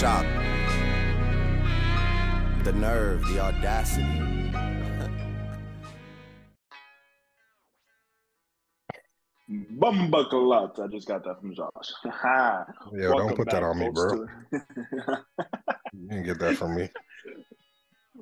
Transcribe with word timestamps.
shock, 0.00 0.24
the 2.64 2.72
nerve, 2.72 3.22
the 3.28 3.38
audacity. 3.38 4.06
Bumbuckalot. 9.50 10.78
I 10.80 10.86
just 10.86 11.08
got 11.08 11.24
that 11.24 11.40
from 11.40 11.54
Josh. 11.54 11.92
Yeah, 12.94 13.08
don't 13.08 13.16
Welcome 13.16 13.36
put 13.36 13.50
that 13.50 13.62
on 13.62 13.78
me, 13.78 13.90
bro. 13.90 14.26
to- 14.26 14.28
You 15.92 16.08
didn't 16.08 16.24
get 16.24 16.38
that 16.38 16.56
from 16.56 16.76
me. 16.76 16.88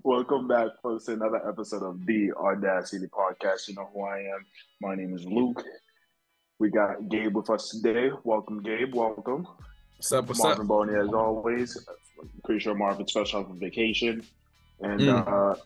Welcome 0.02 0.48
back, 0.48 0.68
folks, 0.82 1.04
to 1.04 1.12
another 1.12 1.46
episode 1.48 1.82
of 1.82 2.04
the 2.06 2.32
Audacity 2.32 3.06
Podcast. 3.06 3.68
You 3.68 3.74
know 3.74 3.88
who 3.92 4.04
I 4.04 4.18
am. 4.18 4.44
My 4.80 4.94
name 4.96 5.14
is 5.14 5.24
Luke. 5.26 5.62
We 6.58 6.70
got 6.70 7.08
Gabe 7.08 7.36
with 7.36 7.50
us 7.50 7.68
today. 7.68 8.08
Welcome, 8.24 8.62
Gabe. 8.62 8.94
Welcome. 8.94 9.46
What's 9.98 10.12
up? 10.12 10.28
What's 10.28 10.40
Marvin 10.42 10.62
up? 10.62 10.68
Boney, 10.68 10.94
as 10.94 11.12
always. 11.12 11.76
I'm 12.20 12.28
Pretty 12.44 12.60
sure 12.60 12.74
Marvin's 12.74 13.10
fresh 13.12 13.34
off 13.34 13.50
of 13.50 13.56
vacation. 13.56 14.22
And 14.80 15.00
Mm. 15.00 15.26
uh, 15.26 15.56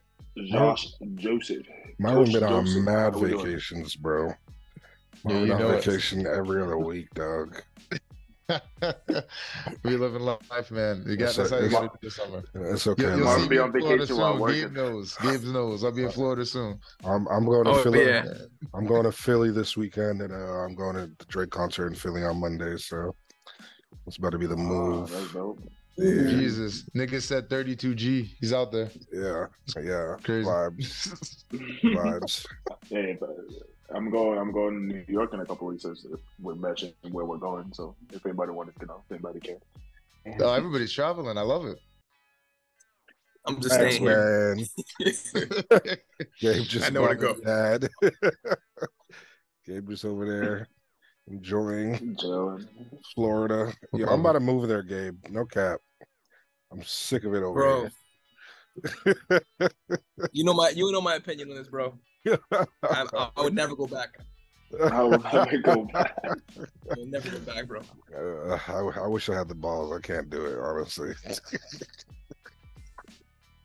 Josh 0.47 0.87
Joseph. 1.17 1.67
Marvin 1.99 2.25
Coach 2.25 2.33
been 2.35 2.45
on 2.45 2.65
Joseph, 2.65 2.83
mad 2.85 3.13
how 3.15 3.21
doing? 3.21 3.37
vacations, 3.39 3.95
bro. 3.95 4.33
Yeah, 5.27 5.39
you 5.41 5.53
on 5.53 5.59
know 5.61 5.71
it. 5.71 5.85
vacation 5.85 6.27
every 6.27 6.63
other 6.63 6.79
week, 6.79 7.09
dog. 7.15 7.61
we 9.85 9.97
living 9.97 10.21
life, 10.23 10.71
man. 10.71 11.05
You 11.07 11.17
got 11.17 11.29
It's 11.29 11.37
that's 11.37 11.51
how 11.51 11.59
you 11.59 11.67
it's- 11.67 11.73
gotta 11.81 11.89
do 11.89 11.99
this 12.03 12.17
summer. 12.17 12.43
It's 12.55 12.87
okay. 12.87 13.03
You'll, 13.03 13.17
you'll 13.17 13.25
Marvin 13.25 13.43
see 13.45 13.49
be 13.51 13.55
me 13.57 13.61
on 13.63 13.67
in 13.77 13.81
Florida 13.81 13.97
vacation 14.05 14.17
while 14.23 14.33
soon. 14.33 14.41
working. 14.41 14.61
Gabe 14.63 14.73
knows. 14.73 15.17
Gabe 15.17 15.43
knows. 15.45 15.85
I'll 15.85 15.93
be 15.93 16.03
in 16.05 16.11
Florida 16.11 16.45
soon. 16.47 16.79
I'm 17.05 17.27
I'm 17.29 17.45
going 17.45 17.65
to 17.65 17.71
Oh, 17.71 17.83
Philly. 17.83 18.07
yeah. 18.07 18.25
I'm 18.75 18.87
going 18.87 19.05
to 19.05 19.13
Philly 19.13 19.51
this 19.51 19.77
weekend, 19.77 20.23
and 20.23 20.33
uh, 20.33 20.37
I'm 20.65 20.75
going 20.75 20.97
to 20.97 21.07
the 21.19 21.25
Drake 21.29 21.51
concert 21.51 21.87
in 21.89 21.95
Philly 21.95 22.25
on 22.25 22.41
Monday. 22.41 22.77
So 22.79 23.15
it's 24.07 24.17
about 24.17 24.33
to 24.33 24.39
be 24.39 24.47
the 24.47 24.55
Oh, 24.55 24.57
move. 24.57 25.11
that's 25.11 25.33
dope. 25.33 25.61
Yeah. 25.97 26.23
Jesus, 26.31 26.85
nigga 26.97 27.21
said 27.21 27.49
32G. 27.51 28.31
He's 28.41 28.53
out 28.53 28.73
there. 28.73 28.91
Yeah, 29.13 29.47
yeah. 29.81 30.17
Crazy. 30.23 30.49
Vibes, 30.49 31.45
vibes. 31.85 32.47
Hey, 32.89 33.17
but 33.21 33.37
I'm 33.95 34.11
going. 34.11 34.39
I'm 34.39 34.53
going 34.53 34.89
to 34.89 34.95
New 34.95 35.05
York 35.07 35.35
in 35.35 35.41
a 35.41 35.47
couple 35.47 35.67
weeks. 35.67 35.85
As 35.85 36.07
we're 36.41 36.55
mentioning 36.55 36.95
where 37.11 37.27
we're 37.27 37.37
going. 37.37 37.73
So 37.75 37.95
if 38.11 38.25
anybody 38.25 38.53
wanted 38.53 38.75
to 38.81 38.87
know, 38.87 39.03
if 39.05 39.13
anybody 39.13 39.41
care. 39.41 39.59
oh, 40.41 40.53
everybody's 40.55 40.93
traveling. 40.93 41.37
I 41.37 41.43
love 41.43 41.67
it. 41.67 41.79
I'm 43.45 43.61
just 43.61 43.75
Thanks, 43.75 43.97
staying 43.97 44.09
man. 44.09 44.65
it. 45.01 46.01
Gabe 46.41 46.63
just 46.65 46.87
I 46.87 46.91
know 46.91 47.03
where 47.03 47.15
to 47.17 47.35
bought 47.35 47.37
his 47.37 47.45
dad. 47.45 47.91
Gabe 49.67 49.89
just 49.91 50.05
over 50.05 50.25
there 50.27 50.69
enjoying 51.29 52.17
Chilling. 52.19 52.67
Florida. 53.15 53.73
Yo, 53.95 54.07
I'm 54.07 54.21
about 54.21 54.33
to 54.33 54.41
move 54.41 54.69
there, 54.69 54.83
Gabe. 54.83 55.19
No 55.31 55.45
cap. 55.45 55.81
I'm 56.71 56.83
sick 56.83 57.25
of 57.25 57.35
it 57.35 57.43
over 57.43 57.61
bro. 57.61 57.81
here. 57.83 59.41
You 60.33 60.45
know 60.45 60.55
my 60.55 60.71
you 60.71 60.91
know 60.91 61.01
my 61.01 61.17
opinion 61.17 61.51
on 61.51 61.57
this, 61.57 61.69
bro. 61.69 61.99
I, 62.27 62.37
I, 62.83 63.31
I 63.37 63.43
would 63.43 63.55
never 63.55 63.77
go 63.77 63.87
back. 63.87 64.19
I 64.81 65.03
will 65.03 65.19
never 65.19 65.59
go 65.59 65.85
back. 65.85 66.17
I 66.25 66.95
would 66.97 67.11
never 67.11 67.31
go 67.31 67.39
back, 67.41 67.67
bro. 67.67 67.83
Uh, 68.17 68.59
I, 68.69 69.03
I 69.03 69.07
wish 69.07 69.29
I 69.29 69.35
had 69.35 69.49
the 69.49 69.55
balls. 69.55 69.93
I 69.93 70.01
can't 70.01 70.31
do 70.31 70.47
it, 70.47 70.59
honestly. 70.59 71.13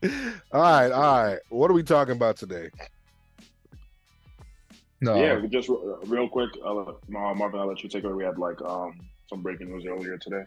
all 0.51 0.61
right, 0.61 0.91
all 0.91 1.23
right. 1.23 1.39
What 1.49 1.71
are 1.71 1.73
we 1.73 1.83
talking 1.83 2.15
about 2.15 2.35
today? 2.35 2.69
No. 5.01 5.15
Yeah, 5.15 5.45
just 5.47 5.69
uh, 5.69 5.97
real 6.05 6.27
quick. 6.27 6.51
Uh, 6.63 6.93
Marvin, 7.07 7.59
I'll 7.59 7.67
let 7.67 7.83
you 7.83 7.89
take 7.89 8.05
over. 8.05 8.15
We 8.15 8.23
had 8.23 8.37
like 8.37 8.61
um 8.61 8.99
some 9.29 9.41
breaking 9.41 9.69
news 9.69 9.85
earlier 9.85 10.17
today. 10.17 10.43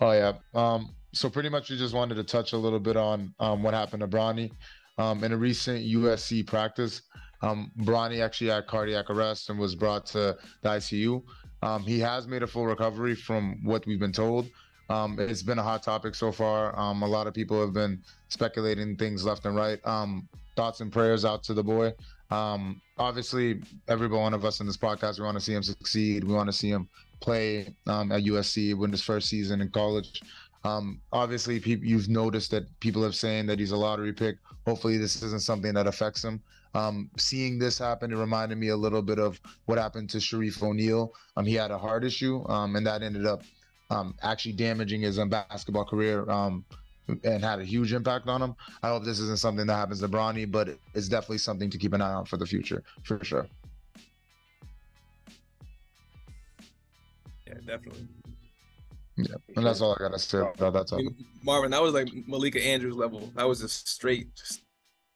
Oh 0.00 0.12
yeah. 0.12 0.32
Um, 0.54 0.94
so 1.12 1.30
pretty 1.30 1.48
much 1.48 1.70
we 1.70 1.78
just 1.78 1.94
wanted 1.94 2.16
to 2.16 2.24
touch 2.24 2.52
a 2.52 2.56
little 2.58 2.80
bit 2.80 2.96
on 2.96 3.32
um, 3.40 3.62
what 3.62 3.74
happened 3.74 4.00
to 4.00 4.08
Bronny. 4.08 4.52
Um, 4.98 5.24
in 5.24 5.32
a 5.32 5.36
recent 5.36 5.84
USC 5.84 6.46
practice, 6.46 7.02
um, 7.42 7.70
Bronny 7.80 8.22
actually 8.22 8.50
had 8.50 8.66
cardiac 8.66 9.10
arrest 9.10 9.50
and 9.50 9.58
was 9.58 9.74
brought 9.74 10.06
to 10.06 10.36
the 10.62 10.68
ICU. 10.68 11.22
Um, 11.62 11.82
he 11.82 11.98
has 12.00 12.26
made 12.26 12.42
a 12.42 12.46
full 12.46 12.66
recovery 12.66 13.14
from 13.14 13.60
what 13.64 13.86
we've 13.86 14.00
been 14.00 14.12
told. 14.12 14.48
Um, 14.88 15.18
it's 15.18 15.42
been 15.42 15.58
a 15.58 15.62
hot 15.62 15.82
topic 15.82 16.14
so 16.14 16.30
far. 16.30 16.78
Um, 16.78 17.02
a 17.02 17.06
lot 17.06 17.26
of 17.26 17.34
people 17.34 17.60
have 17.60 17.72
been 17.72 18.02
speculating 18.28 18.96
things 18.96 19.24
left 19.24 19.44
and 19.44 19.56
right. 19.56 19.84
Um, 19.86 20.28
thoughts 20.54 20.80
and 20.80 20.92
prayers 20.92 21.24
out 21.24 21.42
to 21.44 21.54
the 21.54 21.64
boy. 21.64 21.92
Um, 22.30 22.80
obviously, 22.98 23.62
every 23.88 24.08
one 24.08 24.34
of 24.34 24.44
us 24.44 24.60
in 24.60 24.66
this 24.66 24.76
podcast, 24.76 25.18
we 25.18 25.24
want 25.24 25.38
to 25.38 25.44
see 25.44 25.54
him 25.54 25.62
succeed. 25.62 26.24
We 26.24 26.34
want 26.34 26.48
to 26.48 26.52
see 26.52 26.70
him 26.70 26.88
play 27.20 27.74
um, 27.86 28.12
at 28.12 28.24
USC, 28.24 28.76
win 28.76 28.90
his 28.90 29.02
first 29.02 29.28
season 29.28 29.60
in 29.60 29.70
college. 29.70 30.22
Um, 30.64 31.00
obviously, 31.12 31.60
people 31.60 31.86
you've 31.86 32.08
noticed 32.08 32.50
that 32.50 32.64
people 32.80 33.02
have 33.04 33.14
saying 33.14 33.46
that 33.46 33.58
he's 33.58 33.70
a 33.70 33.76
lottery 33.76 34.12
pick. 34.12 34.38
Hopefully, 34.66 34.96
this 34.96 35.22
isn't 35.22 35.42
something 35.42 35.72
that 35.74 35.86
affects 35.86 36.24
him. 36.24 36.42
Um, 36.74 37.08
seeing 37.16 37.58
this 37.58 37.78
happen, 37.78 38.12
it 38.12 38.16
reminded 38.16 38.58
me 38.58 38.68
a 38.68 38.76
little 38.76 39.00
bit 39.00 39.18
of 39.18 39.40
what 39.66 39.78
happened 39.78 40.10
to 40.10 40.18
Shareef 40.18 40.62
O'Neal. 40.62 41.14
Um, 41.36 41.46
he 41.46 41.54
had 41.54 41.70
a 41.70 41.78
heart 41.78 42.04
issue, 42.04 42.46
um, 42.48 42.76
and 42.76 42.86
that 42.86 43.02
ended 43.02 43.26
up 43.26 43.42
um, 43.90 44.14
actually 44.22 44.52
damaging 44.52 45.02
his 45.02 45.18
um, 45.18 45.28
basketball 45.28 45.84
career 45.84 46.28
um, 46.28 46.64
and 47.08 47.44
had 47.44 47.60
a 47.60 47.64
huge 47.64 47.92
impact 47.92 48.28
on 48.28 48.42
him. 48.42 48.54
I 48.82 48.88
hope 48.88 49.04
this 49.04 49.20
isn't 49.20 49.38
something 49.38 49.66
that 49.66 49.74
happens 49.74 50.00
to 50.00 50.08
Bronny, 50.08 50.50
but 50.50 50.76
it's 50.94 51.08
definitely 51.08 51.38
something 51.38 51.70
to 51.70 51.78
keep 51.78 51.92
an 51.92 52.00
eye 52.00 52.12
on 52.12 52.24
for 52.24 52.36
the 52.36 52.46
future, 52.46 52.82
for 53.04 53.22
sure. 53.24 53.46
Yeah, 57.46 57.54
definitely. 57.64 58.08
Yeah, 59.16 59.36
and 59.56 59.64
that's 59.64 59.80
all 59.80 59.92
I 59.94 59.98
gotta 59.98 60.18
say 60.18 60.38
about 60.40 60.72
that 60.74 60.88
topic. 60.88 61.06
Marvin, 61.42 61.70
that 61.70 61.80
was 61.82 61.94
like 61.94 62.08
Malika 62.26 62.62
Andrews 62.62 62.96
level. 62.96 63.30
That 63.34 63.48
was 63.48 63.60
just 63.60 63.88
straight 63.88 64.34
just 64.34 64.60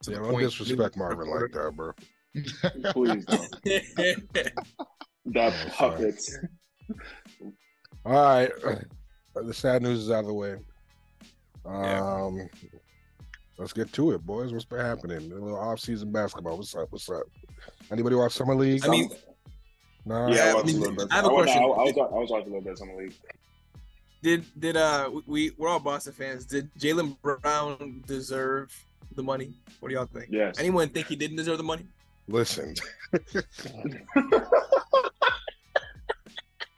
to 0.04 0.12
Yeah, 0.12 0.16
the 0.18 0.22
don't 0.22 0.32
point. 0.32 0.44
disrespect 0.46 0.96
Marvin 0.96 1.28
like 1.28 1.50
that, 1.52 1.72
bro. 1.76 1.92
Please 2.92 3.24
don't. 3.26 3.54
That 5.26 5.52
puppets. 5.74 6.34
All 8.06 8.12
right. 8.14 8.50
The 9.34 9.52
sad 9.54 9.82
news 9.82 10.00
is 10.00 10.10
out 10.10 10.20
of 10.20 10.26
the 10.26 10.32
way. 10.34 10.56
Yeah. 11.64 12.00
Um, 12.24 12.48
let's 13.58 13.72
get 13.72 13.92
to 13.92 14.12
it, 14.12 14.24
boys. 14.24 14.52
What's 14.52 14.64
been 14.64 14.80
happening? 14.80 15.16
A 15.32 15.34
little 15.34 15.58
off-season 15.58 16.10
basketball. 16.12 16.56
What's 16.56 16.74
up? 16.74 16.90
What's 16.90 17.08
up? 17.10 17.24
Anybody 17.90 18.16
watch 18.16 18.32
summer 18.32 18.54
league? 18.54 18.84
I 18.84 18.88
mean, 18.88 19.10
nah. 20.04 20.28
Yeah, 20.28 20.54
I 20.56 20.60
I 20.60 20.62
mean, 20.62 20.82
a. 20.82 21.06
I 21.10 21.16
have 21.16 21.24
a 21.24 21.28
I, 21.28 21.32
went- 21.32 21.44
question. 21.44 21.62
I, 21.62 21.66
I 21.66 21.68
was, 21.68 21.94
I 21.96 22.18
was 22.18 22.30
watching 22.30 22.48
a 22.48 22.50
little 22.56 22.60
bit 22.62 22.72
of 22.72 22.78
summer 22.78 22.96
league. 22.96 23.14
did 24.22 24.44
did 24.58 24.76
uh 24.76 25.10
we 25.26 25.52
we're 25.58 25.68
all 25.68 25.80
Boston 25.80 26.12
fans. 26.12 26.44
Did 26.44 26.70
Jaylen 26.78 27.16
Brown 27.22 28.02
deserve 28.06 28.74
the 29.14 29.22
money? 29.22 29.52
What 29.80 29.88
do 29.90 29.94
y'all 29.94 30.06
think? 30.06 30.26
Yes. 30.30 30.58
Anyone 30.58 30.88
think 30.88 31.06
he 31.08 31.16
didn't 31.16 31.36
deserve 31.36 31.58
the 31.58 31.64
money? 31.64 31.84
Listen. 32.28 32.74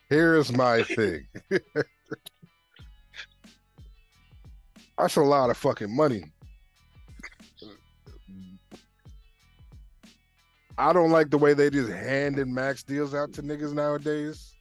Here's 0.09 0.53
my 0.53 0.83
thing. 0.83 1.27
That's 4.99 5.17
a 5.17 5.23
lot 5.23 5.51
of 5.51 5.57
fucking 5.57 5.95
money. 5.95 6.33
I 10.79 10.93
don't 10.93 11.11
like 11.11 11.31
the 11.31 11.39
way 11.39 11.55
they 11.55 11.71
just 11.71 11.93
handing 11.93 12.53
max 12.53 12.83
deals 12.83 13.15
out 13.15 13.33
to 13.35 13.43
niggas 13.43 13.73
nowadays. 13.73 14.53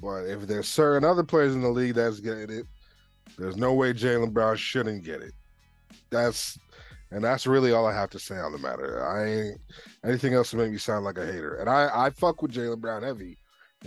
But 0.00 0.24
if 0.24 0.46
there's 0.46 0.66
certain 0.66 1.08
other 1.08 1.22
players 1.22 1.54
in 1.54 1.60
the 1.60 1.68
league 1.68 1.94
that's 1.94 2.20
getting 2.20 2.50
it, 2.50 2.66
there's 3.38 3.56
no 3.56 3.74
way 3.74 3.92
Jaylen 3.92 4.32
Brown 4.32 4.56
shouldn't 4.56 5.04
get 5.04 5.22
it. 5.22 5.32
That's 6.10 6.58
and 7.10 7.22
that's 7.22 7.46
really 7.46 7.72
all 7.72 7.86
I 7.86 7.92
have 7.92 8.10
to 8.10 8.18
say 8.18 8.36
on 8.36 8.52
the 8.52 8.58
matter. 8.58 9.06
I 9.06 9.24
ain't 9.24 9.60
anything 10.04 10.34
else 10.34 10.50
to 10.50 10.56
make 10.56 10.72
me 10.72 10.78
sound 10.78 11.04
like 11.04 11.18
a 11.18 11.26
hater. 11.26 11.56
And 11.56 11.68
I 11.68 12.06
I 12.06 12.10
fuck 12.10 12.42
with 12.42 12.52
Jaylen 12.52 12.80
Brown 12.80 13.02
heavy. 13.02 13.38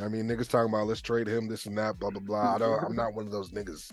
I 0.02 0.08
mean, 0.08 0.28
niggas 0.28 0.48
talking 0.48 0.74
about 0.74 0.88
let's 0.88 1.02
trade 1.02 1.28
him, 1.28 1.48
this 1.48 1.66
and 1.66 1.78
that, 1.78 2.00
blah 2.00 2.12
blah 2.12 2.22
blah. 2.22 2.56
I 2.56 2.58
don't. 2.60 2.84
I'm 2.84 2.96
not 2.96 3.14
one 3.14 3.26
of 3.26 3.32
those 3.32 3.52
niggas. 3.52 3.92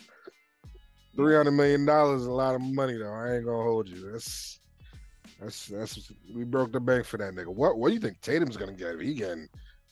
Three 1.14 1.36
hundred 1.36 1.52
million 1.52 1.84
dollars 1.84 2.22
is 2.22 2.26
a 2.26 2.32
lot 2.32 2.54
of 2.54 2.62
money, 2.62 2.96
though. 2.96 3.12
I 3.12 3.34
ain't 3.34 3.44
gonna 3.44 3.62
hold 3.62 3.88
you. 3.88 4.10
That's 4.10 4.60
that's 5.40 5.66
that's 5.66 6.12
we 6.34 6.44
broke 6.44 6.72
the 6.72 6.80
bank 6.80 7.04
for 7.04 7.18
that 7.18 7.34
nigga. 7.34 7.48
What 7.48 7.78
what 7.78 7.88
do 7.88 7.94
you 7.94 8.00
think 8.00 8.20
Tatum's 8.20 8.56
gonna 8.56 8.72
get? 8.72 9.00
He 9.00 9.14
getting 9.14 9.48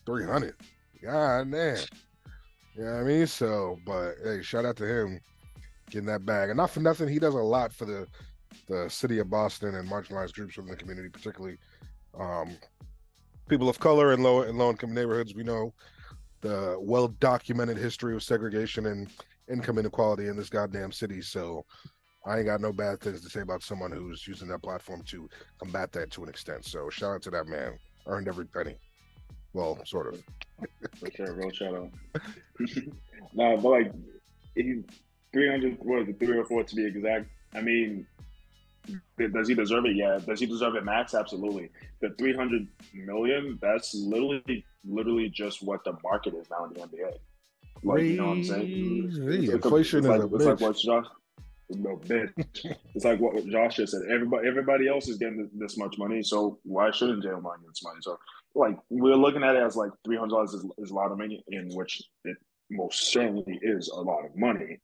three 0.07 0.25
hundred. 0.25 0.55
God 1.03 1.51
damn. 1.51 1.77
You 2.77 2.85
know 2.85 2.93
what 2.93 3.01
I 3.01 3.05
mean? 3.05 3.27
So, 3.27 3.79
but 3.85 4.15
hey, 4.25 4.43
shout 4.43 4.65
out 4.65 4.77
to 4.77 4.87
him 4.87 5.21
getting 5.91 6.07
that 6.07 6.25
bag. 6.25 6.51
And 6.51 6.57
not 6.57 6.71
for 6.71 6.81
nothing, 6.81 7.09
he 7.09 7.19
does 7.19 7.35
a 7.35 7.39
lot 7.39 7.73
for 7.73 7.85
the 7.85 8.07
the 8.69 8.89
city 8.89 9.19
of 9.19 9.29
Boston 9.29 9.75
and 9.75 9.89
marginalized 9.89 10.35
groups 10.35 10.57
within 10.57 10.71
the 10.71 10.77
community, 10.77 11.09
particularly 11.09 11.59
um, 12.19 12.57
people 13.49 13.69
of 13.69 13.79
color 13.79 14.13
and 14.13 14.23
low 14.23 14.43
and 14.43 14.57
low 14.57 14.71
income 14.71 14.95
neighborhoods. 14.95 15.35
We 15.35 15.43
know 15.43 15.75
the 16.41 16.77
well 16.81 17.09
documented 17.09 17.77
history 17.77 18.15
of 18.15 18.23
segregation 18.23 18.87
and 18.87 19.09
income 19.51 19.79
inequality 19.79 20.29
in 20.29 20.37
this 20.37 20.49
goddamn 20.49 20.93
city. 20.93 21.21
So 21.23 21.65
I 22.27 22.39
ain't 22.39 22.47
got 22.47 22.61
no 22.61 22.73
bad 22.73 23.01
things 23.01 23.23
to 23.23 23.31
say 23.31 23.41
about 23.41 23.63
someone 23.63 23.91
who's 23.91 24.27
using 24.27 24.49
that 24.49 24.63
platform 24.63 25.03
to 25.05 25.29
combat 25.59 25.93
that 25.93 26.11
to 26.13 26.23
an 26.23 26.29
extent. 26.29 26.65
So 26.65 26.91
shout 26.91 27.15
out 27.15 27.23
to 27.23 27.31
that 27.31 27.47
man. 27.47 27.79
Earned 28.07 28.29
every 28.29 28.47
penny. 28.47 28.77
Well, 29.53 29.79
sort 29.85 30.15
of. 30.15 30.23
For 30.99 31.11
sure, 31.15 31.35
real 31.35 31.51
shout 31.51 31.75
out. 31.75 31.91
nah, 33.35 33.57
but 33.57 33.69
like, 33.69 33.93
he, 34.55 34.83
three 35.33 35.49
hundred. 35.49 35.79
What 35.81 36.03
is 36.03 36.09
it? 36.09 36.19
Three 36.19 36.37
or 36.37 36.45
four 36.45 36.63
to 36.63 36.75
be 36.75 36.87
exact. 36.87 37.27
I 37.55 37.61
mean, 37.61 38.07
does 39.19 39.49
he 39.49 39.55
deserve 39.55 39.87
it? 39.87 39.97
Yeah. 39.97 40.19
Does 40.25 40.41
he 40.41 40.47
deserve 40.47 40.77
it 40.77 40.85
max? 40.85 41.15
Absolutely. 41.15 41.71
The 42.01 42.11
three 42.19 42.35
hundred 42.35 42.69
million. 42.95 43.59
That's 43.61 43.95
literally, 43.95 44.65
literally 44.85 45.29
just 45.29 45.63
what 45.63 45.85
the 45.85 45.97
market 46.03 46.35
is 46.35 46.47
now 46.51 46.67
in 46.67 46.75
the 46.75 46.81
NBA. 46.81 47.19
Like, 47.83 48.03
you 48.03 48.17
know 48.17 48.27
what 48.27 48.37
I'm 48.37 48.45
saying? 48.45 49.13
Crazy. 49.25 49.45
It's 49.47 49.65
Inflation 49.65 50.05
like, 50.05 50.21
is 50.21 50.25
a 50.25 50.35
it's 50.35 50.45
like 50.45 50.61
what 50.61 50.77
Josh. 50.77 51.07
No 51.71 51.97
bitch. 51.97 52.33
it's 52.95 53.05
like 53.05 53.21
what 53.21 53.47
Josh 53.47 53.77
just 53.77 53.93
said. 53.93 54.03
Everybody, 54.11 54.49
everybody 54.49 54.89
else 54.89 55.09
is 55.09 55.19
getting 55.19 55.49
this 55.55 55.77
much 55.77 55.97
money, 55.99 56.23
so 56.23 56.59
why 56.65 56.91
shouldn't 56.91 57.25
Jaylen 57.25 57.43
Brown 57.43 57.61
get 57.61 57.69
this 57.69 57.83
money? 57.85 57.99
So, 58.01 58.19
like, 58.55 58.77
we're 58.91 59.15
looking 59.15 59.45
at 59.45 59.55
it 59.55 59.63
as 59.63 59.77
like 59.77 59.93
three 60.05 60.17
hundred 60.17 60.31
dollars 60.31 60.53
is, 60.53 60.65
is 60.79 60.91
a 60.91 60.95
lot 60.95 61.13
of 61.13 61.19
money, 61.19 61.45
in 61.49 61.71
which 61.75 62.03
it 62.25 62.37
most 62.71 63.13
certainly 63.13 63.59
is 63.63 63.89
a 63.89 64.01
lot 64.01 64.25
of 64.25 64.37
money. 64.37 64.81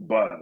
But 0.00 0.32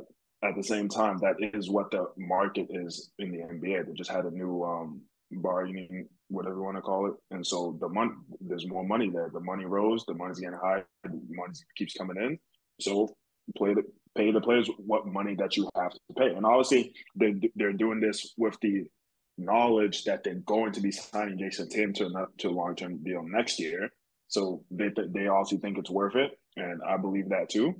at 0.42 0.56
the 0.56 0.62
same 0.62 0.88
time, 0.88 1.18
that 1.18 1.36
is 1.38 1.70
what 1.70 1.90
the 1.90 2.06
market 2.16 2.68
is 2.70 3.10
in 3.18 3.32
the 3.32 3.38
NBA. 3.38 3.86
They 3.86 3.92
just 3.92 4.10
had 4.10 4.24
a 4.24 4.30
new 4.30 4.64
um, 4.64 5.02
bargaining, 5.30 6.08
whatever 6.30 6.56
you 6.56 6.62
want 6.62 6.76
to 6.76 6.82
call 6.82 7.06
it, 7.06 7.14
and 7.30 7.46
so 7.46 7.76
the 7.80 7.88
money 7.88 8.12
there's 8.40 8.66
more 8.66 8.84
money 8.84 9.10
there. 9.10 9.30
The 9.32 9.40
money 9.40 9.64
rose, 9.64 10.04
the 10.06 10.14
money's 10.14 10.40
getting 10.40 10.58
high, 10.58 10.82
the 11.04 11.10
money 11.10 11.52
keeps 11.76 11.94
coming 11.94 12.16
in. 12.16 12.38
So 12.80 13.14
play 13.56 13.74
the 13.74 13.82
pay 14.16 14.32
the 14.32 14.40
players 14.40 14.68
what 14.78 15.06
money 15.06 15.34
that 15.36 15.56
you 15.56 15.68
have 15.76 15.92
to 15.92 16.00
pay, 16.16 16.34
and 16.34 16.46
obviously 16.46 16.94
they're 17.16 17.34
they're 17.56 17.72
doing 17.72 18.00
this 18.00 18.32
with 18.36 18.56
the 18.62 18.84
knowledge 19.38 20.04
that 20.04 20.22
they're 20.22 20.34
going 20.34 20.72
to 20.72 20.80
be 20.80 20.90
signing 20.90 21.38
Jayson 21.38 21.68
Tatum 21.68 21.94
to 21.94 22.06
a, 22.06 22.26
to 22.38 22.48
a 22.48 22.50
long 22.50 22.76
term 22.76 23.02
deal 23.02 23.22
next 23.22 23.58
year. 23.58 23.90
So 24.28 24.64
they 24.70 24.90
they 25.08 25.28
also 25.28 25.58
think 25.58 25.78
it's 25.78 25.90
worth 25.90 26.16
it, 26.16 26.32
and 26.56 26.80
I 26.86 26.96
believe 26.96 27.30
that 27.30 27.48
too. 27.50 27.74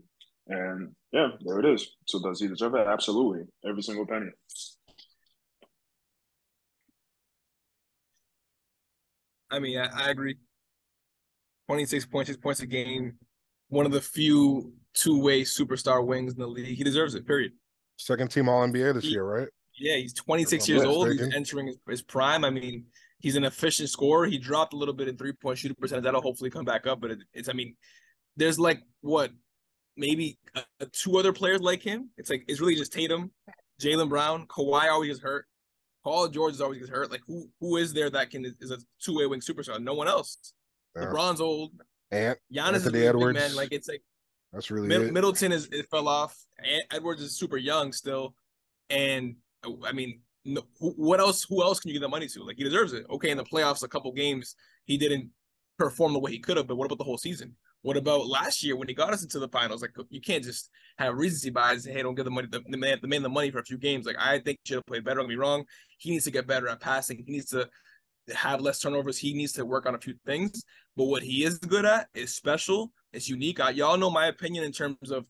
And 0.49 0.91
yeah, 1.13 1.29
there 1.45 1.61
it 1.61 1.67
is. 1.67 1.89
So 2.07 2.21
does 2.21 2.41
he 2.41 2.49
deserve 2.49 2.75
it? 2.75 2.87
Absolutely, 2.87 3.45
every 3.65 3.83
single 3.83 4.07
penny. 4.07 4.31
I 9.51 9.59
mean, 9.59 9.79
I, 9.79 10.07
I 10.07 10.11
agree. 10.11 10.37
26 11.69 12.07
points, 12.07 12.29
six 12.29 12.41
points 12.41 12.61
a 12.61 12.67
game. 12.67 13.17
One 13.69 13.87
of 13.87 13.93
the 13.93 14.01
few 14.01 14.73
two-way 14.95 15.43
superstar 15.43 16.05
wings 16.05 16.33
in 16.33 16.39
the 16.41 16.47
league. 16.47 16.77
He 16.77 16.83
deserves 16.83 17.15
it. 17.15 17.27
Period. 17.27 17.53
Second 17.97 18.31
team 18.31 18.49
All 18.49 18.67
NBA 18.67 18.95
this 18.95 19.05
He- 19.05 19.11
year, 19.11 19.25
right? 19.25 19.49
Yeah, 19.79 19.97
he's 19.97 20.13
26 20.13 20.69
years 20.69 20.83
old. 20.83 21.11
He's 21.11 21.33
entering 21.35 21.69
his, 21.69 21.79
his 21.89 22.03
prime. 22.03 22.45
I 22.45 22.51
mean, 22.51 22.85
he's 23.21 23.37
an 23.37 23.45
efficient 23.45 23.89
scorer. 23.89 24.27
He 24.27 24.37
dropped 24.37 24.75
a 24.75 24.77
little 24.77 24.93
bit 24.93 25.09
in 25.09 25.17
three-point 25.17 25.57
shooting 25.57 25.77
percentage. 25.81 26.05
That'll 26.05 26.21
hopefully 26.21 26.51
come 26.51 26.67
back 26.67 26.87
up. 26.87 27.01
But 27.01 27.13
it, 27.13 27.19
it's, 27.33 27.49
I 27.49 27.53
mean, 27.55 27.77
there's 28.37 28.59
like 28.59 28.83
what, 29.01 29.31
maybe 29.97 30.39
uh, 30.55 30.63
two 30.93 31.17
other 31.19 31.33
players 31.33 31.61
like 31.63 31.83
him. 31.83 32.11
It's 32.19 32.29
like 32.29 32.45
it's 32.47 32.61
really 32.61 32.75
just 32.75 32.93
Tatum, 32.93 33.31
Jaylen 33.81 34.11
Brown, 34.11 34.47
Kawhi 34.49 34.91
always 34.91 35.19
hurt. 35.21 35.47
Paul 36.03 36.29
George 36.29 36.55
is 36.55 36.61
always 36.61 36.79
gets 36.79 36.91
hurt. 36.91 37.11
Like 37.11 37.23
who 37.27 37.49
who 37.61 37.77
is 37.77 37.93
there 37.93 38.11
that 38.11 38.31
can 38.31 38.45
is 38.61 38.71
a 38.71 38.79
two-way 39.03 39.27
wing 39.27 39.41
superstar? 39.41 39.81
No 39.81 39.95
one 39.95 40.09
else. 40.09 40.53
Yeah. 40.97 41.05
LeBron's 41.05 41.41
old. 41.41 41.73
Ant, 42.11 42.39
Giannis 42.53 42.77
is 42.77 42.87
Anthony 42.87 42.93
big, 43.01 43.09
Edwards. 43.09 43.39
man. 43.39 43.55
Like 43.55 43.73
it's 43.73 43.89
like 43.89 44.03
that's 44.53 44.71
really 44.71 44.89
Mid-. 44.89 45.13
Middleton 45.13 45.53
is 45.53 45.69
it 45.71 45.87
fell 45.91 46.09
off. 46.09 46.37
Ed- 46.65 46.97
Edwards 46.97 47.23
is 47.23 47.39
super 47.39 47.57
young 47.57 47.93
still, 47.93 48.35
and 48.89 49.37
I 49.85 49.93
mean, 49.93 50.21
no, 50.45 50.63
who, 50.81 50.91
what 50.97 51.21
else? 51.21 51.45
Who 51.45 51.63
else 51.63 51.79
can 51.81 51.91
you 51.91 51.95
give 51.95 52.03
that 52.03 52.09
money 52.09 52.27
to? 52.29 52.43
Like 52.43 52.57
he 52.57 52.65
deserves 52.65 52.93
it. 52.93 53.07
Okay, 53.11 53.31
in 53.31 53.37
the 53.37 53.45
playoffs, 53.45 53.83
a 53.83 53.89
couple 53.89 54.11
games 54.13 54.57
he 54.87 54.97
didn't 54.97 55.31
perform 55.79 56.13
the 56.13 56.19
way 56.19 56.33
he 56.33 56.39
could 56.39 56.57
have, 56.57 56.67
but 56.67 56.77
what 56.77 56.87
about 56.87 56.99
the 56.99 57.05
whole 57.05 57.19
season? 57.19 57.55
What 57.83 57.97
about 57.97 58.27
last 58.27 58.63
year 58.63 58.77
when 58.77 58.89
he 58.89 58.95
got 58.95 59.13
us 59.13 59.23
into 59.23 59.39
the 59.39 59.49
finals? 59.49 59.81
Like 59.81 59.93
you 60.11 60.21
can't 60.21 60.45
just 60.45 60.71
have 60.99 61.17
recency 61.17 61.51
bias 61.51 61.87
and 61.87 61.97
hey, 61.97 62.03
don't 62.03 62.15
give 62.15 62.27
the 62.27 62.31
money 62.31 62.49
the, 62.51 62.61
the 62.69 62.77
man 62.77 62.99
the 63.01 63.09
man 63.09 63.23
the 63.23 63.29
money 63.29 63.51
for 63.51 63.59
a 63.59 63.65
few 63.65 63.79
games. 63.79 64.07
Like 64.07 64.17
I 64.19 64.39
think 64.39 64.59
he 64.63 64.69
should 64.69 64.77
have 64.77 64.87
played 64.87 65.05
better. 65.05 65.17
Don't 65.17 65.29
get 65.29 65.37
me 65.37 65.41
wrong. 65.41 65.65
He 65.99 66.11
needs 66.11 66.25
to 66.25 66.31
get 66.31 66.47
better 66.47 66.69
at 66.69 66.81
passing. 66.81 67.23
He 67.25 67.33
needs 67.33 67.51
to 67.51 67.69
have 68.35 68.61
less 68.61 68.81
turnovers. 68.81 69.19
He 69.19 69.33
needs 69.33 69.53
to 69.53 69.65
work 69.65 69.87
on 69.87 69.95
a 69.95 70.01
few 70.01 70.15
things. 70.27 70.63
But 70.97 71.05
what 71.05 71.23
he 71.23 71.45
is 71.45 71.59
good 71.59 71.85
at 71.85 72.09
is 72.15 72.35
special. 72.35 72.93
It's 73.13 73.29
unique. 73.29 73.61
I, 73.61 73.71
y'all 73.71 73.97
know 73.97 74.11
my 74.11 74.27
opinion 74.27 74.65
in 74.65 74.73
terms 74.73 75.11
of 75.11 75.25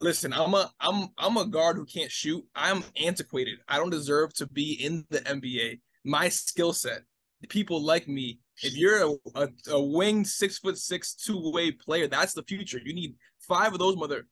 listen, 0.00 0.32
I'm 0.32 0.54
a 0.54 0.70
I'm 0.80 1.08
I'm 1.18 1.36
a 1.36 1.46
guard 1.46 1.76
who 1.76 1.84
can't 1.84 2.10
shoot. 2.10 2.44
I'm 2.54 2.84
antiquated. 3.02 3.58
I 3.68 3.76
don't 3.76 3.90
deserve 3.90 4.34
to 4.34 4.46
be 4.46 4.72
in 4.72 5.04
the 5.10 5.20
NBA. 5.20 5.80
My 6.04 6.28
skill 6.28 6.72
set, 6.72 7.00
people 7.48 7.82
like 7.82 8.08
me. 8.08 8.40
If 8.62 8.76
you're 8.76 9.02
a, 9.02 9.14
a, 9.34 9.48
a 9.70 9.82
winged 9.82 10.26
six 10.26 10.58
foot 10.58 10.78
six 10.78 11.14
two 11.14 11.50
way 11.50 11.70
player, 11.70 12.06
that's 12.08 12.32
the 12.32 12.42
future. 12.42 12.80
You 12.84 12.94
need 12.94 13.14
five 13.40 13.72
of 13.72 13.78
those 13.78 13.96
mother 13.96 14.26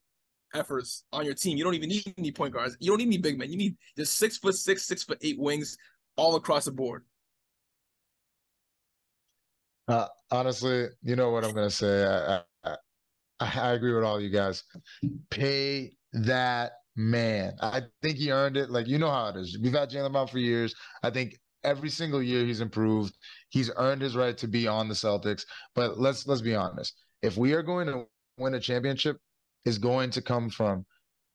efforts 0.55 1.05
on 1.13 1.25
your 1.25 1.35
team. 1.35 1.59
You 1.59 1.65
don't 1.65 1.75
even 1.75 1.89
need 1.89 2.15
any 2.17 2.33
point 2.33 2.55
guards. 2.55 2.77
You 2.81 2.91
don't 2.91 2.99
need 2.99 3.09
any 3.09 3.19
big 3.19 3.39
men. 3.39 3.51
You 3.51 3.59
need 3.59 3.77
just 3.97 4.17
six 4.17 4.39
foot 4.39 4.55
six, 4.55 4.85
six 4.85 5.03
foot 5.03 5.19
eight 5.23 5.39
wings 5.39 5.77
all 6.17 6.37
across 6.37 6.65
the 6.65 6.73
board. 6.73 7.05
Uh, 9.87 10.07
honestly, 10.31 10.87
you 11.03 11.17
know 11.17 11.31
what 11.31 11.45
I'm 11.45 11.53
gonna 11.53 11.71
say. 11.71 12.05
I, 12.05 12.41
I, 12.65 12.77
I 13.41 13.73
agree 13.73 13.93
with 13.95 14.05
all 14.05 14.21
you 14.21 14.31
guys. 14.31 14.63
Pay 15.31 15.97
that 16.15 16.73
man. 16.97 17.55
I 17.61 17.83
think 18.03 18.17
he 18.17 18.31
earned 18.31 18.57
it. 18.57 18.71
Like 18.71 18.87
you 18.87 18.99
know 18.99 19.11
how 19.11 19.29
it 19.29 19.37
is. 19.37 19.59
We've 19.61 19.73
had 19.73 19.91
Jaylen 19.91 20.13
Brown 20.13 20.29
for 20.29 20.39
years. 20.39 20.75
I 21.03 21.11
think 21.11 21.37
every 21.65 21.91
single 21.91 22.23
year 22.23 22.45
he's 22.45 22.61
improved. 22.61 23.15
He's 23.55 23.71
earned 23.77 24.03
his 24.03 24.17
right 24.17 24.37
to 24.39 24.49
be 24.49 24.67
on 24.67 24.89
the 24.89 24.95
Celtics. 24.95 25.45
But 25.77 25.97
let's 25.97 26.27
let's 26.27 26.41
be 26.41 26.57
honest. 26.57 26.93
If 27.23 27.37
we 27.37 27.53
are 27.53 27.63
going 27.63 27.87
to 27.87 28.07
win 28.37 28.55
a 28.55 28.61
championship, 28.61 29.17
is 29.65 29.79
going 29.79 30.11
to 30.11 30.21
come 30.21 30.51
from 30.51 30.85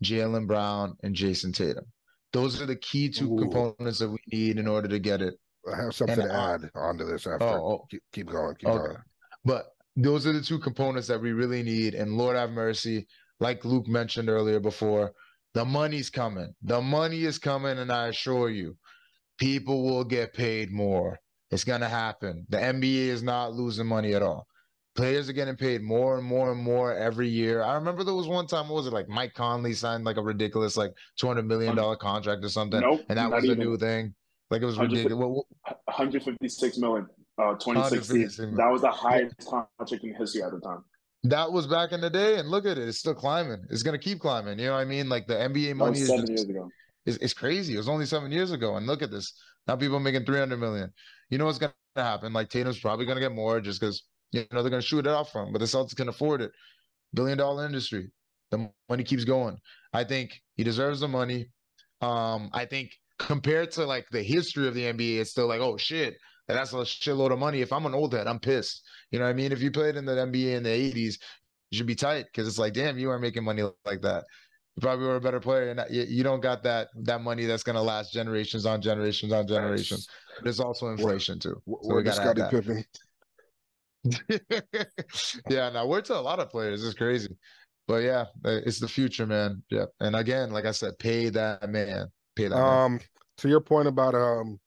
Jaylen 0.03 0.45
Brown 0.45 0.97
and 1.01 1.15
Jayson 1.15 1.53
Tatum. 1.53 1.85
Those 2.33 2.61
are 2.61 2.65
the 2.65 2.75
key 2.75 3.07
two 3.09 3.33
Ooh. 3.33 3.39
components 3.39 3.99
that 3.99 4.09
we 4.09 4.19
need 4.33 4.57
in 4.59 4.67
order 4.67 4.89
to 4.89 4.99
get 4.99 5.21
it. 5.21 5.35
I 5.71 5.81
have 5.81 5.95
something 5.95 6.19
And 6.19 6.29
to 6.29 6.35
I- 6.35 6.53
add 6.55 6.69
onto 6.75 7.05
this 7.05 7.25
after. 7.25 7.45
Oh, 7.45 7.71
oh. 7.71 7.85
Keep, 7.89 8.03
keep 8.11 8.27
going. 8.27 8.55
Keep 8.55 8.69
Okay. 8.69 8.85
going. 8.87 8.97
But 9.45 9.67
those 9.95 10.27
are 10.27 10.33
the 10.33 10.41
two 10.41 10.59
components 10.59 11.07
that 11.07 11.21
we 11.21 11.31
really 11.31 11.63
need. 11.63 11.93
And 11.95 12.17
Lord 12.17 12.35
have 12.35 12.51
mercy, 12.51 13.07
like 13.39 13.63
Luke 13.63 13.87
mentioned 13.87 14.27
earlier 14.29 14.59
before, 14.59 15.13
the 15.53 15.63
money's 15.63 16.09
coming. 16.09 16.53
The 16.63 16.81
money 16.81 17.23
is 17.23 17.39
coming, 17.39 17.79
and 17.79 17.91
I 17.93 18.07
assure 18.09 18.49
you, 18.49 18.75
people 19.37 19.83
will 19.85 20.03
get 20.03 20.33
paid 20.33 20.69
more. 20.69 21.17
It's 21.51 21.63
gonna 21.63 21.89
happen. 21.89 22.45
The 22.49 22.57
NBA 22.57 23.07
is 23.07 23.23
not 23.23 23.53
losing 23.53 23.87
money 23.87 24.13
at 24.13 24.21
all. 24.21 24.47
Players 24.95 25.29
are 25.29 25.33
getting 25.33 25.55
paid 25.55 25.81
more 25.81 26.17
and 26.17 26.25
more 26.25 26.51
and 26.51 26.61
more 26.61 26.93
every 26.93 27.29
year. 27.29 27.63
I 27.63 27.75
remember 27.75 28.03
there 28.03 28.13
was 28.13 28.27
one 28.27 28.47
time, 28.47 28.67
what 28.67 28.75
was 28.75 28.87
it 28.87 28.93
like? 28.93 29.07
Mike 29.07 29.33
Conley 29.33 29.73
signed 29.73 30.03
like 30.03 30.17
a 30.17 30.21
ridiculous, 30.21 30.77
like 30.77 30.91
two 31.17 31.27
hundred 31.27 31.47
million 31.47 31.75
dollar 31.75 31.95
contract 31.95 32.43
or 32.43 32.49
something, 32.49 32.81
Nope, 32.81 33.01
and 33.09 33.17
that 33.17 33.31
was 33.31 33.45
a 33.45 33.55
new 33.55 33.77
thing. 33.77 34.13
Like 34.49 34.61
it 34.61 34.65
was 34.65 34.77
ridiculous. 34.77 35.13
What- 35.13 35.29
what- 35.29 35.79
156 35.85 36.77
million, 36.77 37.07
uh, 37.37 37.53
2016. 37.53 37.75
156 37.75 38.39
million. 38.39 38.57
That 38.57 38.71
was 38.71 38.81
the 38.81 38.91
highest 38.91 39.35
contract 39.47 40.03
in 40.03 40.15
history 40.15 40.41
at 40.43 40.51
the 40.51 40.59
time. 40.59 40.83
That 41.23 41.51
was 41.51 41.67
back 41.67 41.91
in 41.91 42.01
the 42.01 42.09
day, 42.09 42.37
and 42.37 42.49
look 42.49 42.65
at 42.65 42.77
it; 42.77 42.87
it's 42.87 42.99
still 42.99 43.13
climbing. 43.13 43.63
It's 43.69 43.83
gonna 43.83 43.97
keep 43.97 44.19
climbing. 44.19 44.57
You 44.59 44.67
know 44.67 44.73
what 44.73 44.79
I 44.79 44.85
mean? 44.85 45.09
Like 45.09 45.27
the 45.27 45.35
NBA 45.35 45.75
money 45.75 45.99
is 45.99 46.07
seven 46.07 46.25
just, 46.25 46.47
years 46.47 46.49
ago. 46.49 46.69
is, 47.05 47.17
is 47.17 47.33
crazy. 47.33 47.73
It 47.73 47.77
was 47.77 47.89
only 47.89 48.05
seven 48.05 48.31
years 48.31 48.51
ago, 48.51 48.77
and 48.77 48.87
look 48.87 49.01
at 49.01 49.11
this. 49.11 49.33
Now 49.67 49.75
people 49.75 49.97
are 49.97 50.01
making 50.01 50.25
three 50.25 50.39
hundred 50.39 50.59
million. 50.59 50.93
You 51.29 51.37
know 51.37 51.45
what's 51.45 51.57
gonna 51.59 51.73
happen? 51.95 52.33
Like 52.33 52.49
Tatum's 52.49 52.79
probably 52.79 53.05
gonna 53.05 53.19
get 53.19 53.33
more 53.33 53.59
just 53.61 53.79
because 53.79 54.03
you 54.31 54.45
know 54.51 54.61
they're 54.61 54.69
gonna 54.69 54.81
shoot 54.81 55.05
it 55.05 55.07
off 55.07 55.31
from, 55.31 55.51
but 55.51 55.59
the 55.59 55.65
Celtics 55.65 55.95
can 55.95 56.09
afford 56.09 56.41
it. 56.41 56.51
Billion 57.13 57.37
dollar 57.37 57.65
industry. 57.65 58.11
The 58.51 58.69
money 58.89 59.03
keeps 59.03 59.25
going. 59.25 59.57
I 59.93 60.03
think 60.03 60.41
he 60.55 60.63
deserves 60.63 60.99
the 60.99 61.07
money. 61.07 61.47
Um, 62.01 62.49
I 62.53 62.65
think 62.65 62.91
compared 63.19 63.71
to 63.71 63.85
like 63.85 64.07
the 64.11 64.23
history 64.23 64.67
of 64.67 64.73
the 64.73 64.83
NBA, 64.83 65.19
it's 65.19 65.31
still 65.31 65.47
like, 65.47 65.61
oh 65.61 65.77
shit, 65.77 66.15
that's 66.47 66.73
a 66.73 66.77
shitload 66.77 67.31
of 67.31 67.39
money. 67.39 67.61
If 67.61 67.71
I'm 67.71 67.85
an 67.85 67.93
old 67.93 68.13
head, 68.13 68.27
I'm 68.27 68.39
pissed. 68.39 68.81
You 69.11 69.19
know 69.19 69.25
what 69.25 69.31
I 69.31 69.33
mean? 69.33 69.51
If 69.51 69.61
you 69.61 69.71
played 69.71 69.95
in 69.95 70.05
the 70.05 70.13
NBA 70.13 70.55
in 70.55 70.63
the 70.63 70.69
80s, 70.69 71.15
you 71.71 71.77
should 71.77 71.87
be 71.87 71.95
tight 71.95 72.25
because 72.25 72.47
it's 72.47 72.57
like, 72.57 72.73
damn, 72.73 72.97
you 72.97 73.09
aren't 73.09 73.21
making 73.21 73.43
money 73.43 73.63
like 73.85 74.01
that. 74.01 74.23
You 74.75 74.81
probably 74.81 75.05
were 75.05 75.17
a 75.17 75.21
better 75.21 75.39
player, 75.39 75.69
and 75.69 75.81
you, 75.89 76.03
you 76.03 76.23
don't 76.23 76.41
got 76.41 76.63
that 76.63 76.87
that 77.03 77.21
money 77.21 77.45
that's 77.45 77.63
gonna 77.63 77.81
last 77.81 78.13
generations 78.13 78.65
on 78.65 78.81
generations 78.81 79.33
on 79.33 79.45
generations. 79.45 80.07
It's 80.45 80.59
also 80.59 80.89
inflation 80.89 81.39
too. 81.39 81.61
We're, 81.65 81.79
So 81.81 81.87
we 81.89 81.93
we're 81.95 82.03
the 82.03 82.09
gotta 82.11 82.23
have 82.23 82.35
that. 82.35 82.51
Pippen. 82.51 82.85
yeah, 85.49 85.69
now 85.69 85.85
we're 85.85 86.01
to 86.01 86.17
a 86.17 86.19
lot 86.19 86.39
of 86.39 86.49
players. 86.49 86.83
It's 86.83 86.97
crazy. 86.97 87.35
But 87.87 88.03
yeah, 88.03 88.25
uh, 88.45 88.59
it's 88.65 88.79
the 88.79 88.87
future, 88.87 89.25
man. 89.25 89.63
Yeah. 89.69 89.85
And 89.99 90.15
again, 90.15 90.51
like 90.51 90.65
I 90.65 90.71
said, 90.71 90.97
pay 90.99 91.29
that 91.29 91.67
man. 91.69 92.07
Pay 92.35 92.47
that 92.49 92.55
man. 92.55 92.63
Um, 92.63 92.99
to 93.37 93.49
your 93.49 93.61
point 93.61 93.87
about 93.87 94.13
um, 94.15 94.59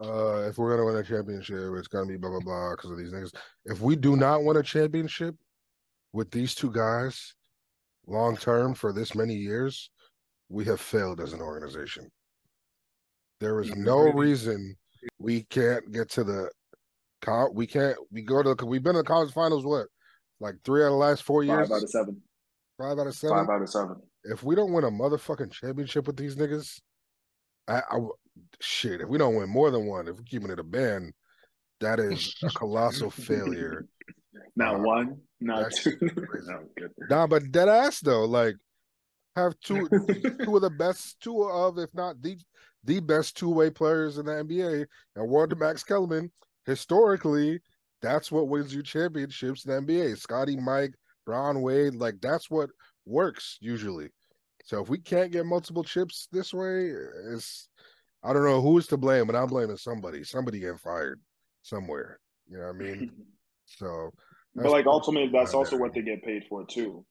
uh, 0.00 0.48
if 0.48 0.58
we're 0.58 0.70
gonna 0.70 0.86
win 0.86 0.96
a 0.96 1.02
championship, 1.02 1.58
it's 1.76 1.88
gonna 1.88 2.06
be 2.06 2.16
blah 2.16 2.30
blah 2.30 2.40
blah 2.40 2.70
because 2.72 2.90
of 2.90 2.98
these 2.98 3.12
niggas. 3.12 3.34
If 3.64 3.80
we 3.80 3.96
do 3.96 4.16
not 4.16 4.44
win 4.44 4.56
a 4.56 4.62
championship 4.62 5.34
with 6.12 6.30
these 6.30 6.54
two 6.54 6.70
guys, 6.70 7.34
long 8.06 8.36
term 8.36 8.74
for 8.74 8.92
this 8.92 9.14
many 9.14 9.34
years, 9.34 9.90
we 10.48 10.64
have 10.66 10.80
failed 10.80 11.20
as 11.20 11.32
an 11.32 11.40
organization. 11.40 12.10
There 13.40 13.60
is 13.60 13.74
no 13.74 14.12
reason 14.12 14.76
we 15.18 15.42
can't 15.44 15.90
get 15.92 16.10
to 16.10 16.24
the. 16.24 16.50
co- 17.22 17.50
We 17.52 17.66
can't. 17.66 17.96
We 18.10 18.22
go 18.22 18.42
to. 18.42 18.50
Because 18.50 18.66
we've 18.68 18.82
been 18.82 18.96
in 18.96 19.02
the 19.02 19.04
college 19.04 19.32
finals. 19.32 19.64
What, 19.64 19.86
like 20.40 20.56
three 20.64 20.82
out 20.82 20.86
of 20.86 20.92
the 20.92 20.96
last 20.96 21.22
four 21.22 21.42
years? 21.44 21.68
Five 21.68 21.76
out 21.76 21.82
of 21.82 21.90
seven. 21.90 22.22
Five 22.78 22.98
out 22.98 23.06
of 23.06 23.14
seven. 23.14 23.36
Five 23.38 23.48
out 23.50 23.62
of 23.62 23.68
seven. 23.70 23.96
if 24.24 24.42
we 24.42 24.54
don't 24.54 24.72
win 24.72 24.84
a 24.84 24.90
motherfucking 24.90 25.52
championship 25.52 26.06
with 26.06 26.16
these 26.16 26.36
niggas, 26.36 26.80
I, 27.68 27.78
I 27.90 27.98
shit. 28.60 29.00
If 29.00 29.08
we 29.08 29.18
don't 29.18 29.36
win 29.36 29.48
more 29.48 29.70
than 29.70 29.86
one, 29.86 30.08
if 30.08 30.16
we're 30.16 30.22
keeping 30.24 30.50
it 30.50 30.58
a 30.58 30.64
band, 30.64 31.12
that 31.80 32.00
is 32.00 32.34
a 32.42 32.48
colossal 32.56 33.10
failure. 33.10 33.86
Not 34.56 34.76
Uh, 34.76 34.78
one, 34.80 35.20
not 35.40 35.72
two. 35.72 35.92
no. 36.00 36.86
Nah, 37.10 37.26
but 37.26 37.50
dead 37.52 37.68
ass 37.68 38.00
though, 38.00 38.24
like 38.24 38.56
have 39.36 39.54
two 39.60 39.88
two 40.44 40.56
of 40.56 40.62
the 40.62 40.70
best, 40.70 41.20
two 41.20 41.42
of 41.44 41.78
if 41.78 41.92
not 41.94 42.20
the 42.22 42.36
the 42.84 43.00
best 43.00 43.36
two 43.36 43.50
way 43.50 43.70
players 43.70 44.18
in 44.18 44.26
the 44.26 44.32
NBA, 44.32 44.86
and 45.16 45.28
one 45.28 45.48
to 45.48 45.56
Max 45.56 45.82
Kellerman. 45.84 46.30
Historically, 46.66 47.60
that's 48.00 48.30
what 48.32 48.48
wins 48.48 48.74
you 48.74 48.82
championships 48.82 49.64
in 49.64 49.86
the 49.86 49.92
NBA. 49.92 50.18
Scotty, 50.18 50.56
Mike, 50.56 50.94
Brown, 51.26 51.62
Wade, 51.62 51.94
like 51.94 52.20
that's 52.20 52.50
what 52.50 52.70
works 53.06 53.58
usually. 53.60 54.10
So 54.64 54.80
if 54.82 54.88
we 54.88 54.98
can't 54.98 55.32
get 55.32 55.46
multiple 55.46 55.84
chips 55.84 56.28
this 56.32 56.52
way, 56.54 56.92
it's 57.32 57.68
I 58.22 58.32
don't 58.32 58.44
know 58.44 58.60
who's 58.60 58.86
to 58.88 58.96
blame, 58.96 59.26
but 59.26 59.36
I'm 59.36 59.48
blaming 59.48 59.76
somebody. 59.76 60.24
Somebody 60.24 60.60
getting 60.60 60.78
fired 60.78 61.20
somewhere. 61.62 62.20
You 62.48 62.58
know 62.58 62.66
what 62.66 62.76
I 62.76 62.78
mean? 62.78 63.10
So, 63.66 64.10
But 64.60 64.70
like 64.70 64.86
ultimately, 64.86 65.30
that's 65.32 65.54
also 65.54 65.76
there. 65.76 65.78
what 65.78 65.94
they 65.94 66.02
get 66.02 66.22
paid 66.22 66.44
for 66.48 66.64
too. 66.66 67.06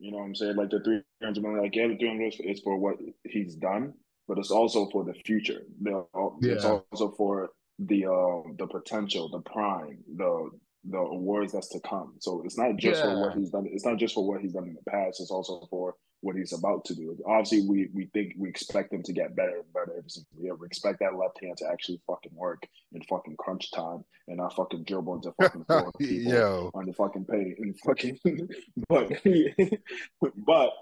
You 0.00 0.12
know 0.12 0.18
what 0.18 0.24
I'm 0.24 0.36
saying? 0.36 0.56
Like 0.56 0.70
the 0.70 0.80
three 0.80 1.02
hundred 1.22 1.42
million, 1.42 1.62
like 1.62 1.76
yeah, 1.76 1.88
the 1.88 1.96
three 1.98 2.08
hundred 2.08 2.34
is 2.40 2.60
for 2.62 2.78
what 2.78 2.96
he's 3.24 3.56
done, 3.56 3.94
but 4.28 4.38
it's 4.38 4.50
also 4.50 4.88
for 4.90 5.04
the 5.04 5.14
future. 5.14 5.62
The, 5.82 6.06
It's 6.42 6.64
Yeah. 6.64 6.80
also 6.92 7.12
for 7.16 7.50
the 7.78 8.06
uh, 8.06 8.42
the 8.58 8.66
potential, 8.66 9.28
the 9.30 9.40
prime, 9.40 9.98
the 10.16 10.50
the 10.84 10.98
awards 10.98 11.52
that's 11.52 11.68
to 11.70 11.80
come. 11.80 12.14
So 12.20 12.42
it's 12.46 12.58
not 12.58 12.76
just 12.78 13.02
for 13.02 13.14
what 13.20 13.36
he's 13.38 13.50
done. 13.50 13.66
It's 13.70 13.86
not 13.86 13.98
just 13.98 14.14
for 14.14 14.26
what 14.26 14.40
he's 14.40 14.54
done 14.54 14.68
in 14.68 14.74
the 14.74 14.90
past. 14.90 15.20
It's 15.20 15.30
also 15.30 15.66
for 15.70 15.96
what 16.22 16.36
he's 16.36 16.52
about 16.52 16.84
to 16.84 16.94
do. 16.94 17.16
Obviously, 17.26 17.66
we 17.66 17.88
we 17.94 18.06
think 18.12 18.34
we 18.36 18.48
expect 18.48 18.92
him 18.92 19.02
to 19.02 19.12
get 19.12 19.34
better 19.34 19.56
and 19.56 19.72
better 19.72 19.94
every 19.96 20.10
single 20.10 20.42
year. 20.42 20.54
We 20.54 20.66
expect 20.66 21.00
that 21.00 21.14
left 21.14 21.40
hand 21.42 21.56
to 21.58 21.68
actually 21.70 22.00
fucking 22.06 22.34
work 22.34 22.62
in 22.92 23.02
fucking 23.02 23.36
crunch 23.38 23.70
time 23.72 24.04
and 24.28 24.36
not 24.36 24.54
fucking 24.54 24.84
dribble 24.84 25.16
into 25.16 25.32
fucking 25.40 25.64
four 25.68 25.92
people 25.98 26.32
Yo, 26.32 26.70
on 26.74 26.86
the 26.86 26.92
fucking 26.92 27.24
pay 27.24 27.54
and 27.58 27.78
fucking 27.80 28.18
but 28.88 29.10
but 30.36 30.72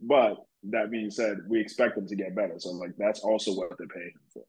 but 0.00 0.36
that 0.70 0.90
being 0.90 1.10
said, 1.10 1.38
we 1.48 1.60
expect 1.60 1.96
them 1.96 2.06
to 2.06 2.16
get 2.16 2.34
better. 2.34 2.54
So 2.58 2.70
like 2.70 2.94
that's 2.96 3.20
also 3.20 3.54
what 3.54 3.76
they're 3.78 3.88
paying 3.88 4.06
him 4.06 4.20
for. 4.32 4.44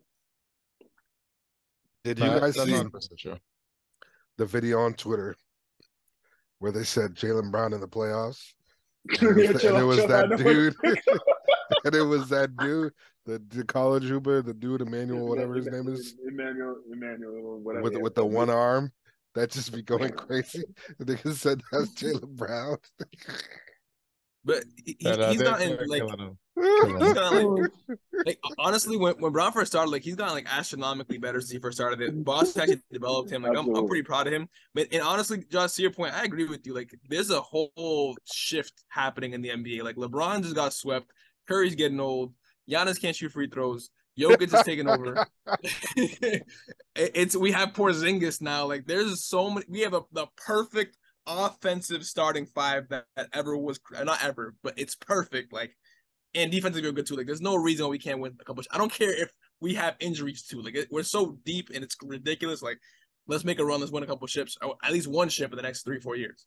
did 2.03 2.19
you 2.19 2.25
guys 2.25 2.55
see 2.55 3.33
the 4.37 4.45
video 4.45 4.81
on 4.81 4.93
Twitter 4.93 5.35
where 6.59 6.71
they 6.71 6.83
said 6.83 7.15
Jaylen 7.15 7.51
Brown 7.51 7.73
in 7.73 7.81
the 7.81 7.87
playoffs? 7.87 8.53
Yeah, 9.21 9.29
And 9.29 9.39
it 9.39 9.53
was, 9.53 9.61
chill 9.61 9.75
and 9.75 9.77
it 9.77 9.81
out, 9.81 9.87
was 9.87 9.97
chill 9.97 10.07
that 10.07 10.37
dude, 10.37 10.75
and 11.85 11.95
it 11.95 12.01
was 12.01 12.29
that 12.29 12.55
dude, 12.57 12.93
the, 13.25 13.41
the 13.49 13.63
college 13.63 14.03
hooper, 14.05 14.41
the 14.41 14.53
dude 14.53 14.81
Emmanuel, 14.81 15.27
whatever 15.27 15.55
his 15.55 15.67
name 15.67 15.87
is, 15.87 16.15
Emmanuel, 16.27 16.77
Emmanuel, 16.91 17.59
whatever. 17.59 17.83
with 17.83 17.93
yeah. 17.93 17.99
with 17.99 18.15
the 18.15 18.25
one 18.25 18.49
arm. 18.49 18.91
That 19.35 19.51
just 19.51 19.71
be 19.71 19.83
going 19.83 20.11
crazy. 20.13 20.63
The 20.97 21.05
nigga 21.05 21.33
said 21.35 21.61
that's 21.71 21.91
Jaylen 21.95 22.29
Brown. 22.35 22.77
But 24.43 24.63
he, 24.83 24.95
he, 24.99 25.03
That, 25.03 25.19
uh, 25.19 25.29
he's 25.29 25.39
they're- 25.39 25.47
gotten 25.47 25.75
they're 25.75 25.87
like 25.87 26.03
killing 26.57 26.89
him. 26.89 27.01
he's 27.01 27.13
gotten 27.13 27.55
like 27.55 27.99
like 28.25 28.39
honestly 28.57 28.97
when, 28.97 29.15
when 29.15 29.31
Brown 29.31 29.51
first 29.51 29.71
started, 29.71 29.91
like 29.91 30.03
he's 30.03 30.15
gotten 30.15 30.33
like 30.33 30.47
astronomically 30.51 31.17
better 31.17 31.39
since 31.41 31.51
he 31.51 31.59
first 31.59 31.77
started. 31.77 32.01
It 32.01 32.23
Boss 32.23 32.55
actually 32.57 32.81
developed 32.91 33.31
him. 33.31 33.43
Like 33.43 33.57
I'm, 33.57 33.73
I'm 33.75 33.87
pretty 33.87 34.03
proud 34.03 34.27
of 34.27 34.33
him. 34.33 34.49
But 34.73 34.87
and 34.91 35.01
honestly, 35.01 35.43
Josh, 35.49 35.73
to 35.73 35.81
your 35.81 35.91
point, 35.91 36.13
I 36.13 36.23
agree 36.23 36.45
with 36.45 36.65
you. 36.65 36.73
Like 36.73 36.93
there's 37.09 37.29
a 37.29 37.41
whole 37.41 38.17
shift 38.31 38.73
happening 38.89 39.33
in 39.33 39.41
the 39.41 39.49
NBA. 39.49 39.83
Like 39.83 39.95
LeBron 39.95 40.43
just 40.43 40.55
got 40.55 40.73
swept. 40.73 41.11
Curry's 41.47 41.75
getting 41.75 41.99
old. 41.99 42.33
Giannis 42.69 42.99
can't 42.99 43.15
shoot 43.15 43.31
free 43.31 43.47
throws. 43.47 43.89
Jokic 44.19 44.53
is 44.53 44.63
taking 44.63 44.87
over. 44.87 45.25
It's 46.99 47.35
we 47.35 47.51
have 47.51 47.73
Porzingis 47.73 48.41
now. 48.41 48.65
Like 48.65 48.87
there's 48.87 49.23
so 49.23 49.51
many. 49.51 49.67
We 49.69 49.81
have 49.81 49.93
a, 49.93 50.01
the 50.11 50.25
perfect 50.35 50.97
offensive 51.27 52.03
starting 52.03 52.47
five 52.47 52.89
that, 52.89 53.05
that 53.15 53.29
ever 53.33 53.55
was 53.55 53.79
not 54.03 54.23
ever, 54.23 54.55
but 54.63 54.73
it's 54.77 54.95
perfect. 54.95 55.53
Like 55.53 55.77
and 56.37 56.51
defensively 56.51 56.87
we're 56.87 56.93
good 56.93 57.07
too. 57.07 57.15
Like 57.15 57.25
there's 57.25 57.41
no 57.41 57.55
reason 57.55 57.89
we 57.89 57.97
can't 57.97 58.19
win 58.19 58.35
a 58.39 58.43
couple. 58.43 58.63
I 58.71 58.77
don't 58.77 58.91
care 58.91 59.11
if 59.11 59.31
we 59.59 59.73
have 59.73 59.95
injuries 59.99 60.43
too. 60.43 60.61
Like 60.61 60.75
it, 60.75 60.87
we're 60.91 61.03
so 61.03 61.37
deep 61.43 61.69
and 61.73 61.83
it's 61.83 61.97
ridiculous. 62.03 62.61
Like 62.61 62.77
let's 63.27 63.43
make 63.43 63.59
a 63.59 63.65
run. 63.65 63.79
Let's 63.79 63.91
win 63.91 64.03
a 64.03 64.07
couple 64.07 64.27
ships, 64.27 64.55
at 64.83 64.91
least 64.91 65.07
one 65.07 65.29
ship 65.29 65.51
in 65.51 65.57
the 65.57 65.63
next 65.63 65.83
three 65.83 65.99
four 65.99 66.15
years. 66.15 66.45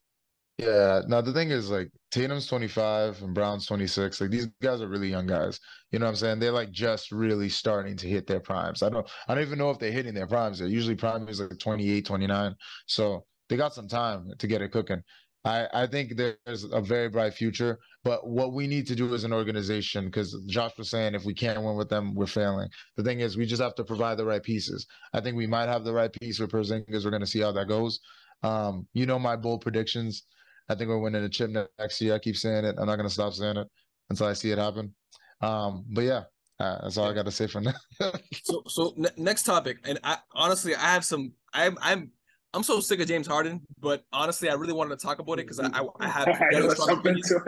Yeah. 0.57 1.01
Now 1.07 1.21
the 1.21 1.33
thing 1.33 1.51
is, 1.51 1.69
like 1.69 1.89
Tatum's 2.11 2.47
25 2.47 3.21
and 3.21 3.33
Brown's 3.33 3.65
26. 3.65 4.21
Like 4.21 4.29
these 4.29 4.47
guys 4.61 4.81
are 4.81 4.87
really 4.87 5.09
young 5.09 5.27
guys. 5.27 5.59
You 5.91 5.99
know 5.99 6.05
what 6.05 6.11
I'm 6.11 6.15
saying? 6.15 6.39
They're 6.39 6.51
like 6.51 6.71
just 6.71 7.11
really 7.11 7.49
starting 7.49 7.97
to 7.97 8.07
hit 8.07 8.27
their 8.27 8.39
primes. 8.39 8.83
I 8.83 8.89
don't. 8.89 9.07
I 9.27 9.33
don't 9.33 9.43
even 9.43 9.57
know 9.57 9.71
if 9.71 9.79
they're 9.79 9.91
hitting 9.91 10.13
their 10.13 10.27
primes. 10.27 10.59
They're 10.59 10.67
usually 10.67 10.95
prime 10.95 11.27
is 11.27 11.41
like 11.41 11.59
28, 11.59 12.05
29. 12.05 12.55
So 12.85 13.25
they 13.49 13.57
got 13.57 13.73
some 13.73 13.87
time 13.87 14.29
to 14.37 14.47
get 14.47 14.61
it 14.61 14.71
cooking. 14.71 15.01
I, 15.43 15.67
I 15.73 15.87
think 15.87 16.15
there's 16.15 16.65
a 16.65 16.81
very 16.81 17.09
bright 17.09 17.33
future, 17.33 17.79
but 18.03 18.27
what 18.27 18.53
we 18.53 18.67
need 18.67 18.85
to 18.87 18.95
do 18.95 19.13
as 19.15 19.23
an 19.23 19.33
organization, 19.33 20.05
because 20.05 20.39
Josh 20.45 20.77
was 20.77 20.89
saying 20.89 21.15
if 21.15 21.25
we 21.25 21.33
can't 21.33 21.63
win 21.63 21.75
with 21.75 21.89
them, 21.89 22.13
we're 22.13 22.27
failing. 22.27 22.69
The 22.95 23.03
thing 23.03 23.21
is, 23.21 23.37
we 23.37 23.47
just 23.47 23.61
have 23.61 23.75
to 23.75 23.83
provide 23.83 24.17
the 24.17 24.25
right 24.25 24.43
pieces. 24.43 24.85
I 25.13 25.21
think 25.21 25.35
we 25.35 25.47
might 25.47 25.67
have 25.67 25.83
the 25.83 25.93
right 25.93 26.13
piece 26.13 26.39
with 26.39 26.51
Porzingis. 26.51 27.03
We're 27.03 27.11
going 27.11 27.21
to 27.21 27.27
see 27.27 27.41
how 27.41 27.51
that 27.53 27.67
goes. 27.67 27.99
Um, 28.43 28.87
you 28.93 29.05
know 29.05 29.17
my 29.17 29.35
bold 29.35 29.61
predictions. 29.61 30.23
I 30.69 30.75
think 30.75 30.89
we're 30.89 30.99
winning 30.99 31.23
a 31.23 31.29
chip 31.29 31.49
next 31.79 32.01
year. 32.01 32.15
I 32.15 32.19
keep 32.19 32.37
saying 32.37 32.65
it. 32.65 32.75
I'm 32.77 32.85
not 32.85 32.95
going 32.95 33.07
to 33.07 33.13
stop 33.13 33.33
saying 33.33 33.57
it 33.57 33.67
until 34.09 34.27
I 34.27 34.33
see 34.33 34.51
it 34.51 34.57
happen. 34.57 34.93
Um, 35.41 35.85
but 35.91 36.01
yeah, 36.01 36.23
uh, 36.59 36.81
that's 36.83 36.97
all 36.97 37.09
I 37.09 37.13
got 37.13 37.25
to 37.25 37.31
say 37.31 37.47
for 37.47 37.61
now. 37.61 37.73
So 38.43 38.63
so 38.67 38.93
ne- 38.95 39.09
next 39.17 39.43
topic, 39.43 39.77
and 39.85 39.99
I 40.03 40.17
honestly 40.33 40.75
I 40.75 40.93
have 40.93 41.05
some. 41.05 41.33
I'm 41.53 41.77
I'm 41.81 42.11
I'm 42.53 42.63
so 42.63 42.79
sick 42.81 42.99
of 42.99 43.07
James 43.07 43.27
Harden, 43.27 43.61
but 43.79 44.03
honestly 44.11 44.49
I 44.49 44.53
really 44.55 44.73
wanted 44.73 44.97
to 44.99 45.05
talk 45.05 45.19
about 45.19 45.33
it 45.39 45.47
because 45.47 45.59
I, 45.59 45.67
I 45.67 45.85
I 45.99 46.07
have 46.07 46.27
I 46.27 46.39
very 46.51 46.67
know 46.67 46.73
strong 46.73 46.99
opinions. 46.99 47.31
it. 47.31 47.41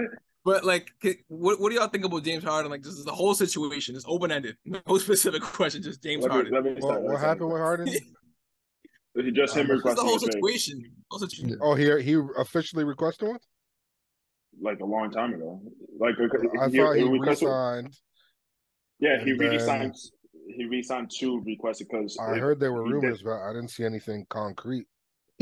But 0.45 0.63
like, 0.65 0.91
what 1.27 1.59
what 1.59 1.69
do 1.69 1.75
y'all 1.75 1.87
think 1.87 2.05
about 2.05 2.23
James 2.23 2.43
Harden? 2.43 2.69
Like, 2.71 2.83
this 2.83 2.93
is 2.93 3.05
the 3.05 3.13
whole 3.13 3.33
situation. 3.33 3.95
It's 3.95 4.05
open 4.07 4.31
ended, 4.31 4.55
no 4.65 4.97
specific 4.97 5.41
question. 5.41 5.81
Just 5.83 6.01
James 6.03 6.23
Let 6.23 6.29
me, 6.31 6.35
Harden. 6.35 6.53
let 6.53 6.63
me 6.63 6.71
What, 6.73 6.81
start. 6.83 7.01
what 7.01 7.09
Let's 7.11 7.21
happened 7.23 7.47
with 7.51 7.59
start. 7.61 7.79
Harden? 7.79 7.93
He 9.15 9.29
just 9.29 9.55
him 9.55 9.69
Um, 9.69 9.79
It's 9.85 9.93
the 9.95 10.01
whole 10.01 10.17
situation. 10.17 10.81
Whole 11.11 11.19
situation. 11.19 11.59
Oh, 11.61 11.75
he 11.75 11.85
he 12.01 12.19
officially 12.37 12.83
requested 12.83 13.27
one. 13.29 13.37
like 14.59 14.79
a 14.79 14.85
long 14.85 15.11
time 15.11 15.35
ago. 15.35 15.61
Like 15.99 16.15
I 16.19 16.69
he, 16.71 16.77
thought 16.77 16.93
he 16.95 17.03
requested- 17.03 17.47
re-signed. 17.47 17.95
Yeah, 18.99 19.23
he 19.23 19.31
and 19.31 19.39
re-signed. 19.39 19.95
He 20.57 20.65
re-signed 20.65 21.11
two 21.15 21.41
requests 21.45 21.79
because 21.83 22.17
I 22.19 22.33
if 22.33 22.39
heard 22.39 22.59
there 22.59 22.73
were 22.73 22.85
he 22.85 22.91
did- 22.93 23.03
rumors, 23.03 23.21
but 23.21 23.37
I 23.39 23.53
didn't 23.53 23.69
see 23.69 23.85
anything 23.85 24.25
concrete. 24.29 24.87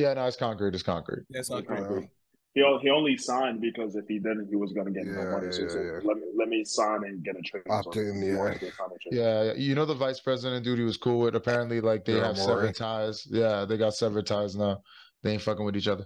Yeah, 0.01 0.13
no, 0.13 0.25
it's 0.25 0.37
concrete. 0.37 0.73
It's 0.73 0.83
concrete. 0.83 1.23
That's 1.29 1.47
he 1.49 1.55
not 1.55 1.67
correct. 1.67 1.83
concrete. 1.87 2.09
He 2.53 2.61
he 2.81 2.89
only 2.89 3.15
signed 3.15 3.61
because 3.61 3.95
if 3.95 4.05
he 4.09 4.19
didn't, 4.19 4.47
he 4.49 4.57
was 4.57 4.73
gonna 4.73 4.91
get 4.91 5.05
Yeah, 5.05 5.23
no 5.23 5.31
money. 5.31 5.47
yeah, 5.47 5.63
he 5.63 5.69
said, 5.69 5.85
yeah. 5.85 5.99
let 6.03 6.17
me 6.17 6.23
let 6.35 6.49
me 6.49 6.65
sign 6.65 7.03
and 7.05 7.23
get 7.23 7.37
a 7.37 7.41
trade. 7.41 7.63
Opt 7.69 7.93
So 7.93 7.99
in, 8.01 8.21
he 8.21 8.27
yeah. 8.29 8.37
wanted 8.37 8.59
to 8.59 8.65
sign 8.73 8.87
a 8.93 8.99
trade. 9.09 9.19
Yeah, 9.21 9.53
you 9.53 9.73
know 9.73 9.85
the 9.85 9.95
vice 9.95 10.19
president 10.19 10.65
dude 10.65 10.77
he 10.79 10.83
was 10.83 10.97
cool 10.97 11.19
with. 11.21 11.35
Apparently, 11.35 11.79
like 11.79 12.03
they 12.03 12.13
Daryl 12.13 12.23
have 12.25 12.37
Morey. 12.37 12.67
severed 12.67 12.75
ties. 12.75 13.25
Yeah, 13.29 13.63
they 13.63 13.77
got 13.77 13.93
severed 13.93 14.25
ties 14.27 14.55
now. 14.57 14.81
They 15.23 15.31
ain't 15.33 15.41
fucking 15.41 15.63
with 15.63 15.77
each 15.77 15.87
other. 15.87 16.05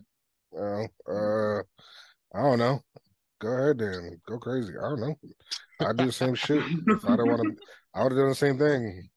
Well, 0.51 0.87
uh, 1.09 1.59
I 2.37 2.43
don't 2.43 2.59
know. 2.59 2.79
Go 3.41 3.47
ahead 3.49 3.79
then. 3.79 4.21
Go 4.27 4.37
crazy. 4.37 4.73
I 4.77 4.89
don't 4.89 4.99
know. 5.01 5.15
I 5.79 5.93
do 5.93 6.05
the 6.05 6.11
same 6.11 6.35
shit. 6.35 6.63
If 6.87 7.05
I 7.05 7.15
don't 7.15 7.27
want 7.27 7.41
to, 7.41 7.55
I 7.93 8.03
would 8.03 8.11
have 8.11 8.19
done 8.19 8.29
the 8.29 8.35
same 8.35 8.57
thing. 8.59 9.09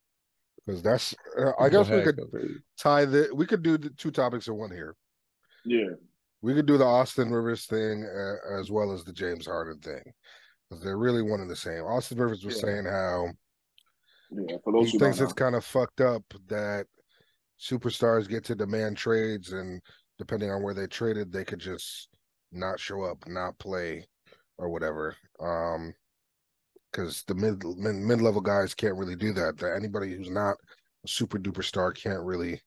Because 0.68 0.82
that's. 0.82 1.14
Uh, 1.38 1.52
I 1.58 1.70
Go 1.70 1.82
guess 1.82 1.90
we 1.90 2.02
could 2.02 2.20
tie 2.78 3.06
the. 3.06 3.30
We 3.34 3.46
could 3.46 3.62
do 3.62 3.78
the 3.78 3.88
two 3.90 4.10
topics 4.10 4.48
in 4.48 4.54
one 4.54 4.70
here. 4.70 4.94
Yeah, 5.64 5.94
We 6.42 6.54
could 6.54 6.66
do 6.66 6.76
the 6.76 6.84
Austin 6.84 7.30
Rivers 7.30 7.64
thing 7.64 8.04
uh, 8.04 8.58
as 8.60 8.70
well 8.70 8.92
as 8.92 9.02
the 9.02 9.12
James 9.14 9.46
Harden 9.46 9.78
thing. 9.80 10.02
Because 10.68 10.84
they're 10.84 10.98
really 10.98 11.22
one 11.22 11.40
and 11.40 11.50
the 11.50 11.56
same. 11.56 11.84
Austin 11.84 12.18
Rivers 12.18 12.44
was 12.44 12.56
Yeah. 12.56 12.60
saying 12.60 12.84
how 12.84 13.28
yeah. 14.30 14.56
For 14.62 14.74
those 14.74 14.90
he 14.90 14.98
thinks 14.98 15.20
it's 15.20 15.32
kind 15.32 15.54
of 15.54 15.64
fucked 15.64 16.02
up 16.02 16.22
that 16.48 16.86
superstars 17.58 18.28
get 18.28 18.44
to 18.44 18.54
demand 18.54 18.98
trades 18.98 19.52
and 19.52 19.80
depending 20.18 20.50
on 20.50 20.62
where 20.62 20.74
they 20.74 20.86
traded, 20.86 21.32
they 21.32 21.44
could 21.44 21.60
just 21.60 22.08
not 22.52 22.78
show 22.78 23.02
up, 23.04 23.26
not 23.26 23.58
play, 23.58 24.06
or 24.58 24.68
whatever. 24.68 25.16
Um, 25.40 25.94
because 26.98 27.22
the 27.28 27.34
mid 27.34 27.64
mid 27.78 28.20
level 28.20 28.40
guys 28.40 28.74
can't 28.74 28.96
really 28.96 29.14
do 29.14 29.32
that. 29.32 29.62
Anybody 29.76 30.14
who's 30.14 30.30
not 30.30 30.56
a 31.04 31.08
super 31.08 31.38
duper 31.38 31.62
star 31.62 31.92
can't 31.92 32.22
really 32.22 32.60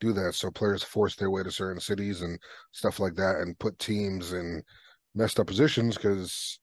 do 0.00 0.12
that. 0.12 0.34
So 0.34 0.50
players 0.50 0.82
force 0.82 1.14
their 1.14 1.30
way 1.30 1.44
to 1.44 1.50
certain 1.50 1.80
cities 1.80 2.22
and 2.22 2.38
stuff 2.72 2.98
like 2.98 3.14
that, 3.14 3.36
and 3.36 3.58
put 3.58 3.78
teams 3.78 4.32
in 4.32 4.62
messed 5.14 5.38
up 5.38 5.46
positions 5.46 5.96
because 5.96 6.58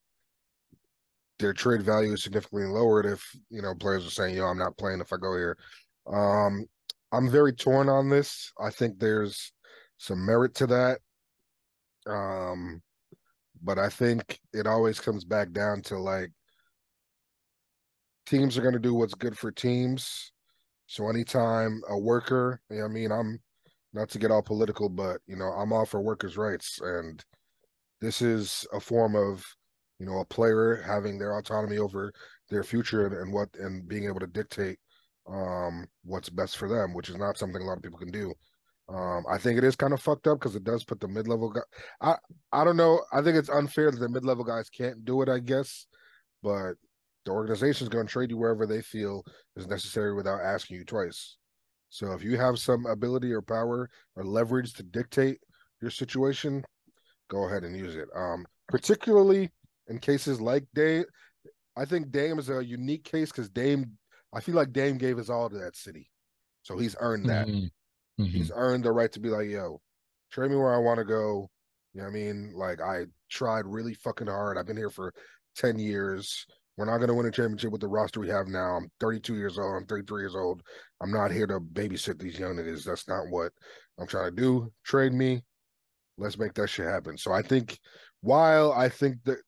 their 1.37 1.53
trade 1.53 1.83
value 1.83 2.13
is 2.13 2.23
significantly 2.23 2.67
lowered 2.67 3.05
if 3.05 3.25
you 3.49 3.61
know 3.61 3.73
players 3.75 4.05
are 4.05 4.11
saying, 4.11 4.35
"Yo, 4.35 4.45
I'm 4.45 4.57
not 4.57 4.77
playing 4.77 4.99
if 4.99 5.13
I 5.13 5.17
go 5.17 5.37
here." 5.37 5.57
Um, 6.07 6.65
I'm 7.13 7.29
very 7.29 7.53
torn 7.53 7.87
on 7.87 8.09
this. 8.09 8.51
I 8.59 8.71
think 8.71 8.99
there's 8.99 9.53
some 9.97 10.25
merit 10.25 10.53
to 10.55 10.67
that. 10.67 10.99
Um, 12.07 12.81
but 13.61 13.79
I 13.79 13.89
think 13.89 14.39
it 14.53 14.67
always 14.67 14.99
comes 14.99 15.23
back 15.23 15.51
down 15.51 15.81
to 15.83 15.97
like 15.97 16.31
teams 18.25 18.57
are 18.57 18.61
going 18.61 18.73
to 18.73 18.79
do 18.79 18.93
what's 18.93 19.13
good 19.13 19.37
for 19.37 19.51
teams. 19.51 20.31
So 20.87 21.07
anytime 21.09 21.81
a 21.89 21.97
worker, 21.97 22.61
you 22.69 22.79
know 22.79 22.85
I 22.85 22.87
mean, 22.87 23.11
I'm 23.11 23.39
not 23.93 24.09
to 24.09 24.19
get 24.19 24.31
all 24.31 24.41
political, 24.41 24.89
but 24.89 25.21
you 25.27 25.35
know, 25.35 25.45
I'm 25.45 25.73
all 25.73 25.85
for 25.85 26.01
workers' 26.01 26.37
rights, 26.37 26.79
and 26.81 27.23
this 28.01 28.21
is 28.21 28.65
a 28.73 28.79
form 28.79 29.15
of 29.15 29.45
you 29.99 30.05
know 30.05 30.19
a 30.19 30.25
player 30.25 30.81
having 30.85 31.17
their 31.17 31.37
autonomy 31.37 31.77
over 31.77 32.11
their 32.49 32.63
future 32.63 33.05
and, 33.05 33.15
and 33.15 33.33
what 33.33 33.49
and 33.59 33.87
being 33.87 34.05
able 34.05 34.19
to 34.19 34.27
dictate 34.27 34.79
um 35.27 35.85
what's 36.03 36.29
best 36.29 36.57
for 36.57 36.67
them, 36.67 36.93
which 36.93 37.09
is 37.09 37.17
not 37.17 37.37
something 37.37 37.61
a 37.61 37.65
lot 37.65 37.77
of 37.77 37.83
people 37.83 37.99
can 37.99 38.11
do. 38.11 38.33
Um, 38.89 39.23
I 39.29 39.37
think 39.37 39.57
it 39.57 39.63
is 39.63 39.75
kind 39.75 39.93
of 39.93 40.01
fucked 40.01 40.27
up 40.27 40.39
because 40.39 40.55
it 40.55 40.63
does 40.63 40.83
put 40.83 40.99
the 40.99 41.07
mid 41.07 41.27
level 41.27 41.49
guy. 41.49 41.61
I 42.01 42.15
I 42.51 42.63
don't 42.63 42.77
know. 42.77 43.01
I 43.13 43.21
think 43.21 43.37
it's 43.37 43.49
unfair 43.49 43.91
that 43.91 43.99
the 43.99 44.09
mid 44.09 44.25
level 44.25 44.43
guys 44.43 44.69
can't 44.69 45.05
do 45.05 45.21
it. 45.21 45.29
I 45.29 45.39
guess, 45.39 45.85
but 46.41 46.73
the 47.25 47.31
organization 47.31 47.85
is 47.85 47.89
going 47.89 48.07
to 48.07 48.11
trade 48.11 48.29
you 48.29 48.37
wherever 48.37 48.65
they 48.65 48.81
feel 48.81 49.23
is 49.55 49.67
necessary 49.67 50.13
without 50.13 50.41
asking 50.41 50.77
you 50.77 50.85
twice. 50.85 51.37
So 51.89 52.11
if 52.13 52.23
you 52.23 52.37
have 52.37 52.59
some 52.59 52.85
ability 52.85 53.31
or 53.31 53.41
power 53.41 53.89
or 54.15 54.23
leverage 54.23 54.73
to 54.75 54.83
dictate 54.83 55.39
your 55.81 55.91
situation, 55.91 56.63
go 57.29 57.45
ahead 57.47 57.63
and 57.63 57.75
use 57.75 57.95
it. 57.95 58.07
Um, 58.15 58.45
particularly 58.67 59.49
in 59.87 59.99
cases 59.99 60.39
like 60.39 60.65
Dame, 60.73 61.05
I 61.75 61.85
think 61.85 62.11
Dame 62.11 62.39
is 62.39 62.49
a 62.49 62.63
unique 62.63 63.03
case 63.03 63.31
because 63.31 63.49
Dame, 63.49 63.97
I 64.33 64.41
feel 64.41 64.55
like 64.55 64.71
Dame 64.71 64.97
gave 64.97 65.17
his 65.17 65.29
all 65.29 65.49
to 65.49 65.57
that 65.57 65.75
city, 65.75 66.09
so 66.61 66.77
he's 66.77 66.95
earned 66.99 67.27
that. 67.29 67.47
Mhm. 67.47 67.71
Mhm. 68.19 68.27
He's 68.27 68.51
earned 68.53 68.83
the 68.83 68.91
right 68.91 69.11
to 69.13 69.19
be 69.19 69.29
like, 69.29 69.47
yo, 69.49 69.81
trade 70.29 70.51
me 70.51 70.57
where 70.57 70.73
I 70.73 70.77
want 70.77 70.99
to 70.99 71.05
go. 71.05 71.49
You 71.93 72.01
know 72.01 72.03
what 72.05 72.11
I 72.11 72.13
mean? 72.13 72.53
Like 72.53 72.81
I 72.81 73.05
tried 73.29 73.65
really 73.65 73.93
fucking 73.93 74.27
hard. 74.27 74.57
I've 74.57 74.67
been 74.67 74.77
here 74.77 74.91
for 74.91 75.13
10 75.55 75.79
years. 75.79 76.45
We're 76.79 76.85
not 76.85 76.99
going 76.99 77.09
to 77.09 77.13
win 77.13 77.25
a 77.25 77.31
championship 77.31 77.73
with 77.73 77.81
the 77.81 77.89
roster 77.89 78.21
we 78.21 78.29
have 78.29 78.47
now. 78.47 78.77
I'm 78.77 78.89
32 79.01 79.35
years 79.35 79.59
old. 79.59 79.75
I'm 79.75 79.85
33 79.85 80.21
years 80.21 80.33
old. 80.33 80.61
I'm 81.01 81.11
not 81.11 81.29
here 81.29 81.45
to 81.45 81.59
babysit 81.59 82.17
these 82.17 82.39
young 82.39 82.55
niggas. 82.55 82.85
That's 82.85 83.05
not 83.05 83.27
what 83.29 83.51
I'm 83.99 84.07
trying 84.07 84.33
to 84.33 84.41
do. 84.41 84.71
Trade 84.85 85.11
me. 85.11 85.43
Let's 86.17 86.37
make 86.37 86.53
that 86.53 86.69
shit 86.69 86.85
happen. 86.85 87.17
So 87.17 87.33
I 87.33 87.41
think 87.41 87.77
while 88.21 88.71
I 88.71 88.87
think 88.87 89.17
that 89.25 89.39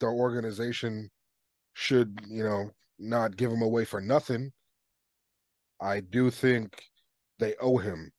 the 0.00 0.06
organization 0.06 1.08
should, 1.74 2.18
you 2.28 2.42
know, 2.42 2.70
not 2.98 3.36
give 3.36 3.52
him 3.52 3.62
away 3.62 3.84
for 3.84 4.00
nothing, 4.00 4.50
I 5.80 6.00
do 6.00 6.28
think 6.28 6.74
they 7.38 7.54
owe 7.60 7.76
him 7.76 8.10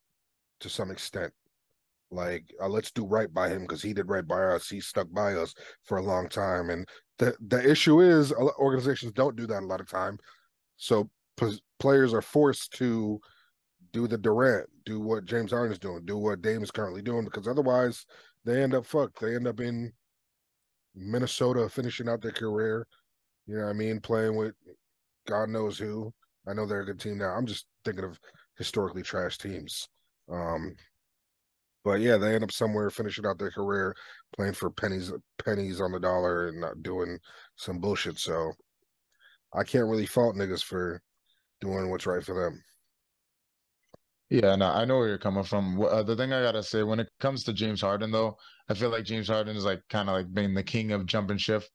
to 0.62 0.70
some 0.70 0.92
extent. 0.92 1.34
Like, 2.10 2.46
uh, 2.62 2.70
let's 2.70 2.92
do 2.92 3.06
right 3.06 3.34
by 3.34 3.50
him 3.50 3.63
because 3.63 3.82
he 3.82 3.92
did 3.94 4.08
right 4.08 4.25
by 4.25 4.44
us. 4.44 4.70
He 4.70 4.80
stuck 4.80 5.12
by 5.12 5.34
us 5.34 5.54
for 5.84 5.98
a 5.98 6.04
long 6.04 6.30
time, 6.30 6.70
and 6.70 6.88
the 7.22 7.36
the 7.48 7.70
issue 7.70 8.01
is 8.01 8.34
organizations 8.34 9.12
don't 9.12 9.36
do 9.36 9.46
that 9.46 9.62
a 9.62 9.66
lot 9.66 9.80
of 9.80 9.88
time. 9.88 10.18
So 10.78 11.08
pos- 11.38 11.62
players 11.80 12.16
are 12.16 12.22
forced 12.22 12.74
to 12.74 13.22
do 13.94 14.08
the 14.08 14.18
Durant, 14.18 14.68
do 14.86 15.00
what 15.00 15.25
James 15.25 15.51
Harden 15.51 15.72
is 15.72 15.78
doing, 15.78 16.04
do 16.04 16.18
what 16.18 16.42
Dame 16.42 16.63
is 16.63 16.72
currently 16.72 17.04
doing, 17.04 17.25
because 17.25 17.48
otherwise 17.48 18.06
they 18.44 18.63
end 18.63 18.74
up 18.74 18.88
fucked. 18.88 19.22
They 19.22 19.36
end 19.36 19.48
up 19.48 19.60
in 19.60 19.94
Minnesota 20.96 21.70
finishing 21.70 22.10
out 22.10 22.22
their 22.22 22.32
career. 22.32 22.88
You 23.46 23.58
know 23.58 23.66
what 23.66 23.70
I 23.70 23.74
mean? 23.74 24.00
Playing 24.00 24.36
with 24.36 24.56
God 25.28 25.50
knows 25.50 25.78
who. 25.78 26.12
I 26.48 26.54
know 26.54 26.66
they're 26.66 26.82
a 26.82 26.86
good 26.86 27.00
team 27.00 27.20
now. 27.20 27.36
I'm 27.36 27.46
just 27.46 27.68
thinking 27.86 28.04
of 28.04 28.20
historically 28.58 29.04
trash 29.04 29.38
teams. 29.38 29.88
Um, 30.32 30.74
but 31.83 32.00
yeah, 32.00 32.17
they 32.17 32.33
end 32.35 32.43
up 32.43 32.51
somewhere 32.51 32.89
finishing 32.89 33.25
out 33.25 33.39
their 33.39 33.51
career 33.51 33.95
playing 34.35 34.53
for 34.53 34.69
pennies 34.69 35.11
pennies 35.43 35.81
on 35.81 35.91
the 35.91 36.00
dollar 36.00 36.47
and 36.47 36.61
not 36.61 36.81
doing 36.83 37.17
some 37.55 37.79
bullshit. 37.79 38.20
So 38.20 38.51
I 39.53 39.63
can't 39.63 39.87
really 39.87 40.05
fault 40.05 40.35
niggas 40.35 40.63
for 40.63 41.01
doing 41.59 41.89
what's 41.89 42.05
right 42.05 42.24
for 42.24 42.44
them. 42.44 42.63
Yeah, 44.29 44.55
no, 44.55 44.67
I 44.67 44.85
know 44.85 44.98
where 44.98 45.09
you're 45.09 45.17
coming 45.17 45.44
from. 45.44 45.81
Uh, 45.81 46.03
the 46.03 46.15
thing 46.15 46.31
I 46.31 46.41
gotta 46.41 46.63
say, 46.63 46.83
when 46.83 47.01
it 47.01 47.09
comes 47.20 47.44
to 47.44 47.53
James 47.53 47.81
Harden, 47.81 48.11
though, 48.11 48.37
I 48.70 48.74
feel 48.74 48.89
like 48.89 49.03
James 49.03 49.27
Harden 49.27 49.57
is 49.57 49.65
like 49.65 49.81
kind 49.89 50.07
of 50.07 50.15
like 50.15 50.33
being 50.33 50.53
the 50.53 50.63
king 50.63 50.94
of 50.94 51.05
jump 51.05 51.31
and 51.31 51.41
shift. 51.41 51.70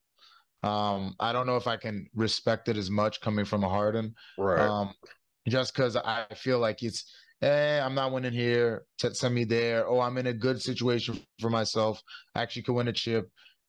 Um, 0.62 1.14
I 1.20 1.32
don't 1.32 1.46
know 1.46 1.56
if 1.56 1.66
I 1.66 1.76
can 1.76 2.06
respect 2.14 2.68
it 2.68 2.78
as 2.78 2.90
much 2.90 3.20
coming 3.20 3.44
from 3.44 3.62
a 3.62 3.68
Harden. 3.68 4.14
Right. 4.38 4.66
Um, 4.66 4.94
just 5.46 5.74
because 5.74 5.96
I 5.96 6.24
feel 6.34 6.58
like 6.58 6.82
it's, 6.82 7.14
eh, 7.42 7.80
I'm 7.80 7.94
not 7.94 8.12
winning 8.12 8.32
here. 8.32 8.84
Send 8.98 9.34
me 9.34 9.44
there. 9.44 9.86
Oh, 9.86 10.00
I'm 10.00 10.18
in 10.18 10.26
a 10.26 10.32
good 10.32 10.60
situation 10.60 11.20
for 11.40 11.50
myself. 11.50 12.02
I 12.34 12.42
actually 12.42 12.62
could 12.62 12.74
win 12.74 12.88
a 12.88 12.92
chip. 12.92 13.28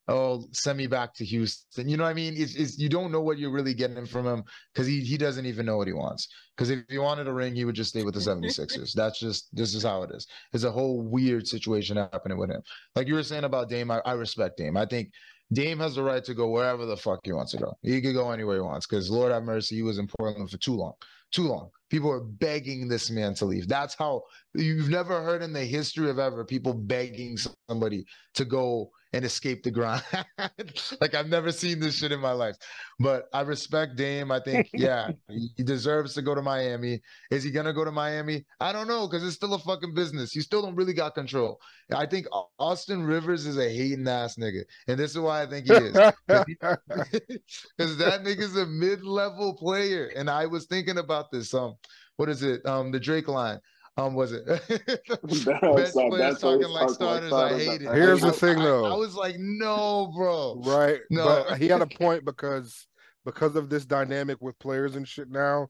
Oh, 0.09 0.45
send 0.53 0.77
me 0.77 0.87
back 0.87 1.13
to 1.15 1.25
Houston. 1.25 1.89
You 1.89 1.97
know 1.97 2.03
what 2.03 2.11
I 2.11 2.13
mean? 2.13 2.33
It's, 2.37 2.55
it's 2.55 2.77
you 2.77 2.87
don't 2.87 3.11
know 3.11 3.19
what 3.19 3.37
you're 3.37 3.51
really 3.51 3.73
getting 3.73 4.05
from 4.05 4.25
him 4.25 4.43
because 4.73 4.87
he 4.87 5.01
he 5.01 5.17
doesn't 5.17 5.45
even 5.45 5.65
know 5.65 5.75
what 5.75 5.87
he 5.87 5.93
wants. 5.93 6.29
Because 6.55 6.69
if 6.69 6.79
he 6.87 6.97
wanted 6.97 7.27
a 7.27 7.33
ring, 7.33 7.53
he 7.53 7.65
would 7.65 7.75
just 7.75 7.89
stay 7.89 8.03
with 8.03 8.13
the 8.13 8.21
76ers. 8.21 8.93
That's 8.95 9.19
just 9.19 9.53
this 9.53 9.75
is 9.75 9.83
how 9.83 10.03
it 10.03 10.11
is. 10.11 10.25
It's 10.53 10.63
a 10.63 10.71
whole 10.71 11.01
weird 11.01 11.45
situation 11.45 11.97
happening 11.97 12.37
with 12.37 12.49
him. 12.49 12.61
Like 12.95 13.07
you 13.07 13.15
were 13.15 13.23
saying 13.23 13.43
about 13.43 13.69
Dame, 13.69 13.91
I, 13.91 14.01
I 14.05 14.13
respect 14.13 14.57
Dame. 14.57 14.77
I 14.77 14.85
think 14.85 15.11
Dame 15.51 15.79
has 15.79 15.95
the 15.95 16.03
right 16.03 16.23
to 16.23 16.33
go 16.33 16.49
wherever 16.49 16.85
the 16.85 16.95
fuck 16.95 17.19
he 17.23 17.33
wants 17.33 17.51
to 17.51 17.57
go. 17.57 17.77
He 17.81 18.01
could 18.01 18.13
go 18.13 18.31
anywhere 18.31 18.55
he 18.55 18.61
wants 18.61 18.87
because 18.87 19.09
Lord 19.09 19.33
have 19.33 19.43
mercy, 19.43 19.75
he 19.75 19.81
was 19.81 19.97
in 19.97 20.07
Portland 20.17 20.49
for 20.49 20.57
too 20.57 20.75
long. 20.75 20.93
Too 21.33 21.43
long. 21.43 21.69
People 21.89 22.11
are 22.11 22.23
begging 22.23 22.87
this 22.87 23.09
man 23.09 23.33
to 23.35 23.45
leave. 23.45 23.67
That's 23.67 23.95
how 23.95 24.23
you've 24.53 24.89
never 24.89 25.21
heard 25.23 25.41
in 25.41 25.53
the 25.53 25.63
history 25.65 26.09
of 26.09 26.19
ever 26.19 26.43
people 26.43 26.73
begging 26.73 27.37
somebody 27.69 28.05
to 28.35 28.45
go 28.45 28.91
and 29.13 29.25
escape 29.25 29.63
the 29.63 29.71
grind. 29.71 30.03
like 31.01 31.15
I've 31.15 31.29
never 31.29 31.51
seen 31.51 31.79
this 31.79 31.95
shit 31.95 32.11
in 32.11 32.19
my 32.19 32.31
life. 32.31 32.55
But 32.99 33.25
I 33.33 33.41
respect 33.41 33.95
Dame. 33.95 34.31
I 34.31 34.39
think, 34.39 34.69
yeah, 34.73 35.11
he 35.29 35.63
deserves 35.63 36.13
to 36.15 36.21
go 36.21 36.35
to 36.35 36.41
Miami. 36.41 37.01
Is 37.31 37.43
he 37.43 37.51
gonna 37.51 37.73
go 37.73 37.85
to 37.85 37.91
Miami? 37.91 38.45
I 38.59 38.71
don't 38.73 38.87
know, 38.87 39.07
because 39.07 39.25
it's 39.25 39.35
still 39.35 39.53
a 39.53 39.59
fucking 39.59 39.93
business. 39.93 40.35
You 40.35 40.41
still 40.41 40.61
don't 40.61 40.75
really 40.75 40.93
got 40.93 41.15
control. 41.15 41.59
I 41.95 42.05
think 42.05 42.27
Austin 42.59 43.03
Rivers 43.03 43.45
is 43.45 43.57
a 43.57 43.69
hating 43.69 44.07
ass 44.07 44.35
nigga. 44.35 44.63
And 44.87 44.99
this 44.99 45.11
is 45.11 45.19
why 45.19 45.43
I 45.43 45.45
think 45.45 45.67
he 45.67 45.73
is. 45.73 45.93
Because 45.93 46.17
that 47.97 48.23
nigga's 48.23 48.57
a 48.57 48.65
mid-level 48.65 49.55
player. 49.55 50.11
And 50.15 50.29
I 50.29 50.45
was 50.45 50.65
thinking 50.65 50.97
about 50.97 51.31
this. 51.31 51.53
Um, 51.53 51.75
what 52.17 52.29
is 52.29 52.43
it? 52.43 52.65
Um, 52.65 52.91
the 52.91 52.99
Drake 52.99 53.27
line. 53.27 53.59
Um, 53.97 54.13
was 54.13 54.31
it? 54.31 54.45
Bench 54.67 55.45
That's- 55.45 55.91
players 55.91 56.17
that's 56.17 56.41
talking 56.41 56.65
always 56.65 56.69
like 56.69 56.89
starters. 56.91 57.33
I 57.33 57.57
hate 57.57 57.81
it. 57.81 57.93
Here's 57.93 58.23
I- 58.23 58.27
the 58.27 58.33
thing, 58.33 58.59
I- 58.59 58.63
though. 58.63 58.85
I 58.85 58.95
was 58.95 59.15
like, 59.15 59.35
no, 59.39 60.11
bro. 60.15 60.61
right. 60.65 60.99
No. 61.09 61.45
But 61.49 61.57
he 61.59 61.67
had 61.67 61.81
a 61.81 61.87
point 61.99 62.23
because 62.25 62.87
because 63.25 63.55
of 63.55 63.69
this 63.69 63.85
dynamic 63.85 64.37
with 64.41 64.57
players 64.59 64.95
and 64.95 65.07
shit 65.07 65.29
now. 65.29 65.67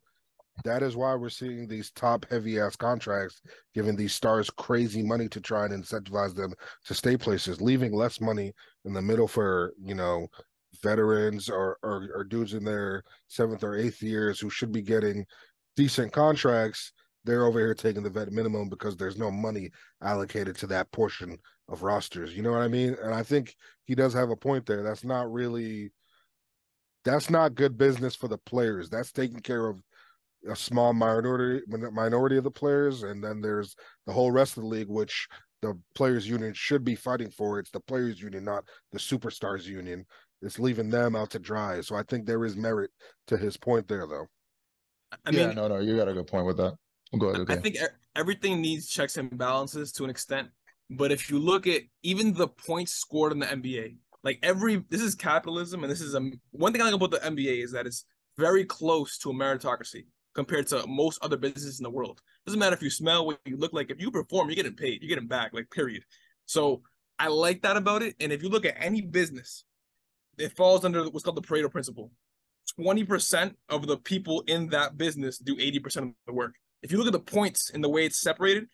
That 0.63 0.81
is 0.81 0.95
why 0.95 1.13
we're 1.13 1.29
seeing 1.29 1.67
these 1.67 1.91
top 1.91 2.25
heavy 2.31 2.59
ass 2.59 2.75
contracts, 2.75 3.43
giving 3.75 3.95
these 3.95 4.15
stars 4.15 4.49
crazy 4.49 5.03
money 5.03 5.27
to 5.29 5.39
try 5.39 5.65
and 5.65 5.83
incentivize 5.83 6.33
them 6.35 6.51
to 6.85 6.95
stay 6.95 7.15
places, 7.15 7.61
leaving 7.61 7.93
less 7.93 8.19
money 8.19 8.51
in 8.83 8.91
the 8.91 9.01
middle 9.01 9.27
for, 9.27 9.73
you 9.79 9.93
know, 9.93 10.25
veterans 10.81 11.47
or, 11.47 11.77
or, 11.83 12.09
or 12.15 12.23
dudes 12.23 12.55
in 12.55 12.63
their 12.63 13.03
seventh 13.27 13.63
or 13.63 13.75
eighth 13.77 14.01
years 14.01 14.39
who 14.39 14.49
should 14.49 14.71
be 14.71 14.81
getting 14.81 15.23
decent 15.75 16.11
contracts. 16.11 16.91
They're 17.27 17.45
over 17.45 17.59
here 17.59 17.73
taking 17.75 18.03
the 18.03 18.09
vet 18.09 18.31
minimum 18.31 18.69
because 18.69 18.95
there's 18.95 19.17
no 19.17 19.29
money 19.29 19.69
allocated 20.01 20.55
to 20.57 20.67
that 20.67 20.89
portion 20.93 21.37
of 21.67 21.83
rosters. 21.83 22.33
You 22.35 22.41
know 22.41 22.53
what 22.53 22.61
I 22.61 22.69
mean? 22.69 22.95
And 23.03 23.13
I 23.13 23.21
think 23.21 23.53
he 23.83 23.95
does 23.95 24.13
have 24.13 24.29
a 24.29 24.35
point 24.35 24.65
there. 24.65 24.81
That's 24.81 25.03
not 25.03 25.31
really 25.31 25.91
that's 27.03 27.29
not 27.29 27.55
good 27.55 27.77
business 27.77 28.15
for 28.15 28.27
the 28.27 28.37
players. 28.37 28.89
That's 28.89 29.11
taking 29.11 29.41
care 29.41 29.67
of 29.67 29.81
a 30.49 30.55
small 30.55 30.93
minority 30.93 31.61
minority 31.91 32.37
of 32.37 32.45
the 32.45 32.51
players, 32.51 33.03
and 33.03 33.21
then 33.23 33.41
there's 33.41 33.75
the 34.05 34.13
whole 34.13 34.31
rest 34.31 34.55
of 34.55 34.63
the 34.63 34.69
league, 34.69 34.87
which 34.87 35.27
the 35.61 35.77
players 35.95 36.29
union 36.29 36.53
should 36.53 36.85
be 36.85 36.95
fighting 36.95 37.29
for. 37.29 37.59
It's 37.59 37.71
the 37.71 37.81
players 37.81 38.21
union, 38.21 38.45
not 38.45 38.63
the 38.93 38.99
superstars 38.99 39.65
union. 39.65 40.05
It's 40.41 40.59
leaving 40.59 40.89
them 40.89 41.15
out 41.15 41.31
to 41.31 41.39
dry. 41.39 41.81
So 41.81 41.95
I 41.95 42.03
think 42.03 42.25
there 42.25 42.45
is 42.45 42.55
merit 42.55 42.91
to 43.27 43.37
his 43.37 43.57
point 43.57 43.87
there, 43.87 44.05
though. 44.07 44.27
I 45.25 45.31
yeah, 45.31 45.47
mean, 45.47 45.55
no, 45.55 45.67
no, 45.67 45.79
you 45.79 45.97
got 45.97 46.07
a 46.07 46.13
good 46.13 46.27
point 46.27 46.45
with 46.45 46.57
that. 46.57 46.73
Oh, 47.13 47.17
go 47.17 47.27
ahead. 47.29 47.45
I 47.49 47.55
think 47.55 47.77
everything 48.15 48.61
needs 48.61 48.89
checks 48.89 49.17
and 49.17 49.37
balances 49.37 49.91
to 49.93 50.03
an 50.03 50.09
extent. 50.09 50.49
But 50.89 51.11
if 51.11 51.29
you 51.29 51.39
look 51.39 51.67
at 51.67 51.81
even 52.03 52.33
the 52.33 52.47
points 52.47 52.93
scored 52.93 53.31
in 53.31 53.39
the 53.39 53.45
NBA, 53.45 53.97
like 54.23 54.39
every 54.43 54.83
this 54.89 55.01
is 55.01 55.15
capitalism, 55.15 55.83
and 55.83 55.91
this 55.91 56.01
is 56.01 56.15
a 56.15 56.31
one 56.51 56.71
thing 56.71 56.81
I 56.81 56.85
like 56.85 56.93
about 56.93 57.11
the 57.11 57.17
NBA 57.17 57.63
is 57.63 57.71
that 57.71 57.85
it's 57.85 58.05
very 58.37 58.65
close 58.65 59.17
to 59.19 59.31
a 59.31 59.33
meritocracy 59.33 60.05
compared 60.35 60.67
to 60.67 60.85
most 60.87 61.19
other 61.21 61.37
businesses 61.37 61.79
in 61.79 61.83
the 61.83 61.89
world. 61.89 62.21
Doesn't 62.45 62.59
matter 62.59 62.75
if 62.75 62.83
you 62.83 62.89
smell, 62.89 63.25
what 63.25 63.39
you 63.45 63.57
look 63.57 63.73
like. 63.73 63.89
If 63.89 63.99
you 63.99 64.11
perform, 64.11 64.49
you're 64.49 64.55
getting 64.55 64.75
paid. 64.75 65.01
You're 65.01 65.09
getting 65.09 65.27
back. 65.27 65.51
Like 65.53 65.69
period. 65.71 66.03
So 66.45 66.83
I 67.19 67.27
like 67.27 67.61
that 67.63 67.77
about 67.77 68.03
it. 68.03 68.15
And 68.19 68.31
if 68.31 68.43
you 68.43 68.49
look 68.49 68.65
at 68.65 68.75
any 68.79 69.01
business, 69.01 69.63
it 70.37 70.55
falls 70.55 70.85
under 70.85 71.09
what's 71.09 71.23
called 71.23 71.37
the 71.37 71.41
Pareto 71.41 71.71
principle. 71.71 72.11
20% 72.79 73.55
of 73.69 73.87
the 73.87 73.97
people 73.97 74.43
in 74.47 74.67
that 74.69 74.97
business 74.97 75.37
do 75.37 75.55
80% 75.55 75.97
of 75.97 76.13
the 76.27 76.33
work. 76.33 76.53
If 76.83 76.91
you 76.91 76.97
look 76.97 77.07
at 77.07 77.13
the 77.13 77.19
points 77.19 77.69
and 77.69 77.83
the 77.83 77.89
way 77.89 78.05
it's 78.05 78.21
separated, 78.21 78.67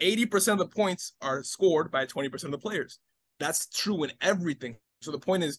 80% 0.00 0.52
of 0.52 0.58
the 0.58 0.66
points 0.66 1.12
are 1.20 1.42
scored 1.42 1.90
by 1.90 2.06
20% 2.06 2.44
of 2.44 2.50
the 2.50 2.58
players. 2.58 2.98
That's 3.40 3.66
true 3.66 4.04
in 4.04 4.12
everything. 4.20 4.76
So 5.02 5.10
the 5.10 5.18
point 5.18 5.44
is, 5.44 5.58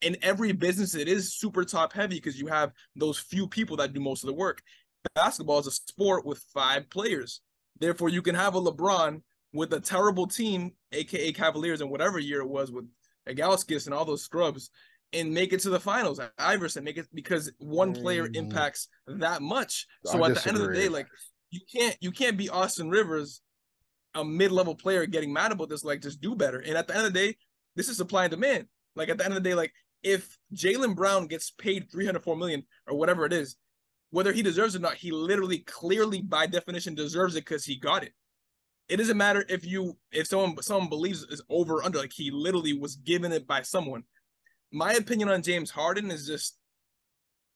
in 0.00 0.16
every 0.22 0.52
business, 0.52 0.94
it 0.94 1.08
is 1.08 1.34
super 1.34 1.64
top 1.64 1.92
heavy 1.92 2.16
because 2.16 2.38
you 2.38 2.46
have 2.46 2.72
those 2.94 3.18
few 3.18 3.48
people 3.48 3.76
that 3.78 3.92
do 3.92 4.00
most 4.00 4.22
of 4.22 4.28
the 4.28 4.34
work. 4.34 4.62
Basketball 5.14 5.58
is 5.58 5.66
a 5.66 5.72
sport 5.72 6.24
with 6.24 6.44
five 6.54 6.88
players. 6.90 7.40
Therefore, 7.80 8.08
you 8.08 8.22
can 8.22 8.34
have 8.34 8.54
a 8.54 8.60
LeBron 8.60 9.22
with 9.52 9.72
a 9.72 9.80
terrible 9.80 10.26
team, 10.26 10.72
aka 10.92 11.32
Cavaliers, 11.32 11.80
and 11.80 11.90
whatever 11.90 12.18
year 12.18 12.40
it 12.40 12.48
was 12.48 12.70
with 12.70 12.84
Ilgauskas 13.28 13.86
and 13.86 13.94
all 13.94 14.04
those 14.04 14.22
scrubs, 14.22 14.70
and 15.12 15.32
make 15.32 15.52
it 15.52 15.60
to 15.60 15.70
the 15.70 15.80
finals. 15.80 16.20
Iverson 16.38 16.84
make 16.84 16.98
it 16.98 17.06
because 17.14 17.50
one 17.58 17.94
player 17.94 18.28
Mm. 18.28 18.36
impacts 18.36 18.88
that 19.06 19.42
much. 19.42 19.86
So 20.04 20.22
I 20.22 20.30
at 20.30 20.34
the 20.36 20.48
end 20.48 20.58
of 20.58 20.68
the 20.68 20.74
day, 20.74 20.88
like 20.88 21.08
you 21.50 21.60
can't 21.72 21.96
you 22.00 22.10
can't 22.10 22.36
be 22.36 22.48
Austin 22.50 22.90
Rivers, 22.90 23.40
a 24.14 24.24
mid-level 24.24 24.74
player 24.74 25.06
getting 25.06 25.32
mad 25.32 25.52
about 25.52 25.68
this. 25.68 25.84
Like 25.84 26.02
just 26.02 26.20
do 26.20 26.34
better. 26.34 26.58
And 26.60 26.76
at 26.76 26.86
the 26.86 26.96
end 26.96 27.06
of 27.06 27.12
the 27.12 27.18
day, 27.18 27.36
this 27.74 27.88
is 27.88 27.96
supply 27.96 28.24
and 28.24 28.30
demand. 28.30 28.66
Like 28.96 29.08
at 29.08 29.18
the 29.18 29.24
end 29.24 29.34
of 29.34 29.42
the 29.42 29.48
day, 29.48 29.54
like 29.54 29.72
if 30.02 30.36
Jaylen 30.54 30.94
Brown 30.94 31.26
gets 31.26 31.50
paid 31.50 31.90
304 31.90 32.36
million 32.36 32.64
or 32.86 32.96
whatever 32.96 33.24
it 33.24 33.32
is, 33.32 33.56
whether 34.10 34.32
he 34.32 34.42
deserves 34.42 34.74
it 34.74 34.78
or 34.78 34.82
not, 34.82 34.94
he 34.94 35.10
literally 35.10 35.58
clearly 35.60 36.22
by 36.22 36.46
definition 36.46 36.94
deserves 36.94 37.34
it 37.36 37.44
because 37.44 37.64
he 37.64 37.76
got 37.76 38.02
it. 38.04 38.12
It 38.88 38.96
doesn't 38.96 39.18
matter 39.18 39.44
if 39.48 39.66
you 39.66 39.98
if 40.12 40.26
someone 40.26 40.62
someone 40.62 40.88
believes 40.88 41.22
is 41.24 41.42
over 41.48 41.76
or 41.76 41.84
under, 41.84 41.98
like 41.98 42.12
he 42.12 42.30
literally 42.30 42.72
was 42.72 42.96
given 42.96 43.32
it 43.32 43.46
by 43.46 43.62
someone. 43.62 44.04
My 44.70 44.92
opinion 44.94 45.28
on 45.28 45.42
James 45.42 45.70
Harden 45.70 46.10
is 46.10 46.26
just 46.26 46.56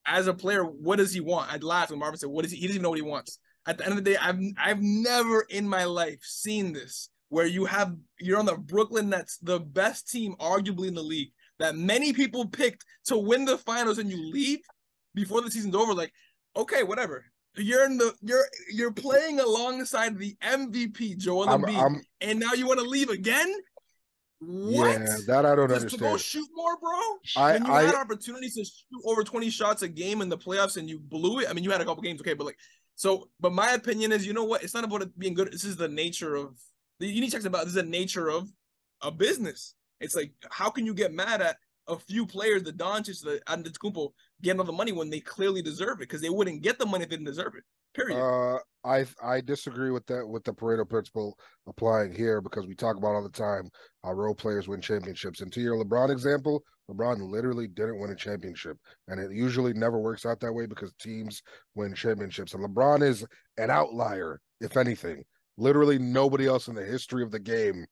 as 0.05 0.27
a 0.27 0.33
player, 0.33 0.63
what 0.63 0.97
does 0.97 1.13
he 1.13 1.19
want? 1.19 1.51
I'd 1.51 1.63
laugh 1.63 1.89
when 1.89 1.99
Marvin 1.99 2.19
said, 2.19 2.29
What 2.29 2.45
is 2.45 2.51
he? 2.51 2.57
He 2.57 2.67
doesn't 2.67 2.75
even 2.75 2.83
know 2.83 2.89
what 2.89 2.97
he 2.97 3.03
wants. 3.03 3.39
At 3.65 3.77
the 3.77 3.85
end 3.85 3.97
of 3.97 4.03
the 4.03 4.11
day, 4.11 4.17
I've 4.17 4.39
I've 4.57 4.81
never 4.81 5.45
in 5.49 5.67
my 5.67 5.85
life 5.85 6.19
seen 6.21 6.73
this 6.73 7.09
where 7.29 7.45
you 7.45 7.65
have 7.65 7.95
you're 8.19 8.39
on 8.39 8.45
the 8.45 8.55
Brooklyn 8.57 9.09
Nets, 9.09 9.37
the 9.41 9.59
best 9.59 10.09
team 10.09 10.35
arguably 10.39 10.87
in 10.87 10.93
the 10.93 11.01
league, 11.01 11.31
that 11.59 11.75
many 11.75 12.11
people 12.13 12.45
picked 12.47 12.85
to 13.05 13.17
win 13.17 13.45
the 13.45 13.57
finals, 13.57 13.99
and 13.99 14.09
you 14.09 14.17
leave 14.31 14.59
before 15.15 15.41
the 15.41 15.49
season's 15.49 15.75
over. 15.75 15.93
Like, 15.93 16.13
okay, 16.55 16.83
whatever. 16.83 17.25
You're 17.55 17.85
in 17.85 17.97
the 17.97 18.13
you're 18.21 18.45
you're 18.71 18.91
playing 18.91 19.39
alongside 19.39 20.17
the 20.17 20.35
MVP 20.43 21.17
Joel 21.17 21.47
Embiid, 21.47 22.01
and 22.21 22.39
now 22.39 22.53
you 22.53 22.67
want 22.67 22.79
to 22.79 22.85
leave 22.85 23.09
again? 23.09 23.53
What? 24.45 24.99
yeah, 24.99 25.17
that 25.27 25.45
I 25.45 25.55
don't 25.55 25.69
Just 25.69 25.89
to 25.89 25.97
go 25.97 26.17
shoot 26.17 26.47
more, 26.53 26.77
bro? 26.77 26.91
I 27.37 27.57
you 27.57 27.71
I 27.71 27.83
had 27.83 27.95
opportunities 27.95 28.55
to 28.55 28.63
shoot 28.63 29.01
over 29.05 29.23
20 29.23 29.49
shots 29.49 29.81
a 29.81 29.87
game 29.87 30.21
in 30.21 30.29
the 30.29 30.37
playoffs 30.37 30.77
and 30.77 30.89
you 30.89 30.99
blew 30.99 31.39
it. 31.39 31.49
I 31.49 31.53
mean, 31.53 31.63
you 31.63 31.71
had 31.71 31.81
a 31.81 31.85
couple 31.85 32.03
games, 32.03 32.21
okay, 32.21 32.33
but 32.33 32.45
like, 32.45 32.57
so, 32.95 33.29
but 33.39 33.53
my 33.53 33.71
opinion 33.71 34.11
is, 34.11 34.25
you 34.25 34.33
know 34.33 34.43
what? 34.43 34.63
It's 34.63 34.73
not 34.73 34.83
about 34.83 35.01
it 35.01 35.17
being 35.17 35.33
good. 35.33 35.51
This 35.51 35.63
is 35.63 35.77
the 35.77 35.87
nature 35.87 36.35
of 36.35 36.55
you 36.99 37.21
need 37.21 37.31
to 37.31 37.37
check 37.37 37.45
about. 37.45 37.65
This 37.65 37.75
is 37.75 37.81
the 37.81 37.83
nature 37.83 38.29
of 38.29 38.49
a 39.01 39.11
business. 39.11 39.75
It's 39.99 40.15
like, 40.15 40.31
how 40.49 40.69
can 40.69 40.85
you 40.85 40.93
get 40.93 41.13
mad 41.13 41.41
at 41.41 41.57
a 41.87 41.97
few 41.97 42.25
players, 42.25 42.63
the 42.63 42.73
Doncic, 42.73 43.21
the 43.23 43.41
Antetokounmpo, 43.47 44.11
getting 44.41 44.59
all 44.59 44.65
the 44.65 44.71
money 44.71 44.91
when 44.91 45.09
they 45.09 45.19
clearly 45.19 45.61
deserve 45.61 45.97
it? 45.97 46.09
Because 46.09 46.21
they 46.21 46.29
wouldn't 46.29 46.61
get 46.61 46.79
the 46.79 46.85
money 46.85 47.03
if 47.03 47.09
they 47.09 47.17
didn't 47.17 47.27
deserve 47.27 47.53
it. 47.55 47.63
Period. 47.93 48.19
Uh, 48.19 48.57
I 48.83 49.05
I 49.23 49.41
disagree 49.41 49.91
with 49.91 50.05
that 50.07 50.27
with 50.27 50.43
the 50.43 50.53
Pareto 50.53 50.87
principle 50.89 51.37
applying 51.67 52.11
here 52.11 52.41
because 52.41 52.65
we 52.65 52.75
talk 52.75 52.97
about 52.97 53.13
all 53.13 53.23
the 53.23 53.29
time 53.29 53.69
role 54.03 54.33
players 54.33 54.67
win 54.67 54.81
championships. 54.81 55.41
And 55.41 55.53
to 55.53 55.61
your 55.61 55.83
LeBron 55.83 56.11
example, 56.11 56.63
LeBron 56.89 57.29
literally 57.29 57.67
didn't 57.67 57.99
win 57.99 58.11
a 58.11 58.15
championship, 58.15 58.77
and 59.07 59.19
it 59.19 59.31
usually 59.31 59.73
never 59.73 59.99
works 59.99 60.25
out 60.25 60.39
that 60.41 60.53
way 60.53 60.65
because 60.65 60.91
teams 60.99 61.41
win 61.75 61.93
championships. 61.93 62.53
And 62.53 62.63
LeBron 62.63 63.03
is 63.03 63.25
an 63.57 63.69
outlier, 63.69 64.41
if 64.59 64.75
anything. 64.75 65.23
Literally, 65.57 65.99
nobody 65.99 66.47
else 66.47 66.67
in 66.67 66.75
the 66.75 66.83
history 66.83 67.23
of 67.23 67.31
the 67.31 67.39
game 67.39 67.85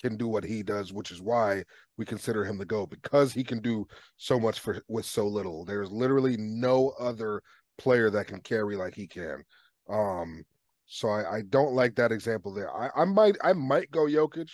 can 0.00 0.16
do 0.16 0.28
what 0.28 0.44
he 0.44 0.62
does, 0.62 0.92
which 0.92 1.10
is 1.10 1.20
why 1.20 1.64
we 1.96 2.04
consider 2.04 2.44
him 2.44 2.58
the 2.58 2.64
GOAT 2.64 2.90
because 2.90 3.32
he 3.32 3.44
can 3.44 3.60
do 3.60 3.86
so 4.16 4.38
much 4.40 4.60
for 4.60 4.82
with 4.88 5.04
so 5.06 5.26
little. 5.26 5.64
There's 5.64 5.90
literally 5.90 6.36
no 6.38 6.90
other 6.98 7.42
player 7.78 8.10
that 8.10 8.26
can 8.26 8.40
carry 8.40 8.76
like 8.76 8.94
he 8.94 9.06
can. 9.06 9.42
Um, 9.88 10.44
so 10.86 11.08
I, 11.08 11.36
I 11.36 11.42
don't 11.48 11.74
like 11.74 11.94
that 11.96 12.12
example 12.12 12.52
there. 12.54 12.74
I, 12.74 12.90
I 13.02 13.04
might 13.04 13.36
I 13.42 13.52
might 13.52 13.90
go 13.90 14.06
Jokic 14.06 14.48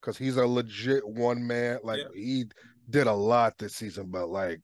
because 0.00 0.16
he's 0.16 0.36
a 0.36 0.46
legit 0.46 1.06
one 1.06 1.46
man. 1.46 1.78
Like 1.82 1.98
Yeah. 2.00 2.08
he 2.14 2.44
did 2.90 3.06
a 3.06 3.12
lot 3.12 3.58
this 3.58 3.76
season, 3.76 4.06
but 4.10 4.28
like 4.28 4.60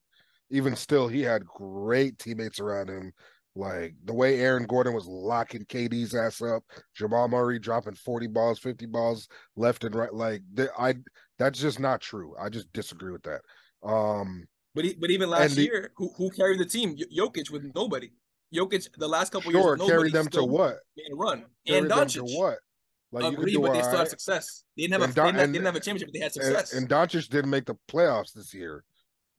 even 0.49 0.75
still, 0.75 1.07
he 1.07 1.21
had 1.21 1.45
great 1.45 2.19
teammates 2.19 2.59
around 2.59 2.89
him. 2.89 3.11
Like 3.57 3.95
the 4.03 4.13
way 4.13 4.41
Aaron 4.41 4.65
Gordon 4.65 4.93
was 4.93 5.07
locking 5.07 5.63
KD's 5.65 6.13
ass 6.13 6.41
up, 6.41 6.63
Jamal 6.93 7.29
Murray 7.29 7.57
dropping 7.57 7.95
40 7.95 8.27
balls, 8.27 8.59
50 8.59 8.85
balls 8.87 9.29
left 9.55 9.85
and 9.85 9.95
right. 9.95 10.13
Like 10.13 10.41
I 10.77 10.95
that's 11.39 11.59
just 11.59 11.79
not 11.79 12.01
true. 12.01 12.35
I 12.39 12.49
just 12.49 12.71
disagree 12.73 13.13
with 13.13 13.23
that. 13.23 13.41
Um 13.87 14.45
But 14.73 14.83
he, 14.85 14.93
but 14.99 15.09
even 15.09 15.29
last 15.29 15.55
the- 15.55 15.63
year, 15.63 15.91
who 15.95 16.11
who 16.17 16.29
carried 16.31 16.59
the 16.59 16.65
team? 16.65 16.97
Jokic 17.17 17.49
with 17.49 17.71
nobody. 17.73 18.11
Jokic 18.53 18.89
the 18.97 19.07
last 19.07 19.31
couple 19.31 19.51
sure, 19.51 19.61
years, 19.77 19.79
nobody 19.79 19.91
carry 19.91 20.11
them 20.11 20.27
to 20.31 20.43
what? 20.43 20.75
made 20.97 21.11
a 21.11 21.15
run. 21.15 21.45
And 21.67 21.89
Doncic. 21.89 22.15
to 22.15 22.37
what? 22.37 22.57
Like 23.13 23.23
you 23.23 23.29
could 23.31 23.39
Agreed, 23.39 23.53
do 23.53 23.61
but 23.61 23.73
they 23.73 23.79
still 23.79 23.83
have 23.91 23.93
alright. 23.99 24.09
success. 24.09 24.63
They 24.75 24.83
didn't 24.83 24.93
have 24.93 25.01
a 25.01 25.05
And 25.05 25.13
they 25.13 25.21
didn't, 25.21 25.39
and- 25.39 25.49
they 25.53 25.57
didn't 25.59 25.65
have 25.67 25.75
a 25.77 25.79
championship, 25.79 26.07
but 26.09 26.13
they 26.13 26.19
had 26.19 26.35
and, 26.35 26.43
success 26.43 26.73
and 26.73 26.89
Doncic 26.89 27.29
didn't 27.29 27.51
make 27.51 27.65
the 27.65 27.75
playoffs 27.89 28.33
this 28.33 28.53
year. 28.53 28.83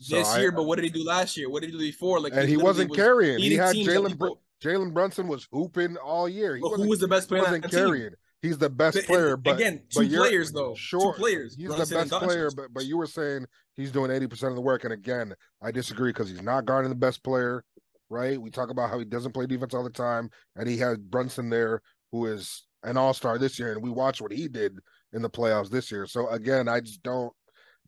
So 0.00 0.16
this 0.16 0.28
I- 0.28 0.40
year. 0.40 0.52
But 0.52 0.64
what 0.64 0.76
did 0.76 0.84
he 0.84 0.90
do 0.90 1.04
last 1.04 1.36
year? 1.36 1.48
What 1.50 1.62
did 1.62 1.70
he 1.70 1.72
do 1.72 1.78
before? 1.78 2.20
Like 2.20 2.32
and 2.32 2.42
he 2.48 2.56
literally 2.56 2.64
wasn't 2.64 2.90
was 2.90 2.96
carrying. 2.96 3.38
He 3.38 3.54
had 3.54 3.74
Jalen 3.76 4.18
Br- 4.18 4.28
Jalen 4.62 4.92
Brunson 4.94 5.28
was 5.28 5.46
hooping 5.52 5.96
all 5.98 6.28
year. 6.28 6.56
He 6.56 6.60
But 6.62 6.70
who 6.70 6.88
wasn't, 6.88 7.00
the 7.00 7.08
best 7.08 7.28
player 7.28 7.42
wasn't 7.42 7.62
that 7.64 7.70
team? 7.70 7.80
carrying. 7.86 8.12
He's 8.42 8.58
the 8.58 8.70
best 8.70 8.96
But- 8.96 9.06
player, 9.06 9.36
but 9.36 9.54
again, 9.56 9.82
but 9.94 10.00
two 10.02 10.06
you're- 10.06 10.28
players 10.28 10.52
though. 10.52 10.74
Sure, 10.74 11.12
two 11.14 11.18
players. 11.18 11.56
He's 11.56 11.66
Brunson 11.66 11.98
the 11.98 12.04
best 12.06 12.22
player, 12.24 12.50
but 12.54 12.72
but 12.72 12.84
you 12.84 12.96
were 12.96 13.06
saying 13.06 13.46
he's 13.74 13.90
doing 13.90 14.10
eighty 14.10 14.26
percent 14.26 14.50
of 14.50 14.56
the 14.56 14.62
work, 14.62 14.84
and 14.84 14.92
again, 14.92 15.34
I 15.62 15.70
disagree 15.70 16.10
because 16.10 16.28
he's 16.28 16.42
not 16.42 16.64
guarding 16.66 16.90
the 16.90 16.94
best 16.96 17.22
player. 17.24 17.64
Right? 18.08 18.40
We 18.40 18.50
talk 18.50 18.70
about 18.70 18.88
how 18.90 19.00
he 19.00 19.04
doesn't 19.04 19.32
play 19.32 19.46
defense 19.46 19.74
all 19.74 19.82
the 19.82 19.90
time, 19.90 20.30
and 20.54 20.68
he 20.68 20.76
had 20.76 21.10
Brunson 21.10 21.50
there, 21.50 21.82
who 22.12 22.26
is 22.26 22.64
an 22.84 22.96
all 22.96 23.12
star 23.12 23.36
this 23.36 23.58
year, 23.58 23.72
and 23.72 23.82
we 23.82 23.90
watched 23.90 24.20
what 24.20 24.30
he 24.30 24.46
did 24.46 24.78
in 25.12 25.22
the 25.22 25.30
playoffs 25.30 25.70
this 25.70 25.90
year. 25.90 26.06
So 26.06 26.28
again, 26.28 26.68
I 26.68 26.78
just 26.80 27.02
don't, 27.02 27.32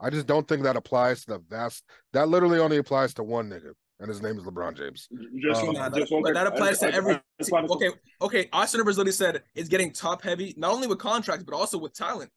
I 0.00 0.10
just 0.10 0.26
don't 0.26 0.46
think 0.46 0.62
that 0.62 0.76
applies 0.76 1.24
to 1.24 1.32
the 1.34 1.38
vast. 1.48 1.84
That 2.12 2.28
literally 2.28 2.58
only 2.58 2.76
applies 2.78 3.14
to 3.14 3.22
one 3.22 3.48
nigga, 3.50 3.72
and 4.00 4.08
his 4.08 4.22
name 4.22 4.36
is 4.38 4.44
LeBron 4.44 4.76
James. 4.76 5.08
Just, 5.40 5.62
Um, 5.62 5.72
Nah, 5.72 5.88
just 5.90 6.08
that, 6.10 6.14
one 6.14 6.22
but 6.22 6.34
that 6.34 6.46
applies 6.46 6.82
I- 6.82 6.88
to 6.90 6.94
I- 6.94 6.96
every. 6.96 7.14
I 7.14 7.20
just 7.40 7.52
wanted 7.52 7.70
okay, 7.70 7.90
okay. 8.22 8.48
Austin 8.52 8.78
Rivers 8.78 8.96
literally 8.98 9.12
said 9.12 9.42
it's 9.54 9.68
getting 9.68 9.92
top 9.92 10.22
heavy, 10.22 10.54
not 10.56 10.72
only 10.72 10.86
with 10.86 10.98
contracts 10.98 11.44
but 11.44 11.54
also 11.54 11.78
with 11.78 11.94
talent. 11.94 12.30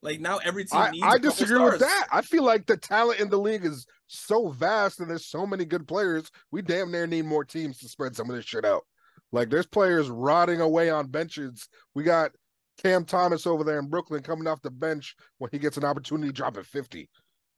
Like 0.00 0.20
now, 0.20 0.38
every 0.38 0.64
team 0.64 0.80
I, 0.80 0.90
needs. 0.90 1.02
I 1.04 1.08
a 1.08 1.12
couple 1.14 1.30
disagree 1.30 1.58
with 1.60 1.80
that. 1.80 2.06
I 2.12 2.22
feel 2.22 2.44
like 2.44 2.66
the 2.66 2.76
talent 2.76 3.18
in 3.18 3.30
the 3.30 3.36
league 3.38 3.64
is 3.64 3.84
so 4.06 4.48
vast 4.50 5.00
and 5.00 5.10
there's 5.10 5.26
so 5.26 5.44
many 5.44 5.64
good 5.64 5.88
players. 5.88 6.30
We 6.52 6.62
damn 6.62 6.92
near 6.92 7.08
need 7.08 7.24
more 7.24 7.44
teams 7.44 7.78
to 7.78 7.88
spread 7.88 8.14
some 8.14 8.30
of 8.30 8.36
this 8.36 8.44
shit 8.44 8.64
out. 8.64 8.84
Like 9.32 9.50
there's 9.50 9.66
players 9.66 10.08
rotting 10.08 10.60
away 10.60 10.88
on 10.88 11.08
benches. 11.08 11.68
We 11.96 12.04
got 12.04 12.30
Cam 12.78 13.04
Thomas 13.04 13.46
over 13.46 13.64
there 13.64 13.78
in 13.78 13.88
Brooklyn 13.88 14.22
coming 14.22 14.46
off 14.46 14.62
the 14.62 14.70
bench 14.70 15.14
when 15.38 15.50
he 15.52 15.58
gets 15.58 15.76
an 15.76 15.84
opportunity 15.84 16.32
dropping 16.32 16.64
50. 16.64 17.08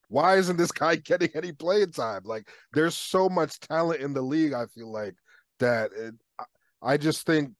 Why 0.08 0.36
isn't 0.36 0.56
this 0.56 0.72
guy 0.72 0.96
getting 0.96 1.30
any 1.34 1.52
playing 1.52 1.92
time? 1.92 2.22
Like 2.24 2.48
there's 2.72 2.96
so 2.96 3.28
much 3.28 3.60
talent 3.60 4.00
in 4.00 4.12
the 4.14 4.22
league, 4.22 4.52
I 4.52 4.66
feel 4.66 4.90
like 4.92 5.14
that 5.58 5.90
it, 5.96 6.14
I- 6.38 6.44
I 6.82 6.96
just 6.96 7.26
think 7.26 7.50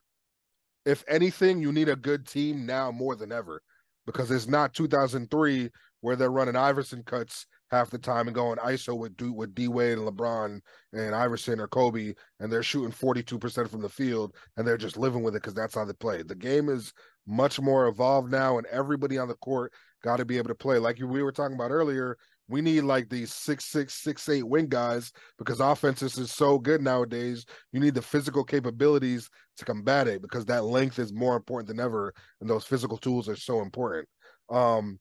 if 0.86 1.04
anything, 1.08 1.60
you 1.60 1.72
need 1.72 1.88
a 1.88 1.96
good 1.96 2.26
team 2.26 2.64
now 2.66 2.90
more 2.90 3.14
than 3.16 3.32
ever 3.32 3.62
because 4.06 4.30
it's 4.30 4.48
not 4.48 4.72
2003 4.74 5.70
where 6.00 6.16
they're 6.16 6.30
running 6.30 6.56
Iverson 6.56 7.02
cuts 7.04 7.46
half 7.70 7.90
the 7.90 7.98
time 7.98 8.26
and 8.26 8.34
going 8.34 8.58
ISO 8.58 8.96
with 8.96 9.16
D, 9.16 9.28
with 9.28 9.54
D 9.54 9.68
Wade 9.68 9.98
and 9.98 10.06
LeBron 10.06 10.60
and 10.92 11.14
Iverson 11.14 11.60
or 11.60 11.68
Kobe, 11.68 12.14
and 12.40 12.52
they're 12.52 12.62
shooting 12.62 12.90
42% 12.92 13.68
from 13.68 13.82
the 13.82 13.88
field 13.88 14.34
and 14.56 14.66
they're 14.66 14.76
just 14.76 14.96
living 14.96 15.22
with 15.22 15.34
it 15.34 15.42
because 15.42 15.54
that's 15.54 15.74
how 15.74 15.84
they 15.84 15.92
play. 15.94 16.22
The 16.22 16.34
game 16.34 16.68
is 16.68 16.92
much 17.26 17.60
more 17.60 17.86
evolved 17.86 18.30
now, 18.30 18.58
and 18.58 18.66
everybody 18.66 19.18
on 19.18 19.28
the 19.28 19.34
court 19.34 19.72
got 20.02 20.16
to 20.16 20.24
be 20.24 20.38
able 20.38 20.48
to 20.48 20.54
play. 20.54 20.78
Like 20.78 20.98
we 20.98 21.22
were 21.22 21.32
talking 21.32 21.54
about 21.54 21.70
earlier, 21.70 22.16
we 22.48 22.60
need 22.60 22.82
like 22.82 23.08
these 23.08 23.32
six 23.32 23.64
six 23.66 23.94
six 23.94 24.28
eight 24.28 24.46
wing 24.46 24.66
guys 24.66 25.12
because 25.38 25.60
offenses 25.60 26.18
is 26.18 26.32
so 26.32 26.58
good 26.58 26.82
nowadays. 26.82 27.46
You 27.72 27.80
need 27.80 27.94
the 27.94 28.02
physical 28.02 28.42
capabilities 28.42 29.30
to 29.58 29.64
combat 29.64 30.08
it 30.08 30.20
because 30.22 30.46
that 30.46 30.64
length 30.64 30.98
is 30.98 31.12
more 31.12 31.36
important 31.36 31.68
than 31.68 31.80
ever, 31.84 32.12
and 32.40 32.50
those 32.50 32.64
physical 32.64 32.98
tools 32.98 33.28
are 33.28 33.36
so 33.36 33.60
important. 33.60 34.08
Um, 34.50 34.98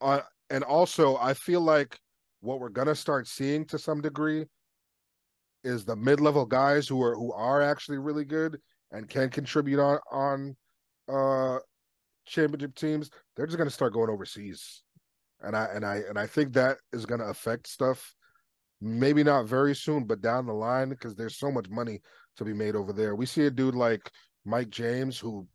uh, 0.00 0.20
and 0.50 0.64
also 0.64 1.16
I 1.16 1.34
feel 1.34 1.60
like 1.60 1.98
what 2.40 2.60
we're 2.60 2.68
gonna 2.68 2.94
start 2.94 3.28
seeing 3.28 3.64
to 3.66 3.78
some 3.78 4.00
degree 4.00 4.46
is 5.62 5.84
the 5.84 5.96
mid-level 5.96 6.46
guys 6.46 6.88
who 6.88 7.02
are 7.02 7.14
who 7.14 7.32
are 7.32 7.62
actually 7.62 7.98
really 7.98 8.24
good 8.24 8.58
and 8.92 9.08
can 9.08 9.28
contribute 9.28 9.80
on 9.80 9.98
on 10.10 10.56
uh 11.08 11.58
championship 12.26 12.74
teams. 12.74 13.10
They're 13.36 13.46
just 13.46 13.58
gonna 13.58 13.70
start 13.70 13.92
going 13.92 14.10
overseas, 14.10 14.82
and 15.40 15.56
I 15.56 15.66
and 15.74 15.84
I 15.84 16.02
and 16.08 16.18
I 16.18 16.26
think 16.26 16.52
that 16.54 16.78
is 16.92 17.06
gonna 17.06 17.26
affect 17.26 17.68
stuff. 17.68 18.14
Maybe 18.80 19.22
not 19.22 19.46
very 19.46 19.74
soon, 19.74 20.04
but 20.04 20.22
down 20.22 20.46
the 20.46 20.54
line 20.54 20.88
because 20.88 21.14
there's 21.14 21.36
so 21.36 21.50
much 21.50 21.68
money 21.68 22.00
to 22.36 22.44
be 22.44 22.54
made 22.54 22.74
over 22.74 22.94
there. 22.94 23.14
We 23.14 23.26
see 23.26 23.44
a 23.44 23.50
dude 23.50 23.74
like 23.74 24.10
Mike 24.46 24.70
James 24.70 25.18
who 25.18 25.46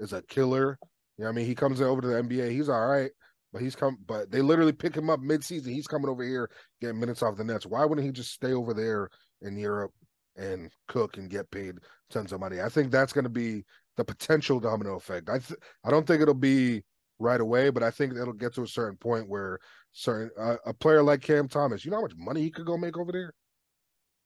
is 0.00 0.12
a 0.12 0.22
killer. 0.22 0.78
You 1.16 1.24
know 1.24 1.30
I 1.30 1.32
mean? 1.32 1.46
He 1.46 1.54
comes 1.54 1.80
over 1.80 2.00
to 2.00 2.08
the 2.08 2.22
NBA, 2.22 2.50
he's 2.50 2.68
all 2.68 2.86
right, 2.88 3.12
But 3.52 3.62
he's 3.62 3.76
come, 3.76 3.98
but 4.06 4.30
they 4.30 4.40
literally 4.40 4.72
pick 4.72 4.94
him 4.94 5.10
up 5.10 5.20
mid-season. 5.20 5.74
He's 5.74 5.86
coming 5.86 6.08
over 6.08 6.24
here 6.24 6.50
getting 6.80 6.98
minutes 6.98 7.22
off 7.22 7.36
the 7.36 7.44
Nets. 7.44 7.66
Why 7.66 7.84
wouldn't 7.84 8.06
he 8.06 8.12
just 8.12 8.32
stay 8.32 8.54
over 8.54 8.72
there 8.72 9.10
in 9.42 9.56
Europe 9.56 9.92
and 10.36 10.70
cook 10.88 11.18
and 11.18 11.28
get 11.28 11.50
paid 11.50 11.74
tons 12.10 12.32
of 12.32 12.40
money? 12.40 12.62
I 12.62 12.70
think 12.70 12.90
that's 12.90 13.12
going 13.12 13.24
to 13.24 13.30
be 13.30 13.64
the 13.96 14.04
potential 14.04 14.58
domino 14.58 14.96
effect. 14.96 15.28
I 15.28 15.38
th- 15.38 15.60
I 15.84 15.90
don't 15.90 16.06
think 16.06 16.22
it'll 16.22 16.34
be 16.34 16.82
right 17.18 17.40
away, 17.40 17.70
but 17.70 17.82
I 17.82 17.90
think 17.90 18.14
it'll 18.16 18.32
get 18.32 18.54
to 18.54 18.62
a 18.62 18.68
certain 18.68 18.96
point 18.96 19.28
where 19.28 19.58
certain 19.92 20.30
uh, 20.38 20.56
a 20.64 20.72
player 20.72 21.02
like 21.02 21.20
Cam 21.20 21.48
Thomas, 21.48 21.84
you 21.84 21.90
know 21.90 21.98
how 21.98 22.02
much 22.02 22.16
money 22.16 22.42
he 22.42 22.50
could 22.50 22.66
go 22.66 22.76
make 22.76 22.96
over 22.96 23.12
there. 23.12 23.32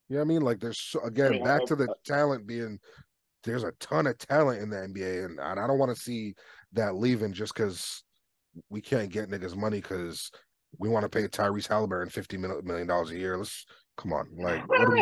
You 0.09 0.17
know 0.17 0.21
what 0.21 0.27
I 0.27 0.29
mean? 0.29 0.43
Like 0.43 0.61
there's 0.61 0.81
so, 0.81 1.01
again 1.05 1.43
back 1.43 1.65
to 1.67 1.75
the 1.75 1.93
talent 2.05 2.47
being 2.47 2.79
there's 3.43 3.65
a 3.65 3.73
ton 3.81 4.07
of 4.07 4.19
talent 4.19 4.61
in 4.61 4.71
the 4.71 4.77
NBA, 4.77 5.25
and, 5.25 5.39
and 5.39 5.61
I 5.61 5.67
don't 5.67 5.79
want 5.79 5.95
to 5.95 6.01
see 6.03 6.35
that 6.73 6.97
leaving 6.97 7.33
just 7.33 7.55
because 7.55 8.03
we 8.71 8.81
can't 8.81 9.11
get 9.11 9.29
niggas 9.29 9.57
money 9.57 9.81
because 9.81 10.31
we 10.79 10.89
want 10.89 11.05
to 11.05 11.09
pay 11.09 11.27
Tyrese 11.27 11.69
Halliburton 11.69 12.11
fifty 12.11 12.37
million 12.37 12.87
dollars 12.87 13.11
a 13.11 13.19
year. 13.19 13.37
Let's 13.37 13.67
come 13.97 14.13
on, 14.13 14.29
like 14.37 14.69
what 14.69 14.81
are 14.81 14.91
we? 14.91 15.01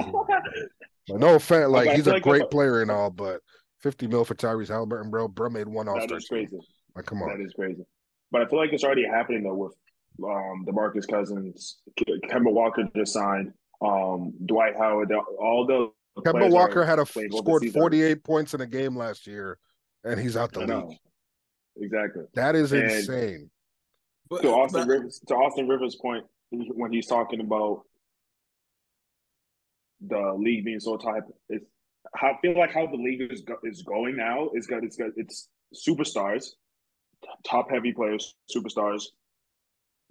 Like, 1.09 1.21
no 1.21 1.35
offense, 1.35 1.69
like 1.69 1.91
he's 1.91 2.07
a 2.07 2.13
like 2.13 2.23
great 2.23 2.43
if- 2.43 2.51
player 2.51 2.81
and 2.83 2.91
all, 2.91 3.11
but 3.11 3.41
fifty 3.81 4.07
mil 4.07 4.25
for 4.25 4.35
Tyrese 4.35 4.69
Halliburton, 4.69 5.11
bro. 5.11 5.29
Bro 5.29 5.51
made 5.51 5.69
one 5.69 5.89
All 5.89 5.97
That 5.97 6.05
Star 6.05 6.19
is 6.19 6.27
crazy. 6.27 6.59
Like, 6.97 7.07
come 7.07 7.23
on. 7.23 7.29
That 7.29 7.45
is 7.45 7.53
crazy. 7.53 7.85
But 8.31 8.43
I 8.43 8.47
feel 8.47 8.59
like 8.59 8.73
it's 8.73 8.85
already 8.85 9.07
happening 9.07 9.43
though 9.43 9.55
with 9.55 9.75
um 10.25 10.65
DeMarcus 10.67 11.09
Cousins, 11.09 11.79
Kemba 11.99 12.53
Walker 12.53 12.89
just 12.97 13.13
signed, 13.13 13.53
um 13.83 14.33
Dwight 14.47 14.77
Howard, 14.77 15.13
all 15.13 15.67
the 15.67 15.91
Kemba 16.23 16.51
Walker 16.51 16.85
had 16.85 16.99
a 16.99 17.07
scored 17.07 17.71
48 17.71 18.25
points 18.25 18.55
in 18.55 18.61
a 18.61 18.67
game 18.67 18.97
last 18.97 19.27
year, 19.27 19.59
and 20.05 20.19
he's 20.19 20.37
out 20.37 20.53
the 20.53 20.61
league. 20.61 20.99
Exactly. 21.77 22.25
That 22.35 22.55
is 22.55 22.73
And- 22.73 22.91
insane. 22.91 23.51
But, 24.31 24.43
To 24.43 24.49
Austin 24.49 24.83
but- 24.83 24.89
Rivers, 24.89 25.21
to 25.29 25.35
Austin 25.35 25.69
Rivers' 25.69 25.97
point, 25.97 26.25
when 26.51 26.93
he's 26.93 27.07
talking 27.07 27.41
about 27.41 27.83
the 30.01 30.35
league 30.39 30.65
being 30.65 30.81
so 30.81 30.97
tight, 30.97 31.23
it's 31.49 31.67
I 32.21 32.37
feel 32.43 32.57
like 32.57 32.71
how 32.73 32.87
the 32.87 32.97
league 32.97 33.33
is 33.33 33.41
go, 33.43 33.57
is 33.65 33.83
going 33.83 34.17
now 34.17 34.51
is 34.55 34.67
good. 34.67 34.85
It's 34.85 34.97
good. 34.97 35.13
It's 35.17 35.49
superstars, 35.75 36.51
top 37.45 37.71
heavy 37.71 37.93
players, 37.93 38.37
superstars, 38.55 39.05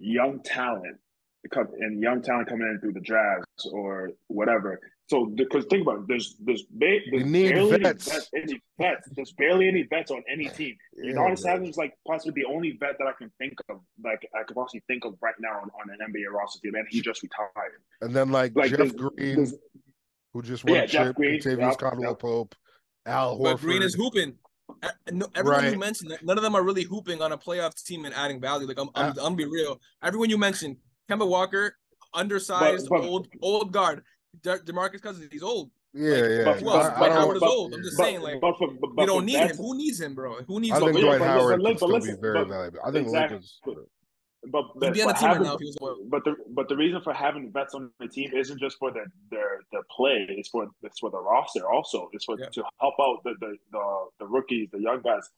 young 0.00 0.42
talent, 0.42 0.98
and 1.78 2.02
young 2.02 2.20
talent 2.20 2.48
coming 2.48 2.66
in 2.66 2.80
through 2.80 2.92
the 2.94 3.00
drafts 3.00 3.43
or 3.72 4.10
whatever. 4.28 4.80
So 5.08 5.26
because 5.26 5.66
think 5.66 5.82
about 5.82 5.98
it, 6.00 6.08
there's 6.08 6.36
there's, 6.42 6.62
ba- 6.70 6.98
there's 7.10 7.24
need 7.26 7.52
barely 7.52 7.78
vets. 7.78 8.08
Any, 8.08 8.16
vets, 8.16 8.30
any 8.34 8.62
vets. 8.78 9.08
There's 9.14 9.32
barely 9.32 9.68
any 9.68 9.82
vets 9.82 10.10
on 10.10 10.22
any 10.32 10.48
team. 10.48 10.74
Yeah, 10.96 11.12
Udonis 11.12 11.42
bro. 11.42 11.52
Haslem 11.52 11.64
is 11.68 11.76
like 11.76 11.92
possibly 12.06 12.42
the 12.42 12.48
only 12.50 12.76
vet 12.80 12.96
that 12.98 13.06
I 13.06 13.12
can 13.12 13.30
think 13.38 13.52
of, 13.68 13.80
like 14.02 14.26
I 14.34 14.44
could 14.44 14.54
possibly 14.56 14.82
think 14.88 15.04
of 15.04 15.14
right 15.20 15.34
now 15.40 15.50
on, 15.60 15.68
on 15.80 15.90
an 15.90 15.98
NBA 16.10 16.32
roster 16.32 16.58
team, 16.62 16.74
and 16.74 16.86
he 16.88 17.00
just 17.02 17.22
retired. 17.22 17.82
And 18.00 18.14
then 18.16 18.30
like, 18.32 18.52
Like 18.56 18.70
Jeff 18.70 18.78
there's- 18.78 18.92
Green, 18.92 19.36
there's- 19.36 19.54
who 20.32 20.42
just 20.42 20.64
won 20.64 20.74
Yeah, 20.74 20.82
a 20.82 20.86
Jeff 20.86 21.06
chip, 21.08 21.16
Green, 21.16 21.40
Kentavious 21.40 21.58
yep, 21.70 21.78
Caldwell 21.78 22.10
yep. 22.10 22.18
Pope, 22.18 22.54
Al 23.06 23.38
But 23.38 23.56
Horford. 23.58 23.60
Green 23.60 23.82
is 23.82 23.94
hooping. 23.94 24.34
No, 25.12 25.26
everyone 25.34 25.64
Right. 25.64 25.72
you 25.74 25.78
mentioned, 25.78 26.16
none 26.22 26.38
of 26.38 26.42
them 26.42 26.54
are 26.54 26.62
really 26.64 26.82
hooping 26.84 27.20
on 27.20 27.30
a 27.32 27.38
playoff 27.38 27.74
team 27.84 28.06
and 28.06 28.14
adding 28.14 28.40
value. 28.40 28.66
Like 28.66 28.78
I'm, 28.80 28.88
I'm, 28.94 29.04
Uh, 29.06 29.08
I'm 29.10 29.14
gonna 29.14 29.36
be 29.36 29.44
real. 29.44 29.78
Everyone 30.02 30.30
you 30.30 30.38
mentioned, 30.38 30.78
Kemba 31.10 31.28
Walker, 31.28 31.76
undersized, 32.14 32.88
But- 32.88 33.00
but- 33.02 33.08
old, 33.08 33.28
old 33.42 33.72
guard. 33.72 34.02
De- 34.42 34.58
Demarcus 34.58 35.00
Cousins, 35.00 35.28
he's 35.30 35.42
old. 35.42 35.70
yeah, 35.92 36.10
like, 36.10 36.30
yeah. 36.30 36.44
but- 36.44 36.60
Who 36.60 36.68
else? 36.70 36.84
I- 36.86 36.94
I 36.94 36.96
Dwight 36.98 37.08
don't- 37.10 37.18
Howard 37.20 37.36
is 37.36 37.42
old. 37.42 37.74
I'm 37.74 37.82
just 37.82 37.96
but- 37.96 38.04
saying, 38.04 38.20
like 38.20 38.40
but 38.40 38.58
for, 38.58 38.68
but, 38.80 38.96
we 38.96 39.06
don't 39.06 39.24
need 39.24 39.36
him. 39.38 39.56
Who 39.56 39.76
needs 39.76 40.00
him, 40.00 40.14
bro? 40.14 40.42
Who 40.42 40.58
needs? 40.60 40.72
I 40.74 40.78
him? 40.78 40.82
think 40.86 40.94
but- 40.96 41.00
Dwight 41.02 41.18
but- 41.20 41.26
Howard 41.28 41.62
but- 41.62 41.78
can 41.78 41.88
but 41.90 42.02
still 42.02 42.14
be 42.16 42.20
very 42.20 42.34
but- 42.40 42.48
valuable. 42.48 42.78
I 42.84 42.90
think 42.90 43.06
exactly. 43.06 43.36
Lakers. 43.36 43.60
But 44.46 44.64
He'd 44.74 44.80
but, 44.80 44.92
be 44.92 45.00
on 45.02 45.08
the 45.08 45.14
but 45.14 45.20
team 45.20 45.28
right 45.30 45.40
now 45.40 45.54
if 45.54 45.60
he 45.60 45.74
was. 45.80 46.06
but 46.10 46.24
the 46.24 46.36
but 46.50 46.68
the 46.68 46.76
reason 46.76 47.00
for 47.00 47.14
having 47.14 47.50
vets 47.50 47.74
on 47.74 47.90
the 47.98 48.06
team 48.08 48.30
isn't 48.34 48.58
just 48.60 48.76
for 48.78 48.90
their 48.92 49.06
their 49.30 49.60
their 49.72 49.80
play. 49.90 50.26
It's 50.28 50.50
for 50.50 50.68
it's 50.82 50.98
for 50.98 51.10
the 51.10 51.18
roster 51.18 51.66
also. 51.70 52.10
It's 52.12 52.26
for 52.26 52.38
Yeah. 52.38 52.50
to 52.50 52.64
help 52.78 52.94
out 53.00 53.22
the, 53.24 53.34
the 53.40 53.56
the 53.72 54.06
the 54.18 54.26
rookies, 54.26 54.68
the 54.70 54.80
young 54.80 55.00
guys 55.00 55.30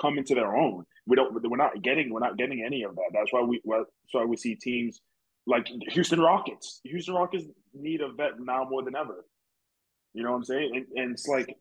come 0.00 0.16
into 0.16 0.36
their 0.36 0.54
own. 0.56 0.84
We 1.08 1.16
don't 1.16 1.32
we're 1.50 1.56
not 1.56 1.82
getting 1.82 2.12
we're 2.12 2.20
not 2.20 2.36
getting 2.36 2.62
any 2.62 2.84
of 2.84 2.94
that. 2.94 3.10
That's 3.12 3.32
why 3.32 3.40
we 3.42 3.60
well, 3.64 3.80
that's 3.80 4.12
why 4.14 4.24
we 4.24 4.36
see 4.36 4.54
teams 4.54 5.00
like 5.46 5.68
Houston 5.90 6.20
Rockets. 6.20 6.80
Houston 6.84 7.14
Rockets 7.14 7.44
need 7.74 8.00
a 8.00 8.12
vet 8.12 8.38
now 8.38 8.66
more 8.68 8.82
than 8.82 8.96
ever. 8.96 9.24
You 10.14 10.22
know 10.22 10.30
what 10.30 10.38
I'm 10.38 10.44
saying? 10.44 10.70
And, 10.74 10.86
and 10.96 11.12
it's 11.12 11.28
like 11.28 11.56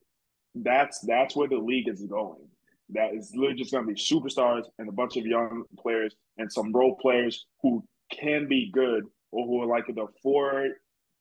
that's 0.55 0.99
that's 1.01 1.35
where 1.35 1.47
the 1.47 1.57
league 1.57 1.89
is 1.89 2.01
going. 2.01 2.47
That 2.89 3.13
is 3.13 3.31
literally 3.35 3.59
just 3.59 3.71
going 3.71 3.85
to 3.85 3.93
be 3.93 3.99
superstars 3.99 4.63
and 4.79 4.87
a 4.87 4.91
bunch 4.91 5.17
of 5.17 5.25
young 5.25 5.63
players 5.79 6.15
and 6.37 6.51
some 6.51 6.71
role 6.71 6.95
players 7.01 7.45
who 7.61 7.83
can 8.11 8.47
be 8.47 8.71
good 8.71 9.03
or 9.31 9.45
who 9.45 9.61
are 9.61 9.65
like 9.65 9.89
at 9.89 9.95
the 9.95 10.05
four, 10.21 10.67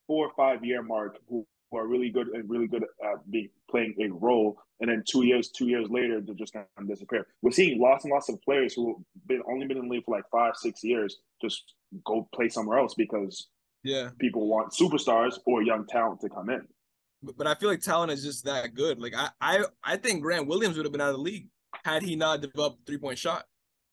four 0.07 0.27
or 0.27 0.31
five 0.37 0.63
year 0.63 0.83
mark 0.83 1.17
who, 1.27 1.45
who 1.71 1.77
are 1.77 1.87
really 1.87 2.09
good 2.09 2.27
and 2.29 2.49
really 2.49 2.67
good 2.67 2.83
at 2.83 3.31
being 3.31 3.49
playing 3.69 3.95
a 4.01 4.07
role. 4.13 4.57
And 4.79 4.89
then 4.89 5.03
two 5.07 5.25
years, 5.25 5.49
two 5.49 5.67
years 5.67 5.87
later, 5.89 6.21
they're 6.21 6.35
just 6.35 6.53
going 6.53 6.65
to 6.79 6.85
disappear. 6.85 7.27
We're 7.41 7.51
seeing 7.51 7.79
lots 7.81 8.03
and 8.03 8.11
lots 8.13 8.29
of 8.29 8.41
players 8.41 8.73
who 8.73 8.95
have 8.95 9.27
been 9.27 9.41
only 9.49 9.65
been 9.67 9.77
in 9.77 9.87
the 9.87 9.93
league 9.95 10.05
for 10.05 10.15
like 10.15 10.25
five, 10.31 10.55
six 10.55 10.83
years 10.83 11.17
just 11.41 11.73
go 12.05 12.27
play 12.33 12.49
somewhere 12.49 12.77
else 12.77 12.93
because 12.93 13.47
Yeah, 13.83 14.09
people 14.19 14.47
want 14.47 14.73
superstars 14.73 15.37
or 15.45 15.61
young 15.63 15.85
talent 15.87 16.21
to 16.21 16.29
come 16.29 16.49
in. 16.49 16.67
but, 17.23 17.37
but 17.37 17.47
I 17.47 17.55
feel 17.55 17.69
like 17.69 17.81
talent 17.81 18.11
is 18.11 18.23
just 18.23 18.45
that 18.45 18.73
good. 18.73 18.99
Like 18.99 19.13
I, 19.15 19.29
I, 19.39 19.63
I 19.83 19.97
think 19.97 20.21
Grant 20.21 20.47
Williams 20.47 20.75
would 20.77 20.85
have 20.85 20.91
been 20.91 21.01
out 21.01 21.09
of 21.11 21.15
the 21.15 21.21
league 21.21 21.47
had 21.83 22.03
he 22.03 22.15
not 22.15 22.41
developed 22.41 22.85
three 22.85 22.97
point 22.97 23.17
shot. 23.17 23.45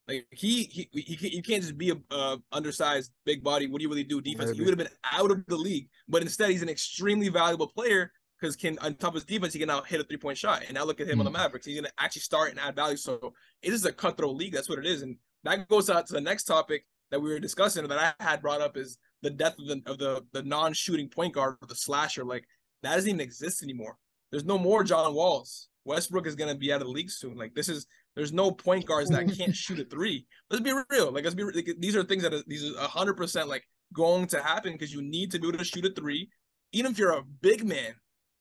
Like 0.09 0.27
he, 0.31 0.65
he, 0.65 0.89
he, 0.93 1.15
he 1.15 1.37
you 1.37 1.43
can't 1.43 1.63
just 1.63 1.79
be 1.79 1.91
a 1.91 1.97
uh, 2.11 2.37
undersized 2.51 3.13
big 3.25 3.45
body. 3.45 3.69
What 3.69 3.79
do 3.79 3.85
you 3.85 3.89
really 3.89 4.05
do 4.05 4.21
defense? 4.21 4.51
He 4.51 4.61
would 4.61 4.71
have 4.71 4.79
been 4.79 4.89
out 5.13 5.31
of 5.31 5.47
the 5.47 5.57
league, 5.57 5.89
but 6.09 6.23
instead 6.23 6.51
he's 6.51 6.63
an 6.63 6.69
extremely 6.69 7.29
valuable 7.29 7.69
player 7.69 8.11
because 8.41 8.57
can 8.57 8.79
on 8.81 8.95
top 8.95 9.11
of 9.11 9.15
his 9.15 9.25
defense 9.25 9.53
he 9.53 9.61
can 9.61 9.69
now 9.69 9.83
hit 9.83 10.01
a 10.01 10.05
three 10.05 10.17
point 10.17 10.37
shot. 10.37 10.63
And 10.65 10.75
now 10.75 10.85
look 10.85 11.01
at 11.01 11.07
him 11.07 11.21
on 11.21 11.25
the 11.25 11.31
Mavericks. 11.31 11.67
He's 11.67 11.77
gonna 11.77 11.93
actually 11.99 12.23
start 12.23 12.51
and 12.51 12.59
add 12.59 12.75
value. 12.75 12.97
So 12.97 13.33
it 13.63 13.73
is 13.73 13.85
a 13.85 13.93
cutthroat 13.93 14.35
league. 14.35 14.53
That's 14.53 14.69
what 14.69 14.81
it 14.81 14.87
is. 14.87 15.03
And 15.03 15.17
that 15.45 15.69
goes 15.69 15.89
out 15.89 16.07
to 16.09 16.13
the 16.13 16.21
next 16.21 16.45
topic 16.45 16.85
that 17.11 17.21
we 17.21 17.31
were 17.31 17.39
discussing 17.39 17.87
that 17.87 18.17
I 18.21 18.25
had 18.25 18.43
brought 18.43 18.61
up 18.61 18.77
is 18.77 18.99
the 19.23 19.31
death 19.31 19.59
of 19.59 19.69
the 19.69 19.83
of 19.87 19.99
the 19.99 20.25
the 20.33 20.43
non 20.43 20.73
shooting 20.73 21.09
point 21.09 21.35
guard 21.35 21.57
or 21.63 21.69
the 21.69 21.77
slasher. 21.77 22.25
Like 22.25 22.45
that 22.83 22.97
doesn't 22.97 23.09
even 23.09 23.21
exist 23.21 23.63
anymore. 23.63 23.97
There's 24.31 24.45
no 24.45 24.59
more 24.59 24.83
John 24.83 25.15
Walls. 25.15 25.69
Westbrook 25.85 26.27
is 26.27 26.35
gonna 26.35 26.57
be 26.57 26.73
out 26.73 26.81
of 26.81 26.89
the 26.89 26.93
league 26.93 27.11
soon. 27.11 27.37
Like 27.37 27.55
this 27.55 27.69
is 27.69 27.87
there's 28.15 28.33
no 28.33 28.51
point 28.51 28.87
guards 28.87 29.11
that 29.11 29.33
can't 29.39 29.57
shoot 29.57 29.81
a 29.81 29.85
three. 29.85 30.27
Let's 30.51 30.63
be 30.63 30.73
real. 30.91 31.13
Like 31.13 31.25
let's 31.25 31.35
be 31.35 31.45
like, 31.45 31.69
these 31.79 31.97
are 31.97 32.05
things 32.05 32.23
that 32.23 32.35
are, 32.35 32.43
these 32.47 32.75
are 32.75 32.89
hundred 32.89 33.15
percent 33.17 33.49
like 33.49 33.65
going 33.93 34.27
to 34.29 34.43
happen 34.43 34.73
because 34.73 34.93
you 34.93 35.03
need 35.03 35.31
to 35.33 35.39
be 35.39 35.49
able 35.49 35.59
to 35.59 35.65
shoot 35.65 35.85
a 35.85 35.91
three. 35.91 36.29
Even 36.73 36.93
if 36.93 36.99
you're 36.99 37.13
a 37.13 37.23
big 37.23 37.65
man, 37.65 37.95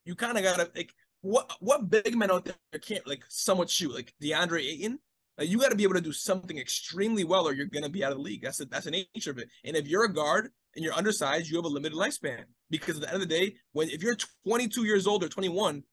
you 0.05 0.15
kind 0.15 0.37
of 0.37 0.43
gotta 0.43 0.69
like 0.75 0.93
what 1.21 1.51
what 1.59 1.89
big 1.89 2.15
men 2.15 2.31
out 2.31 2.45
there 2.45 2.79
can't 2.81 3.07
like 3.07 3.23
somewhat 3.29 3.69
shoot 3.69 3.93
like 3.93 4.13
DeAndre 4.21 4.61
Ayton. 4.61 4.99
Like 5.37 5.49
you 5.49 5.59
got 5.59 5.69
to 5.69 5.77
be 5.77 5.83
able 5.83 5.95
to 5.95 6.01
do 6.01 6.11
something 6.11 6.57
extremely 6.57 7.23
well, 7.23 7.47
or 7.47 7.53
you're 7.53 7.65
gonna 7.65 7.89
be 7.89 8.03
out 8.03 8.11
of 8.11 8.17
the 8.17 8.23
league. 8.23 8.43
That's 8.43 8.57
the, 8.57 8.65
that's 8.65 8.85
the 8.85 9.05
nature 9.15 9.31
of 9.31 9.37
it. 9.37 9.49
And 9.63 9.75
if 9.75 9.87
you're 9.87 10.05
a 10.05 10.13
guard 10.13 10.49
and 10.75 10.83
you're 10.83 10.93
undersized, 10.93 11.49
you 11.49 11.57
have 11.57 11.65
a 11.65 11.69
limited 11.69 11.97
lifespan 11.97 12.43
because 12.69 12.95
at 12.97 13.01
the 13.01 13.07
end 13.07 13.21
of 13.21 13.27
the 13.27 13.35
day, 13.35 13.55
when 13.73 13.89
if 13.89 14.03
you're 14.03 14.17
22 14.45 14.85
years 14.85 15.07
old 15.07 15.23
or 15.23 15.29
21 15.29 15.83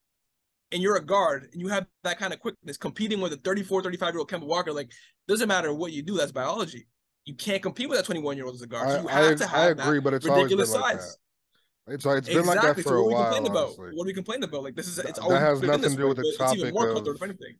and 0.72 0.82
you're 0.82 0.96
a 0.96 1.04
guard 1.04 1.48
and 1.52 1.60
you 1.60 1.68
have 1.68 1.86
that 2.04 2.18
kind 2.18 2.32
of 2.32 2.40
quickness 2.40 2.76
competing 2.76 3.20
with 3.20 3.32
a 3.32 3.36
34, 3.36 3.82
35 3.82 4.14
year 4.14 4.18
old 4.18 4.30
Kemba 4.30 4.44
Walker, 4.46 4.72
like 4.72 4.90
doesn't 5.26 5.48
matter 5.48 5.72
what 5.72 5.92
you 5.92 6.02
do, 6.02 6.16
that's 6.16 6.32
biology. 6.32 6.86
You 7.24 7.34
can't 7.34 7.62
compete 7.62 7.88
with 7.88 7.98
that 7.98 8.04
21 8.06 8.36
year 8.36 8.46
old 8.46 8.54
as 8.54 8.62
a 8.62 8.66
guard. 8.66 8.88
So 8.90 9.00
you 9.02 9.08
I, 9.08 9.12
have 9.12 9.32
I, 9.32 9.34
to 9.34 9.44
I 9.56 9.62
have 9.64 9.78
agree, 9.78 9.98
that 9.98 10.04
but 10.04 10.14
it's 10.14 10.26
always 10.26 10.48
been 10.48 10.58
ridiculous 10.58 10.74
like 10.74 11.00
size. 11.00 11.16
that. 11.86 11.94
It's 11.94 12.04
like 12.04 12.18
it's 12.18 12.28
been 12.28 12.44
like 12.46 12.60
that 12.60 12.76
for 12.76 12.82
so 12.82 12.94
a 12.96 13.02
what 13.02 13.08
we 13.08 13.14
while. 13.14 13.24
complaining 13.24 13.50
about? 13.50 13.78
What 13.78 14.04
are 14.04 14.06
we 14.06 14.12
complaining 14.14 14.44
about? 14.44 14.62
Like 14.62 14.74
this 14.76 14.88
is 14.88 14.98
it's 14.98 15.18
That 15.18 15.22
always 15.24 15.40
has 15.40 15.62
nothing 15.62 15.90
to 15.90 15.96
do 15.96 16.02
way, 16.02 16.08
with 16.08 16.16
the 16.18 16.22
but 16.22 16.28
it's 16.28 16.36
topic 16.38 16.74
more 16.74 16.88
of- 16.88 17.22
anything. 17.22 17.56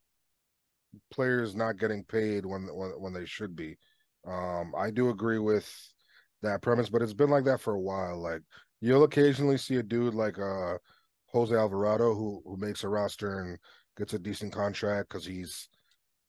players 1.11 1.55
not 1.55 1.79
getting 1.79 2.05
paid 2.05 2.44
when 2.47 2.62
when 2.75 2.90
when 2.99 3.12
they 3.12 3.25
should 3.25 3.57
be. 3.57 3.77
Um, 4.27 4.75
I 4.77 4.90
do 4.90 5.09
agree 5.11 5.38
with 5.38 5.66
that 6.42 6.61
premise, 6.62 6.88
but 6.90 7.03
it's 7.03 7.14
been 7.14 7.31
like 7.31 7.44
that 7.44 7.61
for 7.61 7.75
a 7.75 7.81
while. 7.81 8.18
Like 8.21 8.42
you'll 8.81 9.05
occasionally 9.05 9.57
see 9.59 9.77
a 9.77 9.83
dude 9.83 10.14
like 10.14 10.38
uh 10.38 10.77
Jose 11.33 11.55
Alvarado 11.55 12.14
who 12.14 12.43
who 12.45 12.57
makes 12.57 12.85
a 12.85 12.88
roster 12.88 13.41
and 13.41 13.59
gets 13.97 14.14
a 14.14 14.19
decent 14.19 14.53
contract 14.53 15.09
because 15.09 15.27
he's 15.27 15.69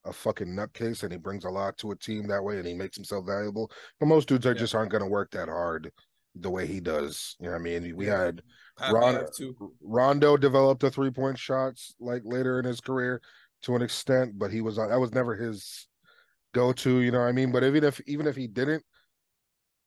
a 0.05 0.13
fucking 0.13 0.47
nutcase 0.47 1.03
and 1.03 1.11
he 1.11 1.17
brings 1.17 1.45
a 1.45 1.49
lot 1.49 1.77
to 1.77 1.91
a 1.91 1.95
team 1.95 2.27
that 2.27 2.43
way 2.43 2.57
and 2.57 2.67
he 2.67 2.73
makes 2.73 2.95
himself 2.95 3.25
valuable. 3.25 3.69
But 3.99 4.07
most 4.07 4.27
dudes 4.27 4.45
are 4.45 4.53
Yeah. 4.53 4.59
just 4.59 4.75
aren't 4.75 4.91
gonna 4.91 5.07
work 5.07 5.31
that 5.31 5.49
hard 5.49 5.91
the 6.35 6.49
way 6.49 6.65
he 6.65 6.79
does. 6.79 7.35
You 7.39 7.47
know 7.47 7.51
what 7.53 7.59
I 7.59 7.63
mean? 7.63 7.95
We 7.95 8.07
Yeah. 8.07 8.19
had 8.19 8.41
Ron- 8.91 9.25
Rondo 9.81 10.37
developed 10.37 10.83
a 10.83 10.89
three 10.89 11.11
point 11.11 11.37
shots 11.37 11.93
like 11.99 12.21
later 12.23 12.59
in 12.59 12.65
his 12.65 12.79
career 12.79 13.21
to 13.63 13.75
an 13.75 13.81
extent, 13.81 14.39
but 14.39 14.51
he 14.51 14.61
was 14.61 14.77
that 14.77 14.99
was 14.99 15.11
never 15.13 15.35
his 15.35 15.87
go 16.53 16.71
to. 16.71 17.01
You 17.01 17.11
know 17.11 17.19
what 17.19 17.27
I 17.27 17.33
mean? 17.33 17.51
But 17.51 17.63
even 17.63 17.83
if 17.83 17.99
even 18.07 18.25
if 18.25 18.35
he 18.37 18.47
didn't, 18.47 18.85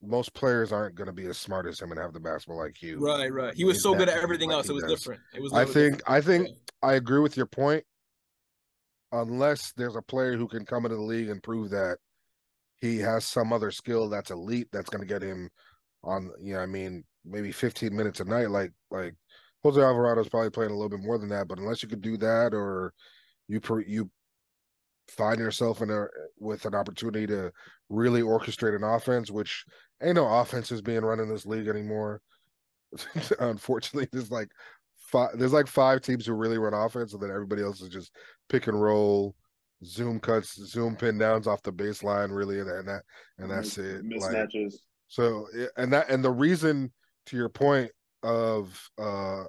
most 0.05 0.33
players 0.33 0.71
aren't 0.71 0.95
going 0.95 1.07
to 1.07 1.13
be 1.13 1.25
as 1.27 1.37
smart 1.37 1.65
as 1.67 1.79
him 1.79 1.91
and 1.91 1.99
have 1.99 2.13
the 2.13 2.19
basketball 2.19 2.59
IQ. 2.59 2.99
Right, 2.99 3.31
right. 3.31 3.53
He 3.53 3.63
was 3.63 3.77
in 3.77 3.81
so 3.81 3.95
good 3.95 4.09
at 4.09 4.21
everything 4.21 4.51
else. 4.51 4.69
It 4.69 4.73
was 4.73 4.83
does. 4.83 4.91
different. 4.91 5.21
It 5.33 5.41
was. 5.41 5.53
I 5.53 5.65
think 5.65 5.97
different. 5.97 6.03
I 6.07 6.21
think 6.21 6.49
I 6.81 6.93
agree 6.93 7.19
with 7.19 7.37
your 7.37 7.45
point. 7.45 7.83
Unless 9.11 9.73
there's 9.73 9.95
a 9.95 10.01
player 10.01 10.37
who 10.37 10.47
can 10.47 10.65
come 10.65 10.85
into 10.85 10.97
the 10.97 11.03
league 11.03 11.29
and 11.29 11.41
prove 11.41 11.69
that 11.69 11.97
he 12.81 12.97
has 12.97 13.25
some 13.25 13.53
other 13.53 13.69
skill 13.69 14.09
that's 14.09 14.31
elite 14.31 14.67
that's 14.71 14.89
going 14.89 15.01
to 15.01 15.07
get 15.07 15.21
him 15.21 15.49
on. 16.03 16.31
You 16.41 16.55
know, 16.55 16.61
I 16.61 16.65
mean, 16.65 17.03
maybe 17.23 17.51
15 17.51 17.95
minutes 17.95 18.19
a 18.19 18.25
night. 18.25 18.49
Like 18.49 18.71
like 18.89 19.13
Jose 19.63 19.79
Alvarado's 19.79 20.29
probably 20.29 20.49
playing 20.49 20.71
a 20.71 20.75
little 20.75 20.89
bit 20.89 21.05
more 21.05 21.17
than 21.17 21.29
that. 21.29 21.47
But 21.47 21.59
unless 21.59 21.83
you 21.83 21.89
could 21.89 22.01
do 22.01 22.17
that, 22.17 22.53
or 22.53 22.93
you 23.47 23.61
you 23.85 24.09
find 25.09 25.39
yourself 25.39 25.81
in 25.81 25.89
a 25.89 26.05
with 26.39 26.65
an 26.65 26.75
opportunity 26.75 27.27
to 27.27 27.51
really 27.89 28.21
orchestrate 28.21 28.75
an 28.75 28.83
offense, 28.83 29.31
which 29.31 29.65
ain't 30.03 30.15
no 30.15 30.27
offenses 30.27 30.81
being 30.81 31.01
run 31.01 31.19
in 31.19 31.29
this 31.29 31.45
league 31.45 31.67
anymore. 31.67 32.21
Unfortunately, 33.39 34.07
there's 34.11 34.31
like 34.31 34.49
five 34.97 35.29
there's 35.35 35.53
like 35.53 35.67
five 35.67 36.01
teams 36.01 36.25
who 36.25 36.33
really 36.33 36.57
run 36.57 36.73
offense, 36.73 37.13
and 37.13 37.21
then 37.21 37.31
everybody 37.31 37.61
else 37.63 37.81
is 37.81 37.89
just 37.89 38.11
pick 38.49 38.67
and 38.67 38.81
roll, 38.81 39.35
zoom 39.83 40.19
cuts, 40.19 40.55
zoom 40.55 40.95
pin 40.95 41.17
downs 41.17 41.47
off 41.47 41.63
the 41.63 41.71
baseline, 41.71 42.35
really, 42.35 42.59
and, 42.59 42.69
and 42.69 42.87
that 42.87 43.03
and 43.37 43.49
that's 43.49 43.77
it. 43.77 44.03
Mismatches. 44.03 44.63
Like, 44.63 44.73
so 45.07 45.47
and 45.77 45.93
that 45.93 46.09
and 46.09 46.23
the 46.23 46.31
reason 46.31 46.91
to 47.27 47.37
your 47.37 47.49
point 47.49 47.91
of 48.23 48.89
uh 48.97 49.43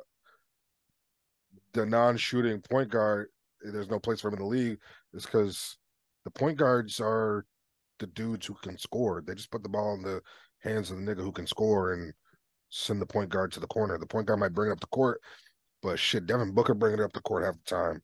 the 1.72 1.84
non-shooting 1.84 2.60
point 2.60 2.88
guard, 2.88 3.28
there's 3.62 3.90
no 3.90 3.98
place 3.98 4.20
for 4.20 4.28
him 4.28 4.34
in 4.34 4.40
the 4.40 4.46
league, 4.46 4.78
is 5.12 5.24
because 5.24 5.76
the 6.24 6.30
point 6.30 6.56
guards 6.56 7.00
are 7.00 7.44
the 7.98 8.06
dudes 8.08 8.46
who 8.46 8.54
can 8.54 8.78
score. 8.78 9.22
They 9.26 9.34
just 9.34 9.50
put 9.50 9.62
the 9.62 9.68
ball 9.68 9.94
in 9.94 10.02
the 10.02 10.22
hands 10.64 10.90
of 10.90 10.96
the 10.96 11.02
nigga 11.02 11.20
who 11.20 11.32
can 11.32 11.46
score 11.46 11.92
and 11.92 12.12
send 12.70 13.00
the 13.00 13.06
point 13.06 13.28
guard 13.28 13.52
to 13.52 13.60
the 13.60 13.66
corner. 13.66 13.98
The 13.98 14.06
point 14.06 14.26
guard 14.26 14.40
might 14.40 14.54
bring 14.54 14.70
it 14.70 14.72
up 14.72 14.80
the 14.80 14.86
court, 14.88 15.20
but 15.82 15.98
shit, 15.98 16.26
Devin 16.26 16.54
Booker 16.54 16.74
bringing 16.74 16.98
it 16.98 17.04
up 17.04 17.12
the 17.12 17.20
court 17.20 17.44
half 17.44 17.54
the 17.54 17.76
time. 17.76 18.00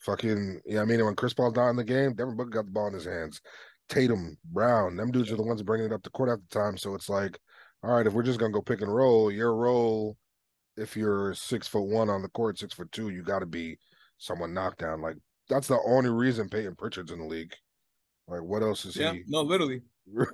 Fucking, 0.00 0.60
yeah, 0.66 0.82
I 0.82 0.84
mean, 0.84 1.04
when 1.04 1.14
Chris 1.14 1.32
Paul's 1.32 1.56
not 1.56 1.70
in 1.70 1.76
the 1.76 1.84
game, 1.84 2.14
Devin 2.14 2.36
Booker 2.36 2.50
got 2.50 2.64
the 2.66 2.70
ball 2.70 2.88
in 2.88 2.94
his 2.94 3.04
hands. 3.04 3.40
Tatum, 3.88 4.36
Brown, 4.44 4.96
them 4.96 5.10
dudes 5.10 5.32
are 5.32 5.36
the 5.36 5.42
ones 5.42 5.62
bringing 5.62 5.86
it 5.86 5.92
up 5.92 6.02
the 6.02 6.10
court 6.10 6.28
half 6.28 6.38
the 6.48 6.58
time. 6.58 6.76
So 6.76 6.94
it's 6.94 7.08
like, 7.08 7.38
all 7.82 7.94
right, 7.94 8.06
if 8.06 8.12
we're 8.12 8.22
just 8.22 8.38
gonna 8.38 8.52
go 8.52 8.62
pick 8.62 8.80
and 8.80 8.94
roll, 8.94 9.30
your 9.30 9.54
role, 9.56 10.16
if 10.76 10.96
you're 10.96 11.34
six 11.34 11.66
foot 11.68 11.82
one 11.82 12.08
on 12.08 12.22
the 12.22 12.28
court, 12.28 12.58
six 12.58 12.74
foot 12.74 12.90
two, 12.92 13.10
you 13.10 13.22
got 13.22 13.40
to 13.40 13.46
be 13.46 13.78
someone 14.18 14.54
knocked 14.54 14.78
down. 14.78 15.00
Like 15.02 15.16
that's 15.48 15.68
the 15.68 15.78
only 15.86 16.10
reason 16.10 16.48
Payton 16.48 16.76
Pritchard's 16.76 17.12
in 17.12 17.18
the 17.18 17.26
league. 17.26 17.54
Like, 18.28 18.42
what 18.42 18.62
else 18.62 18.84
is 18.84 18.96
yeah, 18.96 19.12
he? 19.12 19.24
No, 19.26 19.42
literally. 19.42 19.82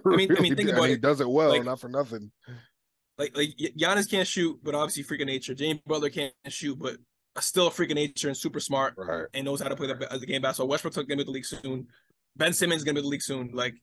I 0.06 0.16
mean, 0.16 0.36
I 0.36 0.40
mean, 0.40 0.56
think 0.56 0.70
about 0.70 0.84
it. 0.84 0.90
he 0.90 0.96
does 0.96 1.20
it 1.20 1.28
well, 1.28 1.50
Like- 1.50 1.64
not 1.64 1.80
for 1.80 1.88
nothing. 1.88 2.30
Like 3.18 3.36
like 3.36 3.56
Gi- 3.56 3.72
Giannis 3.78 4.08
can't 4.08 4.26
shoot, 4.28 4.58
but 4.62 4.74
obviously 4.76 5.02
freaking 5.04 5.26
nature. 5.26 5.52
James 5.54 5.80
Butler 5.86 6.08
can't 6.10 6.32
shoot, 6.48 6.78
but 6.78 6.96
still 7.40 7.66
a 7.66 7.70
freaking 7.70 7.96
nature 7.96 8.28
and 8.28 8.36
super 8.36 8.60
smart 8.60 8.94
Right. 8.96 9.26
and 9.34 9.44
knows 9.44 9.60
how 9.60 9.68
to 9.68 9.76
play 9.76 9.88
the, 9.88 9.94
the 10.18 10.26
game 10.26 10.42
basketball. 10.42 10.68
Westbrook's 10.68 10.96
gonna 10.96 11.16
be 11.16 11.24
the 11.24 11.30
league 11.30 11.44
soon. 11.44 11.88
Ben 12.36 12.52
Simmons 12.52 12.80
is 12.80 12.84
gonna 12.84 12.94
be 12.94 13.00
the 13.02 13.08
league 13.08 13.22
soon. 13.22 13.50
Like, 13.52 13.74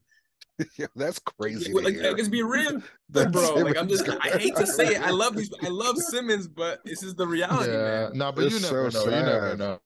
yeah, 0.77 0.87
that's 0.95 1.19
crazy. 1.19 1.73
like, 1.73 1.83
to 1.83 1.89
like, 1.89 2.01
hear. 2.01 2.11
let's 2.13 2.29
be 2.29 2.41
real, 2.41 2.81
Ben 3.09 3.31
bro. 3.31 3.55
Like, 3.55 3.77
I'm 3.77 3.89
Simmons 3.89 4.03
just, 4.03 4.09
I 4.21 4.37
hate 4.37 4.55
to 4.55 4.65
say 4.65 4.95
it. 4.95 5.01
I 5.01 5.09
love 5.09 5.35
these. 5.35 5.51
I 5.61 5.67
love 5.67 5.97
Simmons, 6.11 6.47
but 6.47 6.79
this 6.85 7.03
is 7.03 7.15
the 7.15 7.27
reality, 7.27 7.71
Yeah, 7.71 8.07
man. 8.09 8.11
no, 8.17 8.31
but 8.31 8.49
you 8.49 8.59
never 8.61 8.91
so 8.91 9.05
know. 9.05 9.17
You 9.17 9.23
never 9.23 9.57
know. 9.57 9.79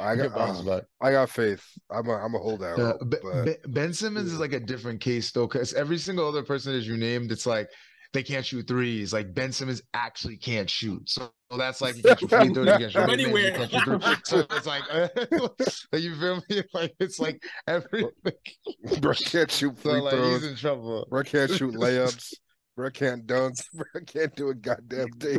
I 0.00 0.16
got, 0.16 0.32
uh, 0.36 0.62
back. 0.62 0.84
I 1.00 1.10
got 1.12 1.30
faith. 1.30 1.64
I'm 1.90 2.08
a, 2.08 2.12
I'm 2.12 2.34
a 2.34 2.38
holdout. 2.38 2.78
Yeah, 2.78 2.84
hope, 2.92 3.10
Be- 3.10 3.16
but 3.22 3.44
Be- 3.44 3.56
ben 3.68 3.92
Simmons 3.92 4.32
is 4.32 4.38
like 4.38 4.52
a 4.52 4.60
different 4.60 5.00
case 5.00 5.30
though, 5.32 5.46
because 5.46 5.72
every 5.74 5.98
single 5.98 6.28
other 6.28 6.42
person 6.42 6.72
that 6.72 6.84
you 6.84 6.96
named, 6.96 7.32
it's 7.32 7.46
like 7.46 7.68
they 8.12 8.22
can't 8.22 8.44
shoot 8.44 8.66
threes. 8.66 9.12
Like 9.12 9.32
Ben 9.34 9.52
Simmons 9.52 9.82
actually 9.94 10.36
can't 10.36 10.68
shoot, 10.68 11.08
so 11.08 11.30
that's 11.56 11.80
like 11.80 11.96
you 11.98 12.02
can't 12.02 12.20
shoot 12.20 12.28
free 12.30 12.48
throws, 12.54 12.66
you 12.66 12.72
can't 12.72 12.82
shoot 12.82 12.92
From 12.92 13.06
mid-range, 13.10 13.20
you 13.20 13.36
anywhere. 13.36 13.66
can't 13.68 13.84
shoot. 14.02 14.26
So 14.26 14.38
it's 14.50 14.66
like, 15.92 16.02
you 16.02 16.16
feel 16.16 16.42
me? 16.48 16.62
Like 16.74 16.94
it's 17.00 17.18
like 17.20 17.42
everything. 17.66 18.10
bro 19.00 19.12
can't 19.14 19.50
shoot 19.50 19.76
So 19.78 19.82
free 19.90 20.00
like 20.00 20.14
he's 20.14 20.44
in 20.46 20.56
trouble. 20.56 21.06
Bro 21.10 21.22
can't 21.24 21.50
shoot 21.50 21.74
layups. 21.74 22.34
Bro 22.76 22.90
can't 22.90 23.26
dunk. 23.26 23.56
Bro 23.74 24.02
can't 24.06 24.34
do 24.36 24.48
a 24.50 24.54
goddamn 24.54 25.10
thing. 25.12 25.38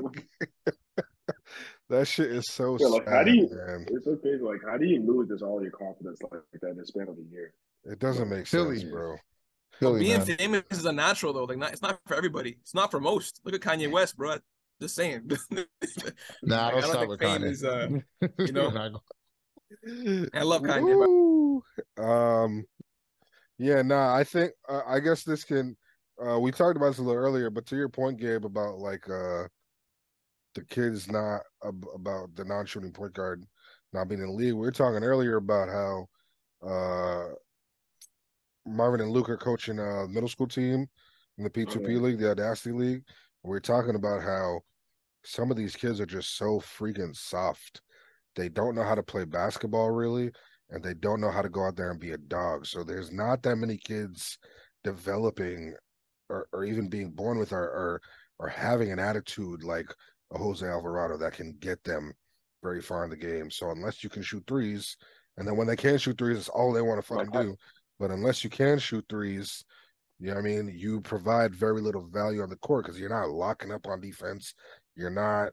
that 1.90 2.08
shit 2.08 2.32
is 2.32 2.48
so 2.48 2.78
Yeah, 2.80 2.88
like, 2.88 3.04
sad, 3.06 3.14
how 3.14 3.24
do 3.24 3.32
you- 3.32 3.50
man. 3.52 3.86
It's 3.90 4.06
so 4.06 4.16
crazy. 4.16 4.42
Like, 4.44 4.62
how 4.66 4.78
do 4.78 4.86
you 4.86 5.02
lose 5.02 5.30
this 5.30 5.42
all 5.42 5.62
your 5.62 5.72
confidence 5.72 6.20
like 6.32 6.42
that 6.62 6.70
in 6.70 6.78
the 6.78 6.86
span 6.86 7.08
of 7.10 7.18
a 7.18 7.22
year? 7.32 7.54
It 7.84 8.00
doesn't 8.00 8.30
make 8.30 8.48
Philly. 8.48 8.80
sense, 8.80 8.92
bro. 8.92 9.16
Philly, 9.82 10.00
Being 10.02 10.18
man. 10.20 10.38
famous 10.38 10.64
is 10.70 10.86
a 10.86 10.92
natural 10.92 11.34
though. 11.34 11.44
Like, 11.46 11.58
not, 11.58 11.72
it's 11.74 11.82
not 11.82 12.00
for 12.08 12.16
everybody. 12.16 12.58
It's 12.62 12.76
not 12.76 12.92
for 12.92 13.00
most. 13.00 13.42
Look 13.44 13.56
at 13.56 13.62
Kanye 13.62 13.92
West, 13.92 14.16
bro. 14.16 14.38
Just 14.80 14.96
saying. 14.96 15.30
Nah, 16.44 16.68
Like, 16.70 16.76
I 16.76 16.82
don't 16.82 17.10
with 17.10 17.20
think 17.20 17.22
fame 17.22 17.42
Kanye. 17.42 17.52
is. 17.52 17.64
Uh, 17.64 17.88
you 18.40 18.52
know? 18.54 18.70
I 20.34 20.44
love 20.44 20.62
Kanye, 20.62 21.62
Um, 21.98 22.64
yeah, 23.58 23.82
nah. 23.82 24.16
I 24.16 24.24
think 24.24 24.52
uh, 24.70 24.82
I 24.88 25.00
guess 25.00 25.24
this 25.24 25.44
can. 25.44 25.76
Uh, 26.24 26.40
we 26.40 26.52
talked 26.52 26.78
about 26.78 26.90
this 26.90 27.00
a 27.00 27.02
little 27.02 27.20
earlier, 27.20 27.50
but 27.50 27.66
to 27.68 27.76
your 27.76 27.90
point, 27.90 28.20
Gabe, 28.20 28.46
about 28.46 28.78
like 28.78 29.10
uh, 29.10 29.48
the 30.54 30.64
kids 30.70 31.10
not 31.12 31.42
ab- 31.66 31.86
about 31.96 32.36
the 32.36 32.46
non-shooting 32.46 32.92
point 32.92 33.14
guard 33.14 33.44
not 33.94 34.08
being 34.08 34.22
in 34.22 34.28
the 34.28 34.34
league. 34.34 34.54
We 34.54 34.60
were 34.62 34.72
talking 34.72 35.04
earlier 35.04 35.38
about 35.38 35.70
how 35.70 36.08
uh, 36.68 37.34
Marvin 38.66 39.02
and 39.02 39.12
Luke 39.12 39.30
are 39.30 39.38
coaching 39.38 39.80
a 39.80 40.08
middle 40.08 40.30
school 40.30 40.48
team 40.48 40.88
in 41.38 41.44
the 41.44 41.50
P2P 41.50 41.68
Okay. 41.78 41.80
Mm-hmm. 41.80 42.04
league, 42.04 42.20
the 42.20 42.32
Audacity 42.32 42.72
League. 42.72 43.04
We 43.44 43.50
We're 43.50 43.60
talking 43.60 43.96
about 43.96 44.22
how 44.22 44.62
some 45.24 45.52
of 45.52 45.58
these 45.58 45.76
kids 45.76 46.00
are 46.00 46.06
just 46.06 46.38
so 46.38 46.60
freaking 46.60 47.16
soft. 47.16 47.82
They 48.36 48.50
don't 48.50 48.76
know 48.76 48.84
how 48.84 48.96
to 48.96 49.04
play 49.04 49.26
basketball 49.26 49.92
really, 49.92 50.32
and 50.70 50.84
they 50.84 50.94
don't 50.94 51.22
know 51.22 51.32
how 51.32 51.42
to 51.42 51.50
go 51.50 51.66
out 51.66 51.76
there 51.76 51.92
and 51.92 52.00
be 52.00 52.12
a 52.12 52.18
dog. 52.18 52.66
So 52.66 52.84
there's 52.84 53.12
not 53.12 53.44
that 53.44 53.58
many 53.58 53.78
kids 53.78 54.38
developing 54.84 55.76
or, 56.30 56.48
or 56.54 56.64
even 56.64 56.88
being 56.90 57.12
born 57.12 57.38
with 57.38 57.52
or, 57.52 57.64
or 57.64 58.02
or 58.40 58.48
having 58.48 58.92
an 58.92 58.98
attitude 58.98 59.64
like 59.64 59.94
a 60.34 60.38
Jose 60.38 60.66
Alvarado 60.66 61.16
that 61.18 61.34
can 61.34 61.56
get 61.60 61.84
them 61.84 62.12
very 62.64 62.82
far 62.82 63.04
in 63.04 63.10
the 63.12 63.18
game. 63.18 63.52
So 63.52 63.70
unless 63.70 64.04
you 64.04 64.10
can 64.10 64.24
shoot 64.24 64.44
threes, 64.48 64.98
and 65.38 65.48
then 65.48 65.58
when 65.58 65.68
they 65.68 65.76
can't 65.76 66.02
shoot 66.02 66.18
threes, 66.18 66.38
it's 66.38 66.50
all 66.50 66.74
they 66.74 66.82
want 66.82 67.00
to 67.00 67.08
fucking 67.08 67.32
do. 67.32 67.56
But 68.02 68.10
unless 68.10 68.44
you 68.44 68.50
can 68.50 68.80
shoot 68.80 69.06
threes, 69.08 69.64
you 70.20 70.30
know 70.30 70.34
what 70.34 70.40
I 70.40 70.44
mean? 70.44 70.74
You 70.76 71.02
provide 71.02 71.54
very 71.54 71.82
little 71.82 72.08
value 72.08 72.42
on 72.42 72.50
the 72.50 72.56
court 72.56 72.84
because 72.84 73.00
you're 73.00 73.10
not 73.10 73.30
locking 73.30 73.72
up 73.72 73.86
on 73.86 74.02
defense. 74.02 74.56
You're 74.96 75.12
not 75.12 75.50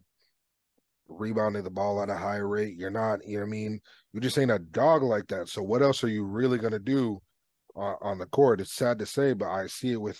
rebounding 1.08 1.62
the 1.62 1.70
ball 1.70 2.02
at 2.02 2.08
a 2.08 2.14
high 2.14 2.38
rate. 2.38 2.74
You're 2.74 2.88
not, 2.88 3.20
you 3.26 3.34
know 3.34 3.42
what 3.42 3.48
I 3.48 3.50
mean? 3.50 3.80
You 4.14 4.20
just 4.20 4.38
ain't 4.38 4.50
a 4.50 4.58
dog 4.58 5.02
like 5.02 5.26
that. 5.28 5.50
So 5.50 5.62
what 5.62 5.82
else 5.82 6.02
are 6.02 6.08
you 6.08 6.24
really 6.24 6.56
gonna 6.56 6.78
do 6.78 7.20
uh, 7.76 7.96
on 8.00 8.16
the 8.16 8.26
court? 8.26 8.62
It's 8.62 8.74
sad 8.74 8.98
to 9.00 9.06
say, 9.06 9.34
but 9.34 9.50
I 9.50 9.66
see 9.66 9.92
it 9.92 10.00
with 10.00 10.18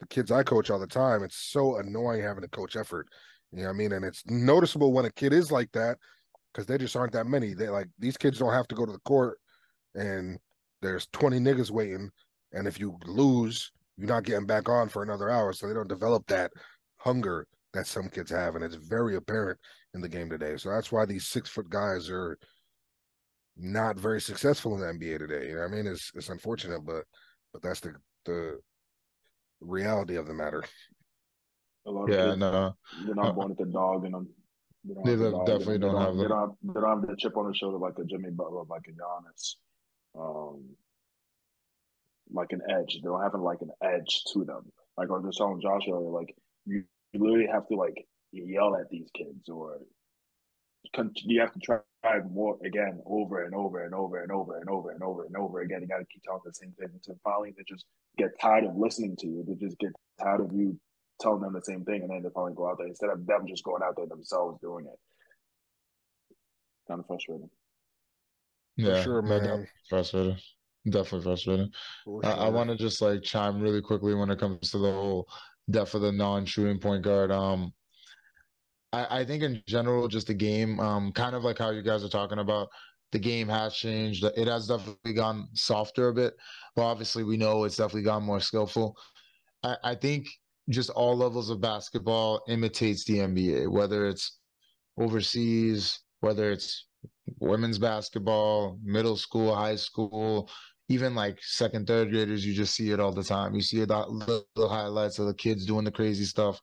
the 0.00 0.06
kids 0.06 0.32
I 0.32 0.42
coach 0.42 0.70
all 0.70 0.78
the 0.78 0.86
time. 0.86 1.22
It's 1.22 1.36
so 1.36 1.76
annoying 1.76 2.22
having 2.22 2.42
to 2.42 2.48
coach 2.48 2.74
effort. 2.74 3.06
You 3.52 3.58
know 3.58 3.64
what 3.64 3.74
I 3.74 3.76
mean? 3.76 3.92
And 3.92 4.04
it's 4.06 4.22
noticeable 4.26 4.94
when 4.94 5.04
a 5.04 5.12
kid 5.12 5.34
is 5.34 5.52
like 5.52 5.70
that 5.72 5.98
because 6.54 6.64
they 6.64 6.78
just 6.78 6.96
aren't 6.96 7.12
that 7.12 7.26
many. 7.26 7.52
They 7.52 7.68
like 7.68 7.88
these 7.98 8.16
kids 8.16 8.38
don't 8.38 8.54
have 8.54 8.68
to 8.68 8.74
go 8.74 8.86
to 8.86 8.92
the 8.92 9.00
court 9.00 9.38
and 9.94 10.38
there's 10.82 11.06
20 11.12 11.38
niggas 11.38 11.70
waiting. 11.70 12.10
And 12.52 12.66
if 12.66 12.80
you 12.80 12.96
lose, 13.06 13.70
you're 13.96 14.08
not 14.08 14.24
getting 14.24 14.46
back 14.46 14.68
on 14.68 14.88
for 14.88 15.02
another 15.02 15.30
hour. 15.30 15.52
So 15.52 15.66
they 15.68 15.74
don't 15.74 15.88
develop 15.88 16.26
that 16.28 16.50
hunger 16.96 17.46
that 17.72 17.86
some 17.86 18.08
kids 18.08 18.30
have. 18.30 18.56
And 18.56 18.64
it's 18.64 18.74
very 18.74 19.16
apparent 19.16 19.58
in 19.94 20.00
the 20.00 20.08
game 20.08 20.28
today. 20.28 20.56
So 20.56 20.70
that's 20.70 20.90
why 20.90 21.04
these 21.04 21.26
six 21.26 21.48
foot 21.48 21.68
guys 21.70 22.10
are 22.10 22.38
not 23.56 23.98
very 23.98 24.20
successful 24.20 24.74
in 24.74 24.80
the 24.80 24.86
NBA 25.06 25.18
today. 25.18 25.48
You 25.48 25.54
know 25.56 25.60
what 25.62 25.72
I 25.72 25.74
mean? 25.74 25.86
It's 25.86 26.10
it's 26.14 26.28
unfortunate, 26.28 26.80
but 26.84 27.04
but 27.52 27.62
that's 27.62 27.80
the 27.80 27.94
the 28.24 28.58
reality 29.60 30.16
of 30.16 30.26
the 30.26 30.34
matter. 30.34 30.64
A 31.86 31.90
lot 31.90 32.04
of 32.04 32.08
yeah, 32.10 32.26
kids, 32.26 32.38
no. 32.38 32.74
they're 33.04 33.14
not 33.14 33.26
uh, 33.28 33.32
born 33.32 33.48
with 33.50 33.60
a 33.68 33.70
dog 33.70 34.04
in 34.04 34.12
them. 34.12 34.28
They, 34.84 34.94
don't 34.94 35.04
They 35.04 35.10
have 35.12 35.18
the 35.20 35.24
de- 35.26 35.30
dog 35.32 35.40
in 35.40 35.46
definitely. 35.58 35.78
They 35.78 35.86
don't 35.86 36.00
have 36.00 36.16
They 36.16 36.22
the- 36.22 36.28
don't 36.28 36.40
have, 36.40 36.50
they 36.74 36.80
don't 36.80 37.00
have 37.00 37.08
the 37.08 37.16
chip 37.16 37.36
on 37.36 37.48
the 37.48 37.54
shoulder 37.54 37.78
like 37.78 37.98
a 37.98 38.04
Jimmy 38.04 38.30
Butler, 38.30 38.64
like 38.68 38.82
a 38.88 38.92
Giannis, 38.92 39.54
um, 40.18 40.64
like 42.32 42.52
an 42.52 42.62
edge. 42.70 42.94
They 43.02 43.08
don't 43.08 43.22
have 43.22 43.34
like 43.34 43.62
an 43.62 43.72
edge 43.82 44.24
to 44.32 44.44
them. 44.44 44.72
Like 44.96 45.08
I 45.10 45.14
was 45.14 45.24
just 45.26 45.38
telling 45.38 45.60
Joshua, 45.60 45.96
like 45.96 46.34
you, 46.66 46.84
you 47.12 47.20
literally 47.20 47.48
have 47.52 47.66
to 47.68 47.76
like 47.76 48.06
yell 48.32 48.76
at 48.76 48.90
these 48.90 49.08
kids 49.16 49.48
or 49.48 49.78
con- 50.94 51.12
you 51.16 51.40
have 51.40 51.52
to 51.52 51.60
try 51.60 51.78
more 52.30 52.58
again 52.64 53.00
over 53.06 53.44
and 53.44 53.54
over 53.54 53.84
and 53.84 53.94
over 53.94 54.22
and 54.22 54.32
over 54.32 54.58
and 54.58 54.68
over 54.70 54.90
and 54.92 55.02
over 55.02 55.24
and 55.24 55.36
over 55.36 55.60
again. 55.62 55.82
You 55.82 55.88
got 55.88 55.98
to 55.98 56.06
keep 56.06 56.22
telling 56.24 56.42
the 56.44 56.54
same 56.54 56.72
thing 56.78 56.88
until 56.94 57.18
finally 57.24 57.54
they 57.56 57.64
just 57.68 57.86
get 58.18 58.30
tired 58.40 58.64
of 58.64 58.76
listening 58.76 59.16
to 59.18 59.26
you. 59.26 59.44
They 59.46 59.54
just 59.54 59.78
get 59.78 59.92
tired 60.22 60.40
of 60.40 60.52
you 60.52 60.78
telling 61.20 61.42
them 61.42 61.52
the 61.52 61.62
same 61.62 61.84
thing, 61.84 62.02
and 62.02 62.10
then 62.10 62.22
they 62.22 62.30
finally 62.34 62.54
go 62.56 62.68
out 62.70 62.78
there 62.78 62.88
instead 62.88 63.10
of 63.10 63.26
them 63.26 63.46
just 63.48 63.64
going 63.64 63.82
out 63.84 63.94
there 63.96 64.06
themselves 64.06 64.58
doing 64.62 64.86
it. 64.86 64.98
Kind 66.88 67.00
of 67.00 67.06
frustrating. 67.06 67.50
Yeah, 68.84 69.02
sure, 69.02 69.22
no, 69.22 69.28
man. 69.28 69.40
definitely 69.40 69.68
frustrating. 69.88 70.38
Definitely 70.88 71.22
frustrating. 71.24 71.70
For 72.04 72.24
I, 72.24 72.30
I 72.32 72.48
want 72.48 72.70
to 72.70 72.76
just 72.76 73.02
like 73.02 73.22
chime 73.22 73.60
really 73.60 73.82
quickly 73.82 74.14
when 74.14 74.30
it 74.30 74.38
comes 74.38 74.70
to 74.70 74.78
the 74.78 74.90
whole 74.92 75.28
death 75.70 75.94
of 75.94 76.02
the 76.02 76.12
non-shooting 76.12 76.78
point 76.78 77.02
guard. 77.02 77.30
Um, 77.30 77.72
I, 78.92 79.20
I 79.20 79.24
think 79.24 79.42
in 79.42 79.62
general, 79.66 80.08
just 80.08 80.26
the 80.26 80.34
game, 80.34 80.80
um, 80.80 81.12
kind 81.12 81.34
of 81.36 81.44
like 81.44 81.58
how 81.58 81.70
you 81.70 81.82
guys 81.82 82.04
are 82.04 82.08
talking 82.08 82.38
about. 82.38 82.68
the 83.12 83.18
game 83.18 83.48
has 83.48 83.74
changed. 83.74 84.24
It 84.24 84.48
has 84.48 84.68
definitely 84.68 85.14
gone 85.14 85.48
softer 85.54 86.08
a 86.08 86.14
bit. 86.14 86.34
But 86.76 86.82
obviously, 86.82 87.24
we 87.24 87.36
know 87.36 87.64
it's 87.64 87.76
definitely 87.76 88.02
gone 88.02 88.22
more 88.22 88.40
skillful. 88.40 88.96
I, 89.62 89.76
I 89.84 89.94
think 89.96 90.26
just 90.68 90.90
all 90.90 91.16
levels 91.16 91.50
of 91.50 91.60
basketball 91.60 92.42
imitates 92.48 93.04
the 93.04 93.18
NBA, 93.18 93.68
whether 93.70 94.06
it's 94.06 94.38
overseas, 94.98 96.00
whether 96.20 96.50
it's 96.52 96.86
women's 97.38 97.78
basketball, 97.78 98.78
middle 98.82 99.16
school, 99.16 99.54
high 99.54 99.76
school, 99.76 100.50
even 100.88 101.14
like 101.14 101.38
second, 101.40 101.86
third 101.86 102.10
graders, 102.10 102.44
you 102.44 102.52
just 102.52 102.74
see 102.74 102.90
it 102.90 103.00
all 103.00 103.12
the 103.12 103.22
time. 103.22 103.54
You 103.54 103.62
see 103.62 103.84
the 103.84 104.06
little 104.08 104.68
highlights 104.68 105.18
of 105.18 105.26
the 105.26 105.34
kids 105.34 105.64
doing 105.64 105.84
the 105.84 105.90
crazy 105.90 106.24
stuff. 106.24 106.60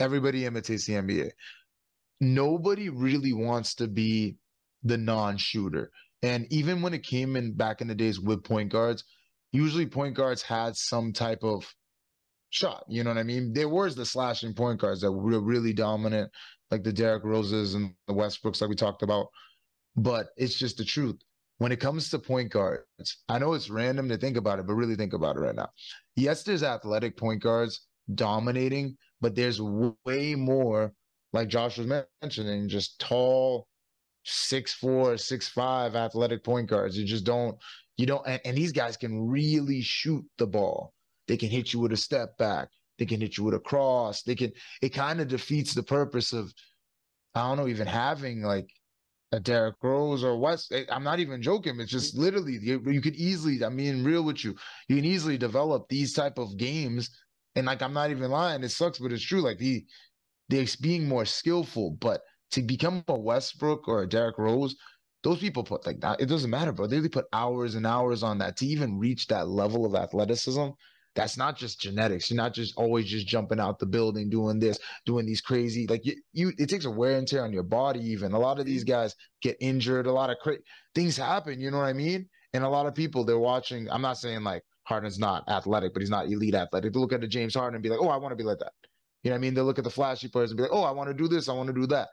Everybody 0.00 0.46
imitates 0.46 0.86
the 0.86 0.94
NBA. 0.94 1.30
Nobody 2.20 2.88
really 2.88 3.32
wants 3.32 3.74
to 3.76 3.86
be 3.86 4.36
the 4.82 4.96
non-shooter. 4.96 5.90
And 6.22 6.46
even 6.50 6.82
when 6.82 6.94
it 6.94 7.02
came 7.02 7.36
in 7.36 7.52
back 7.52 7.80
in 7.80 7.88
the 7.88 7.94
days 7.94 8.18
with 8.18 8.42
point 8.42 8.72
guards, 8.72 9.04
usually 9.52 9.86
point 9.86 10.14
guards 10.14 10.42
had 10.42 10.74
some 10.74 11.12
type 11.12 11.44
of 11.44 11.64
shot. 12.50 12.84
You 12.88 13.04
know 13.04 13.10
what 13.10 13.18
I 13.18 13.22
mean? 13.22 13.52
There 13.52 13.68
was 13.68 13.94
the 13.94 14.06
slashing 14.06 14.54
point 14.54 14.80
guards 14.80 15.02
that 15.02 15.12
were 15.12 15.40
really 15.40 15.72
dominant, 15.72 16.30
like 16.70 16.82
the 16.82 16.92
Derrick 16.92 17.24
Roses 17.24 17.74
and 17.74 17.92
the 18.06 18.14
Westbrooks, 18.14 18.60
like 18.60 18.70
we 18.70 18.76
talked 18.76 19.02
about. 19.02 19.26
But 19.98 20.28
it's 20.36 20.54
just 20.54 20.78
the 20.78 20.84
truth. 20.84 21.16
When 21.58 21.72
it 21.72 21.80
comes 21.80 22.08
to 22.10 22.20
point 22.20 22.52
guards, 22.52 22.84
I 23.28 23.40
know 23.40 23.52
it's 23.54 23.68
random 23.68 24.08
to 24.08 24.16
think 24.16 24.36
about 24.36 24.60
it, 24.60 24.66
but 24.66 24.74
really 24.74 24.94
think 24.94 25.12
about 25.12 25.36
it 25.36 25.40
right 25.40 25.56
now. 25.56 25.70
Yes, 26.14 26.44
there's 26.44 26.62
athletic 26.62 27.16
point 27.16 27.42
guards 27.42 27.86
dominating, 28.14 28.96
but 29.20 29.34
there's 29.34 29.60
way 29.60 30.36
more, 30.36 30.92
like 31.32 31.48
Josh 31.48 31.78
was 31.78 32.04
mentioning, 32.22 32.68
just 32.68 33.00
tall, 33.00 33.66
six 34.24 34.72
four, 34.72 35.16
six 35.16 35.48
five 35.48 35.96
athletic 35.96 36.44
point 36.44 36.68
guards. 36.68 36.96
You 36.96 37.04
just 37.04 37.24
don't, 37.24 37.56
you 37.96 38.06
don't, 38.06 38.24
and, 38.24 38.40
and 38.44 38.56
these 38.56 38.72
guys 38.72 38.96
can 38.96 39.28
really 39.28 39.80
shoot 39.80 40.24
the 40.38 40.46
ball. 40.46 40.94
They 41.26 41.36
can 41.36 41.50
hit 41.50 41.72
you 41.72 41.80
with 41.80 41.92
a 41.92 41.96
step 41.96 42.38
back. 42.38 42.68
They 42.98 43.06
can 43.06 43.20
hit 43.20 43.36
you 43.36 43.42
with 43.44 43.54
a 43.54 43.60
cross. 43.60 44.22
They 44.22 44.36
can. 44.36 44.52
It 44.80 44.90
kind 44.90 45.20
of 45.20 45.28
defeats 45.28 45.74
the 45.74 45.82
purpose 45.82 46.32
of, 46.32 46.52
I 47.34 47.42
don't 47.42 47.56
know, 47.56 47.68
even 47.68 47.86
having 47.86 48.42
like 48.42 48.70
a 49.32 49.40
Derrick 49.40 49.76
Rose 49.82 50.24
or 50.24 50.38
West. 50.38 50.72
Eh, 50.72 50.84
I'm 50.90 51.04
not 51.04 51.20
even 51.20 51.42
joking. 51.42 51.78
It's 51.80 51.90
just 51.90 52.16
literally 52.16 52.58
you, 52.60 52.82
you 52.86 53.00
could 53.00 53.16
easily. 53.16 53.62
I'm 53.62 53.76
being 53.76 54.04
real 54.04 54.22
with 54.22 54.44
you. 54.44 54.54
You 54.88 54.96
can 54.96 55.04
easily 55.04 55.38
develop 55.38 55.88
these 55.88 56.14
type 56.14 56.38
of 56.38 56.56
games, 56.56 57.10
and 57.54 57.66
like 57.66 57.82
I'm 57.82 57.92
not 57.92 58.10
even 58.10 58.30
lying. 58.30 58.62
It 58.62 58.70
sucks, 58.70 58.98
but 58.98 59.12
it's 59.12 59.22
true. 59.22 59.42
Like 59.42 59.58
the, 59.58 59.84
they're 60.48 60.66
being 60.80 61.08
more 61.08 61.24
skillful, 61.24 61.96
but 62.00 62.22
to 62.52 62.62
become 62.62 63.04
a 63.08 63.18
Westbrook 63.18 63.86
or 63.88 64.02
a 64.02 64.08
Derrick 64.08 64.38
Rose, 64.38 64.74
those 65.22 65.38
people 65.38 65.62
put 65.62 65.86
like 65.86 66.00
that. 66.00 66.20
It 66.20 66.26
doesn't 66.26 66.50
matter, 66.50 66.72
bro. 66.72 66.86
They 66.86 66.96
really 66.96 67.08
put 67.08 67.26
hours 67.32 67.74
and 67.74 67.86
hours 67.86 68.22
on 68.22 68.38
that 68.38 68.56
to 68.58 68.66
even 68.66 68.98
reach 68.98 69.26
that 69.26 69.48
level 69.48 69.84
of 69.84 69.94
athleticism. 69.94 70.68
That's 71.18 71.36
not 71.36 71.56
just 71.56 71.80
genetics. 71.80 72.30
You're 72.30 72.36
not 72.36 72.54
just 72.54 72.76
always 72.76 73.06
just 73.06 73.26
jumping 73.26 73.58
out 73.58 73.80
the 73.80 73.86
building, 73.86 74.30
doing 74.30 74.60
this, 74.60 74.78
doing 75.04 75.26
these 75.26 75.40
crazy. 75.40 75.84
Like 75.88 76.06
you, 76.06 76.14
you 76.32 76.52
it 76.58 76.68
takes 76.68 76.84
a 76.84 76.90
wear 76.90 77.18
and 77.18 77.26
tear 77.26 77.42
on 77.42 77.52
your 77.52 77.64
body. 77.64 77.98
Even 78.10 78.34
a 78.34 78.38
lot 78.38 78.60
of 78.60 78.66
these 78.66 78.84
mm-hmm. 78.84 79.02
guys 79.02 79.16
get 79.42 79.56
injured. 79.60 80.06
A 80.06 80.12
lot 80.12 80.30
of 80.30 80.36
cra- 80.38 80.58
things 80.94 81.16
happen. 81.16 81.60
You 81.60 81.72
know 81.72 81.78
what 81.78 81.86
I 81.86 81.92
mean? 81.92 82.28
And 82.54 82.62
a 82.62 82.68
lot 82.68 82.86
of 82.86 82.94
people 82.94 83.24
they're 83.24 83.36
watching. 83.36 83.90
I'm 83.90 84.00
not 84.00 84.18
saying 84.18 84.44
like 84.44 84.62
Harden's 84.84 85.18
not 85.18 85.42
athletic, 85.48 85.92
but 85.92 86.02
he's 86.02 86.08
not 86.08 86.26
elite 86.26 86.54
athletic. 86.54 86.92
They 86.92 87.00
look 87.00 87.12
at 87.12 87.20
the 87.20 87.26
James 87.26 87.56
Harden 87.56 87.74
and 87.74 87.82
be 87.82 87.88
like, 87.88 88.00
oh, 88.00 88.10
I 88.10 88.16
want 88.16 88.30
to 88.30 88.36
be 88.36 88.44
like 88.44 88.60
that. 88.60 88.72
You 89.24 89.30
know 89.30 89.34
what 89.34 89.38
I 89.38 89.40
mean? 89.40 89.54
They 89.54 89.60
look 89.60 89.78
at 89.78 89.84
the 89.84 89.90
flashy 89.90 90.28
players 90.28 90.52
and 90.52 90.56
be 90.56 90.62
like, 90.62 90.72
oh, 90.72 90.84
I 90.84 90.92
want 90.92 91.08
to 91.08 91.14
do 91.14 91.26
this. 91.26 91.48
I 91.48 91.52
want 91.52 91.66
to 91.66 91.74
do 91.74 91.88
that 91.88 92.10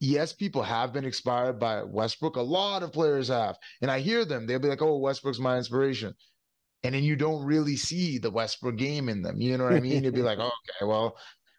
yes, 0.00 0.32
people 0.32 0.62
have 0.62 0.92
been 0.92 1.04
inspired 1.04 1.58
by 1.58 1.82
Westbrook. 1.82 2.36
A 2.36 2.42
lot 2.42 2.82
of 2.82 2.92
players 2.92 3.28
have. 3.28 3.56
And 3.80 3.90
I 3.90 4.00
hear 4.00 4.24
them. 4.24 4.46
They'll 4.46 4.58
be 4.58 4.68
like, 4.68 4.82
oh, 4.82 4.98
Westbrook's 4.98 5.38
my 5.38 5.56
inspiration. 5.56 6.14
And 6.86 6.94
then 6.94 7.04
you 7.04 7.16
don't 7.16 7.44
really 7.44 7.76
see 7.76 8.18
the 8.18 8.30
Westbrook 8.30 8.76
game 8.76 9.08
in 9.08 9.22
them. 9.22 9.40
You 9.40 9.58
know 9.58 9.64
what 9.64 9.74
I 9.74 9.80
mean? 9.80 10.04
You'd 10.04 10.14
be 10.14 10.22
like, 10.22 10.38
oh, 10.38 10.44
okay, 10.80 10.88
well, 10.88 11.16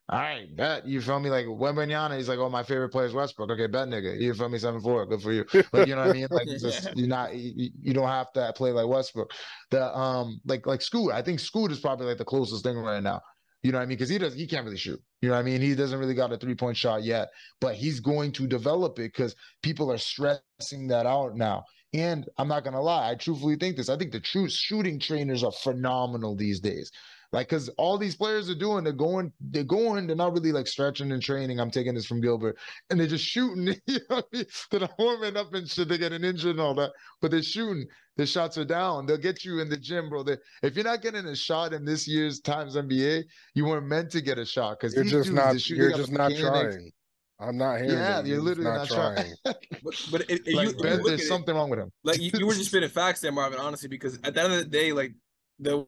all 0.10 0.20
right, 0.20 0.56
bet. 0.56 0.88
You 0.88 1.02
feel 1.02 1.20
me? 1.20 1.30
Like 1.30 1.48
Wembanyama, 1.48 2.16
he's 2.16 2.30
like, 2.30 2.40
oh, 2.40 2.50
my 2.50 2.64
favorite 2.64 2.90
player 2.90 3.08
is 3.08 3.14
Westbrook. 3.14 3.50
Okay, 3.52 3.68
bet, 3.68 3.90
nigga. 3.90 4.18
You 4.18 4.34
feel 4.34 4.48
me? 4.48 4.58
Seven 4.58 4.80
four, 4.80 5.06
good 5.06 5.22
for 5.22 5.34
you. 5.34 5.44
Like, 5.74 5.88
you 5.88 5.96
know 5.96 6.02
what 6.02 6.12
I 6.12 6.14
mean? 6.14 6.28
Like, 6.32 6.48
just 6.62 6.96
you're 6.96 7.10
not, 7.10 7.36
you, 7.36 7.72
you, 7.82 7.94
don't 7.94 8.08
have 8.08 8.32
to 8.34 8.54
play 8.54 8.72
like 8.72 8.88
Westbrook. 8.88 9.32
The 9.70 9.94
um, 9.94 10.40
like 10.46 10.66
like 10.66 10.82
Scoot. 10.82 11.12
I 11.12 11.22
think 11.22 11.42
Scoot 11.42 11.72
is 11.72 11.82
probably 11.82 12.06
like 12.06 12.18
the 12.18 12.26
closest 12.26 12.64
thing 12.64 12.78
right 12.78 13.04
now. 13.04 13.22
You 13.64 13.74
know 13.74 13.80
what 13.80 13.84
I 13.84 13.88
mean? 13.88 13.98
Because 13.98 14.10
he 14.10 14.18
does, 14.18 14.34
he 14.34 14.48
can't 14.48 14.64
really 14.64 14.78
shoot. 14.78 15.02
You 15.22 15.28
know 15.28 15.36
what 15.36 15.42
I 15.42 15.44
mean? 15.44 15.60
He 15.60 15.76
doesn't 15.76 16.00
really 16.00 16.14
got 16.14 16.32
a 16.32 16.38
three 16.38 16.56
point 16.56 16.78
shot 16.78 17.04
yet, 17.04 17.28
but 17.60 17.76
he's 17.76 18.00
going 18.00 18.32
to 18.34 18.48
develop 18.48 19.00
it 19.00 19.12
because 19.12 19.36
people 19.62 19.92
are 19.92 19.98
stressing 19.98 20.88
that 20.88 21.06
out 21.06 21.36
now. 21.36 21.66
And 21.94 22.28
I'm 22.38 22.48
not 22.48 22.64
gonna 22.64 22.82
lie, 22.82 23.12
I 23.12 23.16
truthfully 23.16 23.56
think 23.56 23.78
this. 23.78 23.90
I 23.90 23.98
think 23.98 24.12
the 24.12 24.20
true 24.20 24.50
shooting 24.50 25.00
trainers 25.00 25.44
are 25.44 25.52
phenomenal 25.52 26.36
these 26.36 26.60
days. 26.60 26.92
Like, 27.34 27.50
cause 27.50 27.70
all 27.78 27.98
these 27.98 28.16
players 28.16 28.50
are 28.50 28.56
doing, 28.56 28.84
they're 28.84 28.94
going, 28.94 29.34
they're 29.42 29.64
going, 29.64 30.08
they're 30.08 30.16
not 30.16 30.34
really 30.34 30.54
like 30.54 30.68
stretching 30.68 31.12
and 31.12 31.22
training. 31.22 31.60
I'm 31.60 31.72
taking 31.72 31.94
this 31.94 32.06
from 32.06 32.22
Gilbert, 32.22 32.58
and 32.90 33.00
they're 33.00 33.08
just 33.08 33.26
shooting. 33.26 33.76
You 33.88 34.00
know 34.10 34.18
what 34.18 34.28
I 34.34 34.38
mean? 34.38 34.46
They're 34.72 34.90
warming 34.98 35.38
up 35.38 35.54
and 35.54 35.70
shit. 35.70 35.90
They're 35.90 35.98
getting 35.98 36.24
injured 36.24 36.52
and 36.52 36.62
all 36.62 36.74
that, 36.76 36.92
but 37.22 37.32
they're 37.32 37.42
shooting. 37.42 37.86
The 38.16 38.26
shots 38.26 38.58
are 38.58 38.66
down. 38.66 39.06
They'll 39.06 39.18
get 39.18 39.44
you 39.46 39.60
in 39.60 39.70
the 39.70 39.78
gym, 39.78 40.10
bro. 40.10 40.24
They, 40.24 40.38
if 40.64 40.76
you're 40.76 40.86
not 40.86 41.02
getting 41.02 41.26
a 41.26 41.36
shot 41.36 41.74
in 41.74 41.86
this 41.86 42.08
year's 42.08 42.40
Times 42.40 42.76
NBA, 42.76 43.24
you 43.54 43.66
weren't 43.66 43.88
meant 43.88 44.10
to 44.12 44.22
get 44.22 44.40
a 44.40 44.46
shot 44.46 44.80
because 44.80 44.96
you're 44.96 45.04
just 45.04 45.32
not. 45.32 45.70
You're 45.70 45.94
just 45.94 46.12
not 46.12 46.32
trying. 46.34 46.92
I'm 47.40 47.58
not 47.58 47.78
hearing. 47.78 47.92
Yeah, 47.92 48.24
you're 48.24 48.42
literally 48.42 48.70
not, 48.70 48.90
not 48.90 49.16
trying. 49.16 49.34
but, 49.44 49.62
but 50.12 50.22
it, 50.22 50.48
it, 50.48 50.56
like, 50.56 50.70
you, 50.70 50.78
ben, 50.82 51.02
there's 51.04 51.22
it, 51.22 51.28
something 51.28 51.54
wrong 51.54 51.70
with 51.70 51.80
him. 51.80 51.92
Like 52.04 52.20
you, 52.20 52.32
you 52.34 52.48
were 52.48 52.54
just 52.54 52.70
spitting 52.70 52.90
facts 52.90 53.22
there, 53.22 53.32
Marvin. 53.32 53.60
Honestly, 53.60 53.88
because 53.88 54.16
at 54.24 54.34
the 54.34 54.44
end 54.44 54.54
of 54.54 54.60
the 54.60 54.66
day, 54.66 54.92
like 54.92 55.14
the 55.60 55.86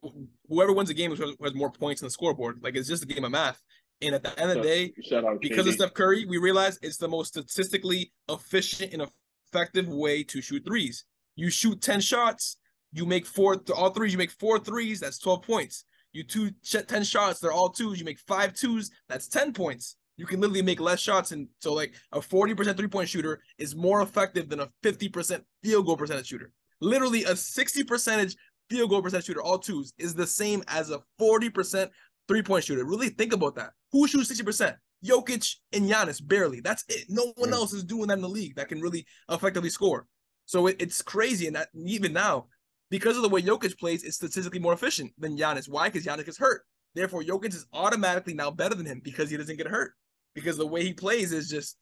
whoever 0.47 0.73
wins 0.73 0.89
the 0.89 0.95
game 0.95 1.15
has 1.15 1.55
more 1.55 1.71
points 1.71 2.01
on 2.01 2.07
the 2.07 2.11
scoreboard. 2.11 2.59
Like 2.61 2.75
it's 2.75 2.87
just 2.87 3.03
a 3.03 3.07
game 3.07 3.23
of 3.23 3.31
math. 3.31 3.61
And 4.01 4.15
at 4.15 4.23
the 4.23 4.39
end 4.39 4.51
of 4.51 4.57
the 4.57 4.63
day, 4.63 4.93
because 5.41 5.67
of 5.67 5.73
Steph 5.73 5.93
Curry, 5.93 6.25
we 6.25 6.37
realize 6.37 6.79
it's 6.81 6.97
the 6.97 7.09
most 7.09 7.29
statistically 7.29 8.13
efficient 8.29 8.93
and 8.93 9.05
effective 9.51 9.89
way 9.89 10.23
to 10.23 10.41
shoot 10.41 10.63
threes. 10.65 11.03
You 11.35 11.49
shoot 11.49 11.81
10 11.81 11.99
shots, 11.99 12.57
you 12.93 13.05
make 13.05 13.25
four, 13.25 13.61
all 13.75 13.89
threes, 13.89 14.13
you 14.13 14.17
make 14.17 14.31
four 14.31 14.57
threes, 14.59 15.01
that's 15.01 15.19
12 15.19 15.43
points. 15.43 15.85
You 16.13 16.23
two 16.23 16.51
10 16.63 17.03
shots, 17.03 17.39
they're 17.39 17.51
all 17.51 17.69
twos, 17.69 17.99
you 17.99 18.05
make 18.05 18.19
five 18.19 18.53
twos, 18.53 18.89
that's 19.09 19.27
10 19.27 19.53
points. 19.53 19.97
You 20.19 20.25
can 20.25 20.41
literally 20.41 20.61
make 20.61 20.81
less 20.81 20.99
shots. 20.99 21.31
And 21.31 21.47
so, 21.59 21.73
like, 21.73 21.93
a 22.11 22.19
40% 22.19 22.75
three 22.75 22.89
point 22.89 23.07
shooter 23.07 23.41
is 23.57 23.73
more 23.73 24.01
effective 24.01 24.49
than 24.49 24.59
a 24.59 24.69
50% 24.83 25.41
field 25.63 25.85
goal 25.85 25.95
percentage 25.95 26.27
shooter. 26.27 26.51
Literally, 26.81 27.23
a 27.23 27.37
60 27.37 27.85
percentage 27.85 28.35
field 28.69 28.89
goal 28.89 29.01
percentage 29.01 29.27
shooter, 29.27 29.41
all 29.41 29.57
twos, 29.57 29.93
is 29.97 30.13
the 30.13 30.27
same 30.27 30.61
as 30.67 30.89
a 30.89 30.99
40% 31.21 31.89
three 32.27 32.43
point 32.43 32.65
shooter. 32.65 32.83
Really 32.83 33.07
think 33.07 33.31
about 33.31 33.55
that. 33.55 33.71
Who 33.93 34.09
shoots 34.09 34.29
60%? 34.29 34.75
Jokic 35.05 35.55
and 35.71 35.89
Giannis, 35.89 36.19
barely. 36.21 36.59
That's 36.59 36.83
it. 36.89 37.05
No 37.07 37.31
one 37.37 37.53
else 37.53 37.71
is 37.71 37.85
doing 37.85 38.07
that 38.07 38.17
in 38.17 38.21
the 38.21 38.27
league 38.27 38.57
that 38.57 38.67
can 38.67 38.81
really 38.81 39.05
effectively 39.29 39.69
score. 39.69 40.05
So 40.47 40.67
it, 40.67 40.75
it's 40.79 41.01
crazy. 41.01 41.47
And 41.47 41.55
that 41.55 41.69
even 41.73 42.11
now, 42.11 42.47
because 42.89 43.15
of 43.15 43.21
the 43.21 43.29
way 43.29 43.41
Jokic 43.41 43.79
plays, 43.79 44.03
it's 44.03 44.17
statistically 44.17 44.59
more 44.59 44.73
efficient 44.73 45.13
than 45.17 45.37
Giannis. 45.37 45.69
Why? 45.69 45.87
Because 45.87 46.05
Giannis 46.05 46.25
gets 46.25 46.37
hurt. 46.37 46.63
Therefore, 46.93 47.23
Jokic 47.23 47.53
is 47.53 47.67
automatically 47.71 48.33
now 48.33 48.51
better 48.51 48.75
than 48.75 48.85
him 48.85 48.99
because 49.01 49.29
he 49.29 49.37
doesn't 49.37 49.55
get 49.55 49.67
hurt. 49.67 49.93
Because 50.35 50.57
the 50.57 50.67
way 50.67 50.83
he 50.83 50.93
plays 50.93 51.31
is 51.31 51.49
just 51.49 51.77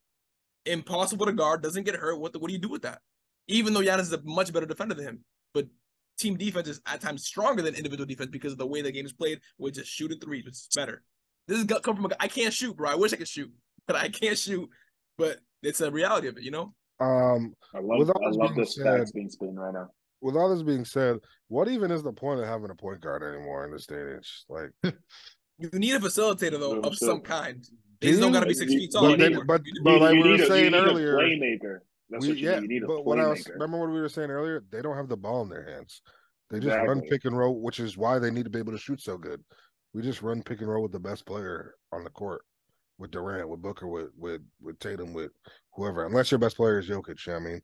impossible 0.66 1.26
to 1.26 1.34
guard, 1.34 1.62
doesn't 1.62 1.84
get 1.84 1.96
hurt. 1.96 2.20
What 2.20 2.34
the, 2.34 2.40
what 2.40 2.48
do 2.48 2.54
you 2.54 2.60
do 2.60 2.70
with 2.70 2.84
that? 2.84 3.00
Even 3.48 3.74
though 3.74 3.82
Giannis 3.82 4.02
is 4.02 4.14
a 4.14 4.22
much 4.24 4.52
better 4.52 4.66
defender 4.66 4.96
than 4.96 5.06
him. 5.06 5.20
But 5.54 5.68
team 6.18 6.38
defense 6.38 6.68
is 6.68 6.82
at 6.86 7.02
times 7.02 7.26
stronger 7.26 7.62
than 7.62 7.76
individual 7.76 8.06
defense 8.06 8.30
because 8.32 8.52
of 8.52 8.58
the 8.58 8.68
way 8.68 8.82
the 8.82 8.92
game 8.92 9.06
is 9.06 9.14
played, 9.14 9.40
with 9.58 9.76
just 9.76 9.90
shooting 9.90 10.20
threes, 10.20 10.46
which 10.46 10.54
is 10.54 10.68
better. 10.76 11.04
This 11.48 11.60
is 11.60 11.66
come 11.66 11.96
from 11.96 12.06
a 12.06 12.10
guy. 12.10 12.18
I 12.20 12.28
can't 12.28 12.54
shoot, 12.54 12.76
bro. 12.76 12.90
I 12.90 12.96
wish 12.96 13.14
I 13.14 13.18
could 13.18 13.28
shoot, 13.28 13.52
but 13.86 13.96
I 13.96 14.10
can't 14.10 14.38
shoot. 14.38 14.70
But 15.18 15.40
it's 15.64 15.82
a 15.82 15.90
reality 15.90 16.28
of 16.28 16.38
it, 16.38 16.44
you 16.44 16.52
know. 16.52 16.74
Um, 17.00 17.54
I 17.74 17.80
love, 17.80 18.10
I 18.10 18.30
love 18.30 18.56
the 18.56 18.64
stats 18.64 19.14
being 19.14 19.30
spin 19.30 19.56
right 19.56 19.74
now. 19.74 19.90
With 20.22 20.36
all 20.36 20.50
this 20.50 20.64
being 20.64 20.84
said, 20.84 21.18
what 21.48 21.68
even 21.68 21.92
is 21.92 22.04
the 22.04 22.12
point 22.12 22.40
of 22.40 22.48
having 22.48 22.72
a 22.72 22.76
point 22.76 23.02
guard 23.02 23.24
anymore 23.24 23.66
in 23.66 23.72
this 23.72 23.86
day 23.86 24.02
and 24.02 24.18
age? 24.18 24.44
Like, 24.50 24.72
you 25.58 25.70
need 25.74 25.96
a 25.96 26.00
facilitator 26.00 26.60
though 26.60 26.80
of 26.80 26.96
some 26.98 27.22
kind. 27.22 27.66
They 28.00 28.20
don't 28.20 28.32
got 28.32 28.42
to 28.42 28.46
be 28.46 28.54
six 28.54 28.72
feet 28.72 28.92
tall. 28.92 29.10
But, 29.10 29.22
anymore. 29.22 29.46
but, 29.46 29.62
but 29.84 30.02
like 30.02 30.14
we 30.24 30.30
were 30.30 30.46
saying 30.46 30.76
earlier, 30.76 31.18
playmaker. 31.18 31.80
That's 32.10 32.26
we, 32.26 32.32
what 32.32 32.38
you 32.38 32.50
yeah, 32.50 32.60
need. 32.60 32.72
You 32.72 32.80
need 32.82 32.88
but 32.88 33.06
what 33.06 33.20
I 33.20 33.28
was 33.28 33.48
remember 33.50 33.80
what 33.80 33.90
we 33.90 34.00
were 34.00 34.10
saying 34.10 34.30
earlier. 34.30 34.64
They 34.72 34.82
don't 34.82 34.96
have 34.96 35.10
the 35.10 35.18
ball 35.18 35.42
in 35.42 35.50
their 35.50 35.68
hands. 35.68 36.02
They 36.50 36.58
just 36.58 36.68
exactly. 36.68 36.88
run 36.88 37.02
pick 37.10 37.26
and 37.26 37.38
roll, 37.38 37.60
which 37.62 37.80
is 37.80 37.98
why 37.98 38.20
they 38.20 38.32
need 38.32 38.46
to 38.46 38.50
be 38.50 38.60
able 38.60 38.72
to 38.72 38.78
shoot 38.78 39.02
so 39.02 39.18
good. 39.18 39.44
We 39.94 40.02
just 40.02 40.22
run 40.22 40.44
pick 40.44 40.62
and 40.62 40.70
roll 40.70 40.84
with 40.84 40.92
the 40.92 41.00
best 41.00 41.26
player 41.26 41.74
on 41.92 42.04
the 42.04 42.10
court, 42.10 42.42
with 42.98 43.12
Durant, 43.12 43.50
with 43.50 43.62
Booker, 43.62 43.88
with 43.88 44.10
with 44.18 44.42
with 44.62 44.80
Tatum, 44.80 45.14
with 45.14 45.32
whoever. 45.74 46.06
Unless 46.06 46.32
your 46.32 46.40
best 46.40 46.56
player 46.56 46.80
is 46.80 46.88
Jokic, 46.88 47.26
you 47.26 47.34
I 47.34 47.40
mean, 47.40 47.62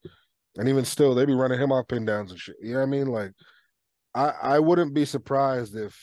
and 0.57 0.67
even 0.67 0.83
still, 0.83 1.15
they'd 1.15 1.25
be 1.25 1.33
running 1.33 1.59
him 1.59 1.71
off 1.71 1.87
pin 1.87 2.05
downs 2.05 2.31
and 2.31 2.39
shit. 2.39 2.55
You 2.61 2.73
know 2.73 2.79
what 2.79 2.87
I 2.87 2.89
mean? 2.89 3.07
Like, 3.07 3.31
I 4.13 4.33
I 4.41 4.59
wouldn't 4.59 4.93
be 4.93 5.05
surprised 5.05 5.75
if 5.75 5.97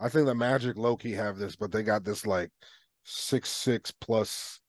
I 0.00 0.08
think 0.08 0.26
the 0.26 0.34
Magic 0.34 0.76
Loki 0.76 1.12
have 1.12 1.36
this, 1.36 1.56
but 1.56 1.70
they 1.70 1.82
got 1.82 2.04
this 2.04 2.26
like 2.26 2.50
six 3.04 3.50
six 3.50 3.92
plus 4.00 4.60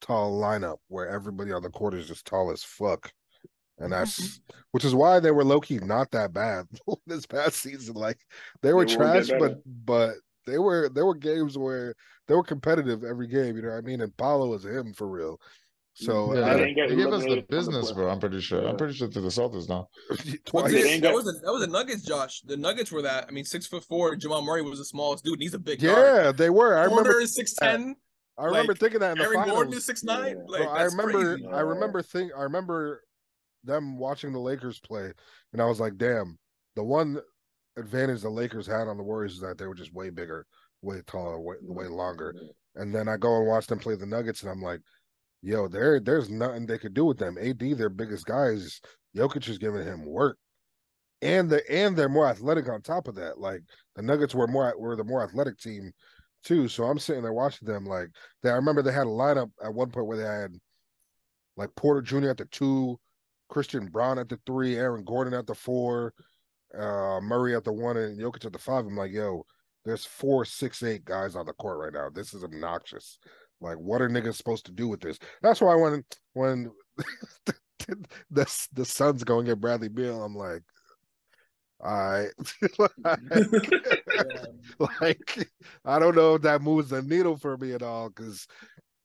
tall 0.00 0.40
lineup 0.40 0.78
where 0.88 1.08
everybody 1.08 1.52
on 1.52 1.62
the 1.62 1.70
court 1.70 1.94
is 1.94 2.06
just 2.06 2.24
tall 2.24 2.50
as 2.52 2.62
fuck 2.62 3.12
and 3.80 3.92
that's 3.92 4.20
mm-hmm. 4.20 4.58
which 4.72 4.84
is 4.84 4.94
why 4.94 5.20
they 5.20 5.30
were 5.30 5.44
low 5.44 5.60
key 5.60 5.78
not 5.78 6.10
that 6.10 6.32
bad 6.32 6.66
this 7.06 7.26
past 7.26 7.56
season. 7.56 7.94
Like 7.94 8.18
they 8.62 8.72
were 8.72 8.84
They 8.84 8.96
trash, 8.96 9.28
but 9.38 9.58
but 9.66 10.14
they 10.46 10.58
were 10.58 10.88
there 10.88 11.06
were 11.06 11.14
games 11.14 11.56
where 11.56 11.94
they 12.26 12.34
were 12.34 12.42
competitive 12.42 13.04
every 13.04 13.26
game. 13.26 13.56
You 13.56 13.62
know 13.62 13.70
what 13.70 13.78
I 13.78 13.82
mean? 13.82 14.00
And 14.00 14.16
Paolo 14.16 14.48
was 14.48 14.64
him 14.64 14.92
for 14.92 15.08
real. 15.08 15.40
So 16.00 16.32
Yeah, 16.32 16.42
I 16.42 16.50
I, 16.50 16.56
they, 16.56 16.74
they 16.74 16.74
give 16.74 16.88
us 16.88 16.94
the 16.96 17.02
eliminated 17.02 17.44
the 17.48 17.56
business, 17.56 17.90
bro. 17.90 18.08
I'm 18.08 18.20
pretty 18.20 18.40
sure. 18.40 18.62
Yeah. 18.62 18.68
I'm 18.68 18.76
pretty 18.76 18.94
sure 18.94 19.08
to 19.08 19.20
the 19.20 19.28
Celtics 19.28 19.68
now. 19.68 19.88
twice. 20.44 20.72
That 20.72 21.00
get- 21.02 21.12
was 21.12 21.26
a, 21.26 21.32
that 21.44 21.52
was 21.52 21.60
the 21.62 21.66
Nuggets, 21.66 22.02
Josh. 22.02 22.40
The 22.42 22.56
Nuggets 22.56 22.92
were 22.92 23.02
that. 23.02 23.26
I 23.28 23.32
mean, 23.32 23.44
six 23.44 23.66
foot 23.66 23.82
four. 23.82 24.14
Jamal 24.14 24.42
Murray 24.42 24.62
was 24.62 24.78
the 24.78 24.84
smallest 24.84 25.24
dude, 25.24 25.34
and 25.34 25.42
he's 25.42 25.54
a 25.54 25.58
big 25.58 25.80
guard. 25.80 26.24
Yeah, 26.24 26.32
they 26.32 26.50
were. 26.50 26.76
I 26.78 26.84
remember. 26.84 27.02
Porter 27.04 27.20
is 27.20 27.34
six 27.34 27.52
ten. 27.54 27.96
I 28.38 28.44
remember 28.44 28.72
like, 28.74 28.80
thinking 28.80 29.00
that 29.00 29.12
in 29.12 29.18
the 29.18 29.24
Aaron 29.24 29.34
Gordon 29.38 29.56
finals. 29.56 29.74
is 29.76 29.84
six 29.86 30.04
nine. 30.04 30.36
Yeah. 30.36 30.44
Like 30.46 30.62
Bro, 30.62 30.70
I 30.70 30.82
remember. 30.84 31.36
crazy. 31.36 31.46
I 31.52 31.60
remember 31.60 32.02
think. 32.02 32.32
I 32.38 32.42
remember 32.42 33.02
them 33.64 33.98
watching 33.98 34.32
the 34.32 34.38
Lakers 34.38 34.78
play, 34.78 35.12
and 35.52 35.60
I 35.60 35.64
was 35.64 35.80
like, 35.80 35.96
"Damn!" 35.96 36.38
The 36.76 36.84
one 36.84 37.20
advantage 37.76 38.22
the 38.22 38.30
Lakers 38.30 38.68
had 38.68 38.86
on 38.86 38.96
the 38.96 39.02
Warriors 39.02 39.34
is 39.34 39.40
that 39.40 39.58
they 39.58 39.66
were 39.66 39.74
just 39.74 39.92
way 39.92 40.10
bigger, 40.10 40.46
way 40.82 41.02
taller, 41.08 41.40
way, 41.40 41.56
way 41.62 41.86
longer. 41.88 42.34
And 42.76 42.94
then 42.94 43.08
I 43.08 43.16
go 43.16 43.38
and 43.38 43.48
watch 43.48 43.66
them 43.66 43.80
play 43.80 43.96
the 43.96 44.06
Nuggets, 44.06 44.42
and 44.42 44.50
I'm 44.52 44.62
like, 44.62 44.80
"Yo, 45.42 45.68
there, 45.68 46.00
there's 46.00 46.30
nothing 46.30 46.66
they 46.66 46.78
could 46.78 46.94
do 46.94 47.04
with 47.04 47.18
them." 47.18 47.36
AD, 47.38 47.58
their 47.58 47.88
biggest 47.88 48.26
guy, 48.26 48.46
is 48.46 48.80
Jokic 49.16 49.48
is 49.48 49.58
giving 49.58 49.84
him 49.84 50.04
work, 50.04 50.38
and 51.22 51.50
the 51.50 51.68
and 51.70 51.96
they're 51.96 52.08
more 52.08 52.26
athletic 52.28 52.68
on 52.68 52.82
top 52.82 53.08
of 53.08 53.14
that. 53.16 53.38
Like 53.38 53.62
the 53.96 54.02
Nuggets 54.02 54.34
were 54.34 54.46
more 54.46 54.74
were 54.78 54.96
the 54.96 55.04
more 55.04 55.22
athletic 55.22 55.58
team 55.58 55.92
too. 56.44 56.68
So 56.68 56.84
I'm 56.84 56.98
sitting 56.98 57.22
there 57.22 57.32
watching 57.32 57.68
them. 57.68 57.84
Like 57.84 58.08
they, 58.42 58.50
I 58.50 58.54
remember 58.54 58.82
they 58.82 58.92
had 58.92 59.06
a 59.06 59.10
lineup 59.10 59.50
at 59.62 59.74
one 59.74 59.90
point 59.90 60.06
where 60.06 60.18
they 60.18 60.24
had 60.24 60.52
like 61.56 61.74
Porter 61.74 62.02
Jr. 62.02 62.30
at 62.30 62.36
the 62.36 62.44
two, 62.46 62.98
Christian 63.48 63.86
Braun 63.86 64.18
at 64.18 64.28
the 64.28 64.38
three, 64.46 64.76
Aaron 64.76 65.04
Gordon 65.04 65.34
at 65.34 65.46
the 65.46 65.54
four, 65.54 66.14
uh, 66.74 67.20
Murray 67.20 67.56
at 67.56 67.64
the 67.64 67.72
one, 67.72 67.96
and 67.96 68.18
Jokic 68.18 68.46
at 68.46 68.52
the 68.52 68.58
five. 68.58 68.86
I'm 68.86 68.96
like, 68.96 69.12
yo, 69.12 69.44
there's 69.84 70.04
four, 70.04 70.44
six, 70.44 70.82
eight 70.82 71.04
guys 71.04 71.34
on 71.34 71.46
the 71.46 71.52
court 71.54 71.78
right 71.78 71.92
now. 71.92 72.10
This 72.10 72.34
is 72.34 72.44
obnoxious. 72.44 73.18
Like, 73.60 73.76
what 73.76 74.00
are 74.00 74.08
niggas 74.08 74.34
supposed 74.34 74.66
to 74.66 74.72
do 74.72 74.88
with 74.88 75.00
this? 75.00 75.18
That's 75.42 75.60
why 75.60 75.74
when 75.74 76.04
when 76.34 76.70
the 78.30 78.66
the 78.72 78.84
Suns 78.84 79.24
going 79.24 79.46
get 79.46 79.60
Bradley 79.60 79.88
Beal, 79.88 80.22
I'm 80.22 80.34
like, 80.34 80.62
all 81.80 82.10
right. 82.10 82.30
like, 85.00 85.48
I 85.84 85.98
don't 85.98 86.16
know 86.16 86.34
if 86.34 86.42
that 86.42 86.62
moves 86.62 86.90
the 86.90 87.02
needle 87.02 87.36
for 87.36 87.56
me 87.56 87.72
at 87.72 87.82
all 87.82 88.08
because 88.08 88.46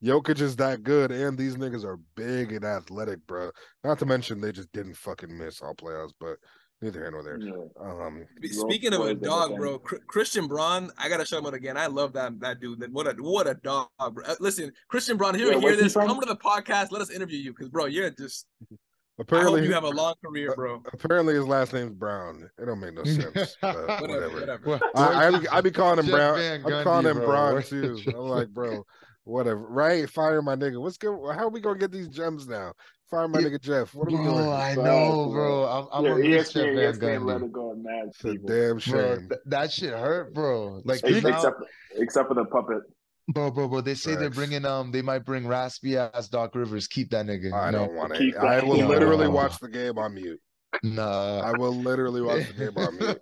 Jokic 0.04 0.42
is 0.42 0.56
that 0.58 0.84
good, 0.84 1.12
and 1.12 1.38
these 1.38 1.56
niggas 1.56 1.86
are 1.86 2.00
big 2.16 2.52
and 2.52 2.66
athletic, 2.66 3.26
bro. 3.26 3.52
Not 3.84 4.00
to 4.00 4.06
mention 4.06 4.42
they 4.42 4.52
just 4.52 4.72
didn't 4.74 4.98
fucking 4.98 5.36
miss 5.36 5.62
all 5.62 5.76
playoffs, 5.76 6.14
but 6.20 6.38
neither 6.84 7.00
here 7.00 7.12
nor 7.12 7.24
there. 7.24 7.40
Yeah. 7.40 7.54
Um, 7.82 8.26
Speaking 8.44 8.94
of 8.94 9.02
a 9.02 9.14
dog, 9.16 9.56
bro, 9.58 9.80
Chr- 9.80 9.96
Christian 10.08 10.48
Braun, 10.48 10.92
I 10.98 11.10
gotta 11.10 11.26
shout 11.26 11.40
him 11.40 11.48
out 11.48 11.54
again. 11.54 11.78
I 11.78 11.88
love 11.88 12.14
that 12.14 12.40
that 12.42 12.60
dude. 12.60 12.84
What 12.94 13.08
a 13.08 13.14
what 13.22 13.48
a 13.48 13.56
dog. 13.56 13.88
Bro. 14.12 14.26
Uh, 14.26 14.36
Listen, 14.40 14.72
Christian 14.90 15.18
Braun, 15.18 15.36
if 15.36 15.42
you 15.42 15.48
Yeah, 15.48 15.54
hear 15.54 15.62
where's 15.62 15.78
he 15.78 15.84
this, 15.84 15.94
come 15.94 16.20
to 16.20 16.26
the 16.26 16.36
podcast. 16.36 16.92
Let 16.92 17.02
us 17.02 17.10
interview 17.10 17.40
you, 17.40 17.52
because 17.54 17.70
bro, 17.70 17.86
you're 17.86 18.10
just. 18.12 18.48
I 18.72 18.76
apparently, 19.22 19.62
hope 19.62 19.68
you 19.68 19.74
have 19.76 19.84
a 19.84 19.90
long 19.90 20.16
career, 20.26 20.54
bro. 20.56 20.82
apparently 20.92 21.36
his 21.36 21.46
last 21.46 21.72
name's 21.72 21.94
Brown. 21.94 22.50
It 22.58 22.66
don't 22.66 22.80
make 22.80 22.96
no 22.96 23.04
sense. 23.04 23.56
Whatever, 23.62 24.30
whatever. 24.30 24.60
whatever. 24.64 24.90
I, 24.96 25.28
I, 25.28 25.40
be, 25.40 25.48
I 25.50 25.62
be 25.62 25.72
calling 25.72 26.00
him 26.00 26.06
Jeff 26.08 26.16
Brown. 26.16 26.74
I'm 26.74 26.84
calling 26.84 27.06
him 27.06 27.18
bro? 27.18 27.26
Brown 27.28 27.64
too. 27.64 28.00
I'm 28.08 28.16
like, 28.28 28.50
bro, 28.50 28.84
whatever. 29.24 29.60
Right? 29.68 30.10
Fire 30.10 30.42
my 30.42 30.56
nigga. 30.56 30.82
What's 30.82 30.98
good? 30.98 31.16
How 31.32 31.44
are 31.46 31.50
we 31.50 31.62
gonna 31.62 31.78
get 31.78 31.92
these 31.92 32.08
gems 32.08 32.48
now? 32.48 32.74
Fire 33.14 33.28
my 33.28 33.40
Yeah, 33.40 33.48
nigga 33.48 33.62
Jeff. 33.62 33.94
What 33.94 34.08
are 34.08 34.12
we 34.12 34.24
Bro, 34.24 34.34
doing? 34.38 34.50
I 34.50 34.60
Facts, 34.74 34.78
know, 34.78 35.30
bro. 35.30 35.32
bro. 35.32 35.66
I'm, 35.66 35.88
I'm 35.94 36.06
yeah, 36.06 36.12
a 36.12 36.30
miss 36.38 36.54
Jeff 36.54 36.64
ESPN, 36.66 36.76
Van 36.76 36.94
ESPN 36.94 37.26
let 37.26 37.38
Gundy. 37.42 37.46
it 37.46 37.52
go 37.54 37.72
and 37.72 37.84
mad 37.84 38.04
It's 38.08 38.24
a 38.24 38.28
people. 38.28 38.48
damn 38.50 38.70
Bro, 38.72 38.80
shame. 38.80 39.30
th- 39.30 39.42
that 39.46 39.72
shit 39.72 39.90
hurt, 39.94 40.34
bro. 40.34 40.82
Like, 40.84 41.02
'cause 41.02 41.12
Speaking- 41.12 41.30
now, 41.30 41.36
except 41.38 41.62
except 41.96 42.28
for 42.30 42.34
the 42.34 42.46
puppet. 42.46 42.82
bro, 43.28 43.52
bro, 43.52 43.68
bro. 43.68 43.82
They 43.82 43.94
say 43.94 44.16
they're 44.16 44.30
bringing 44.32 44.66
um, 44.66 44.92
they 44.92 45.02
might 45.04 45.26
bring 45.26 45.46
raspy 45.48 45.96
ass 45.98 46.28
Doc 46.28 46.56
Rivers. 46.56 46.88
Keep 46.88 47.12
that 47.12 47.26
nigga. 47.28 47.54
I 47.54 47.70
no, 47.72 47.86
don't 47.86 47.96
want 47.96 48.16
Keep 48.16 48.34
to. 48.34 48.40
I 48.42 48.64
will 48.64 48.78
No. 48.78 48.88
literally 48.88 49.28
watch 49.28 49.60
the 49.60 49.70
game 49.70 49.98
on 50.00 50.16
mute. 50.16 50.42
nah. 50.82 51.40
I 51.42 51.52
will 51.52 51.76
literally 51.76 52.22
watch 52.22 52.48
the 52.48 52.54
game 52.66 52.78
on 52.78 52.98
mute. 52.98 53.22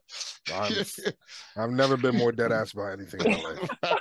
I'm, 0.54 1.64
I've 1.64 1.70
never 1.72 1.98
been 1.98 2.16
more 2.16 2.32
dead 2.32 2.52
ass 2.54 2.72
about 2.74 2.94
anything 2.94 3.20
in 3.26 3.32
my 3.32 3.50
life. 3.84 4.00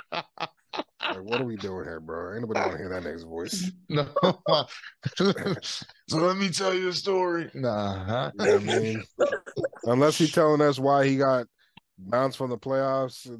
Like, 1.21 1.29
what 1.29 1.41
are 1.41 1.45
we 1.45 1.55
doing 1.55 1.85
here, 1.85 1.99
bro? 1.99 2.33
Ain't 2.33 2.41
nobody 2.41 2.59
want 2.61 2.71
to 2.71 2.77
hear 2.77 2.89
that 2.89 3.03
next 3.03 3.23
voice. 3.23 3.71
no. 3.89 4.07
so 6.07 6.17
let 6.17 6.37
me 6.37 6.49
tell 6.49 6.73
you 6.73 6.89
a 6.89 6.93
story. 6.93 7.49
Nah. 7.53 8.03
Huh? 8.03 8.31
You 8.39 8.45
know 8.59 8.73
I 8.73 8.79
mean? 8.79 9.03
Unless 9.83 10.17
he's 10.17 10.31
telling 10.31 10.61
us 10.61 10.79
why 10.79 11.07
he 11.07 11.17
got 11.17 11.45
bounced 12.07 12.37
from 12.37 12.49
the 12.49 12.57
playoffs 12.57 13.25
and 13.27 13.39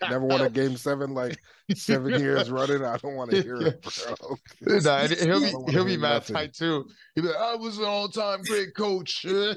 never 0.10 0.24
won 0.24 0.40
a 0.42 0.50
game 0.50 0.76
seven 0.76 1.14
like 1.14 1.38
seven 1.74 2.20
years 2.20 2.50
running, 2.50 2.84
I 2.84 2.96
don't 2.98 3.14
want 3.14 3.30
to 3.30 3.42
hear 3.42 3.56
it, 3.56 3.82
bro. 3.82 4.36
Nah, 4.78 4.98
and 4.98 5.12
he'll 5.18 5.40
be 5.40 5.50
don't 5.50 5.70
he'll 5.70 5.84
be 5.84 5.96
mad 5.96 6.26
tight 6.26 6.52
too. 6.54 6.86
He'll 7.14 7.24
be 7.24 7.30
like, 7.30 7.38
I 7.38 7.54
was 7.56 7.78
an 7.78 7.84
all 7.84 8.08
time 8.08 8.42
great 8.42 8.74
coach. 8.76 9.24
All 9.26 9.54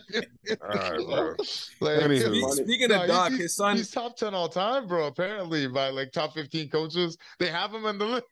right, 0.61 0.95
bro. 0.97 1.35
Like, 1.81 1.99
Anywho. 2.01 2.51
Speaking 2.51 2.91
of 2.91 2.97
he's- 2.97 3.07
Doc, 3.07 3.29
he's- 3.29 3.41
his 3.41 3.55
son. 3.55 3.77
He's 3.77 3.91
top 3.91 4.15
ten 4.15 4.33
all 4.33 4.47
time, 4.49 4.87
bro. 4.87 5.07
Apparently, 5.07 5.67
by 5.67 5.89
like 5.89 6.11
top 6.11 6.33
fifteen 6.33 6.69
coaches, 6.69 7.17
they 7.39 7.47
have 7.49 7.73
him 7.73 7.85
in 7.85 7.97
the 7.97 8.05
list. 8.05 8.23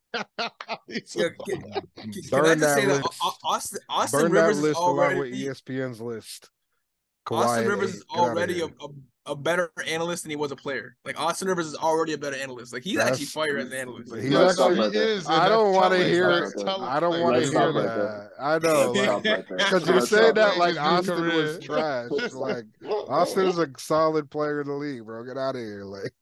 Yeah, 1.15 1.25
a- 1.25 1.29
can, 1.49 1.61
can 1.61 1.73
I 1.75 1.79
Burn 2.29 2.45
just 2.45 2.59
that 2.59 2.77
say 2.77 2.85
list. 2.85 3.03
Au- 3.23 3.27
Au- 3.27 3.37
Austin, 3.55 3.79
Austin 3.89 4.19
Burn 4.21 4.31
Rivers 4.31 4.45
that 4.45 4.59
is 4.59 4.61
list 4.63 4.79
along 4.79 5.17
with 5.17 5.33
E 5.33 5.45
ESPN's 5.45 6.01
list. 6.01 6.49
Austin 7.31 7.67
Rivers 7.67 7.95
is 7.95 8.05
already 8.15 8.61
a, 8.61 8.65
a, 8.65 8.87
a 9.25 9.35
better 9.35 9.71
analyst 9.87 10.23
than 10.23 10.29
he 10.31 10.35
was 10.35 10.51
a 10.51 10.55
player. 10.55 10.95
Like 11.05 11.19
Austin 11.19 11.47
Rivers 11.47 11.67
is 11.67 11.75
already 11.75 12.13
a 12.13 12.17
better 12.17 12.35
analyst. 12.35 12.73
Like 12.73 12.83
he's 12.83 12.97
That's- 12.97 13.13
actually 13.13 13.27
fire 13.27 13.57
as 13.57 13.67
an 13.67 13.73
analyst. 13.73 14.13
He's 14.13 14.31
That's 14.33 14.59
actually- 14.59 14.91
he 14.91 14.97
is. 14.97 15.27
I 15.27 15.47
don't 15.47 15.73
want 15.73 15.93
to 15.93 16.03
hear 16.03 16.41
That's 16.41 16.53
it. 16.61 16.65
telling. 16.65 16.87
I 16.87 16.99
don't 16.99 17.21
want 17.21 17.35
to 17.35 17.39
Let's 17.39 17.51
hear 17.51 17.61
stop 17.61 17.75
right 17.75 17.83
that. 17.85 18.31
I 18.39 18.59
know. 18.59 18.91
Let's 18.91 18.97
Like, 18.97 19.03
stop 19.05 19.15
right 19.15 19.23
there. 19.47 19.57
because 19.57 19.87
you're 19.87 20.01
saying 20.01 20.33
that 20.35 20.57
like 20.57 20.77
Austin 20.77 21.21
was 21.27 21.59
trash. 21.59 22.09
Like 22.33 22.65
Austin 23.07 23.45
is 23.47 23.57
a 23.59 23.69
solid 23.77 24.29
player 24.29 24.61
in 24.61 24.67
the 24.67 24.73
league, 24.73 25.05
bro. 25.05 25.23
Get 25.23 25.37
out 25.37 25.55
of 25.55 25.61
here. 25.61 25.83
Like, 25.85 26.13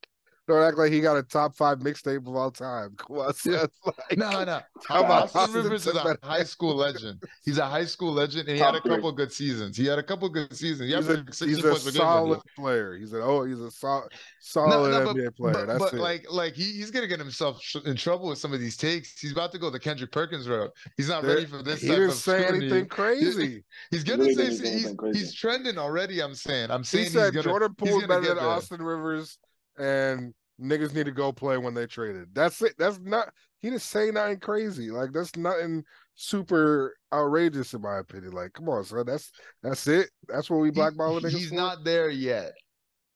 don't 0.52 0.64
act 0.64 0.78
like 0.78 0.92
he 0.92 1.02
got 1.02 1.18
a 1.18 1.24
top 1.24 1.56
five 1.56 1.80
mixtape 1.80 2.28
of 2.28 2.36
all 2.36 2.52
time. 2.52 2.94
Come 2.98 3.18
on, 3.18 3.34
son. 3.34 3.68
Like, 3.86 4.18
No, 4.18 4.44
no. 4.44 4.60
How 4.88 5.04
about 5.04 5.24
Austin 5.24 5.42
Austin 5.42 5.64
Rivers 5.64 5.82
is 5.88 5.96
a 5.96 6.04
Timbers? 6.04 6.18
high 6.24 6.44
school 6.44 6.76
legend. 6.76 7.24
He's 7.46 7.58
a 7.58 7.66
high 7.66 7.86
school 7.86 8.12
legend, 8.12 8.48
and 8.48 8.58
he 8.58 8.64
Top 8.64 8.74
had 8.76 8.80
a 8.80 8.82
three. 8.84 8.96
couple 8.96 9.12
good 9.14 9.32
seasons. 9.32 9.78
He 9.78 9.86
had 9.86 10.00
a 10.00 10.04
couple 10.04 10.30
good 10.30 10.56
seasons. 10.56 10.90
He 10.90 10.96
he's 10.96 11.10
a, 11.10 11.26
he's 11.46 11.60
a 11.60 11.70
points 11.70 11.84
per 11.86 11.92
game 11.92 12.02
one 12.06 12.28
year. 12.28 12.36
solid 12.36 12.40
player. 12.56 12.98
He's 12.98 13.14
an 13.14 13.22
oh, 13.24 13.44
he's 13.46 13.60
a 13.60 13.72
sol- 13.72 14.08
solid 14.40 14.92
No, 14.92 15.04
no, 15.06 15.14
NBA 15.14 15.36
player. 15.36 15.54
But, 15.54 15.66
That's 15.68 15.80
but 15.80 15.94
it. 15.94 16.00
like, 16.00 16.26
like 16.32 16.54
he, 16.54 16.64
he's 16.74 16.92
gonna 16.92 17.08
get 17.08 17.20
himself 17.20 17.62
tr- 17.62 17.80
in 17.86 17.96
trouble 17.96 18.28
with 18.30 18.38
some 18.40 18.54
of 18.54 18.60
these 18.60 18.78
takes. 18.78 19.20
He's 19.20 19.32
about 19.32 19.52
to 19.54 19.58
go 19.60 19.70
the 19.70 19.80
Kendrick 19.80 20.12
Perkins 20.12 20.48
route. 20.48 20.72
He's 20.98 21.10
not 21.10 21.24
There- 21.24 21.36
ready 21.36 21.48
for 21.48 21.64
this 21.64 21.82
he 21.82 21.88
didn't 21.88 22.12
say 22.12 22.44
scrutiny. 22.44 22.66
anything 22.68 22.88
crazy. 22.88 23.64
He's 23.90 24.04
gonna 24.04 24.24
Really 24.24 24.36
say 24.36 24.42
didn't 24.50 24.52
he's, 24.66 24.72
anything 24.74 24.98
crazy. 24.98 25.20
he's 25.20 25.34
trending 25.34 25.78
already. 25.78 26.22
I'm 26.22 26.36
saying. 26.36 26.72
I'm 26.72 26.82
He 26.82 26.86
saying 26.86 27.10
said 27.10 27.34
he's 27.34 27.44
gonna. 27.44 27.44
Jordan 27.44 27.76
he's 27.80 27.90
Poole's 27.90 28.04
gonna 28.06 28.22
better 28.22 28.34
than 28.36 28.44
there. 28.44 28.54
Austin 28.54 28.82
Rivers, 28.82 29.38
and 29.78 30.34
niggas 30.62 30.94
need 30.94 31.06
to 31.06 31.12
go 31.12 31.32
play 31.32 31.58
when 31.58 31.74
they 31.74 31.88
traded. 31.88 32.30
That's 32.34 32.62
it. 32.62 32.74
That's 32.78 33.00
not. 33.00 33.34
He 33.60 33.70
didn't 33.70 33.82
say 33.82 34.12
nothing 34.12 34.40
crazy. 34.40 34.90
Like 34.92 35.12
that's 35.14 35.36
nothing 35.36 35.84
super 36.16 36.96
outrageous 37.14 37.74
in 37.74 37.82
my 37.82 38.00
opinion. 38.00 38.32
Like, 38.34 38.54
come 38.54 38.70
on, 38.70 38.84
son. 38.84 39.06
That's 39.06 39.32
that's 39.64 39.88
it. 39.88 40.10
That's 40.28 40.50
what 40.50 40.58
we 40.60 40.70
He- 40.70 40.74
blackballing 40.74 41.22
niggas 41.22 41.30
he's 41.32 41.50
for? 41.50 41.56
not 41.56 41.84
there 41.84 42.10
yet. 42.10 42.52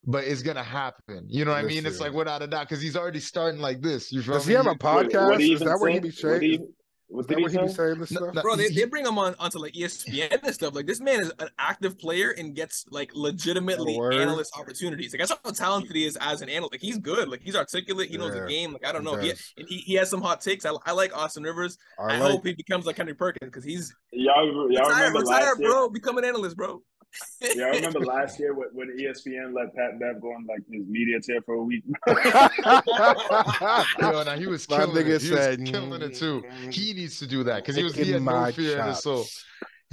But 0.07 0.25
it's 0.25 0.43
gonna 0.43 0.61
happen. 0.63 1.25
You 1.27 1.45
know 1.45 1.51
what 1.51 1.63
I 1.63 1.67
mean? 1.67 1.83
It's 1.85 1.99
like 1.99 2.13
without 2.13 2.43
a 2.43 2.47
doubt, 2.47 2.69
because 2.69 2.81
he's 2.81 2.95
already 2.95 3.19
starting 3.19 3.59
like 3.59 3.81
this. 3.81 4.11
You 4.11 4.21
feel 4.21 4.35
Does 4.35 4.45
me? 4.45 4.51
he 4.53 4.57
have 4.57 4.67
a 4.67 4.75
podcast? 4.75 5.29
what 5.29 5.39
did 5.39 5.45
he 5.47 5.53
Is 5.53 5.61
that 5.61 5.79
where 5.79 5.89
he 5.99 6.11
say? 6.11 6.39
be 6.39 6.59
What 7.16 7.28
did 7.28 7.38
he- 7.38 7.43
What 7.43 7.51
that 7.51 7.51
did 7.51 7.57
where 7.57 7.66
he 7.66 7.68
he 7.70 7.74
say? 7.74 7.76
saying 7.88 7.99
this 7.99 8.11
No, 8.11 8.30
stuff? 8.32 8.43
Bro, 8.43 8.55
they, 8.57 8.70
they 8.70 8.86
bring 8.86 9.05
him 9.05 9.18
on 9.18 9.36
onto 9.39 9.59
like 9.59 9.74
ESPN 9.74 10.43
and 10.43 10.53
stuff. 10.53 10.76
Like 10.76 10.86
this 10.86 10.99
man 10.99 11.20
is 11.22 11.32
an 11.39 11.49
active 11.57 11.97
player 11.97 12.32
and 12.32 12.55
gets 12.55 12.86
like 12.91 13.11
legitimately 13.16 13.97
word. 13.97 14.16
analyst 14.16 14.53
opportunities. 14.57 15.13
Like 15.13 15.20
that's 15.28 15.32
how 15.43 15.51
talented 15.51 15.95
he 15.95 16.05
is 16.05 16.18
as 16.22 16.41
an 16.41 16.49
analyst. 16.49 16.74
Like 16.74 16.82
he's 16.82 16.97
good. 16.97 17.28
Like 17.30 17.41
he's 17.41 17.55
articulate. 17.55 18.09
He 18.09 18.18
knows 18.18 18.34
Yeah, 18.36 18.41
the 18.41 18.47
game. 18.47 18.74
Like 18.74 18.86
I 18.86 18.91
don't 18.91 19.03
know. 19.03 19.16
He, 19.16 19.30
does. 19.30 19.53
and 19.57 19.68
he, 19.68 19.78
he 19.78 19.93
has 19.95 20.09
some 20.09 20.22
hot 20.22 20.41
takes. 20.41 20.66
I, 20.66 20.72
I 20.86 20.91
like 20.91 21.16
Austin 21.16 21.43
Rivers. 21.43 21.78
I, 21.99 22.03
I 22.03 22.18
like. 22.20 22.32
hope 22.32 22.45
he 22.45 22.53
becomes 22.53 22.86
like 22.86 22.97
Henry 22.97 23.13
Perkins 23.13 23.49
because 23.49 23.63
he's 23.63 23.93
Y'all, 24.11 24.45
y'all 24.45 24.68
retire, 24.68 25.07
remember 25.07 25.20
retire, 25.20 25.45
last 25.45 25.59
year? 25.59 25.70
bro. 25.70 25.89
Become 25.89 26.18
an 26.18 26.26
analyst, 26.26 26.55
bro. 26.57 26.82
Y'all 27.55 27.72
remember 27.72 27.99
last 28.01 28.39
year 28.39 28.53
when, 28.53 28.70
when 28.74 28.97
ESPN 28.97 29.53
let 29.53 29.76
Pat 29.76 29.99
Bev 29.99 30.22
go 30.22 30.30
on 30.30 30.45
like 30.47 30.61
his 30.72 30.86
media 30.88 31.20
tear 31.22 31.41
for 31.41 31.55
a 31.55 31.63
week? 31.63 31.84
Yo, 32.07 32.13
now 34.24 34.36
he 34.38 34.47
was 34.47 34.66
killing 34.66 34.95
it. 34.97 35.05
He 35.05 35.11
was 35.13 35.28
said, 35.28 35.66
killing 35.66 36.01
it 36.01 36.16
too. 36.16 36.43
"Mm, 36.63 36.74
He 36.74 36.93
needs 36.93 37.20
to 37.20 37.28
do 37.28 37.43
that 37.43 37.57
because 37.63 37.76
he 37.76 37.84
was 37.84 37.95
he 37.95 38.11
had 38.11 38.24
no 38.24 38.32
my 38.32 38.51
fear 38.51 38.80
in 38.80 38.88
his 38.88 39.03
soul. 39.03 39.26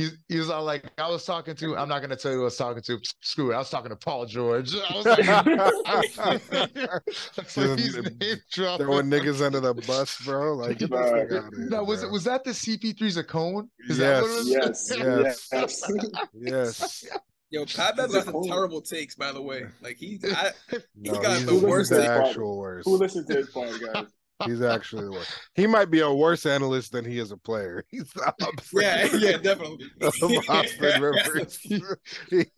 Chops." 0.02 0.10
He 0.12 0.16
He's 0.16 0.18
he 0.28 0.38
was 0.38 0.50
all 0.50 0.64
like, 0.64 0.84
I 0.98 1.08
was 1.10 1.24
talking 1.24 1.54
to. 1.56 1.76
I'm 1.76 1.88
not 1.88 2.00
gonna 2.02 2.16
tell 2.16 2.30
you 2.32 2.38
who 2.38 2.42
I 2.42 2.46
was 2.46 2.56
talking 2.56 2.82
to. 2.82 2.98
Screw 3.20 3.50
it. 3.52 3.54
I 3.54 3.58
was 3.58 3.70
talking 3.70 3.90
to 3.90 3.96
Paul 3.96 4.26
George. 4.26 4.74
I 4.90 4.94
was 4.96 5.06
like, 5.06 6.42
It's 7.36 7.56
like 7.56 7.78
he's 7.78 7.94
Throwing- 7.94 8.18
name 8.18 8.36
dropping. 8.50 8.86
Throwing 8.86 9.06
niggas 9.10 9.44
under 9.44 9.60
the 9.60 9.74
bus, 9.74 10.18
bro. 10.24 10.54
Like 10.54 10.78
get 10.78 10.90
this 10.90 10.98
Nah. 11.00 11.06
nigga 11.16 11.28
here. 11.30 11.68
No, 11.70 11.84
was 11.84 12.00
bro. 12.00 12.08
it 12.08 12.12
was 12.12 12.24
that 12.24 12.44
the 12.44 12.50
CP3's 12.50 13.16
a 13.16 13.24
cone? 13.24 13.68
Is 13.88 13.98
that 13.98 14.22
what 14.22 14.30
it 14.30 14.34
was? 14.34 14.48
Yes, 14.48 14.92
Yes. 14.96 15.48
yes. 15.52 15.90
Yes. 16.34 17.06
Yo, 17.50 17.66
Pat 17.66 17.96
Bev 17.96 18.10
got 18.10 18.24
some 18.24 18.42
terrible 18.44 18.80
takes, 18.80 19.14
by 19.14 19.30
the 19.30 19.42
way. 19.42 19.64
Like 19.82 19.98
he, 19.98 20.18
I, 20.24 20.52
No, 20.96 21.12
got 21.20 21.36
he's, 21.36 21.44
the 21.46 21.52
he's 21.52 21.62
worst 21.62 21.90
the 21.90 21.98
take. 22.00 22.08
actual 22.08 22.56
worst. 22.58 22.88
Who 22.88 22.96
listens 22.96 23.26
to 23.26 23.34
his 23.36 23.50
podcast? 23.50 24.08
He's 24.44 24.62
actually 24.62 25.04
the 25.04 25.12
worst. 25.12 25.30
He 25.54 25.66
might 25.66 25.90
be 25.90 26.00
a 26.00 26.12
worse 26.12 26.46
analyst 26.46 26.92
than 26.92 27.04
he 27.04 27.18
is 27.18 27.30
a 27.32 27.36
player. 27.36 27.84
He's 27.90 28.10
the 28.12 28.32
opposite 28.42 28.82
yeah, 28.82 29.08
yeah, 29.16 29.36
definitely. 29.38 29.86
of 30.00 30.14
Austin 30.48 31.02
Rivers. 31.02 31.58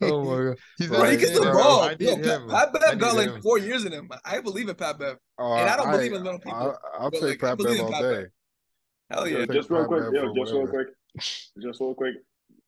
Oh 0.01 0.25
my 0.25 0.45
god. 0.51 0.57
He's 0.79 0.89
Bro, 0.89 0.99
Bro, 0.99 1.03
he 1.03 1.03
Right, 1.03 1.19
gets 1.19 1.39
the 1.39 1.45
ball. 1.53 1.83
I 1.83 1.97
Yo, 1.99 2.17
Pat. 2.17 2.49
Pat 2.49 2.73
Bev 2.73 2.99
got 2.99 3.17
like 3.17 3.31
him. 3.31 3.43
four 3.43 3.59
years 3.59 3.85
in 3.85 3.93
him. 3.93 4.11
I 4.25 4.41
believe 4.41 4.69
in 4.69 4.75
Pat 4.77 4.99
Bev. 4.99 5.17
Uh, 5.39 5.55
And 5.55 5.69
I 5.71 5.77
don't 5.77 5.91
believe 5.91 6.13
in 6.13 6.23
little 6.25 6.39
people, 6.41 6.59
I'll, 6.59 6.79
I'll 6.99 7.11
but, 7.11 7.21
take 7.21 7.43
like, 7.43 7.59
Pat 7.59 7.59
Bev 7.59 7.81
all 7.81 7.93
Pat 7.93 8.03
day. 8.03 8.15
Bev. 8.23 8.27
Hell 9.11 9.29
Yo, 9.29 9.39
yeah. 9.41 9.47
just 9.47 9.71
real 9.71 9.85
quick, 9.85 10.05
yo, 10.13 10.33
for 10.33 10.35
just 10.35 10.53
real 10.53 10.67
quick, 10.67 10.89
just 11.19 11.81
real 11.81 11.95
quick. 11.95 12.15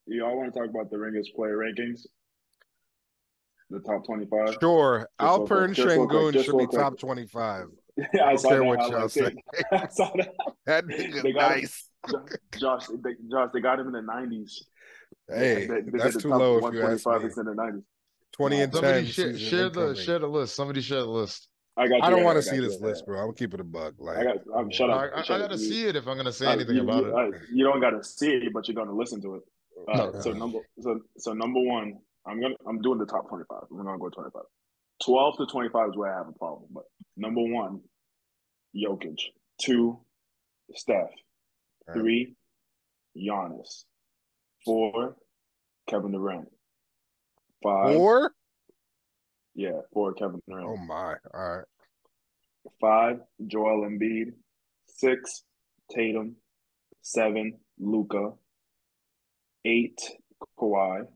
Y'all 0.07 0.37
want 0.37 0.53
to 0.53 0.59
talk 0.61 0.69
about 0.69 0.91
the 0.91 0.99
Ringers 0.99 1.31
player 1.35 1.57
rankings? 1.57 2.07
The 3.71 3.81
top 3.81 4.05
twenty-five. 4.07 4.59
Sure, 4.61 5.09
real 5.21 5.39
quick, 5.41 5.59
Alpern 5.59 5.75
just 5.75 5.89
real 5.89 6.07
quick, 6.07 6.35
Shangun 6.35 6.45
should 6.45 6.59
be 6.59 6.67
quick. 6.67 6.81
top 6.81 6.99
twenty-five. 6.99 7.67
Yeah, 8.13 8.25
I 8.25 8.29
don't 8.31 8.39
saw 8.39 8.49
care 8.51 8.59
that 8.59 8.65
what 8.65 8.79
y'all 8.81 8.91
highlight 8.93 9.11
say. 9.11 9.35
I 9.73 9.89
saw 9.89 10.11
that. 10.17 10.35
That 10.67 10.87
nigga 10.87 11.23
They 11.23 11.33
got 11.33 11.53
him. 11.53 11.61
nice. 11.61 11.89
Josh, 12.59 12.87
they, 12.89 13.11
Josh, 13.31 13.51
they 13.55 13.61
got 13.61 13.81
him 13.81 13.87
in 13.87 13.93
the 13.93 14.03
nineties. 14.03 14.67
Hey, 15.29 15.67
they, 15.67 15.81
they 15.81 15.99
that's 15.99 16.15
the 16.15 16.21
too 16.21 16.29
low 16.29 16.59
if 16.59 16.75
you 16.75 16.83
ask 16.83 17.07
125 17.07 17.23
me. 17.23 17.31
In 17.39 17.47
the 17.47 17.55
nineties. 17.55 17.83
Twenty 18.33 18.61
and 18.61 18.73
ten. 18.73 18.83
Somebody 18.83 19.07
share, 19.07 19.39
share 19.39 19.69
the 19.71 19.81
incoming. 19.81 19.95
share 19.97 20.19
the 20.19 20.27
list. 20.27 20.55
Somebody 20.55 20.81
share 20.83 21.01
the 21.01 21.07
list. 21.07 21.49
I 21.77 21.89
got. 21.89 21.97
You, 21.97 22.03
I 22.03 22.11
don't 22.11 22.25
want 22.25 22.37
to 22.37 22.43
see 22.43 22.57
got 22.57 22.63
this 22.63 22.79
you, 22.81 22.87
list, 22.87 23.07
bro. 23.07 23.19
I'm 23.19 23.25
gonna 23.27 23.35
keep 23.35 23.55
it 23.55 23.61
a 23.61 23.65
bug. 23.65 23.95
Like, 23.99 24.19
I 24.19 24.25
got. 24.25 24.37
I'm 24.55 24.71
shut 24.71 24.91
I, 24.91 24.93
up. 24.93 25.13
I, 25.15 25.21
I 25.21 25.23
shut 25.23 25.41
gotta 25.41 25.59
see 25.59 25.87
it 25.87 25.97
if 25.97 26.07
I'm 26.07 26.17
gonna 26.17 26.33
say 26.33 26.47
Uh, 26.47 26.53
anything 26.53 26.77
you, 26.77 26.83
about 26.83 27.03
you, 27.03 27.09
it. 27.09 27.15
uh, 27.35 27.39
you 27.53 27.65
don't 27.65 27.81
got 27.81 27.91
to 27.91 28.05
see 28.05 28.31
it, 28.31 28.53
but 28.53 28.69
you're 28.69 28.75
gonna 28.75 28.95
listen 28.97 29.21
to 29.23 29.37
it. 29.37 29.43
Uh, 29.89 29.97
No. 29.97 30.21
So 30.21 30.33
number 30.33 30.59
so 30.81 31.01
so 31.19 31.33
number 31.33 31.61
one, 31.61 31.95
I'm 32.27 32.41
gonna 32.41 32.55
I'm 32.69 32.81
doing 32.83 32.99
the 32.99 33.07
top 33.07 33.29
25. 33.29 33.63
We're 33.71 33.85
gonna 33.85 33.99
go 33.99 34.09
25. 34.11 34.43
12 35.05 35.37
to 35.39 35.47
25 35.47 35.89
is 35.91 35.97
where 35.97 36.15
I 36.15 36.19
have 36.19 36.29
a 36.29 36.33
problem. 36.33 36.71
But 36.73 36.85
number 37.17 37.43
one, 37.43 37.81
Jokic. 38.75 39.19
Two, 39.61 39.99
Steph. 40.75 41.11
Right. 41.87 41.95
Three, 41.97 42.37
Giannis. 43.17 43.85
Four, 44.65 45.17
Kevin 45.89 46.13
Durant. 46.13 46.49
Five, 47.63 47.95
four. 47.95 48.33
yeah, 49.55 49.81
four, 49.93 50.13
Kevin 50.15 50.43
Durant. 50.49 50.69
Oh 50.69 50.77
my! 50.77 51.15
All 51.33 51.57
right. 51.57 51.65
Five, 52.81 53.21
Joel 53.47 53.89
Embiid. 53.89 54.33
Six, 54.89 55.45
Tatum. 55.91 56.37
Seven, 57.03 57.59
Luka. 57.79 58.33
Eight, 59.65 60.01
Kawhi. 60.59 61.07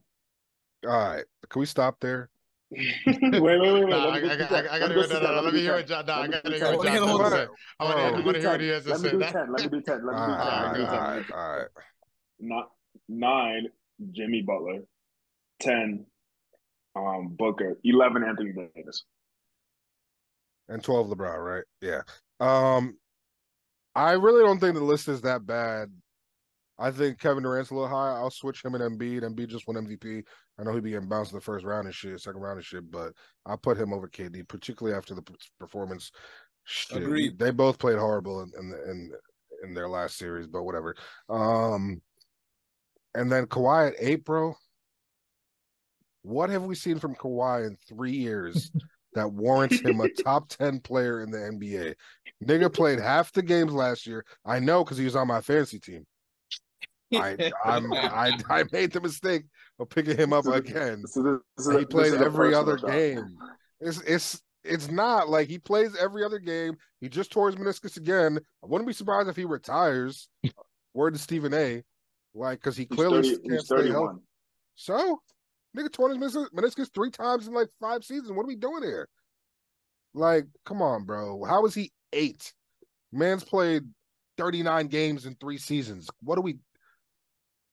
All 0.87 0.89
right. 0.89 1.25
Can 1.49 1.59
we 1.59 1.65
stop 1.65 1.97
there? 1.99 2.30
Wait, 2.71 3.41
wait, 3.41 3.41
wait, 3.41 3.59
wait. 3.61 3.89
Nah, 3.89 4.05
Let 4.07 4.13
I, 4.13 4.19
me 4.21 4.29
I, 4.29 4.33
I, 4.33 4.75
I 4.75 4.79
gotta 4.79 4.93
me 4.95 5.01
hear 5.01 5.07
do 5.07 5.13
no, 5.13 5.19
no, 5.19 5.33
Let 5.33 5.43
let 5.43 5.53
me 5.53 5.59
me 5.59 5.59
hear 5.65 5.71
10. 5.71 5.75
what 5.79 5.87
John. 5.87 6.05
Nah, 6.05 6.21
I 6.21 6.27
gotta 6.27 6.49
do 6.49 6.55
hear 6.55 6.59
10. 6.59 6.77
what 6.77 6.85
Let 6.85 6.93
me 6.93 6.99
John 6.99 7.07
hear 7.07 7.17
the 7.17 7.23
has 7.23 7.31
to 7.31 7.35
say. 7.35 7.47
I 7.79 7.83
wanna, 7.83 7.95
Oh. 8.01 8.05
I 8.05 8.25
wanna 8.25 8.39
hear 8.39 8.49
what 8.51 8.61
he 8.61 8.67
has 8.69 8.83
to 8.83 8.89
Let 8.91 9.01
me 9.01 9.09
say. 9.09 9.11
do 9.11 9.19
10. 9.19 9.33
Let 9.33 9.63
me 9.63 9.69
do 9.69 9.81
10. 9.81 10.05
Let 10.05 10.15
me 10.15 10.21
do 10.21 10.37
10. 10.37 10.37
right. 10.37 10.63
Let 10.63 10.71
me 10.73 10.77
do 10.79 10.85
All 10.85 10.91
10. 10.91 10.99
right. 11.01 11.31
All 11.33 11.57
right. 11.57 11.67
Not 12.39 12.71
nine, 13.09 13.67
Jimmy 14.11 14.41
Butler. 14.41 14.79
Ten, 15.59 16.05
um, 16.95 17.35
Booker. 17.37 17.77
Eleven, 17.83 18.23
Anthony 18.23 18.51
Davis. 18.53 19.03
And 20.69 20.83
twelve 20.83 21.07
LeBron, 21.07 21.37
right? 21.37 21.63
Yeah. 21.81 22.01
Um, 22.39 22.97
I 23.93 24.13
really 24.13 24.43
don't 24.43 24.59
think 24.59 24.75
the 24.75 24.83
list 24.83 25.07
is 25.07 25.21
that 25.21 25.45
bad. 25.45 25.89
I 26.79 26.89
think 26.89 27.19
Kevin 27.19 27.43
Durant's 27.43 27.69
a 27.69 27.75
little 27.75 27.89
high. 27.89 28.13
I'll 28.13 28.31
switch 28.31 28.65
him 28.65 28.73
and 28.73 28.83
Embiid. 28.99 29.21
Embiid 29.21 29.49
just 29.49 29.67
won 29.67 29.75
MVP. 29.75 30.23
I 30.59 30.63
know 30.63 30.73
he'd 30.73 30.83
be 30.83 30.91
getting 30.91 31.09
bounced 31.09 31.31
in 31.31 31.37
the 31.37 31.41
first 31.41 31.65
round 31.65 31.85
and 31.85 31.95
shit, 31.95 32.19
second 32.19 32.41
round 32.41 32.57
and 32.57 32.65
shit, 32.65 32.89
but 32.91 33.13
I'll 33.45 33.57
put 33.57 33.77
him 33.77 33.93
over 33.93 34.07
KD, 34.07 34.47
particularly 34.47 34.95
after 34.95 35.15
the 35.15 35.23
performance. 35.59 36.11
Shit, 36.65 36.97
Agreed. 36.97 37.39
They 37.39 37.51
both 37.51 37.79
played 37.79 37.97
horrible 37.97 38.41
in 38.41 38.51
in, 38.57 38.73
in 38.89 39.11
in 39.63 39.73
their 39.73 39.89
last 39.89 40.17
series, 40.17 40.47
but 40.47 40.63
whatever. 40.63 40.95
Um, 41.29 42.01
and 43.15 43.31
then 43.31 43.45
Kawhi 43.45 43.93
at 44.13 44.23
bro. 44.23 44.55
What 46.23 46.51
have 46.51 46.63
we 46.63 46.75
seen 46.75 46.99
from 46.99 47.15
Kawhi 47.15 47.65
in 47.65 47.77
three 47.87 48.11
years 48.11 48.71
that 49.15 49.31
warrants 49.31 49.79
him 49.79 49.99
a 50.01 50.09
top 50.09 50.49
10 50.49 50.79
player 50.81 51.21
in 51.21 51.31
the 51.31 51.39
NBA? 51.39 51.95
Nigga 52.45 52.71
played 52.71 52.99
half 52.99 53.31
the 53.31 53.41
games 53.41 53.73
last 53.73 54.05
year. 54.05 54.23
I 54.45 54.59
know 54.59 54.83
because 54.83 54.99
he 54.99 55.05
was 55.05 55.15
on 55.15 55.27
my 55.27 55.41
fantasy 55.41 55.79
team. 55.79 56.05
I 57.13 57.51
I'm, 57.65 57.91
I 57.93 58.37
I 58.49 58.63
made 58.71 58.91
the 58.91 59.01
mistake 59.01 59.43
of 59.79 59.89
picking 59.89 60.17
him 60.17 60.33
up 60.33 60.45
again. 60.45 61.01
This 61.01 61.17
is 61.17 61.23
this 61.57 61.67
is 61.67 61.77
he 61.77 61.85
plays 61.85 62.13
every 62.13 62.53
other 62.53 62.77
shot. 62.77 62.89
game. 62.89 63.37
It's 63.79 64.01
it's 64.01 64.41
it's 64.63 64.89
not 64.89 65.29
like 65.29 65.47
he 65.47 65.57
plays 65.57 65.95
every 65.99 66.23
other 66.23 66.39
game. 66.39 66.75
He 66.99 67.09
just 67.09 67.31
tore 67.31 67.49
his 67.49 67.59
meniscus 67.59 67.97
again. 67.97 68.39
I 68.63 68.67
wouldn't 68.67 68.87
be 68.87 68.93
surprised 68.93 69.29
if 69.29 69.35
he 69.35 69.45
retires. 69.45 70.27
Word 70.93 71.13
to 71.13 71.19
Stephen 71.19 71.53
A. 71.53 71.83
Like 72.33 72.59
because 72.59 72.77
he 72.77 72.87
He's, 72.89 72.95
clearly 72.95 73.35
30, 73.35 73.49
can't 73.49 73.65
stay 73.65 73.89
healthy. 73.89 74.19
So, 74.75 75.21
nigga 75.77 75.91
tore 75.91 76.09
his 76.09 76.17
meniscus, 76.17 76.47
meniscus 76.55 76.93
three 76.93 77.11
times 77.11 77.47
in 77.47 77.53
like 77.53 77.69
five 77.79 78.03
seasons. 78.03 78.31
What 78.31 78.43
are 78.43 78.47
we 78.47 78.55
doing 78.55 78.83
here? 78.83 79.07
Like, 80.13 80.45
come 80.65 80.81
on, 80.81 81.05
bro. 81.05 81.43
How 81.43 81.65
is 81.65 81.73
he 81.73 81.91
eight? 82.13 82.53
Man's 83.11 83.43
played 83.43 83.83
39 84.37 84.87
games 84.87 85.25
in 85.25 85.35
three 85.35 85.57
seasons. 85.57 86.09
What 86.21 86.37
are 86.37 86.41
we 86.41 86.57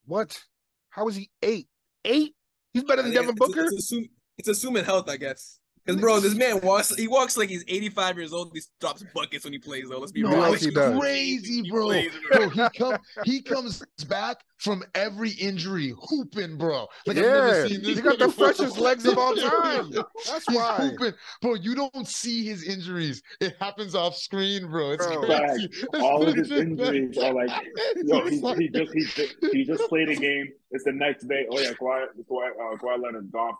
what? 0.09 0.43
How 0.91 1.07
is 1.09 1.17
he 1.17 1.31
eight? 1.43 1.69
Eight? 2.05 2.35
He's 2.73 2.85
better 2.85 3.03
than 3.03 3.13
Devin 3.13 3.31
it's, 3.31 3.39
Booker? 3.39 3.65
It's, 3.65 3.79
assume, 3.79 4.09
it's 4.39 4.49
assuming 4.49 4.85
health, 4.85 5.09
I 5.09 5.17
guess. 5.17 5.61
Because 5.89 6.01
bro, 6.03 6.20
this 6.20 6.34
man 6.34 6.61
walks. 6.61 6.95
He 6.95 7.09
walks 7.09 7.36
like 7.39 7.49
he's 7.49 7.64
85 7.66 8.18
years 8.18 8.32
old. 8.34 8.51
He 8.55 8.61
drops 8.78 9.03
buckets 9.14 9.45
when 9.45 9.55
he 9.55 9.59
plays. 9.59 9.86
Though, 9.89 9.99
let's 9.99 10.12
be 10.12 10.22
No, 10.22 10.28
real. 10.28 10.41
Yes, 10.41 10.55
it's 10.57 10.64
he 10.66 10.70
does. 10.70 11.01
crazy, 11.01 11.62
He 11.62 11.70
bro. 11.70 11.86
plays, 11.86 12.12
Bro, 12.30 12.49
he 12.51 12.68
come 12.76 12.99
he 13.24 13.41
comes 13.43 13.82
back 14.07 14.45
from 14.59 14.84
every 14.95 15.30
injury 15.30 15.95
hooping, 16.09 16.59
bro. 16.59 16.86
Like 17.07 17.16
I've 17.16 17.22
never 17.24 17.68
seen 17.68 17.82
this. 17.82 17.97
he 17.97 18.03
got 18.03 18.18
the 18.18 18.28
freshest 18.32 18.76
legs 18.76 19.07
of 19.07 19.16
all 19.16 19.34
time. 19.34 19.91
That's 20.26 20.47
He's 20.47 20.57
why. 20.57 20.76
hooping. 20.76 21.12
Bro, 21.41 21.55
you 21.55 21.74
don't 21.74 22.07
see 22.07 22.45
his 22.45 22.64
injuries. 22.64 23.22
It 23.41 23.57
happens 23.61 23.95
off 23.95 24.14
screen, 24.16 24.66
bro. 24.70 24.91
It's 24.91 25.07
Bro. 25.07 25.22
crazy. 25.24 25.70
All 26.01 26.26
of 26.28 26.34
his 26.34 26.51
injuries 26.51 27.16
are 27.18 27.32
like, 27.32 27.51
yo, 28.05 28.26
he, 28.26 28.41
he 28.59 28.68
just 28.68 28.93
he, 28.93 29.05
just- 29.05 29.34
he 29.53 29.64
just 29.64 29.89
played 29.89 30.11
a 30.11 30.16
game. 30.16 30.49
It's 30.70 30.84
the 30.84 30.93
next 30.93 31.26
day. 31.28 31.47
Oh 31.51 31.59
yeah, 31.59 31.70
Kawhi 31.72 32.05
Kawhi, 32.30 32.49
uh, 32.51 32.76
Kawhi 32.76 33.03
Leonard 33.03 33.32
gone 33.32 33.53
for 33.55 33.59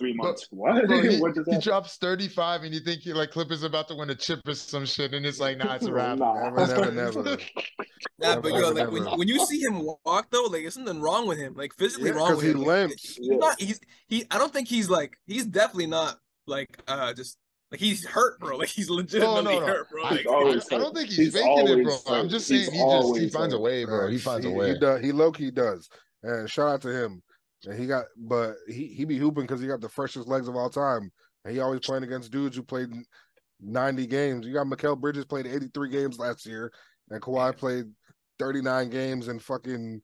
three 0.00 0.14
months. 0.14 0.48
what? 0.50 0.84
Bro, 0.88 1.02
he, 1.02 1.20
what 1.20 1.36
just 1.36 1.48
he 1.48 1.58
drops 1.58 1.96
35 1.98 2.64
and 2.64 2.74
you 2.74 2.80
think 2.80 3.02
he 3.02 3.12
like 3.12 3.30
Clippers 3.30 3.62
about 3.62 3.86
to 3.88 3.94
win 3.94 4.10
a 4.10 4.14
chip 4.16 4.40
or 4.48 4.54
some 4.54 4.84
shit 4.84 5.14
and 5.14 5.24
it's 5.24 5.38
like 5.38 5.58
nah 5.58 5.74
it's 5.76 5.86
a 5.86 5.92
wrap. 5.94 6.18
Nah. 6.18 6.50
Never, 6.50 6.90
never, 6.90 7.22
never. 7.22 7.38
Nah, 8.18 8.40
but 8.40 8.44
Never, 8.44 8.48
yo, 8.50 8.70
like 8.70 8.90
when, 8.90 9.04
never. 9.04 9.16
when 9.16 9.28
you 9.28 9.38
see 9.46 9.60
him 9.60 9.82
walk 10.04 10.26
though, 10.30 10.42
like 10.50 10.62
there's 10.62 10.74
something 10.74 11.00
wrong 11.00 11.28
with 11.28 11.38
him, 11.38 11.54
like 11.54 11.72
physically 11.78 12.10
Yeah, 12.10 12.16
wrong 12.16 12.28
'cause 12.28 12.36
with 12.38 12.46
he 12.46 12.50
him. 12.50 12.58
Like, 12.58 12.66
limps. 12.66 13.02
he's 13.16 13.18
Yeah. 13.30 13.36
not. 13.36 13.60
He's 13.60 13.80
he. 14.08 14.24
I 14.30 14.38
don't 14.38 14.52
think 14.52 14.66
he's 14.66 14.90
like. 14.90 15.12
He's 15.26 15.46
definitely 15.46 15.86
not 15.86 16.16
like 16.46 16.82
uh 16.88 17.12
just 17.12 17.38
like 17.70 17.80
he's 17.80 18.04
hurt, 18.04 18.40
bro. 18.40 18.56
Like 18.56 18.68
he's 18.68 18.90
legitimately 18.90 19.44
no, 19.54 19.60
no. 19.60 19.66
hurt, 19.66 19.88
bro. 19.90 20.02
I, 20.04 20.10
Like, 20.10 20.18
He's 20.20 20.26
always 20.26 20.66
I- 20.72 20.76
I 20.76 20.78
don't 20.80 20.94
think 20.96 21.08
he's, 21.08 21.16
He's 21.18 21.32
faking 21.34 21.50
it, 21.68 21.84
bro. 21.84 21.92
always 21.92 22.06
I'm 22.08 22.14
hurt. 22.24 22.30
just 22.30 22.48
He's 22.48 22.66
saying 22.66 22.72
he 22.72 22.78
just 22.78 22.78
he 22.78 22.82
always 22.82 23.32
finds 23.32 23.54
a 23.54 23.60
way, 23.60 23.84
bro. 23.84 24.08
He 24.08 24.16
Facts. 24.16 24.24
finds 24.24 24.46
a 24.46 24.48
he, 24.48 24.54
way. 24.54 24.72
He, 24.72 24.78
does, 24.80 25.00
he 25.04 25.12
low 25.12 25.30
key 25.32 25.50
does. 25.50 25.88
And 26.22 26.50
shout 26.50 26.68
out 26.68 26.82
to 26.82 26.88
him. 26.88 27.22
And 27.66 27.78
he 27.78 27.86
got, 27.86 28.06
but 28.16 28.54
he 28.68 28.86
he 28.86 29.04
be 29.04 29.18
hooping 29.18 29.44
because 29.44 29.60
he 29.60 29.66
got 29.66 29.80
the 29.80 29.88
freshest 29.88 30.28
legs 30.28 30.48
of 30.48 30.56
all 30.56 30.70
time. 30.70 31.10
And 31.44 31.54
he 31.54 31.60
always 31.60 31.80
playing 31.80 32.04
against 32.04 32.30
dudes 32.32 32.56
who 32.56 32.62
played 32.62 32.90
90 33.60 34.06
games. 34.06 34.46
You 34.46 34.52
got 34.54 34.66
Mikal 34.66 34.98
Bridges 34.98 35.24
played 35.24 35.46
83 35.46 35.88
games 35.90 36.18
last 36.18 36.46
year, 36.46 36.72
and 37.10 37.20
Kawhi 37.20 37.56
played 37.56 37.84
39 38.38 38.88
games 38.90 39.28
and 39.28 39.42
fucking 39.42 40.00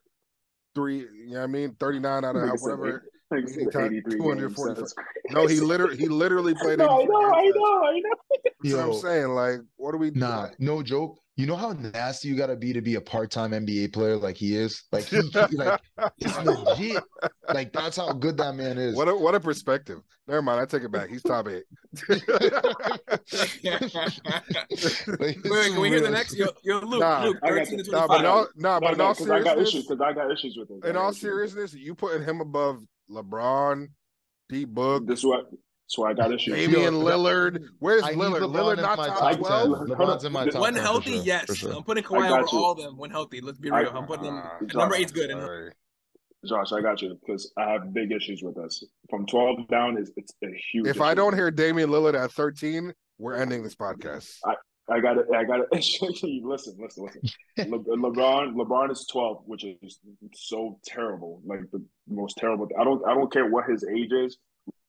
three. 0.74 0.98
You 0.98 1.26
know 1.30 1.38
what 1.38 1.44
I 1.44 1.46
mean? 1.46 1.76
39 1.80 2.24
out 2.24 2.36
of 2.36 2.42
Nigga 2.42 2.58
said 2.58 2.78
whatever. 2.78 2.88
eight- 2.88 3.02
nigga 3.44 3.48
said 3.48 3.58
anytime 3.62 3.84
83 3.86 4.18
games. 4.40 4.94
No, 5.30 5.46
he 5.46 5.60
literally 5.60 5.96
he 5.96 6.08
literally 6.08 6.54
played. 6.60 6.78
No, 6.78 6.86
I 6.88 6.96
83 7.00 7.08
know, 7.08 7.20
I 7.20 7.30
know, 7.30 7.34
I 7.34 7.42
know. 7.42 8.14
year. 8.62 8.76
That's 8.76 8.86
what 8.88 8.94
I'm 8.96 9.00
saying. 9.00 9.28
Like, 9.28 9.60
what 9.76 9.94
are 9.94 9.98
we? 9.98 10.10
Nah, 10.10 10.48
no 10.58 10.82
joke. 10.82 11.18
You 11.38 11.46
know 11.46 11.56
how 11.56 11.72
nasty 11.72 12.28
you 12.28 12.34
gotta 12.34 12.56
be 12.56 12.72
to 12.72 12.80
be 12.80 12.94
a 12.94 13.00
part-time 13.00 13.50
NBA 13.50 13.92
player 13.92 14.16
like 14.16 14.36
he 14.38 14.56
is? 14.56 14.84
Like 14.90 15.04
he, 15.04 15.20
he 15.20 15.56
like 15.56 15.80
it's 16.18 16.38
legit. 16.42 17.04
Like 17.52 17.74
that's 17.74 17.98
how 17.98 18.12
good 18.14 18.38
that 18.38 18.54
man 18.54 18.78
is. 18.78 18.96
What 18.96 19.06
a 19.08 19.14
what 19.14 19.34
a 19.34 19.40
perspective. 19.40 20.00
Never 20.26 20.40
mind, 20.40 20.60
I 20.60 20.64
take 20.64 20.82
it 20.82 20.90
back. 20.90 21.10
He's 21.10 21.22
top 21.22 21.48
eight. 21.48 21.64
Like, 25.06 25.20
Wait, 25.20 25.36
wait, 25.44 25.72
can 25.72 25.80
we 25.80 25.88
hear 25.88 26.00
the 26.00 26.10
next? 26.10 26.34
Yo, 26.36 26.46
yo 26.64 26.78
Luke, 26.80 27.00
Nah. 27.00 27.24
Luke, 27.24 27.36
I 27.42 27.48
got 27.50 27.58
13 27.66 27.78
to 27.78 27.84
you. 27.84 27.92
nah, 27.92 28.06
but 28.06 28.20
in 28.20 28.26
all, 28.26 28.46
nah, 28.56 28.80
but 28.80 28.86
No, 28.86 28.92
in 28.92 28.98
no, 28.98 29.04
all 29.04 29.14
because 29.14 29.30
I 29.30 29.40
got 29.42 29.58
issues. 29.58 29.70
seriousness, 29.70 29.86
Because 29.88 30.00
I 30.00 30.12
got 30.12 30.30
issues 30.30 30.56
with 30.58 30.70
it. 30.70 30.88
In 30.88 30.96
all 30.96 31.10
issues 31.10 31.20
seriousness, 31.20 31.74
you 31.74 31.94
putting 31.94 32.22
him 32.22 32.40
above 32.40 32.82
LeBron, 33.10 33.88
Pete 34.48 34.68
Book, 34.72 35.06
This 35.06 35.20
is 35.20 35.24
what. 35.26 35.46
So 35.88 36.04
I 36.04 36.14
got 36.14 36.32
issues. 36.32 36.54
Damian 36.54 36.94
Lillard. 36.94 37.64
Where's 37.78 38.02
I 38.02 38.10
need 38.10 38.18
Lillard? 38.18 38.40
LeBron 38.40 38.54
Lillard 38.54 38.76
in 38.78 38.82
not 38.82 38.98
my 38.98 39.06
top 39.06 39.18
top 39.18 39.38
12? 39.38 39.88
10. 39.88 39.96
LeBron's 39.96 40.24
in 40.24 40.32
my 40.32 40.48
top 40.48 40.62
when 40.62 40.74
10 40.74 40.82
for 40.82 40.82
healthy, 40.82 41.14
sure, 41.14 41.24
yes. 41.24 41.44
for 41.44 41.54
sure. 41.54 41.72
I'm 41.76 41.84
putting 41.84 42.04
I 42.04 42.08
Kawhi 42.08 42.28
got 42.28 42.40
over 42.40 42.48
you. 42.52 42.58
all 42.58 42.72
of 42.72 42.78
them 42.78 42.96
when 42.96 43.10
healthy. 43.10 43.40
Let's 43.40 43.58
be 43.58 43.70
real. 43.70 43.90
I'm 43.94 44.06
putting 44.06 44.26
him. 44.26 44.34
Ah, 44.36 44.56
number 44.60 44.94
Josh, 44.94 45.00
eight's 45.00 45.12
good. 45.12 45.30
And 45.30 45.40
sorry. 45.40 45.72
Josh, 46.44 46.72
I 46.72 46.80
got 46.80 47.02
you 47.02 47.18
because 47.24 47.52
I 47.56 47.72
have 47.72 47.94
big 47.94 48.12
issues 48.12 48.42
with 48.42 48.56
this. 48.56 48.84
From 49.10 49.26
12 49.26 49.68
down 49.68 49.96
is 49.96 50.10
it's 50.16 50.32
a 50.42 50.48
huge. 50.72 50.88
If 50.88 51.00
I 51.00 51.14
don't 51.14 51.34
hear 51.34 51.50
Damian 51.50 51.90
Lillard 51.90 52.20
at 52.20 52.32
13, 52.32 52.92
we're 53.18 53.34
ending 53.34 53.62
this 53.62 53.76
podcast. 53.76 54.28
I 54.88 55.00
got 55.00 55.18
it. 55.18 55.26
I 55.34 55.44
got 55.44 55.60
it. 55.60 55.68
listen, 55.72 56.42
listen, 56.44 56.76
listen. 56.78 57.20
Le- 57.70 57.78
LeBron, 57.96 58.54
LeBron 58.54 58.90
is 58.92 59.06
12, 59.10 59.42
which 59.46 59.64
is 59.64 59.98
so 60.34 60.78
terrible, 60.84 61.40
like 61.44 61.60
the 61.72 61.84
most 62.08 62.36
terrible. 62.36 62.68
I 62.78 62.84
don't, 62.84 63.04
I 63.06 63.14
don't 63.14 63.32
care 63.32 63.46
what 63.46 63.64
his 63.68 63.84
age 63.84 64.12
is. 64.12 64.38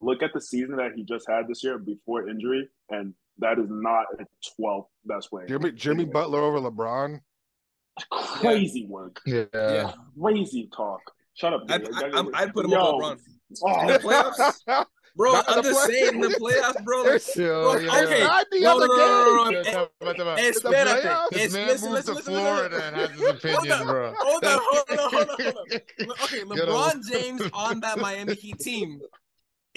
Look 0.02 0.22
at 0.24 0.32
the 0.34 0.42
season 0.42 0.76
that 0.78 0.92
he 0.96 1.04
just 1.04 1.28
had 1.28 1.48
this 1.48 1.64
year 1.64 1.78
before 1.80 2.30
injury, 2.30 2.70
and 2.90 3.14
that 3.40 3.58
is 3.60 3.66
not 3.70 4.06
a 4.20 4.26
12 4.60 4.86
best 5.06 5.32
way. 5.32 5.44
Jimmy 5.48 5.72
Jimmy 5.72 6.06
Butler 6.06 6.40
over 6.42 6.60
LeBron. 6.60 7.20
Crazy 8.12 8.86
work, 8.88 9.20
Yeah. 9.26 9.46
Yeah. 9.54 9.92
crazy 10.22 10.70
talk. 10.76 11.02
Shut 11.34 11.54
up. 11.54 11.64
I'd, 11.70 11.84
dude. 11.84 11.96
I, 11.96 12.10
I'm- 12.10 12.30
I'd 12.34 12.54
put 12.54 12.66
him 12.66 12.72
Yo. 12.72 12.80
over 12.80 13.16
LeBron. 13.16 13.20
Oh. 13.64 13.82
In 13.82 13.90
Oh, 13.90 13.94
the 13.94 14.00
playoffs, 14.00 14.86
bro. 15.16 15.32
Not 15.32 15.46
I'm 15.48 15.64
just 15.64 15.86
play- 15.86 15.94
saying 15.96 16.16
in 16.16 16.22
the 16.22 16.28
playoffs, 16.30 16.84
bro. 16.84 16.98
Like, 16.98 17.06
There's- 17.06 17.36
Bro, 17.36 17.78
yeah. 17.80 18.04
okay. 18.04 18.20
Not 18.24 18.46
the 18.52 18.60
No, 18.60 18.76
other 18.78 18.88
no, 18.88 18.96
no, 18.96 19.44
no, 19.52 19.64
game. 19.64 19.74
no, 19.74 19.88
espérate. 20.36 21.30
This 21.32 21.54
man 21.54 21.68
listen, 21.68 21.90
moved 21.92 22.08
listen, 22.08 22.14
to 22.14 22.14
listen, 22.14 22.34
Florida 22.34 22.84
and 22.86 22.96
has 22.98 23.10
his 23.12 23.22
opinion, 23.30 23.78
Hold 23.78 23.88
bro. 23.88 24.14
Hold 24.18 24.46
on, 24.46 24.60
hold 24.62 24.90
on, 24.90 24.98
hold 24.98 25.14
on, 25.14 25.28
hold 25.28 25.40
on. 25.40 26.14
Okay, 26.24 26.42
LeBron. 26.44 27.10
James 27.12 27.42
on 27.54 27.80
that 27.80 27.98
Miami 28.00 28.36
Heat 28.36 28.60
team 28.60 29.00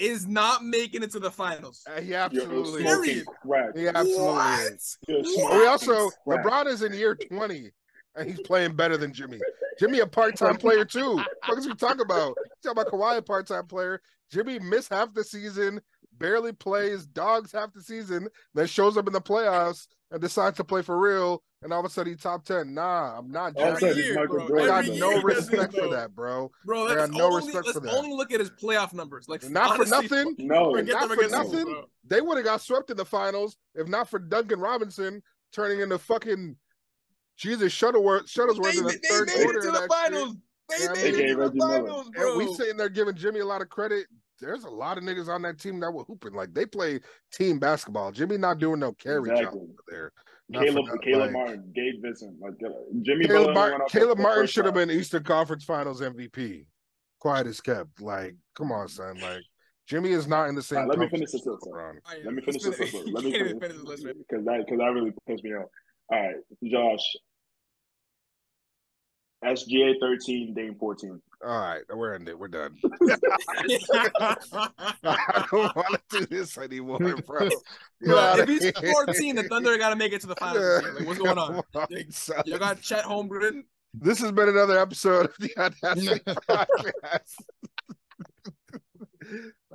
is 0.01 0.27
not 0.27 0.65
making 0.65 1.03
it 1.03 1.11
to 1.11 1.19
the 1.19 1.31
finals. 1.31 1.83
Uh, 1.87 2.01
He 2.01 2.15
absolutely 2.15 2.81
smoking 2.81 3.01
is. 3.01 3.05
Period. 3.07 3.27
crack. 3.45 3.77
He 3.77 3.87
absolutely 3.87 4.23
What? 4.25 4.71
is. 4.73 4.97
You're 5.07 5.21
We 5.59 5.67
also 5.67 6.09
crack. 6.27 6.43
LeBron 6.45 6.65
is 6.67 6.81
in 6.81 6.93
year 6.93 7.15
20 7.15 7.71
and 8.15 8.29
he's 8.29 8.41
playing 8.41 8.75
better 8.75 8.97
than 8.97 9.13
Jimmy. 9.13 9.39
Jimmy 9.79 9.99
a 9.99 10.07
part-time 10.07 10.57
player 10.57 10.83
too. 10.85 11.15
What 11.47 11.57
is 11.57 11.67
we 11.67 11.75
talking 11.75 12.01
about? 12.01 12.35
Talk 12.63 12.73
about 12.73 12.87
Kawhi 12.87 13.17
a 13.17 13.21
part-time 13.21 13.67
player. 13.67 14.01
Jimmy 14.31 14.59
missed 14.59 14.89
half 14.89 15.13
the 15.13 15.23
season, 15.23 15.81
barely 16.17 16.51
plays, 16.51 17.05
dogs 17.05 17.51
half 17.51 17.71
the 17.73 17.81
season, 17.81 18.27
then 18.53 18.67
shows 18.67 18.97
up 18.97 19.07
in 19.07 19.13
the 19.13 19.21
playoffs 19.21 19.87
and 20.11 20.21
decides 20.21 20.57
to 20.57 20.63
play 20.63 20.81
for 20.81 20.99
real. 20.99 21.41
And 21.63 21.71
all 21.71 21.79
of 21.79 21.85
a 21.85 21.89
sudden 21.89 22.13
he's 22.13 22.21
top 22.21 22.43
10. 22.43 22.73
Nah, 22.73 23.17
I'm 23.19 23.31
not 23.31 23.55
All 23.55 23.69
of 23.69 23.77
a 23.77 23.79
jacking 23.79 23.79
sudden, 23.79 23.89
Every 23.89 24.03
year, 24.03 24.15
Michael 24.15 24.35
bro. 24.35 24.47
Jordan. 24.47 24.65
I 24.65 24.67
got 24.67 24.85
Every 24.85 24.99
no 24.99 25.09
year 25.09 25.19
he 25.19 25.21
does 25.21 25.35
this, 25.47 25.49
respect 25.49 25.73
for 25.75 25.87
that, 25.89 26.15
bro. 26.15 26.51
Bro, 26.65 26.87
I 26.87 26.95
got 26.95 27.11
no 27.11 27.25
only, 27.25 27.35
respect 27.37 27.65
let's 27.67 27.77
for 27.77 27.79
that. 27.85 27.93
only 27.95 28.11
look 28.15 28.31
at 28.31 28.39
his 28.39 28.49
playoff 28.49 28.93
numbers. 28.93 29.29
Like 29.29 29.47
Not 29.49 29.77
for 29.77 29.85
nothing. 29.85 30.35
No, 30.39 30.71
Not 30.73 31.09
for 31.11 31.27
nothing. 31.27 31.65
Bulls. 31.65 31.85
They 32.07 32.21
would 32.21 32.37
have 32.37 32.45
got 32.45 32.61
swept 32.61 32.89
in 32.89 32.97
the 32.97 33.05
finals 33.05 33.57
if 33.75 33.87
not 33.87 34.09
for 34.09 34.19
Duncan 34.19 34.59
Robinson 34.59 35.21
turning 35.53 35.81
into 35.81 35.97
fucking 35.99 36.55
Jesus 37.37 37.71
Shuttleworth, 37.71 38.25
Shuttlesworth 38.25 38.73
They, 38.73 38.77
in 38.79 38.83
the 38.83 38.99
they 39.01 39.07
third 39.09 39.27
made 39.27 39.43
quarter 39.43 39.59
it 39.59 39.61
to 39.63 39.71
the 39.71 39.79
that 39.79 39.89
finals. 39.89 40.35
They 40.69 40.83
Yeah, 40.83 40.93
made 40.93 41.15
it 41.15 41.27
to 41.27 41.49
the 41.49 41.59
finals, 41.59 42.09
bro. 42.09 42.29
And 42.29 42.37
we 42.37 42.53
sitting 42.55 42.77
there 42.77 42.89
giving 42.89 43.15
Jimmy 43.15 43.39
a 43.39 43.45
lot 43.45 43.61
of 43.61 43.69
credit. 43.69 44.07
There's 44.41 44.63
a 44.63 44.69
lot 44.69 44.97
of 44.97 45.03
niggas 45.03 45.29
on 45.29 45.41
that 45.43 45.59
team 45.59 45.79
that 45.81 45.91
were 45.91 46.03
hooping. 46.03 46.33
Like 46.33 46.53
they 46.53 46.65
play 46.65 46.99
team 47.31 47.59
basketball. 47.59 48.11
Jimmy 48.11 48.37
not 48.37 48.57
doing 48.59 48.79
no 48.79 48.91
carry 48.93 49.29
job 49.29 49.37
Exactly. 49.37 49.61
over 49.61 49.71
there. 49.87 50.11
Not 50.49 50.63
Caleb, 50.65 50.85
nothing, 50.85 51.01
Caleb 51.01 51.21
like- 51.21 51.31
Martin, 51.31 51.71
Gabe 51.73 52.01
Vincent, 52.01 52.35
like 52.41 52.53
uh, 52.65 52.69
Jimmy 53.03 53.25
Caleb, 53.27 53.53
Butler 53.53 53.77
Mar- 53.77 53.87
Caleb 53.87 54.17
Martin 54.17 54.47
should 54.47 54.65
have 54.65 54.73
been 54.73 54.91
Eastern 54.91 55.23
Conference 55.23 55.63
Finals 55.63 56.01
MVP. 56.01 56.65
Quiet 57.19 57.47
as 57.47 57.61
kept. 57.61 58.01
Like, 58.01 58.35
come 58.55 58.71
on, 58.71 58.87
son. 58.87 59.17
Like, 59.21 59.43
Jimmy 59.87 60.09
is 60.11 60.27
not 60.27 60.49
in 60.49 60.55
the 60.55 60.61
same. 60.63 60.79
right, 60.79 60.87
let 60.89 60.99
me 60.99 61.07
finish 61.09 61.31
this 61.31 61.41
as 61.41 61.47
up. 61.47 61.59
LeBron. 61.61 61.93
Let 62.25 62.33
me 62.33 62.41
finish 62.41 62.63
this. 62.63 62.75
finish- 62.77 62.95
up. 62.95 63.01
Let 63.13 63.23
you 63.23 63.29
me 63.31 63.37
can't 63.37 63.49
finish 63.49 63.49
even 63.49 63.59
finish 63.61 63.75
this 63.77 63.85
list, 63.87 64.03
man. 64.05 64.13
because 64.17 64.45
that 64.45 64.57
because 64.65 64.77
that 64.79 64.91
really 64.91 65.11
pissed 65.27 65.43
me 65.43 65.51
off. 65.51 65.69
All 66.11 66.19
right, 66.19 66.35
Josh. 66.65 67.15
SGA 69.43 69.93
thirteen, 69.99 70.53
Dame 70.53 70.75
fourteen. 70.79 71.21
All 71.43 71.59
right, 71.59 71.81
we're 71.93 72.13
ending. 72.13 72.37
We're 72.37 72.47
done. 72.47 72.77
I 75.03 75.45
don't 75.51 75.75
want 75.75 76.01
to 76.11 76.19
do 76.19 76.25
this 76.27 76.57
anymore, 76.59 76.99
bro. 76.99 77.49
Bro, 78.01 78.35
Get 78.35 78.49
if 78.49 78.61
he's 78.61 78.71
14, 78.91 79.35
the 79.35 79.43
Thunder 79.43 79.75
got 79.79 79.89
to 79.89 79.95
make 79.95 80.13
it 80.13 80.21
to 80.21 80.27
the 80.27 80.35
finals. 80.35 80.83
this. 80.83 80.93
Like, 80.99 81.07
what's 81.07 81.19
going 81.19 81.37
on? 81.39 81.63
Come 81.73 81.87
son. 82.11 82.43
You 82.45 82.59
got 82.59 82.81
Chet 82.81 83.03
Holmgren. 83.05 83.63
This 83.93 84.19
has 84.19 84.31
been 84.31 84.49
another 84.49 84.77
episode 84.79 85.25
of 85.25 85.35
the 85.39 85.51
Audacity 85.57 86.19
Podcast. 86.25 87.35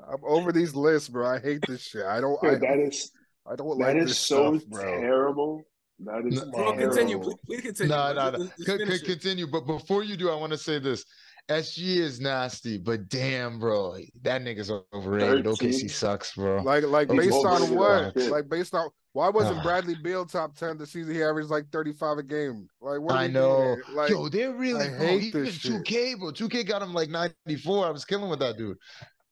I'm 0.08 0.20
over 0.24 0.52
these 0.52 0.74
lists, 0.76 1.08
bro. 1.08 1.26
I 1.26 1.40
hate 1.40 1.60
this 1.66 1.82
shit. 1.82 2.04
I 2.04 2.20
don't. 2.20 2.42
I, 2.44 2.54
that 2.54 2.78
is 2.78 3.10
I 3.44 3.56
don't 3.56 3.76
that 3.78 3.84
like 3.84 3.96
is 3.96 4.10
this 4.10 4.18
so 4.18 4.56
stuff, 4.58 4.68
bro. 4.70 5.00
terrible. 5.00 5.64
That 6.00 6.26
is 6.26 6.40
Come 6.40 6.50
Bro, 6.50 6.76
continue. 6.76 7.18
Please, 7.18 7.34
please 7.46 7.60
continue. 7.62 7.88
No, 7.94 8.12
no, 8.12 8.30
no. 8.30 8.38
let's- 8.38 8.52
let's 8.58 8.64
Con- 8.64 8.78
finish 8.78 9.00
con- 9.00 9.10
it. 9.10 9.12
Continue, 9.12 9.46
but 9.46 9.60
before 9.66 10.04
you 10.04 10.16
do, 10.16 10.28
I 10.30 10.34
want 10.34 10.52
to 10.52 10.58
say 10.58 10.78
this: 10.78 11.04
SG 11.48 11.96
is 11.98 12.20
nasty, 12.20 12.76
but 12.76 13.08
damn, 13.08 13.58
bro, 13.58 13.96
that 14.22 14.42
nigga's 14.42 14.70
overrated. 14.92 15.44
13. 15.46 15.70
OKC 15.70 15.88
sucks, 15.90 16.34
bro. 16.34 16.60
Like, 16.62 16.84
like 16.84 17.10
He's 17.10 17.20
based 17.30 17.46
on 17.46 17.74
what? 17.74 18.14
Like 18.16 18.48
based 18.50 18.74
on 18.74 18.90
why 19.12 19.30
wasn't 19.30 19.58
Ah. 19.60 19.62
Bradley 19.62 19.94
Beal 19.94 20.26
top 20.26 20.54
ten 20.54 20.76
the 20.76 20.86
season? 20.86 21.14
He 21.14 21.22
averaged 21.22 21.48
like 21.48 21.70
35 21.72 22.18
a 22.18 22.22
game. 22.22 22.68
Like, 22.82 23.00
what? 23.00 23.14
I 23.14 23.26
know. 23.28 23.76
Like, 23.94 24.10
Yo, 24.10 24.28
they're 24.28 24.52
really 24.52 24.84
I 24.84 24.98
hate 24.98 25.22
even 25.22 25.44
this 25.44 25.58
2K, 25.60 26.18
bro. 26.18 26.30
2K 26.32 26.66
got 26.66 26.82
him 26.82 26.92
like 26.92 27.08
94. 27.08 27.86
I 27.86 27.90
was 27.90 28.04
killing 28.04 28.28
with 28.28 28.40
that 28.40 28.58
dude. 28.58 28.76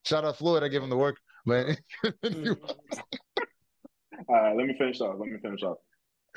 Shout 0.06 0.24
out 0.24 0.38
Floyd. 0.38 0.62
I 0.62 0.68
gave 0.68 0.82
him 0.82 0.88
the 0.90 0.96
work. 0.96 1.16
But 1.46 1.76
All 4.28 4.34
right, 4.34 4.56
let 4.56 4.66
me 4.66 4.74
finish 4.78 4.98
off. 5.02 5.16
Let 5.18 5.28
me 5.28 5.36
finish 5.42 5.62
off. 5.62 5.76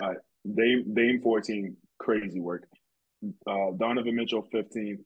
All 0.02 0.10
right, 0.10 0.18
Dame 0.56 0.94
Dame 0.94 1.22
fourteen, 1.22 1.76
crazy 2.00 2.40
work. 2.40 2.64
Uh, 3.48 3.72
Donovan 3.78 4.16
Mitchell 4.16 4.48
fifteen, 4.52 5.04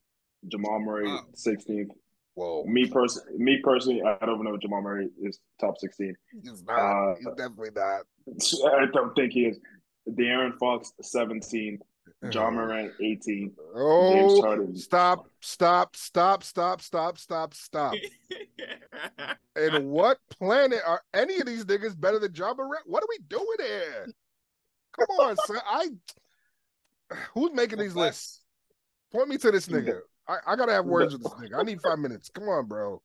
Jamal 0.48 0.80
Murray 0.80 1.08
Wow. 1.08 1.26
sixteenth. 1.34 1.92
whoa, 2.34 2.64
Me 2.66 2.88
person, 2.90 3.24
me 3.38 3.60
personally, 3.64 4.02
I 4.02 4.26
don't 4.26 4.44
know 4.44 4.54
if 4.56 4.62
Jamal 4.62 4.82
Murray 4.82 5.10
is 5.22 5.40
top 5.60 5.78
sixteen. 5.78 6.16
he's 6.44 6.64
not. 6.64 6.80
Uh, 6.80 7.16
he's 7.16 7.26
definitely 7.38 7.70
not. 7.76 8.02
I 8.74 8.86
don't 8.94 9.16
think 9.16 9.32
he 9.34 9.46
is. 9.46 9.60
De'Aaron 10.10 10.58
Fox 10.58 10.92
seventeen, 11.02 11.80
Ja 12.34 12.50
Morant 12.50 12.92
eighteen. 13.02 13.52
James 13.56 13.58
Oh, 13.76 14.42
Harden. 14.42 14.76
stop, 14.76 15.28
stop, 15.42 15.96
stop, 15.96 16.44
stop, 16.44 16.82
stop, 16.82 17.18
stop, 17.18 17.54
stop. 17.54 17.96
And 19.56 19.90
what 19.90 20.18
planet 20.30 20.80
are 20.88 21.02
any 21.14 21.38
of 21.40 21.46
these 21.46 21.66
niggas 21.66 22.00
better 22.00 22.20
than 22.20 22.34
Ja 22.34 22.54
Morant? 22.54 22.84
What 22.86 23.04
are 23.04 23.08
we 23.10 23.18
doing 23.28 23.46
here? 23.60 24.08
Come 24.98 25.08
on, 25.28 25.36
son. 25.46 25.58
I 25.66 25.88
who's 27.34 27.52
making 27.54 27.80
these 27.80 27.96
lists? 27.96 28.42
Point 29.12 29.30
me 29.30 29.38
to 29.40 29.52
this 29.52 29.68
nigga. 29.68 30.00
I, 30.28 30.38
I 30.48 30.56
gotta 30.56 30.72
have 30.74 30.86
words 30.86 31.14
with 31.14 31.24
this 31.24 31.34
nigga. 31.34 31.60
I 31.60 31.64
need 31.64 31.82
five 31.82 32.00
minutes. 32.00 32.30
Come 32.30 32.48
on, 32.50 32.66
bro. 32.68 33.02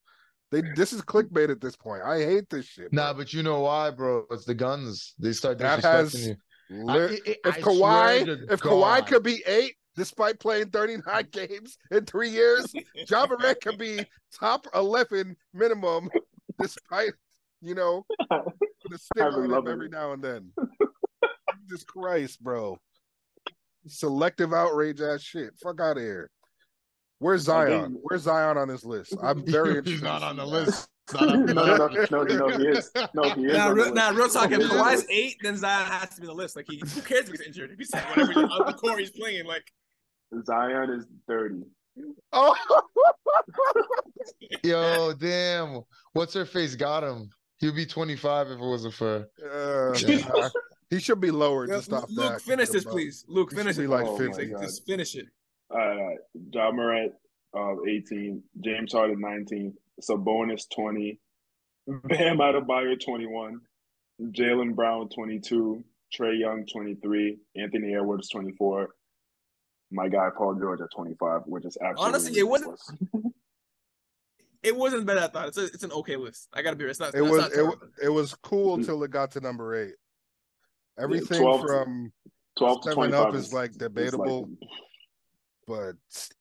They 0.52 0.62
this 0.76 0.92
is 0.92 1.02
clickbait 1.02 1.50
at 1.50 1.60
this 1.60 1.74
point. 1.76 2.02
I 2.02 2.18
hate 2.20 2.48
this 2.50 2.66
shit. 2.66 2.92
nah, 2.92 3.12
but 3.12 3.32
you 3.32 3.42
know 3.42 3.60
why, 3.62 3.90
bro? 3.90 4.24
It's 4.30 4.44
the 4.44 4.54
guns. 4.54 5.14
They 5.18 5.32
start 5.32 5.58
That 5.58 5.80
disrespecting 5.80 5.82
has- 6.12 6.26
you. 6.28 6.36
Li- 6.68 7.20
I- 7.26 7.30
I- 7.30 7.48
if 7.48 7.56
I 7.56 7.60
Kawhi, 7.60 7.76
swear 8.22 8.24
to 8.24 8.32
if 8.52 8.60
Kawhi 8.60 9.06
could 9.06 9.22
be 9.22 9.42
eight 9.46 9.74
despite 9.96 10.38
playing 10.40 10.70
39 10.70 11.28
games 11.32 11.78
in 11.90 12.04
three 12.04 12.28
years, 12.28 12.72
Ja 13.08 13.26
Morant 13.26 13.60
could 13.60 13.78
be 13.78 14.04
top 14.38 14.66
11 14.74 15.36
minimum 15.54 16.10
despite, 16.60 17.12
you 17.62 17.74
know, 17.74 18.04
the 18.30 18.98
stick 18.98 19.22
I've 19.22 19.34
on 19.34 19.44
him 19.44 19.54
every 19.68 19.86
it. 19.86 19.92
now 19.92 20.12
and 20.12 20.22
then. 20.22 20.52
Jesus 21.68 21.84
Christ, 21.84 22.42
bro. 22.42 22.78
Selective 23.86 24.52
outrage 24.52 25.00
ass 25.00 25.22
shit. 25.22 25.50
Fuck 25.62 25.80
out 25.80 25.96
of 25.96 26.02
here. 26.02 26.30
Where's 27.18 27.48
I 27.48 27.66
think- 27.66 27.80
Zion? 27.80 27.98
Where's 28.02 28.22
Zion 28.22 28.58
on 28.58 28.68
this 28.68 28.84
list? 28.84 29.14
I'm 29.22 29.44
very 29.46 29.70
interested. 29.78 29.90
He's 29.92 30.02
not 30.02 30.22
on 30.22 30.36
the 30.36 30.46
list. 30.46 30.88
Not 31.14 31.28
on 31.28 31.46
the 31.46 31.54
No, 31.54 31.64
no, 31.64 31.86
no, 31.86 32.06
no, 32.24 32.48
no, 32.48 32.58
he 32.58 32.66
is. 32.66 32.90
No, 33.14 33.22
he 33.30 33.46
is. 33.46 33.52
Nah, 33.56 33.68
real, 33.68 33.84
list. 33.84 33.94
nah, 33.94 34.08
real 34.10 34.28
talk. 34.28 34.50
If 34.50 34.58
He 34.58 34.64
is 34.64 34.70
on 34.70 34.76
the 34.76 34.82
Kawhi's 34.82 35.06
eight, 35.08 35.36
then 35.42 35.56
Zion 35.56 35.86
has 35.90 36.10
to 36.16 36.20
be 36.20 36.26
the 36.26 36.32
list. 36.32 36.56
Like, 36.56 36.66
he, 36.68 36.78
who 36.78 37.00
cares 37.00 37.28
if 37.28 37.30
he's 37.30 37.40
injured? 37.42 37.70
If 37.70 37.78
he's 37.78 37.90
whatever 37.92 38.32
on 38.40 38.66
the 38.66 38.72
court 38.72 38.98
he's 38.98 39.10
playing, 39.10 39.46
like, 39.46 39.64
Zion 40.44 40.90
is 40.90 41.06
thirty. 41.28 41.62
Oh, 42.32 42.54
Yo, 44.64 45.12
damn. 45.14 45.82
What's 46.12 46.34
her 46.34 46.44
face 46.44 46.74
got 46.74 47.02
him? 47.04 47.30
He'd 47.58 47.74
be 47.74 47.86
25 47.86 48.48
if 48.48 48.52
it 48.58 48.60
wasn't 48.60 48.92
for 48.94 49.26
Uh, 49.42 49.96
Yeah. 50.06 50.48
He 50.90 51.00
should 51.00 51.20
be 51.20 51.30
lower 51.30 51.66
Yeah, 51.66 51.76
just 51.76 51.92
off 51.92 52.08
Luke, 52.10 52.32
that. 52.32 52.42
finish 52.42 52.68
this, 52.68 52.84
But 52.84 52.90
please. 52.92 53.24
Luke, 53.28 53.50
He 53.50 53.56
finish 53.56 53.76
it. 53.78 53.88
like 53.88 54.06
Oh 54.06 54.12
my 54.18 54.26
50. 54.26 54.46
God. 54.46 54.62
Just 54.62 54.86
finish 54.86 55.14
it. 55.16 55.26
All 55.70 55.78
right, 55.78 55.98
all 55.98 56.06
right. 56.08 56.18
Ja 56.52 56.70
Morant, 56.70 57.12
uh, 57.56 57.74
18. 57.88 58.42
James 58.60 58.92
Harden, 58.92 59.20
19. 59.20 59.74
Sabonis, 60.00 60.62
20. 60.74 61.18
Bam 61.88 62.38
Adebayo, 62.38 62.98
21. 63.04 63.60
Jaylen 64.22 64.74
Brown, 64.76 65.08
22. 65.08 65.82
Trae 66.16 66.38
Young, 66.38 66.64
23. 66.72 67.38
Anthony 67.56 67.94
Edwards, 67.94 68.28
24. 68.30 68.90
My 69.90 70.08
guy 70.08 70.30
Paul 70.36 70.54
George 70.54 70.80
at 70.80 70.88
25, 70.94 71.42
which 71.46 71.64
is 71.64 71.76
absolutely 71.80 72.04
Honestly, 72.04 72.38
it 72.40 72.48
wasn't- 72.48 72.78
It 74.62 74.76
wasn't 74.76 75.06
bad. 75.06 75.18
I 75.18 75.28
thought 75.28 75.48
it's 75.48 75.58
a, 75.58 75.64
it's 75.66 75.84
an 75.84 75.92
okay 75.92 76.16
list. 76.16 76.48
I 76.52 76.62
gotta 76.62 76.74
be. 76.74 76.84
It's 76.86 76.98
not. 76.98 77.14
It 77.14 77.20
it's 77.22 77.30
was 77.30 77.40
not 77.40 77.52
it, 77.52 77.54
terrible. 77.54 77.78
it 78.02 78.08
was 78.08 78.34
cool 78.34 78.78
Mm. 78.78 78.84
till 78.84 79.02
it 79.04 79.10
got 79.12 79.30
to 79.32 79.40
number 79.40 79.74
eight. 79.76 79.94
Everything 80.98 81.40
12 81.42 81.60
from 81.60 82.12
12 82.58 82.80
to 82.82 82.92
25 82.92 83.26
up 83.26 83.34
is 83.34 83.52
like 83.52 83.70
is 83.70 83.76
debatable, 83.76 84.48
but 85.66 85.92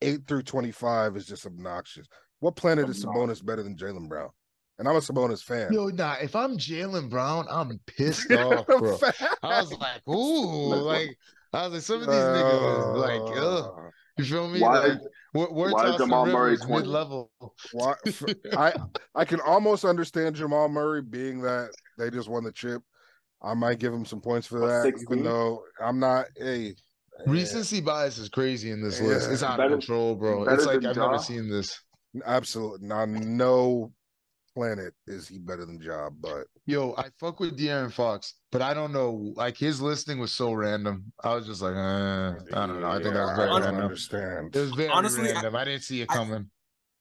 eight 0.02 0.28
through 0.28 0.44
twenty-five 0.44 1.18
is 1.18 1.26
just 1.26 1.46
obnoxious. 1.46 2.08
What 2.40 2.56
planet 2.56 2.90
is 2.90 3.04
Sabonis 3.04 3.44
better 3.44 3.64
than 3.64 3.76
Jaylen 3.76 4.08
Brown? 4.08 4.30
And 4.78 4.88
I'm 4.88 4.96
a 4.96 5.00
Sabonis 5.00 5.42
fan. 5.44 5.72
Yo, 5.74 5.88
nah. 5.88 6.16
If 6.22 6.36
I'm 6.36 6.58
Jaylen 6.58 7.10
Brown, 7.10 7.46
I'm 7.50 7.80
pissed 7.88 8.32
off, 8.32 8.68
bro. 8.68 8.98
I 9.42 9.62
was 9.62 9.72
like, 9.74 10.08
ooh, 10.10 10.76
like 10.76 11.18
I 11.54 11.68
was 11.68 11.74
like, 11.74 11.82
some 11.82 12.02
of 12.02 12.08
these 12.08 12.18
niggas, 12.18 12.98
like, 12.98 13.38
ugh. 13.38 13.74
Uh, 13.78 13.90
You 14.18 14.26
feel 14.26 14.48
me? 14.50 14.60
Why- 14.60 14.80
like, 14.88 15.00
we're, 15.34 15.52
we're 15.52 15.72
why 15.72 15.90
is 15.90 15.98
Jamal 15.98 16.26
Murray 16.26 16.58
mid 16.70 16.88
level. 16.88 17.30
Why, 17.74 17.96
f- 18.06 18.24
I 18.58 18.74
I 19.16 19.26
can 19.26 19.42
almost 19.42 19.84
understand 19.84 20.36
Jamal 20.36 20.70
Murray 20.70 21.02
being 21.02 21.42
that 21.42 21.72
they 21.98 22.10
just 22.10 22.30
won 22.30 22.44
the 22.46 22.54
chip. 22.54 22.82
I 23.46 23.54
might 23.54 23.80
give 23.80 23.94
him 23.94 24.06
some 24.06 24.20
points 24.22 24.48
for 24.48 24.60
that, 24.68 24.84
16? 24.84 25.06
even 25.12 25.24
though 25.24 25.64
I'm 25.80 26.00
not. 26.00 26.26
Hey, 26.36 26.76
Recency 27.28 27.80
bias 27.80 28.18
is 28.18 28.28
crazy 28.28 28.72
in 28.72 28.82
this 28.84 29.00
Yeah. 29.00 29.08
list. 29.08 29.30
It's 29.32 29.44
out 29.44 29.58
Better- 29.58 29.76
of 29.76 29.80
control, 29.80 30.16
bro. 30.16 30.44
It's 30.46 30.66
like 30.66 30.84
I've 30.84 30.96
never 30.98 31.18
seen 31.20 31.50
this. 31.50 31.80
absolutely 32.26 32.90
on 32.92 33.38
no 33.38 33.92
planet 34.56 34.94
is 35.08 35.28
he 35.28 35.38
better 35.38 35.66
than 35.66 35.80
Job. 35.82 36.16
But 36.20 36.48
Yo, 36.66 36.94
I 36.98 37.10
fuck 37.20 37.40
with 37.42 37.58
De'Aaron 37.60 37.92
Fox, 37.92 38.36
but 38.52 38.62
I 38.62 38.74
don't 38.74 38.92
know. 38.92 39.34
Like 39.36 39.58
his 39.58 39.82
listing 39.82 40.18
was 40.18 40.32
so 40.32 40.52
random. 40.54 41.12
I 41.24 41.36
was 41.36 41.46
just 41.46 41.62
like, 41.62 41.76
uh, 41.76 42.34
I 42.54 42.66
don't 42.66 42.82
know. 42.82 42.88
I 42.90 43.02
think 43.02 43.14
that 43.14 43.22
was 43.22 43.30
Yeah, 43.32 43.36
very 43.36 43.50
I 43.50 43.54
don't 43.54 43.62
random. 43.64 43.84
understand. 43.84 44.56
It 44.56 44.60
was 44.60 44.72
very 44.72 44.90
Honestly, 44.90 45.30
I- 45.30 45.34
random. 45.36 45.56
I, 45.58 45.64
didn't 45.66 45.84
see 45.84 46.02
it 46.02 46.08
I- 46.10 46.16
coming. 46.16 46.50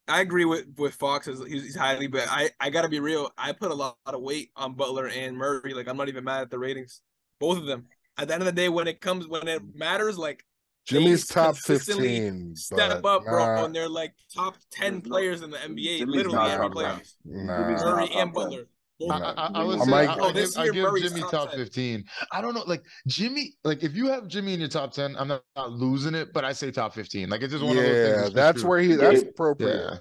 I 0.06 0.20
agree 0.20 0.44
with 0.44 0.66
with 0.76 0.94
Fox. 0.94 1.26
He's, 1.26 1.44
he's 1.46 1.76
highly, 1.76 2.06
but 2.06 2.26
I 2.28 2.50
I 2.60 2.70
gotta 2.70 2.88
be 2.88 3.00
real. 3.00 3.30
I 3.38 3.52
put 3.52 3.70
a 3.70 3.74
lot, 3.74 3.96
of 4.06 4.20
weight 4.20 4.50
on 4.56 4.74
Butler 4.74 5.08
and 5.08 5.36
Murray. 5.36 5.72
Like 5.72 5.88
I'm 5.88 5.96
not 5.96 6.08
even 6.08 6.24
mad 6.24 6.42
at 6.42 6.50
the 6.50 6.58
ratings, 6.58 7.00
both 7.40 7.58
of 7.58 7.66
them. 7.66 7.86
At 8.18 8.28
the 8.28 8.34
end 8.34 8.42
of 8.42 8.46
the 8.46 8.52
day, 8.52 8.68
when 8.68 8.86
it 8.86 9.00
comes 9.00 9.26
when 9.26 9.48
it 9.48 9.62
matters, 9.74 10.18
like 10.18 10.44
Jimmy's 10.86 11.26
top 11.26 11.54
consistently 11.54 12.08
fifteen. 12.08 12.54
step 12.54 13.02
but 13.02 13.16
up, 13.16 13.24
bro, 13.24 13.46
nah, 13.46 13.64
and 13.64 13.74
they're 13.74 13.88
like 13.88 14.14
top 14.34 14.56
ten 14.70 15.00
players 15.00 15.40
in 15.42 15.50
the 15.50 15.56
NBA, 15.56 15.98
Jimmy's 15.98 16.16
literally 16.16 16.50
every 16.50 16.68
top 16.68 16.74
playoffs. 16.74 17.14
nah. 17.24 17.58
Murray 17.58 17.76
top 17.76 18.00
and 18.00 18.10
10. 18.10 18.32
Butler. 18.32 18.66
Both 19.00 19.10
I, 19.10 19.14
of 19.16 19.20
them. 19.36 19.56
I, 19.56 19.60
I 19.60 19.64
would 19.64 19.80
say 19.80 19.90
might- 19.90 20.08
I, 20.08 20.16
Oh, 20.20 20.32
this 20.32 20.54
give, 20.56 20.60
I 20.60 20.64
year 20.66 20.92
give 20.92 21.02
Jimmy 21.02 21.20
top 21.22 21.30
top 21.30 21.52
15. 21.54 22.04
I 22.32 22.40
don't 22.40 22.54
know, 22.54 22.62
like 22.66 22.82
Jimmy, 23.08 23.54
like 23.64 23.82
if 23.82 23.94
you 23.96 24.06
have 24.08 24.28
Jimmy 24.28 24.54
in 24.54 24.60
your 24.60 24.68
top 24.68 24.92
10, 24.92 25.16
I'm 25.18 25.28
not, 25.28 25.42
not 25.56 25.72
losing 25.72 26.14
it, 26.14 26.32
but 26.32 26.44
I 26.44 26.52
say 26.52 26.70
top 26.70 26.94
15. 26.94 27.28
Like 27.28 27.42
it's 27.42 27.52
just 27.52 27.64
one 27.64 27.76
of 27.76 27.82
those 27.82 27.92
things. 27.92 28.06
Yeah, 28.08 28.20
that's 28.22 28.34
that's 28.34 28.60
true. 28.60 28.70
where 28.70 28.78
he. 28.80 28.94
That's 28.94 29.22
Yeah. 29.22 29.28
appropriate. 29.28 29.76
Yeah. 29.90 29.96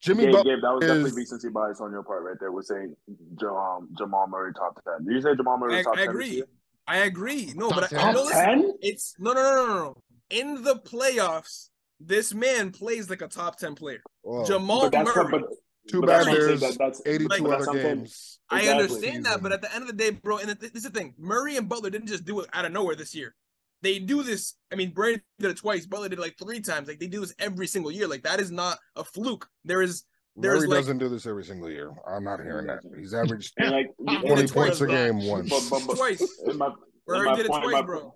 Jimmy 0.00 0.24
Gabe, 0.26 0.32
Butler. 0.32 0.54
Gabe, 0.56 0.62
that 0.62 0.72
was 0.74 0.80
definitely 0.82 1.10
is- 1.10 1.16
recency 1.16 1.48
bias 1.48 1.80
on 1.80 1.90
your 1.90 2.02
part 2.04 2.22
right 2.22 2.36
there. 2.38 2.52
Was 2.52 2.68
saying 2.68 2.94
um, 3.42 3.88
Jamal 3.98 4.26
Murray 4.28 4.52
top 4.54 4.80
ten. 4.84 5.04
Did 5.06 5.14
you 5.14 5.22
say 5.22 5.34
Jamal 5.34 5.58
Murray 5.58 5.74
I, 5.74 5.76
was 5.78 5.86
top 5.86 5.94
I 5.94 6.00
ten? 6.00 6.08
agree. 6.10 6.42
I 6.86 6.96
agree. 6.98 7.52
No, 7.54 7.68
Top 7.68 7.80
but 7.80 7.90
10? 7.90 7.98
I, 7.98 8.12
no, 8.12 8.18
Top 8.18 8.26
listen, 8.26 8.74
it's 8.80 9.14
no, 9.18 9.32
no, 9.32 9.42
no, 9.42 9.56
no, 9.56 9.66
no, 9.66 9.74
no. 9.84 9.96
In 10.30 10.62
the 10.62 10.76
playoffs, 10.76 11.68
this 12.00 12.32
man 12.32 12.70
plays 12.70 13.10
like 13.10 13.22
a 13.22 13.28
top 13.28 13.56
ten 13.56 13.74
player. 13.74 14.00
Whoa, 14.22 14.44
Jamal 14.44 14.88
But 14.90 15.04
Murray. 15.04 15.14
not, 15.16 15.30
but, 15.32 15.42
Too 15.88 16.00
but 16.00 16.06
bad 16.08 16.16
that's 16.18 16.28
what 16.28 16.38
there's 16.38 16.60
that- 16.60 16.78
that's- 16.78 17.02
82 17.06 17.28
but 17.28 17.40
other 17.40 17.48
that's 17.50 17.66
what 17.66 17.76
I'm 17.76 17.82
games. 17.82 18.40
I 18.50 18.68
understand 18.68 19.26
that, 19.26 19.42
but 19.42 19.52
at 19.52 19.60
the 19.62 19.72
end 19.74 19.82
of 19.82 19.88
the 19.88 19.94
day, 19.94 20.10
bro, 20.10 20.38
and 20.38 20.50
this 20.50 20.70
is 20.74 20.82
the 20.84 20.90
thing: 20.90 21.14
Murray 21.18 21.56
and 21.56 21.68
Butler 21.68 21.90
didn't 21.90 22.08
just 22.08 22.24
do 22.24 22.40
it 22.40 22.48
out 22.52 22.64
of 22.64 22.72
nowhere 22.72 22.94
this 22.94 23.14
year. 23.14 23.34
They 23.82 23.98
do 23.98 24.22
this. 24.22 24.54
I 24.72 24.76
mean, 24.76 24.90
Brady 24.92 25.22
did 25.38 25.50
it 25.50 25.56
twice. 25.58 25.86
Butler 25.86 26.08
did 26.08 26.18
it 26.18 26.22
like 26.22 26.36
three 26.38 26.60
times. 26.60 26.88
Like 26.88 26.98
they 26.98 27.06
do 27.06 27.20
this 27.20 27.34
every 27.38 27.66
single 27.66 27.90
year. 27.92 28.06
Like 28.08 28.22
that 28.24 28.40
is 28.40 28.50
not 28.50 28.78
a 28.96 29.04
fluke. 29.04 29.46
There 29.64 29.82
is 29.82 30.04
There's, 30.34 30.60
Murray 30.60 30.68
like- 30.68 30.78
doesn't 30.78 30.98
do 30.98 31.08
this 31.08 31.26
every 31.26 31.44
single 31.44 31.70
year. 31.70 31.92
I'm 32.06 32.24
not 32.24 32.40
hearing 32.40 32.66
that. 32.66 32.80
He's 32.98 33.14
averaged 33.14 33.52
And 33.58 33.70
like 33.70 33.94
20 34.06 34.16
it 34.18 34.26
points 34.28 34.50
a 34.50 34.54
twice, 34.54 34.78
bro. 34.78 34.88
game 34.88 35.26
once. 35.26 35.50
But, 35.50 35.62
but, 35.70 35.86
but, 35.86 35.96
Twice. 35.96 36.38
and 36.46 36.58
my, 36.58 36.70
Murray 37.06 37.26
my 37.28 37.36
did 37.36 37.46
it 37.46 37.50
point, 37.50 37.62
twice, 37.64 37.72
my, 37.72 37.82
bro. 37.82 38.14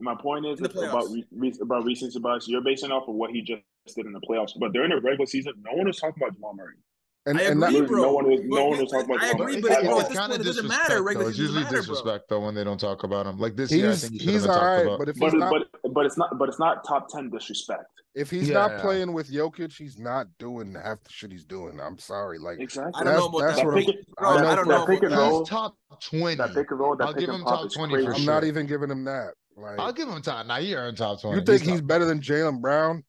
My 0.00 0.14
point 0.14 0.46
is 0.46 0.60
about 0.60 0.72
playoffs. 0.74 1.12
re, 1.12 1.24
re, 1.32 1.52
about 1.60 1.84
recency 1.84 2.18
bias. 2.20 2.46
You're 2.48 2.62
basing 2.62 2.90
off 2.92 3.08
of 3.08 3.14
what 3.16 3.30
he 3.30 3.42
just 3.42 3.62
did 3.96 4.06
in 4.06 4.12
the 4.12 4.20
playoffs, 4.20 4.52
but 4.58 4.72
during 4.72 4.90
the 4.90 5.00
regular 5.00 5.26
season, 5.26 5.54
no 5.64 5.72
one 5.76 5.86
was 5.88 5.98
talking 5.98 6.22
about 6.22 6.34
Jamal 6.34 6.54
Murray. 6.54 6.76
And, 7.26 7.38
I 7.38 7.42
and 7.42 7.62
agree, 7.62 7.80
that, 7.80 7.88
bro. 7.88 8.02
no 8.02 8.12
one 8.12 8.24
was- 8.26 8.40
no 8.44 8.66
one 8.66 8.78
was 8.80 8.90
talking 8.90 9.10
about 9.14 9.22
I 9.22 9.30
agree, 9.32 9.60
but 9.60 9.82
bro, 9.84 10.00
at 10.00 10.08
this 10.08 10.16
kind 10.16 10.30
point, 10.30 10.40
of 10.40 10.40
it 10.40 10.44
doesn't 10.44 10.62
disrespect, 10.64 10.88
matter. 10.90 11.14
though. 11.14 11.28
It's 11.28 11.38
usually 11.38 11.62
doesn't 11.62 11.62
matter, 11.64 11.70
bro. 11.70 11.80
disrespect 11.94 12.24
though 12.30 12.40
when 12.40 12.54
they 12.54 12.64
don't 12.64 12.80
talk 12.80 13.02
about 13.04 13.26
him. 13.26 13.38
Like 13.38 13.54
this 13.56 13.70
year, 13.70 13.90
I 13.90 13.94
think 13.96 14.20
he's 14.20 14.32
have 14.32 14.42
been 14.44 14.50
all 14.50 14.82
about. 14.82 14.98
but 15.00 15.08
if 15.10 15.18
But 15.18 15.24
he's 15.32 15.34
not 15.40 15.52
but 15.82 15.92
but 15.94 16.06
it's 16.06 16.16
not 16.16 16.38
but 16.38 16.48
it's 16.48 16.58
not 16.58 16.84
top 16.84 17.08
ten 17.10 17.28
disrespect. 17.28 17.84
if 18.14 18.30
he's 18.30 18.48
Yeah. 18.48 18.54
not 18.54 18.78
playing 18.80 19.12
with 19.12 19.30
Jokic, 19.30 19.76
he's 19.76 19.98
not 19.98 20.26
doing 20.38 20.74
half 20.74 21.02
the 21.04 21.10
shit 21.10 21.30
he's 21.30 21.44
doing. 21.44 21.78
I'm 21.80 21.98
sorry. 21.98 22.38
Like 22.38 22.60
Exactly. 22.60 22.92
I 22.94 23.04
don't 23.04 23.14
know 23.18 23.26
about 23.26 23.38
that's 23.40 23.56
that. 23.58 23.66
what 23.66 23.74
That 23.74 23.78
I'm- 23.80 23.86
pick, 23.86 24.06
Bro, 24.16 24.28
I 24.30 24.40
know 24.40 24.48
I 24.48 24.54
don't 24.56 24.68
know 24.68 24.86
pick 24.86 24.98
about 25.02 25.12
and 25.12 25.20
roll, 25.20 25.38
He's 25.40 25.48
top 25.50 25.76
twenty. 26.00 26.36
that 26.36 26.54
pick 26.54 26.70
and 26.70 26.80
roll, 26.80 26.96
that 26.96 27.04
I'll 27.08 27.12
pick 27.12 27.26
give 27.26 27.34
him 27.34 27.42
top 27.44 27.70
20 27.70 27.92
crazy. 27.92 28.06
for 28.08 28.14
I'm 28.14 28.24
not 28.24 28.44
even 28.44 28.66
giving 28.66 28.90
him 28.90 29.04
that. 29.04 29.34
Like 29.58 29.78
I'll 29.78 29.92
give 29.92 30.08
him 30.08 30.22
top. 30.22 30.46
Now 30.46 30.56
he 30.60 30.74
earned 30.74 30.96
top 30.96 31.20
twenty. 31.20 31.40
you 31.40 31.44
think 31.44 31.62
top- 31.62 31.72
he's 31.72 31.82
better 31.82 32.06
than 32.06 32.20
Jaylen 32.20 32.62
Brown? 32.62 33.04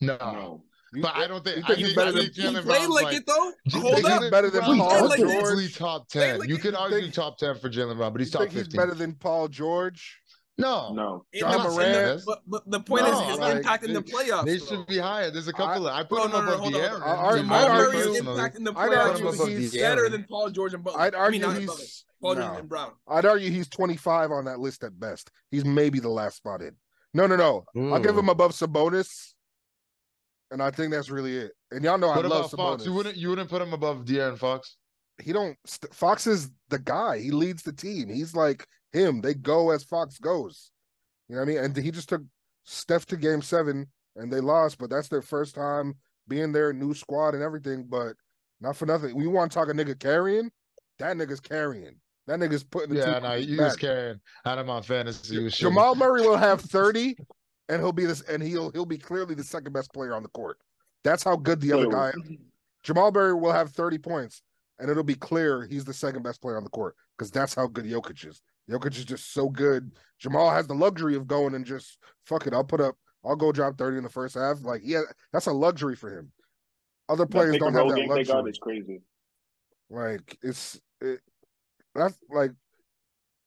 no? 0.00 0.62
No. 0.92 0.96
You 0.98 1.02
But 1.02 1.14
thi- 1.14 1.22
I 1.22 1.26
don't 1.26 1.44
think. 1.44 1.56
you 1.58 1.62
I 1.62 1.66
think 1.66 1.78
he's 1.78 1.86
think, 1.88 1.96
better 1.96 2.08
I 2.08 2.12
than 2.12 2.22
think 2.22 2.34
He 2.34 2.42
Jalen 2.42 2.52
played 2.52 2.64
Brown's 2.64 2.88
like 2.88 3.04
like, 3.04 3.16
it 3.16 3.26
though. 3.26 3.52
Hold 3.80 4.04
up. 4.04 4.22
he's 4.22 4.30
better 4.30 4.50
than 4.50 4.60
Brown's 4.64 4.78
Paul 4.80 5.08
like 5.08 5.18
George? 5.20 5.76
top 5.78 6.08
ten. 6.08 6.38
like 6.40 6.48
you 6.48 6.56
could 6.58 6.74
argue 6.74 7.00
think- 7.02 7.14
top 7.14 7.38
ten 7.38 7.54
for 7.58 7.68
Jaylen 7.68 7.96
Brown, 7.96 8.12
but 8.12 8.20
he's 8.20 8.30
top 8.30 8.40
think 8.40 8.52
he's 8.52 8.62
fifteen. 8.62 8.78
better 8.80 8.94
than 8.94 9.12
Paul 9.14 9.48
George? 9.48 10.18
No, 10.60 10.92
No. 10.92 11.24
John 11.32 11.50
the- 11.52 11.56
in 11.58 11.62
the- 11.62 11.70
Morant? 11.70 12.22
but, 12.26 12.42
but 12.48 12.62
the 12.68 12.80
point 12.80 13.04
No, 13.04 13.20
is 13.20 13.28
his 13.28 13.38
like, 13.38 13.56
impact 13.58 13.84
in 13.84 13.92
the 13.92 14.02
playoffs. 14.02 14.44
They 14.44 14.58
should 14.58 14.86
be 14.88 14.98
higher. 14.98 15.30
There's 15.30 15.46
a 15.46 15.52
couple. 15.52 15.86
of, 15.86 15.92
I 15.94 16.02
put 16.02 16.18
oh, 16.18 16.24
him 16.24 16.32
no, 16.32 16.38
no, 16.40 16.44
no, 16.46 16.48
above 16.54 16.60
hold 16.62 16.74
on, 16.74 16.80
hold 16.80 17.02
De'Aaron. 17.02 17.06
on. 17.06 17.34
I- 17.34 17.36
Jamal 17.38 17.56
I'd 17.58 17.68
Murray's 17.78 18.06
argue- 18.06 18.30
impact 18.32 18.56
in 18.56 18.64
the 18.64 18.72
playoffs 18.72 19.48
he's- 19.48 19.72
better 19.76 20.08
than 20.08 20.24
Paul 20.24 20.50
George 20.50 20.74
and 20.74 20.82
Butler. 20.82 21.00
I'd 21.00 21.14
I 21.14 21.28
mean, 21.30 21.44
argue 21.44 21.66
not 21.66 21.76
he's 21.78 22.04
Paul 22.20 22.34
no. 22.34 22.40
George 22.42 22.58
and 22.58 22.68
Brown. 22.68 22.90
I'd 23.06 23.24
argue 23.24 23.50
he's 23.52 23.68
25 23.68 24.32
on 24.32 24.46
that 24.46 24.58
list 24.58 24.82
at 24.82 24.98
best. 24.98 25.30
He's 25.52 25.64
maybe 25.64 26.00
the 26.00 26.08
last 26.08 26.38
spot 26.38 26.60
in. 26.60 26.74
No, 27.14 27.28
no, 27.28 27.36
no. 27.36 27.64
I'll 27.92 28.00
give 28.00 28.18
him 28.18 28.28
above 28.28 28.50
Sabonis, 28.50 29.34
and 30.50 30.62
I 30.62 30.70
think 30.70 30.92
that's 30.92 31.10
really 31.10 31.36
it. 31.36 31.52
And 31.70 31.84
y'all 31.84 31.98
know 31.98 32.08
What 32.08 32.24
I 32.24 32.28
love 32.28 32.52
about 32.52 32.78
Fox? 32.78 32.82
Sabonis. 32.82 32.86
You 32.86 32.94
wouldn't. 32.94 33.16
You 33.16 33.28
wouldn't 33.30 33.50
put 33.50 33.62
him 33.62 33.72
above 33.72 34.04
De'Aaron 34.04 34.38
Fox. 34.38 34.76
He 35.22 35.32
don't. 35.32 35.56
Fox 35.92 36.26
is 36.26 36.50
the 36.68 36.78
guy. 36.78 37.18
He 37.18 37.30
leads 37.30 37.62
the 37.62 37.72
team. 37.72 38.08
He's 38.08 38.34
like 38.34 38.66
him. 38.92 39.20
They 39.20 39.34
go 39.34 39.70
as 39.70 39.84
Fox 39.84 40.18
goes. 40.18 40.70
You 41.28 41.36
know 41.36 41.42
what 41.42 41.48
I 41.48 41.52
mean? 41.52 41.64
And 41.64 41.76
he 41.76 41.90
just 41.90 42.08
took 42.08 42.22
Steph 42.64 43.06
to 43.06 43.16
Game 43.16 43.42
Seven, 43.42 43.86
and 44.16 44.32
they 44.32 44.40
lost. 44.40 44.78
But 44.78 44.90
that's 44.90 45.08
their 45.08 45.22
first 45.22 45.54
time 45.54 45.94
being 46.28 46.52
their 46.52 46.72
new 46.72 46.94
squad 46.94 47.34
and 47.34 47.42
everything. 47.42 47.86
But 47.88 48.14
not 48.60 48.76
for 48.76 48.86
nothing. 48.86 49.14
We 49.14 49.26
want 49.26 49.50
to 49.52 49.58
talk 49.58 49.68
a 49.68 49.72
nigga 49.72 49.98
carrying. 49.98 50.50
That 50.98 51.16
nigga's 51.16 51.40
carrying. 51.40 51.96
That 52.26 52.40
nigga's 52.40 52.62
putting 52.62 52.94
the 52.94 53.00
Yeah, 53.00 53.18
no, 53.20 53.38
he 53.38 53.56
was 53.56 53.76
carrying 53.76 54.20
out 54.44 54.58
of 54.58 54.66
my 54.66 54.82
fantasy. 54.82 55.48
Jamal 55.48 55.94
Murray 55.94 56.20
will 56.22 56.36
have 56.36 56.60
30 56.60 57.16
and 57.68 57.80
he'll 57.80 57.92
be 57.92 58.04
this 58.04 58.22
and 58.22 58.42
he'll 58.42 58.70
he'll 58.72 58.86
be 58.86 58.98
clearly 58.98 59.34
the 59.34 59.44
second 59.44 59.72
best 59.72 59.92
player 59.92 60.14
on 60.14 60.22
the 60.22 60.28
court. 60.30 60.58
That's 61.04 61.22
how 61.22 61.36
good 61.36 61.60
the 61.60 61.72
other 61.72 61.88
guy 61.88 62.12
Jamal 62.82 63.12
Murray 63.12 63.34
will 63.34 63.52
have 63.52 63.70
30 63.70 63.98
points 63.98 64.42
and 64.78 64.90
it'll 64.90 65.02
be 65.02 65.14
clear 65.14 65.66
he's 65.66 65.84
the 65.84 65.92
second 65.92 66.22
best 66.22 66.40
player 66.40 66.56
on 66.56 66.64
the 66.64 66.70
court 66.70 66.96
because 67.16 67.30
that's 67.30 67.54
how 67.54 67.66
good 67.66 67.84
Jokic 67.84 68.26
is. 68.26 68.40
Jokic 68.70 68.96
is 68.96 69.04
just 69.04 69.32
so 69.32 69.48
good. 69.48 69.92
Jamal 70.18 70.50
has 70.50 70.66
the 70.66 70.74
luxury 70.74 71.16
of 71.16 71.26
going 71.26 71.54
and 71.54 71.64
just 71.64 71.98
fuck 72.26 72.46
it. 72.46 72.52
I'll 72.52 72.64
put 72.64 72.80
up 72.80 72.96
I'll 73.24 73.36
go 73.36 73.52
drop 73.52 73.76
30 73.76 73.98
in 73.98 74.02
the 74.04 74.08
first 74.08 74.36
half. 74.36 74.62
Like, 74.62 74.82
yeah, 74.84 75.02
that's 75.32 75.46
a 75.46 75.52
luxury 75.52 75.96
for 75.96 76.16
him. 76.16 76.32
Other 77.08 77.26
players 77.26 77.58
don't 77.58 77.74
have 77.74 77.88
that 77.88 78.06
luxury. 78.06 78.50
is 78.50 78.58
crazy. 78.58 79.00
Like 79.90 80.38
it's 80.42 80.78
it, 81.00 81.20
that's 81.94 82.18
like 82.30 82.52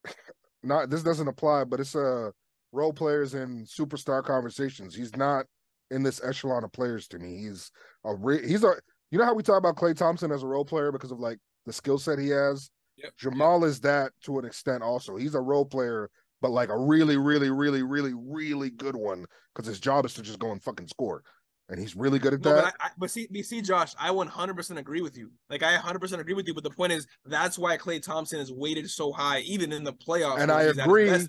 not 0.63 0.89
this 0.89 1.03
doesn't 1.03 1.27
apply, 1.27 1.65
but 1.65 1.79
it's 1.79 1.95
uh 1.95 2.31
role 2.71 2.93
players 2.93 3.33
in 3.33 3.65
superstar 3.65 4.23
conversations. 4.23 4.95
He's 4.95 5.15
not 5.15 5.45
in 5.89 6.03
this 6.03 6.23
echelon 6.23 6.63
of 6.63 6.71
players 6.71 7.07
to 7.09 7.19
me. 7.19 7.37
He's 7.37 7.71
a 8.05 8.15
re- 8.15 8.47
he's 8.47 8.63
a 8.63 8.73
you 9.11 9.19
know 9.19 9.25
how 9.25 9.33
we 9.33 9.43
talk 9.43 9.57
about 9.57 9.75
Klay 9.75 9.95
Thompson 9.95 10.31
as 10.31 10.43
a 10.43 10.47
role 10.47 10.65
player 10.65 10.91
because 10.91 11.11
of 11.11 11.19
like 11.19 11.37
the 11.65 11.73
skill 11.73 11.97
set 11.97 12.19
he 12.19 12.29
has. 12.29 12.69
Yep. 12.97 13.13
Jamal 13.17 13.63
is 13.65 13.79
that 13.81 14.11
to 14.23 14.39
an 14.39 14.45
extent 14.45 14.83
also. 14.83 15.15
He's 15.15 15.35
a 15.35 15.41
role 15.41 15.65
player, 15.65 16.09
but 16.41 16.51
like 16.51 16.69
a 16.69 16.77
really, 16.77 17.17
really, 17.17 17.49
really, 17.49 17.81
really, 17.83 18.13
really 18.13 18.69
good 18.69 18.95
one 18.95 19.25
because 19.53 19.67
his 19.67 19.79
job 19.79 20.05
is 20.05 20.13
to 20.15 20.21
just 20.21 20.39
go 20.39 20.51
and 20.51 20.61
fucking 20.61 20.87
score. 20.87 21.23
And 21.71 21.79
he's 21.79 21.95
really 21.95 22.19
good 22.19 22.33
at 22.33 22.43
No, 22.43 22.53
that. 22.53 22.63
but, 22.65 22.73
I, 22.81 22.87
I, 22.87 22.89
but 22.97 23.09
see, 23.09 23.27
but 23.31 23.45
see, 23.45 23.61
Josh, 23.61 23.95
I 23.97 24.09
100% 24.09 24.77
agree 24.77 25.01
with 25.01 25.17
you. 25.17 25.31
Like, 25.49 25.63
I 25.63 25.77
100% 25.77 26.19
agree 26.19 26.33
with 26.33 26.45
you. 26.45 26.53
But 26.53 26.65
the 26.65 26.69
point 26.69 26.91
is, 26.91 27.07
that's 27.25 27.57
why 27.57 27.77
Klay 27.77 28.01
Thompson 28.03 28.41
is 28.41 28.51
weighted 28.51 28.89
so 28.89 29.13
high, 29.13 29.39
even 29.39 29.71
in 29.71 29.85
the 29.85 29.93
playoffs. 29.93 30.39
And 30.39 30.51
I 30.51 30.65
he's 30.65 30.71
at 30.71 30.75
his 30.75 30.85
agree. 30.85 31.27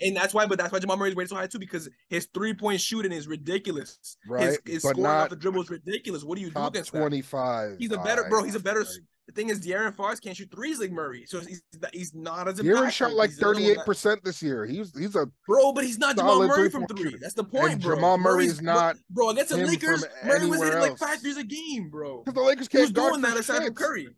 And 0.00 0.16
that's 0.16 0.32
why, 0.32 0.46
but 0.46 0.58
that's 0.58 0.72
why 0.72 0.78
Jamal 0.78 0.96
Murray 0.96 1.10
is 1.10 1.16
weighted 1.16 1.30
so 1.30 1.36
high 1.36 1.48
too, 1.48 1.58
because 1.58 1.88
his 2.08 2.28
three 2.32 2.54
point 2.54 2.80
shooting 2.80 3.10
is 3.10 3.26
ridiculous. 3.26 4.16
Right, 4.28 4.44
His, 4.44 4.60
his 4.64 4.82
scoring 4.82 5.06
off 5.06 5.28
the 5.28 5.36
dribble 5.36 5.62
is 5.62 5.70
ridiculous. 5.70 6.22
What 6.22 6.36
do 6.36 6.42
you 6.42 6.48
do 6.48 6.54
Top 6.54 6.72
against 6.72 6.92
that? 6.92 7.00
twenty 7.00 7.20
five. 7.22 7.76
He's 7.78 7.90
a 7.90 7.98
better 7.98 8.26
bro. 8.28 8.44
He's 8.44 8.54
a 8.54 8.60
better. 8.60 8.86
The 9.30 9.42
thing 9.42 9.48
is, 9.50 9.60
De'Aaron 9.60 9.94
Fox 9.94 10.18
can't 10.18 10.36
shoot 10.36 10.50
threes 10.50 10.80
like 10.80 10.90
Murray, 10.90 11.24
so 11.24 11.38
he's 11.38 11.62
he's 11.92 12.14
not 12.14 12.48
as 12.48 12.58
De'Aaron 12.60 12.90
shot 12.90 13.12
like 13.12 13.30
He's 13.30 13.38
another 13.38 13.54
one 13.54 13.62
thirty 13.62 13.70
eight 13.70 13.86
percent 13.86 14.24
this 14.24 14.42
year. 14.42 14.66
He's 14.66 14.96
he's 14.98 15.14
a 15.14 15.26
Bro, 15.46 15.72
but 15.72 15.84
he's 15.84 15.98
not 15.98 16.16
Jamal 16.16 16.48
Murray 16.48 16.68
from 16.68 16.84
three. 16.88 17.16
That's 17.20 17.34
the 17.34 17.44
point, 17.44 17.74
And 17.74 17.82
bro. 17.82 17.94
Jamal 17.94 18.18
Murray 18.18 18.34
Murray's- 18.34 18.52
is 18.54 18.62
not 18.62 18.96
bro. 19.08 19.30
Against 19.30 19.50
the 19.50 19.58
Lakers, 19.58 20.04
Murray 20.24 20.46
was 20.48 20.60
hitting 20.60 20.80
like 20.80 20.98
five 20.98 21.20
threes 21.20 21.36
a 21.36 21.44
game, 21.44 21.90
bro. 21.90 22.24
because 22.24 22.34
the 22.34 22.42
Lakers 22.42 22.66
can't 22.66 22.92
guard 22.92 23.12
doing 23.12 23.22
that 23.22 23.36
aside 23.36 23.64
from. 23.64 23.74
Curry. 23.74 24.08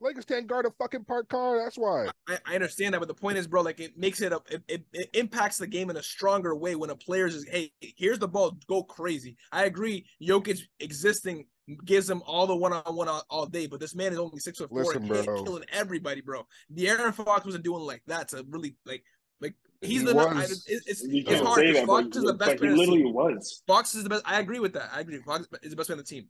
Lakers 0.00 0.26
can't 0.26 0.46
guard 0.46 0.66
a 0.66 0.70
fucking 0.78 1.04
park 1.04 1.28
car. 1.30 1.58
That's 1.58 1.76
why. 1.76 2.08
I, 2.28 2.38
I 2.46 2.54
understand 2.54 2.92
that, 2.94 2.98
but 3.00 3.08
the 3.08 3.14
point 3.14 3.38
is, 3.38 3.46
bro, 3.48 3.62
like 3.62 3.80
it 3.80 3.96
makes 3.96 4.20
it 4.20 4.32
a 4.32 4.40
it, 4.50 4.62
it, 4.68 4.84
it 4.92 5.10
impacts 5.14 5.56
the 5.56 5.66
game 5.66 5.88
in 5.88 5.96
a 5.96 6.02
stronger 6.02 6.54
way 6.54 6.74
when 6.76 6.90
a 6.90 6.94
player's 6.94 7.34
is 7.34 7.46
hey, 7.48 7.72
here's 7.80 8.18
the 8.18 8.28
ball, 8.28 8.56
go 8.68 8.82
crazy. 8.82 9.36
I 9.50 9.64
agree, 9.64 10.04
Jokic 10.22 10.60
existing 10.78 11.46
gives 11.84 12.08
him 12.08 12.22
all 12.26 12.46
the 12.46 12.56
one 12.56 12.72
on 12.72 12.96
one 12.96 13.08
all 13.30 13.46
day, 13.46 13.66
but 13.66 13.80
this 13.80 13.94
man 13.94 14.12
is 14.12 14.18
only 14.18 14.38
six 14.38 14.58
foot 14.58 14.70
four 14.70 14.84
Listen, 14.84 15.10
and 15.12 15.24
bro. 15.26 15.42
killing 15.44 15.64
everybody, 15.72 16.20
bro. 16.20 16.46
De'Aaron 16.74 17.12
Fox 17.14 17.44
wasn't 17.44 17.64
doing 17.64 17.82
like 17.82 18.02
that 18.06 18.28
to 18.28 18.44
really 18.48 18.76
like 18.86 19.02
like 19.40 19.54
he's 19.82 20.00
He 20.00 20.06
the 20.06 20.14
was. 20.14 20.26
I, 20.26 20.42
it's, 20.44 20.64
it's, 20.86 21.02
You 21.04 21.24
it's 21.26 21.40
hard 21.40 21.58
say 21.60 21.72
that, 21.72 21.86
Fox 21.86 22.16
is 22.16 22.24
the 22.24 22.34
best 22.34 22.50
but 22.52 22.58
player 22.58 22.72
he 22.72 22.72
in 22.72 22.76
the 22.78 22.84
team. 22.84 23.04
literally 23.06 23.34
was. 23.34 23.62
Fox 23.66 23.94
is 23.94 24.02
the 24.02 24.08
best. 24.10 24.22
I 24.26 24.40
agree 24.40 24.60
with 24.60 24.72
that. 24.74 24.90
I 24.94 25.00
agree. 25.00 25.18
Fox 25.18 25.46
is 25.62 25.70
the 25.70 25.76
best 25.76 25.88
player 25.88 25.96
on 25.96 25.98
the 25.98 26.04
team. 26.04 26.26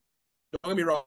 Don't 0.62 0.70
get 0.72 0.76
me 0.76 0.82
wrong. 0.82 1.04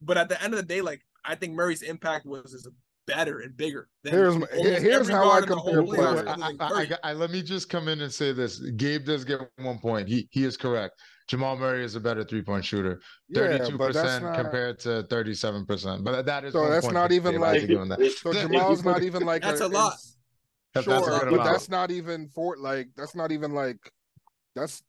But 0.00 0.18
at 0.18 0.28
the 0.28 0.42
end 0.42 0.52
of 0.54 0.58
the 0.60 0.66
day, 0.66 0.80
like 0.80 1.02
I 1.24 1.34
think 1.34 1.54
Murray's 1.54 1.82
impact 1.82 2.26
was 2.26 2.52
is 2.54 2.68
better 3.06 3.40
and 3.40 3.54
bigger. 3.56 3.88
Than 4.02 4.12
Here's 4.14 4.36
my- 4.36 4.46
here's 4.52 5.08
how 5.10 5.28
I 5.30 5.40
guard 5.40 5.44
in 5.44 5.48
compare 5.50 5.82
players. 5.82 6.26
I, 6.26 6.34
I, 6.34 6.54
I, 6.60 6.98
I- 7.04 7.12
let 7.12 7.30
me 7.30 7.42
just 7.42 7.68
come 7.68 7.88
in 7.88 8.00
and 8.00 8.12
say 8.12 8.32
this. 8.32 8.58
Gabe 8.76 9.04
does 9.04 9.24
get 9.24 9.40
one 9.56 9.78
point. 9.78 10.08
He 10.08 10.28
he 10.30 10.44
is 10.44 10.56
correct. 10.56 10.94
Jamal 11.26 11.56
Murray 11.56 11.84
is 11.84 11.94
a 11.94 12.00
better 12.00 12.22
three 12.24 12.42
point 12.42 12.64
shooter. 12.64 13.00
Thirty 13.34 13.64
two 13.68 13.78
percent 13.78 14.24
compared 14.34 14.78
to 14.80 15.04
thirty-seven 15.04 15.64
percent. 15.66 16.04
But 16.04 16.26
that 16.26 16.44
is 16.44 16.52
So 16.52 16.68
that's 16.68 16.90
not 16.90 17.12
even 17.12 17.32
Gabe. 17.32 17.42
I 17.42 17.46
have 17.60 17.68
like- 17.68 17.68
to 17.68 17.96
that. 18.02 18.12
So 18.12 18.32
Jamal's 18.32 18.84
not 18.84 19.02
even 19.02 19.22
like 19.24 19.42
That's 19.42 19.60
a 19.60 19.66
it's- 19.66 19.72
lot. 19.82 19.94
That- 20.74 20.84
Sure, 20.84 20.94
that's 20.94 21.06
a 21.06 21.10
good 21.26 21.36
but 21.38 21.44
that's 21.44 21.68
not 21.68 21.90
even 21.92 22.28
for 22.28 22.56
like 22.58 22.88
that's 22.96 23.14
not 23.14 23.30
even 23.30 23.52
like 23.52 23.78
that's 24.56 24.82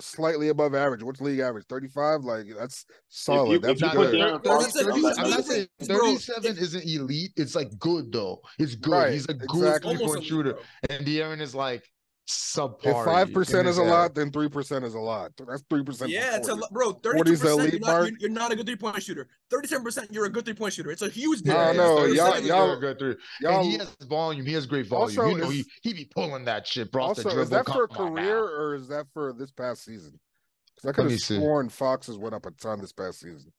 slightly 0.00 0.48
above 0.48 0.74
average. 0.74 1.02
What's 1.02 1.20
league 1.20 1.40
average? 1.40 1.66
Thirty 1.68 1.88
five. 1.88 2.22
Like 2.24 2.46
that's 2.58 2.86
solid. 3.08 3.50
you- 3.52 3.58
that's 3.58 3.80
Not 3.80 3.94
good. 3.94 4.14
De'Aaron 4.14 4.42
Thirty- 4.42 4.48
Fox 4.64 4.72
thirty- 4.72 4.90
on 4.92 5.02
that 5.02 5.18
I'm 5.18 5.30
not 5.30 5.44
saying 5.44 5.68
37 5.82 6.56
isn't 6.58 6.84
elite. 6.84 7.32
It's 7.36 7.54
like 7.54 7.78
good 7.78 8.10
though. 8.12 8.40
It's 8.58 8.74
good. 8.76 8.92
Right, 8.92 9.12
He's 9.12 9.26
a 9.28 9.34
good 9.34 9.50
exactly. 9.58 9.96
three 9.96 10.06
point 10.06 10.24
shooter. 10.24 10.52
bro. 10.54 10.62
And 10.90 11.06
De'Aaron 11.06 11.40
is 11.40 11.54
like 11.54 11.84
subpar. 12.28 12.78
If 13.00 13.04
five 13.04 13.32
percent 13.32 13.66
is 13.66 13.78
a 13.78 13.80
area. 13.80 13.92
lot, 13.92 14.14
then 14.14 14.30
three 14.30 14.48
percent 14.48 14.84
is 14.84 14.94
a 14.94 14.98
lot. 14.98 15.32
That's 15.46 15.62
three 15.70 15.82
percent. 15.82 16.10
Yeah, 16.10 16.36
it's 16.36 16.48
a 16.48 16.54
lot, 16.54 16.70
bro. 16.72 16.92
40's 16.92 17.00
Thirty-two 17.02 17.24
the 17.24 17.30
percent. 17.38 17.60
elite 17.60 17.72
You're 17.72 17.80
not, 17.80 18.02
you're, 18.08 18.18
you're 18.20 18.30
not 18.30 18.52
a 18.52 18.56
good 18.56 18.66
three-point 18.66 19.02
shooter. 19.02 19.28
Thirty-seven 19.50 19.82
percent. 19.84 20.12
You're 20.12 20.26
a 20.26 20.30
good 20.30 20.44
three-point 20.44 20.74
shooter. 20.74 20.90
It's 20.90 21.02
a 21.02 21.08
huge 21.08 21.42
difference. 21.42 21.76
don't 21.76 21.76
know, 21.78 21.96
Thirty 22.02 22.16
y'all- 22.16 22.38
y'all- 22.40 22.66
they're 22.68 22.76
good 22.80 22.98
three. 22.98 23.16
Y'all, 23.40 23.60
and 23.62 23.70
he 23.72 23.78
has 23.78 23.96
volume. 24.08 24.44
He 24.46 24.52
has 24.52 24.66
great 24.66 24.86
volume. 24.86 25.18
Also, 25.18 25.30
you 25.30 25.38
know, 25.38 25.50
is- 25.50 25.66
he, 25.82 25.90
he 25.90 25.92
be 25.94 26.04
pulling 26.04 26.44
that 26.44 26.66
shit, 26.66 26.92
bro. 26.92 27.04
off 27.04 27.08
also, 27.24 27.30
is 27.40 27.50
that 27.50 27.66
for 27.66 27.88
Come 27.88 28.08
on 28.08 28.14
now. 28.14 28.20
career 28.22 28.38
or 28.44 28.74
is 28.74 28.88
that 28.88 29.06
for 29.14 29.32
this 29.32 29.50
past 29.50 29.84
season? 29.84 30.18
'Cause 30.80 30.90
I 30.90 30.92
could 30.92 31.06
me 31.06 31.12
have 31.12 31.20
see. 31.20 31.36
sworn 31.36 31.68
Foxes 31.70 32.18
went 32.18 32.34
up 32.34 32.46
a 32.46 32.50
ton 32.52 32.80
this 32.80 32.92
past 32.92 33.20
season. 33.20 33.52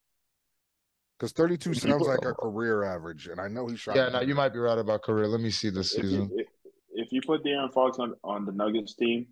Because 1.17 1.34
thirty 1.34 1.57
two 1.57 1.74
sounds 1.74 2.07
like 2.07 2.24
a 2.24 2.34
career 2.34 2.84
average, 2.84 3.28
and 3.28 3.41
I 3.41 3.47
know 3.49 3.67
he 3.67 3.76
shot. 3.76 3.95
Yeah, 3.97 4.07
now 4.09 4.22
you 4.22 4.36
might 4.36 4.53
be 4.53 4.59
right 4.59 4.78
about 4.78 5.01
career. 5.01 5.28
Let 5.28 5.41
me 5.41 5.49
see 5.51 5.70
this 5.70 5.91
season. 5.91 6.30
You, 6.99 7.03
if, 7.03 7.07
if 7.07 7.13
you 7.13 7.21
put 7.21 7.43
De'Aaron 7.43 7.73
Fox 7.73 7.99
on, 7.99 8.13
on 8.23 8.45
the 8.45 8.51
Nuggets 8.51 8.95
team, 8.95 9.27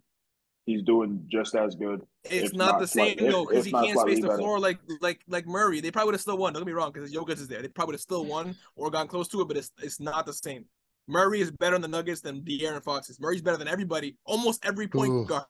he's 0.65 0.83
doing 0.83 1.25
just 1.31 1.55
as 1.55 1.75
good. 1.75 2.01
It's 2.25 2.53
not, 2.53 2.73
not 2.73 2.79
the 2.79 2.87
same 2.87 3.17
slight- 3.17 3.31
though 3.31 3.45
because 3.45 3.65
he 3.65 3.71
can't 3.71 3.85
space 3.85 3.93
slightly 3.93 4.21
the 4.21 4.27
better. 4.27 4.37
floor 4.39 4.59
like 4.59 4.79
like 5.01 5.21
like 5.27 5.47
Murray. 5.47 5.79
They 5.81 5.91
probably 5.91 6.07
would 6.07 6.15
have 6.15 6.21
still 6.21 6.37
won. 6.37 6.53
Don't 6.53 6.61
get 6.63 6.67
me 6.67 6.73
wrong, 6.73 6.91
because 6.91 7.13
Jokic 7.13 7.31
is 7.39 7.47
there. 7.47 7.61
They 7.61 7.67
probably 7.69 7.91
would 7.93 7.95
have 7.95 8.01
still 8.01 8.25
won 8.25 8.55
or 8.75 8.89
gone 8.91 9.07
close 9.07 9.27
to 9.29 9.41
it, 9.41 9.47
but 9.47 9.57
it's 9.57 9.71
it's 9.81 9.99
not 9.99 10.25
the 10.25 10.33
same. 10.33 10.65
Murray 11.07 11.39
is 11.39 11.51
better 11.51 11.75
on 11.75 11.81
the 11.81 11.87
Nuggets 11.87 12.19
than 12.19 12.41
De'Aaron 12.41 12.83
Fox 12.83 13.09
is. 13.09 13.17
Murray's 13.19 13.41
better 13.41 13.55
than 13.57 13.69
everybody, 13.69 14.17
almost 14.25 14.65
every 14.65 14.89
point 14.89 15.09
Ooh. 15.13 15.25
guard 15.25 15.45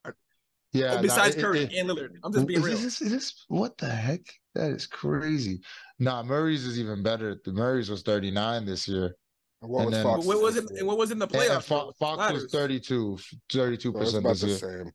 Yeah, 0.72 0.94
nah, 0.96 1.02
besides 1.02 1.36
it- 1.36 1.42
Curry 1.42 1.62
it- 1.64 1.74
and 1.74 1.90
Lillard. 1.90 2.10
I'm 2.24 2.32
just 2.32 2.46
being 2.46 2.60
is 2.60 2.66
real. 2.66 2.78
This, 2.78 3.02
is 3.02 3.12
this, 3.12 3.46
what 3.48 3.76
the 3.80 3.90
heck? 3.90 4.22
That 4.54 4.70
is 4.70 4.86
crazy. 4.86 5.62
Nah, 5.98 6.22
Murray's 6.22 6.64
is 6.64 6.80
even 6.80 7.02
better. 7.02 7.42
The 7.44 7.54
Murray's 7.54 7.90
was 7.90 8.04
39 8.04 8.68
this 8.68 8.88
year. 8.88 9.16
And 9.62 9.72
what 9.72 9.80
and 9.82 9.86
was 9.88 9.94
then- 9.96 10.04
Fox? 10.04 10.26
what 10.26 10.42
was 10.42 10.56
it? 10.58 10.70
And 10.78 10.88
what 10.88 10.98
was 10.98 11.12
in 11.12 11.20
the 11.20 11.26
And, 11.28 11.36
and 11.36 11.44
playoffs? 11.44 11.64
Fo- 11.64 11.92
Fox 12.00 12.18
was 12.34 12.44
Ladders. 12.44 12.52
32, 12.52 13.18
32 13.52 13.92
So 13.92 13.98
percent 14.00 14.18
about 14.26 14.30
this 14.38 14.42
the 14.42 14.48
year. 14.48 14.58
same. 14.84 14.92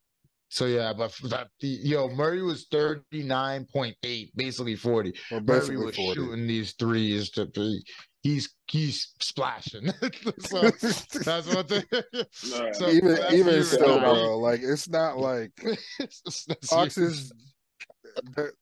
So 0.51 0.67
yeah, 0.67 0.93
but 0.93 1.15
that 1.31 1.49
yo 1.61 2.09
Murray 2.11 2.43
was 2.43 2.67
39.8, 2.71 4.31
basically 4.37 4.77
40. 4.77 5.15
Or 5.31 5.41
Murray 5.41 5.77
was 5.79 5.97
40. 5.97 6.15
shooting 6.15 6.47
these 6.47 6.73
threes 6.73 7.31
to 7.31 7.47
be 7.47 7.83
he's 8.23 8.55
he's 8.69 9.15
splashing. 9.21 9.89
so 10.41 10.61
that's 11.25 11.55
what 11.55 11.69
they 11.69 11.83
Yeah. 11.91 12.71
so 12.73 12.89
even 12.91 13.15
that's 13.15 13.33
even 13.33 13.55
you, 13.55 13.63
still, 13.63 13.97
right? 13.97 14.01
bro, 14.05 14.39
like 14.39 14.61
it's 14.63 14.91
not 14.91 15.17
like 15.19 15.53
That's 15.99 16.47
Fox 16.69 16.99
is 16.99 17.33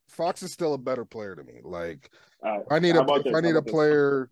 Fox 0.09 0.43
is 0.43 0.53
still 0.53 0.73
a 0.73 0.77
better 0.77 1.03
player 1.03 1.35
to 1.35 1.43
me. 1.43 1.55
Like 1.61 2.09
All 2.41 2.51
right, 2.51 2.61
if 2.61 2.71
I 2.71 2.79
need 2.79 2.95
how 2.95 3.01
a 3.01 3.03
about 3.03 3.17
if 3.19 3.23
this? 3.25 3.33
I 3.33 3.35
How 3.35 3.39
need 3.41 3.49
a 3.49 3.57
about 3.57 3.65
this? 3.65 3.71
player 3.73 4.29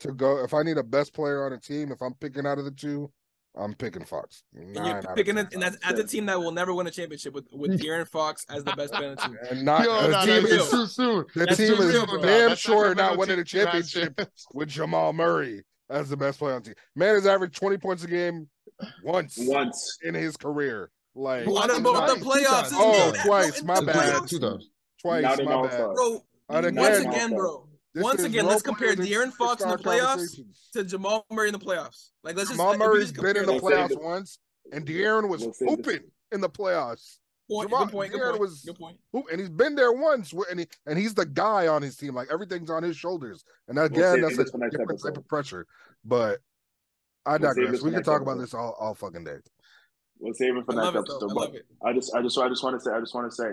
to 0.00 0.12
go, 0.12 0.42
if 0.44 0.54
I 0.54 0.62
need 0.62 0.78
a 0.78 0.82
best 0.82 1.12
player 1.12 1.44
on 1.46 1.52
a 1.52 1.58
team, 1.58 1.90
if 1.92 2.00
I'm 2.02 2.14
picking 2.14 2.46
out 2.46 2.58
of 2.58 2.64
the 2.64 2.70
two, 2.70 3.10
I'm 3.56 3.74
picking 3.74 4.04
Fox. 4.04 4.44
And 4.54 4.74
you're 4.76 5.02
picking 5.16 5.34
10 5.34 5.46
it, 5.46 5.52
and 5.54 5.62
that's 5.62 5.78
times. 5.78 5.98
as 5.98 6.04
a 6.04 6.06
team 6.06 6.26
that 6.26 6.38
will 6.38 6.52
never 6.52 6.72
win 6.72 6.86
a 6.86 6.90
championship 6.90 7.34
with 7.34 7.46
with 7.52 7.72
De'Aaron 7.80 8.06
Fox 8.06 8.46
as 8.48 8.62
the 8.62 8.72
best 8.76 8.92
player 8.92 9.10
on 9.10 9.16
the 9.16 9.22
team. 9.22 9.36
and 9.50 9.64
not 9.64 9.84
Yo, 9.84 10.02
the 10.02 10.08
nah, 10.10 10.24
team 10.24 10.42
that's 10.44 10.52
is 10.54 10.70
too 10.70 10.86
soon. 10.86 11.24
the 11.34 11.44
That's 11.46 11.56
team 11.56 11.72
is 11.72 11.92
real, 11.92 12.06
damn 12.06 12.50
That 12.50 12.58
sure 12.58 12.94
not 12.94 13.18
winning 13.18 13.40
a 13.40 13.44
championship 13.44 14.20
with 14.54 14.68
Jamal 14.68 15.12
Murray 15.12 15.64
as 15.90 16.08
the 16.08 16.16
best 16.16 16.38
player 16.38 16.54
on 16.54 16.62
the 16.62 16.66
team. 16.66 16.74
Man 16.94 17.14
has 17.14 17.26
averaged 17.26 17.56
20 17.56 17.78
points 17.78 18.04
a 18.04 18.06
game 18.06 18.48
once 19.02 19.36
Once. 19.40 19.98
in 20.04 20.14
his 20.14 20.36
career. 20.36 20.90
Like 21.16 21.46
What 21.46 21.68
Two 21.70 21.76
about 21.78 22.06
times, 22.06 22.20
the 22.20 22.26
playoffs? 22.26 22.68
Oh, 22.72 23.12
twice, 23.24 23.62
my 23.64 23.80
bad. 23.80 24.28
Two 24.28 24.38
times. 24.38 24.70
twice, 25.00 25.24
my 25.24 25.66
bad. 25.66 25.94
Bro, 25.94 26.22
once 26.48 26.66
again- 26.66 27.06
again, 27.08 27.30
bro. 27.34 27.67
This 27.98 28.04
Once 28.04 28.20
is 28.20 28.26
again, 28.26 28.46
let's 28.46 28.62
compare 28.62 28.94
players 28.94 29.10
De'Aaron 29.10 29.32
Fox 29.32 29.62
in 29.62 29.68
the 29.68 29.76
playoffs 29.76 30.40
to 30.72 30.84
Jamal 30.84 31.26
Murray 31.30 31.48
in 31.48 31.52
the 31.52 31.58
playoffs. 31.58 32.10
Like 32.22 32.36
let's 32.36 32.48
just 32.48 32.52
Jamal 32.58 32.68
like, 32.68 32.74
if 32.76 32.80
we 32.80 32.86
Murray's 32.86 33.12
just 33.12 33.22
been 33.22 33.36
in 33.36 33.46
the 33.46 33.52
compare 33.58 33.78
Let's 33.80 33.90
say 33.90 33.94
playoffs 33.94 33.98
that- 34.00 34.04
once, 34.04 34.38
and 34.72 34.86
De'Aaron 34.86 35.28
was 35.28 35.44
Let's 35.44 35.58
hooping 35.58 36.00
in 36.32 36.40
the 36.40 36.48
playoffs. 36.48 37.18
Point, 37.50 37.70
Jamal- 37.70 37.84
good 37.86 37.92
point, 37.92 38.12
good 38.12 38.20
De'Aaron 38.20 38.30
point, 38.30 38.40
was- 38.40 38.62
good 38.62 38.78
point. 38.78 38.98
And 39.32 39.40
he's 39.40 39.48
been 39.48 39.74
there 39.74 39.92
once, 39.92 40.32
and 40.50 40.60
he 40.60 40.66
and 40.86 40.98
he's 40.98 41.14
the 41.14 41.26
guy 41.26 41.66
on 41.66 41.82
his 41.82 41.96
team. 41.96 42.14
Like 42.14 42.28
everything's 42.30 42.70
on 42.70 42.82
his 42.82 42.96
shoulders. 42.96 43.44
And 43.68 43.78
again, 43.78 44.14
save 44.14 44.22
that's 44.22 44.38
a 44.38 44.44
different 44.44 44.72
type 44.72 44.80
episode. 44.90 45.16
of 45.16 45.26
pressure. 45.26 45.66
But 46.04 46.40
I 47.26 47.36
We'll 47.38 47.54
digress. 47.54 47.82
We 47.82 47.90
can 47.90 47.92
next 47.94 48.06
talk 48.06 48.20
about 48.22 48.38
this 48.38 48.54
all, 48.54 48.76
all 48.78 48.94
fucking 48.94 49.24
day. 49.24 49.36
We'll 50.20 50.34
save 50.34 50.56
it 50.56 50.60
I 50.60 50.62
for 50.64 50.72
next 50.72 50.84
love 50.84 50.96
it 50.96 50.98
episode. 50.98 51.30
I 51.30 51.34
but. 51.34 51.66
I 51.82 51.92
just, 51.92 52.14
I 52.14 52.22
just, 52.22 52.38
I 52.38 52.48
just 52.48 52.62
want 52.62 52.76
to 52.78 52.80
say, 52.84 52.90
I 52.92 53.00
just 53.00 53.14
want 53.14 53.30
to 53.30 53.34
say, 53.34 53.48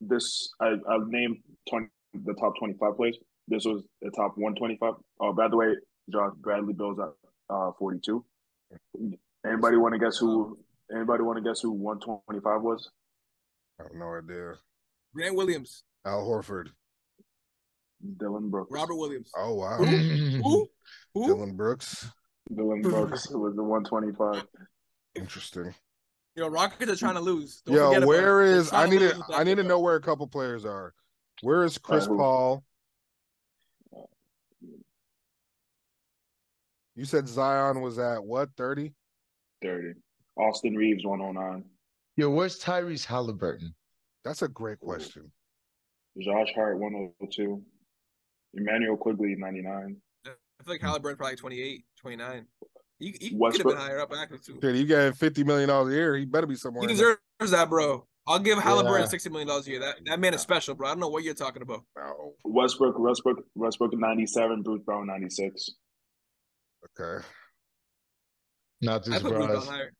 this. 0.00 0.52
I, 0.60 0.74
I've 0.88 1.06
named 1.08 1.38
twenty 1.68 1.88
the 2.14 2.34
top 2.34 2.54
twenty-five 2.58 2.96
players. 2.96 3.18
This 3.48 3.64
was 3.64 3.82
the 4.00 4.10
top 4.10 4.32
one 4.36 4.54
twenty-five. 4.54 4.94
Oh, 5.20 5.32
by 5.32 5.48
the 5.48 5.56
way, 5.56 5.74
Josh 6.10 6.32
Bradley 6.40 6.72
Beal's 6.72 6.98
at 6.98 7.54
uh, 7.54 7.72
forty-two. 7.78 8.24
Anybody 9.46 9.76
want 9.76 9.94
to 9.94 9.98
guess 9.98 10.16
who? 10.16 10.58
Anybody 10.94 11.22
want 11.22 11.36
to 11.36 11.48
guess 11.48 11.60
who 11.60 11.72
one 11.72 12.00
twenty-five 12.00 12.62
was? 12.62 12.90
I 13.78 13.84
have 13.84 13.92
no 13.94 14.14
idea. 14.14 14.54
Grant 15.14 15.36
Williams, 15.36 15.82
Al 16.06 16.24
Horford. 16.24 16.68
Dillon 18.18 18.50
Brooks. 18.50 18.70
Robert 18.70 18.96
Williams. 18.96 19.30
Oh 19.36 19.54
wow. 19.54 19.76
Who? 19.76 20.68
Who? 21.14 21.26
Dillon 21.26 21.56
Brooks. 21.56 22.10
Dillon 22.54 22.82
Brooks 22.82 23.30
was 23.30 23.56
the 23.56 23.62
one 23.62 23.84
twenty-five. 23.84 24.44
Interesting. 25.14 25.74
You 26.36 26.42
know, 26.42 26.48
Rockets 26.48 26.90
are 26.90 26.96
trying 26.96 27.14
to 27.14 27.20
lose. 27.20 27.62
Don't 27.64 27.76
Yo, 27.76 27.86
forget 27.86 27.98
about 27.98 28.08
where 28.08 28.42
it. 28.42 28.46
They're 28.46 28.58
is 28.58 28.72
I 28.72 28.88
need 28.88 29.00
lose 29.00 29.12
to 29.12 29.34
I 29.34 29.44
need 29.44 29.56
to 29.56 29.62
know 29.62 29.78
where 29.78 29.96
a 29.96 30.00
couple 30.00 30.26
players 30.26 30.64
are. 30.64 30.92
Where 31.42 31.64
is 31.64 31.78
Chris 31.78 32.06
who? 32.06 32.16
Paul? 32.16 32.64
You 36.96 37.04
said 37.04 37.28
Zion 37.28 37.80
was 37.80 37.98
at 37.98 38.22
what, 38.24 38.50
30? 38.56 38.92
Thirty. 39.62 39.94
Austin 40.36 40.74
Reaves 40.74 41.04
one 41.04 41.20
hundred 41.20 41.40
nine. 41.40 41.64
Yo, 42.16 42.28
where's 42.30 42.60
Tyrese 42.60 43.04
Halliburton? 43.04 43.74
That's 44.24 44.42
a 44.42 44.48
great 44.48 44.78
question. 44.80 45.30
Josh 46.20 46.48
Hart 46.54 46.78
one 46.78 46.92
hundred 46.92 47.32
two. 47.32 47.62
Immanuel 48.54 48.96
Quickley 48.96 49.34
ninety 49.38 49.62
nine. 49.62 49.96
I 50.26 50.30
feel 50.64 50.74
like 50.74 50.80
Halliburton 50.80 51.16
probably 51.18 51.36
28, 51.36 51.84
29. 52.00 52.46
He, 53.00 53.14
he 53.20 53.30
could 53.30 53.56
have 53.56 53.66
been 53.66 53.76
higher 53.76 54.00
up 54.00 54.12
actually 54.16 54.38
too. 54.38 54.58
Dude, 54.60 54.76
you 54.76 54.86
got 54.86 55.16
fifty 55.16 55.44
million 55.44 55.68
dollars 55.68 55.92
a 55.92 55.96
year. 55.96 56.16
He 56.16 56.24
better 56.24 56.46
be 56.46 56.54
somewhere. 56.56 56.86
He 56.86 56.92
in 56.92 56.96
there. 56.96 57.18
deserves 57.40 57.52
that, 57.52 57.68
bro. 57.68 58.06
I'll 58.26 58.38
give 58.38 58.58
Halliburton 58.58 59.02
Yeah. 59.02 59.06
sixty 59.08 59.30
million 59.30 59.48
dollars 59.48 59.66
a 59.66 59.70
year. 59.70 59.80
That 59.80 59.96
that 60.06 60.20
man 60.20 60.34
is 60.34 60.40
special, 60.40 60.74
bro. 60.74 60.88
I 60.88 60.90
don't 60.92 61.00
know 61.00 61.08
what 61.08 61.24
you're 61.24 61.34
talking 61.34 61.62
about. 61.62 61.82
Westbrook, 62.44 62.98
Westbrook, 62.98 63.38
Westbrook, 63.54 63.94
ninety 63.94 64.26
seven. 64.26 64.62
Bruce 64.62 64.82
Brown, 64.84 65.06
ninety 65.06 65.30
six. 65.30 65.70
Okay. 67.00 67.24
Not 68.82 69.04
too 69.04 69.12
I 69.14 69.18
Brown 69.20 69.42
surprised. 69.42 69.68
higher. 69.68 69.92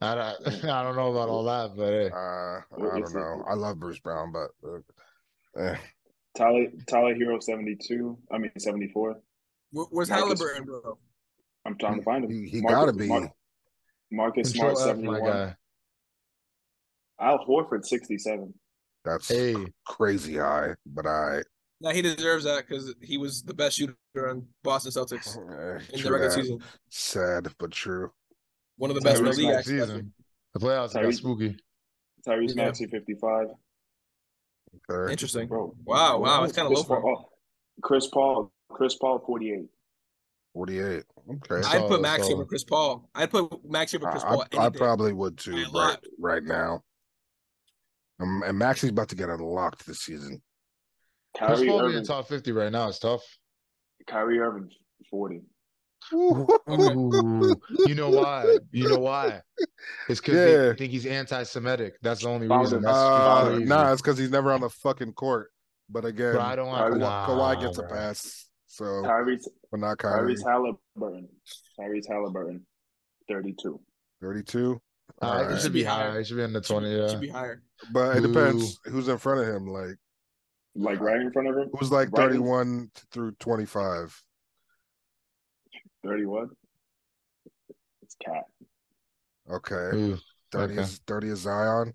I 0.00 0.14
don't, 0.14 0.64
I 0.64 0.82
don't 0.82 0.96
know 0.96 1.10
about 1.12 1.28
all 1.28 1.44
that, 1.44 1.76
but 1.76 1.88
hey. 1.92 2.10
Uh, 2.10 2.60
I 2.94 2.98
don't 3.00 3.14
know. 3.14 3.44
I 3.48 3.54
love 3.54 3.78
Bruce 3.78 3.98
Brown, 4.00 4.32
but 4.32 4.50
uh, 4.68 5.62
eh. 5.62 5.76
Tyler, 6.36 6.66
Tyler 6.88 7.14
Herro, 7.14 7.40
seventy 7.42 7.76
two. 7.76 8.18
I 8.32 8.38
mean, 8.38 8.50
seventy 8.58 8.88
four. 8.88 9.20
Where- 9.70 9.86
Where's 9.90 10.08
Marcus- 10.10 10.40
Halliburton, 10.40 10.64
bro? 10.64 10.98
I'm 11.64 11.78
trying 11.78 11.96
to 11.98 12.02
find 12.02 12.24
him. 12.24 12.30
he, 12.30 12.48
he 12.48 12.60
Marcus- 12.60 12.78
gotta 12.78 12.92
be. 12.92 13.06
Mar- 13.08 13.32
Marcus 14.10 14.52
Control 14.52 14.76
Smart, 14.76 14.88
seventy 14.88 15.08
one. 15.08 15.16
seventy 15.20 15.30
my 15.30 15.44
guy. 15.46 15.56
Al 17.20 17.46
Horford, 17.46 17.84
sixty 17.84 18.18
seven. 18.18 18.52
That's 19.04 19.28
Hey, 19.28 19.54
crazy 19.86 20.36
high, 20.38 20.74
but 20.86 21.06
I 21.06 21.42
Now 21.84 21.90
he 21.90 22.00
deserves 22.00 22.44
that 22.44 22.66
because 22.66 22.94
he 23.02 23.18
was 23.18 23.42
the 23.42 23.52
best 23.52 23.76
shooter 23.76 23.94
on 24.16 24.46
Boston 24.62 24.90
Celtics 24.90 25.36
in 25.92 26.02
the 26.02 26.10
regular 26.10 26.18
that. 26.20 26.32
season. 26.32 26.60
Sad 26.88 27.48
but 27.58 27.72
true. 27.72 28.10
One 28.78 28.90
of 28.90 28.96
the 28.96 29.02
best 29.02 29.18
in 29.18 29.26
the 29.26 29.30
league. 29.32 29.50
Actually. 29.50 29.80
season. 29.80 30.12
The 30.54 30.60
playoffs 30.60 30.94
got 30.94 31.12
spooky. 31.12 31.58
Tyrese 32.26 32.56
Yeah. 32.56 32.64
Maxey, 32.64 32.86
fifty 32.86 33.14
five. 33.20 33.48
Okay. 34.90 35.12
Interesting. 35.12 35.46
Bro, 35.46 35.76
Wow, 35.84 36.20
wow, 36.20 36.42
it's 36.44 36.54
kinda 36.54 36.70
low 36.70 36.82
for 36.84 36.96
him. 36.96 37.04
Oh, 37.06 37.28
Chris 37.82 38.06
Paul, 38.06 38.50
Chris 38.70 38.96
Paul, 38.96 39.18
forty 39.18 39.52
eight. 39.52 39.68
48. 40.54 41.02
Okay. 41.28 41.56
I'd 41.56 41.64
Solid, 41.64 41.88
put 41.88 42.00
Maxey 42.00 42.22
solid. 42.22 42.34
over 42.36 42.44
Chris 42.46 42.64
Paul. 42.64 43.10
I'd 43.14 43.30
put 43.30 43.68
Maxey 43.68 43.98
over 43.98 44.10
Chris 44.10 44.22
I, 44.22 44.28
Paul. 44.28 44.44
I, 44.56 44.66
I 44.66 44.70
probably 44.70 45.12
would 45.12 45.36
too 45.36 45.66
right, 45.74 45.98
right 46.18 46.42
now. 46.44 46.82
Um, 48.20 48.42
and 48.46 48.56
Maxey's 48.56 48.90
about 48.90 49.08
to 49.10 49.16
get 49.16 49.28
unlocked 49.28 49.84
this 49.84 50.00
season. 50.00 50.40
Chris 51.36 51.58
Kyrie 51.58 51.68
Paul 51.68 51.78
being 51.80 51.90
Irving, 51.92 52.04
top 52.06 52.28
50 52.28 52.52
right 52.52 52.70
now 52.72 52.88
is 52.88 52.98
tough. 52.98 53.22
Kyrie 54.06 54.38
Irving, 54.38 54.70
forty. 55.10 55.42
Ooh, 56.12 56.46
you 57.86 57.94
know 57.94 58.10
why? 58.10 58.58
You 58.72 58.88
know 58.90 58.98
why? 58.98 59.40
It's 60.08 60.20
because 60.20 60.34
Yeah. 60.34 60.56
they 60.68 60.74
think 60.74 60.92
he's 60.92 61.06
anti-Semitic. 61.06 61.94
That's 62.02 62.22
the 62.22 62.28
only 62.28 62.46
reason. 62.46 62.82
That's 62.82 62.94
Uh, 62.96 63.46
crazy. 63.48 63.64
nah, 63.64 63.92
it's 63.92 64.02
because 64.02 64.18
he's 64.18 64.30
never 64.30 64.52
on 64.52 64.60
the 64.60 64.68
fucking 64.68 65.14
court. 65.14 65.50
But 65.88 66.04
again, 66.04 66.32
Bro, 66.34 66.42
I 66.42 66.56
don't 66.56 66.68
like 66.72 66.92
Kawhi, 66.92 66.98
nah, 66.98 67.26
Kawhi 67.26 67.60
gets 67.60 67.78
a 67.78 67.82
pass. 67.84 68.48
So, 68.66 68.84
Tyrese, 68.84 69.48
but 69.70 69.80
not 69.80 69.98
Kyrie. 69.98 70.34
Tyrese 70.34 70.44
Halliburton, 70.44 71.28
Tyrese 71.80 72.08
Halliburton, 72.08 72.66
thirty 73.28 73.54
two. 73.60 73.80
32. 74.20 74.80
Uh, 75.22 75.26
All 75.26 75.48
It 75.50 75.60
should 75.60 75.72
be 75.72 75.84
higher. 75.84 76.18
It 76.20 76.26
should 76.26 76.36
be 76.38 76.42
in 76.42 76.52
the 76.54 76.62
Should 76.62 76.72
20. 76.72 76.88
be- 76.90 76.96
Yeah. 77.00 77.08
Should 77.08 77.20
be 77.20 77.28
higher. 77.28 77.62
But 77.92 78.16
it 78.16 78.22
Boo. 78.22 78.28
depends 78.28 78.78
who's 78.84 79.08
in 79.08 79.18
front 79.18 79.40
of 79.46 79.54
him. 79.54 79.66
Like, 79.68 79.96
Like 80.76 81.00
right 81.00 81.20
in 81.20 81.30
front 81.32 81.48
of 81.48 81.56
him. 81.56 81.68
It 81.72 81.78
was 81.80 81.92
like 81.92 82.10
Right 82.12 82.32
in- 82.32 82.38
31 82.42 82.90
through 83.12 83.32
25. 83.38 84.22
Thirty 86.04 86.26
one. 86.26 86.50
It's 88.02 88.14
Cat. 88.22 88.44
Okay. 89.50 89.96
Ooh, 89.96 90.18
30 90.52 90.72
okay. 90.74 90.82
is 90.82 91.00
30 91.06 91.28
is 91.28 91.38
Zion. 91.40 91.94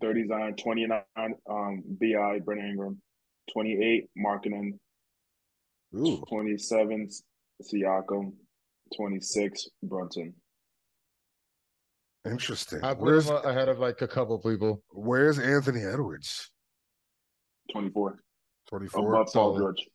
Thirty 0.00 0.26
Zion, 0.28 0.54
twenty 0.54 0.86
nine. 0.86 1.34
Um, 1.50 1.82
Bi 2.00 2.38
Brent 2.44 2.60
Ingram, 2.60 3.00
twenty 3.50 3.72
eight. 3.82 4.10
Markkanen, 4.22 4.78
Ooh. 5.96 6.22
twenty 6.28 6.58
seven. 6.58 7.08
Siakam, 7.62 8.34
twenty 8.94 9.20
six. 9.20 9.66
Brunson. 9.82 10.34
Interesting. 12.26 12.84
I 12.84 12.92
put 12.94 13.02
Where's 13.02 13.30
ahead 13.30 13.68
of 13.70 13.78
like 13.78 14.02
a 14.02 14.08
couple 14.08 14.38
people. 14.38 14.82
where's 14.90 15.38
Anthony 15.38 15.82
Edwards? 15.82 16.50
Twenty 17.72 17.90
four. 17.90 18.18
24. 18.68 19.14
Above 19.14 19.32
Paul. 19.32 19.58
George, 19.58 19.88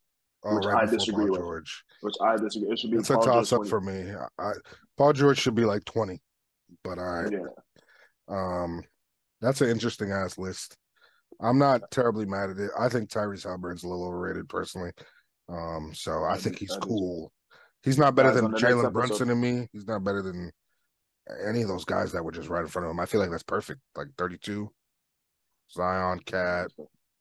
Oh, 0.46 0.56
which 0.56 0.66
right 0.66 0.88
I 0.88 0.92
disagree 0.92 1.26
Paul 1.26 1.32
with. 1.34 1.42
George. 1.42 1.84
which 2.02 2.16
I 2.22 2.36
disagree. 2.38 2.70
It 2.72 2.80
should 2.80 2.92
be 2.92 2.98
It's 2.98 3.10
a 3.10 3.14
Paul 3.16 3.24
George 3.26 3.36
toss 3.36 3.54
up 3.54 3.58
20. 3.60 3.70
for 3.70 3.82
me. 3.82 4.14
I, 4.40 4.52
Paul 4.98 5.14
George 5.14 5.40
should 5.40 5.56
be 5.56 5.64
like 5.66 5.86
20. 5.86 6.20
But 6.84 7.00
I 7.00 7.26
Yeah. 7.32 7.40
um 8.28 8.82
that's 9.42 9.62
an 9.62 9.70
interesting 9.70 10.12
ass 10.12 10.38
list. 10.38 10.76
I'm 11.42 11.58
not 11.60 11.90
terribly 11.92 12.26
mad 12.26 12.50
at 12.52 12.58
it. 12.58 12.72
I 12.78 12.90
think 12.90 13.10
Tyrese 13.10 13.44
Halliburton's 13.44 13.84
a 13.84 13.88
little 13.88 14.06
overrated 14.06 14.48
personally. 14.50 14.92
Um, 15.50 15.92
so 15.94 16.24
I 16.24 16.38
think 16.38 16.58
he's 16.60 16.72
I 16.72 16.76
do 16.76 16.80
too. 16.82 16.88
cool. 16.88 17.32
He's 17.84 17.98
not 17.98 18.16
better 18.16 18.32
than 18.34 18.46
on 18.46 18.52
the 18.52 18.60
next 18.60 18.74
Jalen 18.74 18.94
Brunson 18.94 19.28
to 19.28 19.36
me. 19.36 19.68
He's 19.74 19.86
not 19.88 20.04
better 20.04 20.22
than 20.22 20.52
any 21.46 21.62
of 21.62 21.68
those 21.68 21.84
guys 21.86 22.12
that 22.14 22.24
were 22.24 22.32
just 22.32 22.48
right 22.50 22.62
in 22.62 22.68
front 22.68 22.86
of 22.86 22.92
him. 22.92 23.00
I 23.00 23.06
feel 23.06 23.20
like 23.20 23.30
that's 23.30 23.44
perfect. 23.44 23.82
Like 23.96 24.08
32. 24.18 24.70
Zion, 25.72 26.20
Cat, 26.20 26.68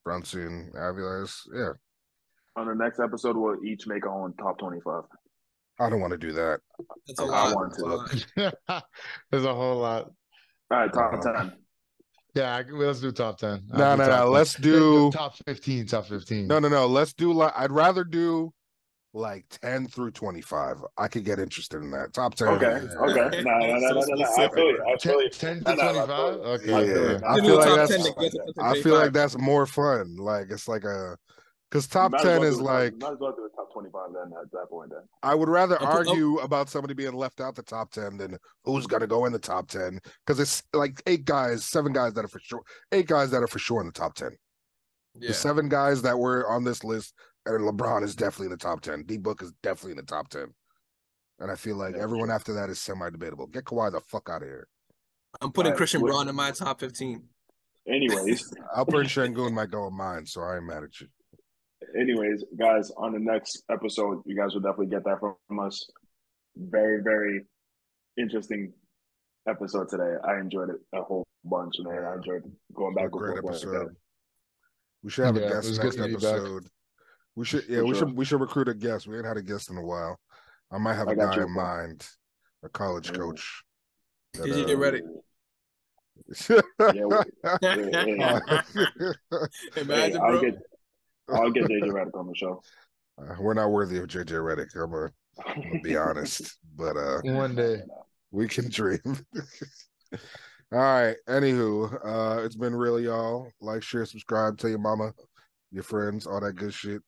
Brunson, 0.04 0.70
Aviles. 0.74 1.34
Yeah. 1.54 1.72
On 2.56 2.66
the 2.66 2.74
next 2.74 3.00
episode, 3.00 3.36
we'll 3.36 3.64
each 3.64 3.86
make 3.86 4.04
our 4.06 4.24
own 4.24 4.34
top 4.36 4.58
twenty-five. 4.58 5.04
I 5.80 5.88
don't 5.88 6.00
want 6.00 6.12
to 6.12 6.18
do 6.18 6.32
that. 6.32 6.60
That's 7.06 7.20
a 7.20 7.24
I 7.24 7.26
lot. 7.26 7.54
want 7.54 7.72
a 7.72 7.76
to. 7.76 8.52
lot. 8.74 8.84
There's 9.30 9.44
a 9.44 9.54
whole 9.54 9.78
lot. 9.78 10.10
All 10.70 10.78
right, 10.78 10.92
top 10.92 11.12
Uh-huh. 11.14 11.32
ten. 11.44 11.52
Yeah, 12.34 12.56
I- 12.56 12.62
let's 12.70 13.00
do 13.00 13.12
top 13.12 13.36
10. 13.38 13.64
No, 13.68 13.76
do 13.76 13.78
no, 13.78 13.96
no. 13.96 14.24
10. 14.24 14.30
Let's 14.30 14.54
do 14.54 15.10
top 15.12 15.34
15. 15.46 15.86
Top 15.86 16.06
15. 16.06 16.46
no, 16.46 16.58
no, 16.60 16.68
no. 16.68 16.86
Let's 16.86 17.12
do 17.12 17.30
like 17.32 17.52
I'd 17.54 17.70
rather 17.72 18.04
do 18.04 18.52
like 19.14 19.44
10 19.62 19.86
through 19.88 20.10
25. 20.12 20.76
I 20.96 21.08
could 21.08 21.24
get 21.24 21.38
interested 21.38 21.82
in 21.82 21.90
that. 21.90 22.12
Top 22.14 22.34
10. 22.34 22.48
Okay, 22.48 22.66
okay. 22.66 23.42
No, 23.42 23.58
no, 23.58 23.66
no, 23.66 23.78
no, 23.78 24.00
no, 24.00 24.14
no. 24.14 24.24
I 24.38 24.48
feel 24.48 24.64
you. 24.70 24.82
I 24.86 24.96
feel 24.98 24.98
10, 24.98 25.20
you. 25.20 25.30
10 25.30 25.56
to 25.58 25.62
25? 25.64 26.08
Okay. 26.18 26.74
I 26.74 26.84
feel 26.84 27.12
Yeah. 27.12 27.20
I 27.26 27.40
feel 27.40 27.56
like 27.56 27.74
that's 27.76 27.90
10 27.90 28.00
to 28.00 28.20
get 28.20 28.32
to 28.32 28.62
I 28.62 28.80
feel 28.80 28.94
like 28.94 29.12
that's 29.12 29.36
more 29.38 29.66
fun. 29.66 30.16
Like 30.16 30.46
it's 30.50 30.66
like 30.68 30.84
a 30.84 31.16
because 31.70 31.86
top 31.86 32.12
Might 32.12 32.20
as 32.20 32.24
well 32.26 32.32
10 32.34 32.40
do 32.42 32.46
is 32.48 32.56
top- 32.58 32.66
like 32.66 32.92
might 33.00 33.12
as 33.12 33.18
well 33.18 33.32
do 33.32 33.42
the 33.50 33.56
top 33.56 33.72
twenty-five 33.72 34.08
then 34.12 34.32
at 34.42 34.50
that 34.52 34.66
point. 34.68 34.90
Then 34.90 35.00
I 35.22 35.34
would 35.34 35.48
rather 35.48 35.80
I'll 35.80 35.98
put- 35.98 36.08
argue 36.08 36.36
about 36.38 36.68
somebody 36.68 36.92
being 36.94 37.14
left 37.14 37.40
out 37.40 37.54
the 37.54 37.62
top 37.62 37.90
10 37.92 38.16
than 38.18 38.36
who's 38.64 38.86
gonna 38.86 39.06
go 39.06 39.24
in 39.26 39.32
the 39.32 39.38
top 39.38 39.68
10. 39.68 39.98
Because 40.26 40.38
it's 40.40 40.62
like 40.74 41.02
eight 41.06 41.24
guys, 41.24 41.64
seven 41.66 41.92
guys 41.92 42.12
that 42.14 42.24
are 42.24 42.28
for 42.28 42.40
sure, 42.40 42.60
eight 42.92 43.06
guys 43.08 43.30
that 43.30 43.42
are 43.42 43.46
for 43.46 43.58
sure 43.58 43.80
in 43.80 43.86
the 43.86 43.92
top 43.92 44.14
10. 44.14 44.30
Yeah. 45.18 45.28
The 45.28 45.34
seven 45.34 45.68
guys 45.68 46.00
that 46.02 46.18
were 46.18 46.46
on 46.48 46.64
this 46.64 46.84
list, 46.84 47.14
and 47.46 47.60
LeBron 47.60 48.02
is 48.04 48.14
definitely 48.14 48.46
in 48.46 48.52
the 48.52 48.56
top 48.56 48.80
10. 48.80 49.04
D 49.04 49.16
Book 49.18 49.42
is 49.42 49.52
definitely 49.62 49.92
in 49.92 49.96
the 49.98 50.02
top 50.04 50.28
10. 50.28 50.46
And 51.40 51.50
I 51.50 51.54
feel 51.56 51.76
like 51.76 51.96
Yeah, 51.96 52.02
everyone 52.02 52.28
sure. 52.28 52.34
after 52.34 52.52
that 52.54 52.70
is 52.70 52.80
semi 52.80 53.10
debatable. 53.10 53.46
Get 53.46 53.64
Kawhi 53.64 53.90
the 53.92 54.00
fuck 54.00 54.28
out 54.30 54.42
of 54.42 54.48
here. 54.48 54.68
I'm 55.40 55.50
putting 55.52 55.68
Alright, 55.72 55.76
Christian 55.78 56.02
what- 56.02 56.10
Braun 56.12 56.28
in 56.28 56.36
my 56.36 56.50
top 56.52 56.78
15. 56.80 57.22
anyways, 57.88 58.50
Alperen 58.76 59.06
Sengun 59.06 59.52
might 59.52 59.70
go 59.70 59.86
in 59.88 59.94
mine, 59.96 60.24
so 60.26 60.42
I 60.42 60.56
ain't 60.56 60.66
mad 60.66 60.84
at 60.84 61.00
you. 61.00 61.08
anyways, 61.98 62.44
guys, 62.58 62.90
on 62.96 63.12
the 63.12 63.18
next 63.18 63.64
episode, 63.70 64.22
you 64.24 64.36
guys 64.36 64.54
will 64.54 64.60
definitely 64.60 64.86
get 64.86 65.04
that 65.04 65.18
from 65.20 65.36
us. 65.58 65.84
Very, 66.56 67.02
very 67.02 67.46
interesting 68.18 68.72
episode 69.48 69.88
today. 69.88 70.14
I 70.22 70.38
enjoyed 70.38 70.70
it 70.70 70.76
a 70.94 71.02
whole 71.02 71.24
bunch, 71.44 71.74
man. 71.80 72.04
I 72.04 72.14
enjoyed 72.14 72.42
going 72.74 72.94
back 72.94 73.06
A 73.06 73.08
great 73.08 73.32
and 73.38 73.40
forth. 73.42 73.56
episode. 73.56 73.96
We 75.02 75.10
should 75.10 75.24
have 75.24 75.36
Yeah, 75.36 75.46
a 75.46 75.50
guest 75.50 75.82
next 75.82 75.96
good 75.96 75.98
back. 75.98 76.10
episode. 76.12 76.66
We 77.36 77.44
should 77.44 77.64
yeah, 77.68 77.78
For 77.78 77.86
we 77.86 77.94
sure. 77.94 78.08
should 78.08 78.16
we 78.16 78.24
should 78.24 78.40
recruit 78.40 78.68
a 78.68 78.74
guest. 78.74 79.06
We 79.06 79.16
ain't 79.16 79.26
had 79.26 79.36
a 79.36 79.42
guest 79.42 79.70
in 79.70 79.76
a 79.78 79.82
while. 79.84 80.18
I 80.70 80.78
might 80.78 80.94
have 80.94 81.08
I 81.08 81.12
a 81.12 81.16
guy 81.16 81.36
you. 81.36 81.42
in 81.42 81.50
mind, 81.52 82.06
a 82.62 82.68
college 82.68 83.10
Mm. 83.10 83.16
coach. 83.18 83.62
that, 84.34 84.46
DJ 84.46 84.74
uh, 84.74 84.78
Redick. 84.78 85.02
Yeah, 86.94 87.04
well, 87.04 87.24
yeah, 87.62 88.40
yeah. 88.42 88.62
Hey, 89.74 89.80
Imagine, 89.80 90.20
I'll 90.22 90.40
get 90.40 90.54
I'll 91.28 91.50
get 91.50 91.64
JJ 91.64 91.84
Redick 91.90 92.14
on 92.18 92.26
the 92.26 92.34
show. 92.34 92.62
Uh, 93.18 93.34
we're 93.40 93.54
not 93.54 93.70
worthy 93.70 93.98
of 93.98 94.06
JJ 94.08 94.32
Redick. 94.32 94.74
I'm 94.74 94.90
gonna, 94.90 95.10
I'm 95.46 95.62
gonna 95.62 95.80
be 95.82 95.96
honest, 95.96 96.58
but 96.76 96.96
uh, 96.96 97.20
One 97.24 97.54
day. 97.54 97.82
we 98.30 98.46
can 98.48 98.68
dream. 98.70 99.00
all 100.12 100.18
right. 100.72 101.16
Anywho, 101.28 101.92
uh, 102.04 102.42
it's 102.44 102.56
been 102.56 102.74
real, 102.74 103.00
y'all. 103.00 103.50
Like, 103.60 103.82
share, 103.82 104.04
subscribe, 104.06 104.58
tell 104.58 104.70
your 104.70 104.78
mama, 104.78 105.12
your 105.70 105.82
friends, 105.82 106.26
all 106.26 106.40
that 106.40 106.54
good 106.56 106.72
shit, 106.74 107.02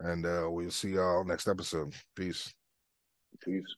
and 0.00 0.26
uh, 0.26 0.46
we'll 0.48 0.70
see 0.70 0.90
y'all 0.90 1.24
next 1.24 1.48
episode. 1.48 1.94
Peace. 2.16 2.52
Peace. 3.44 3.74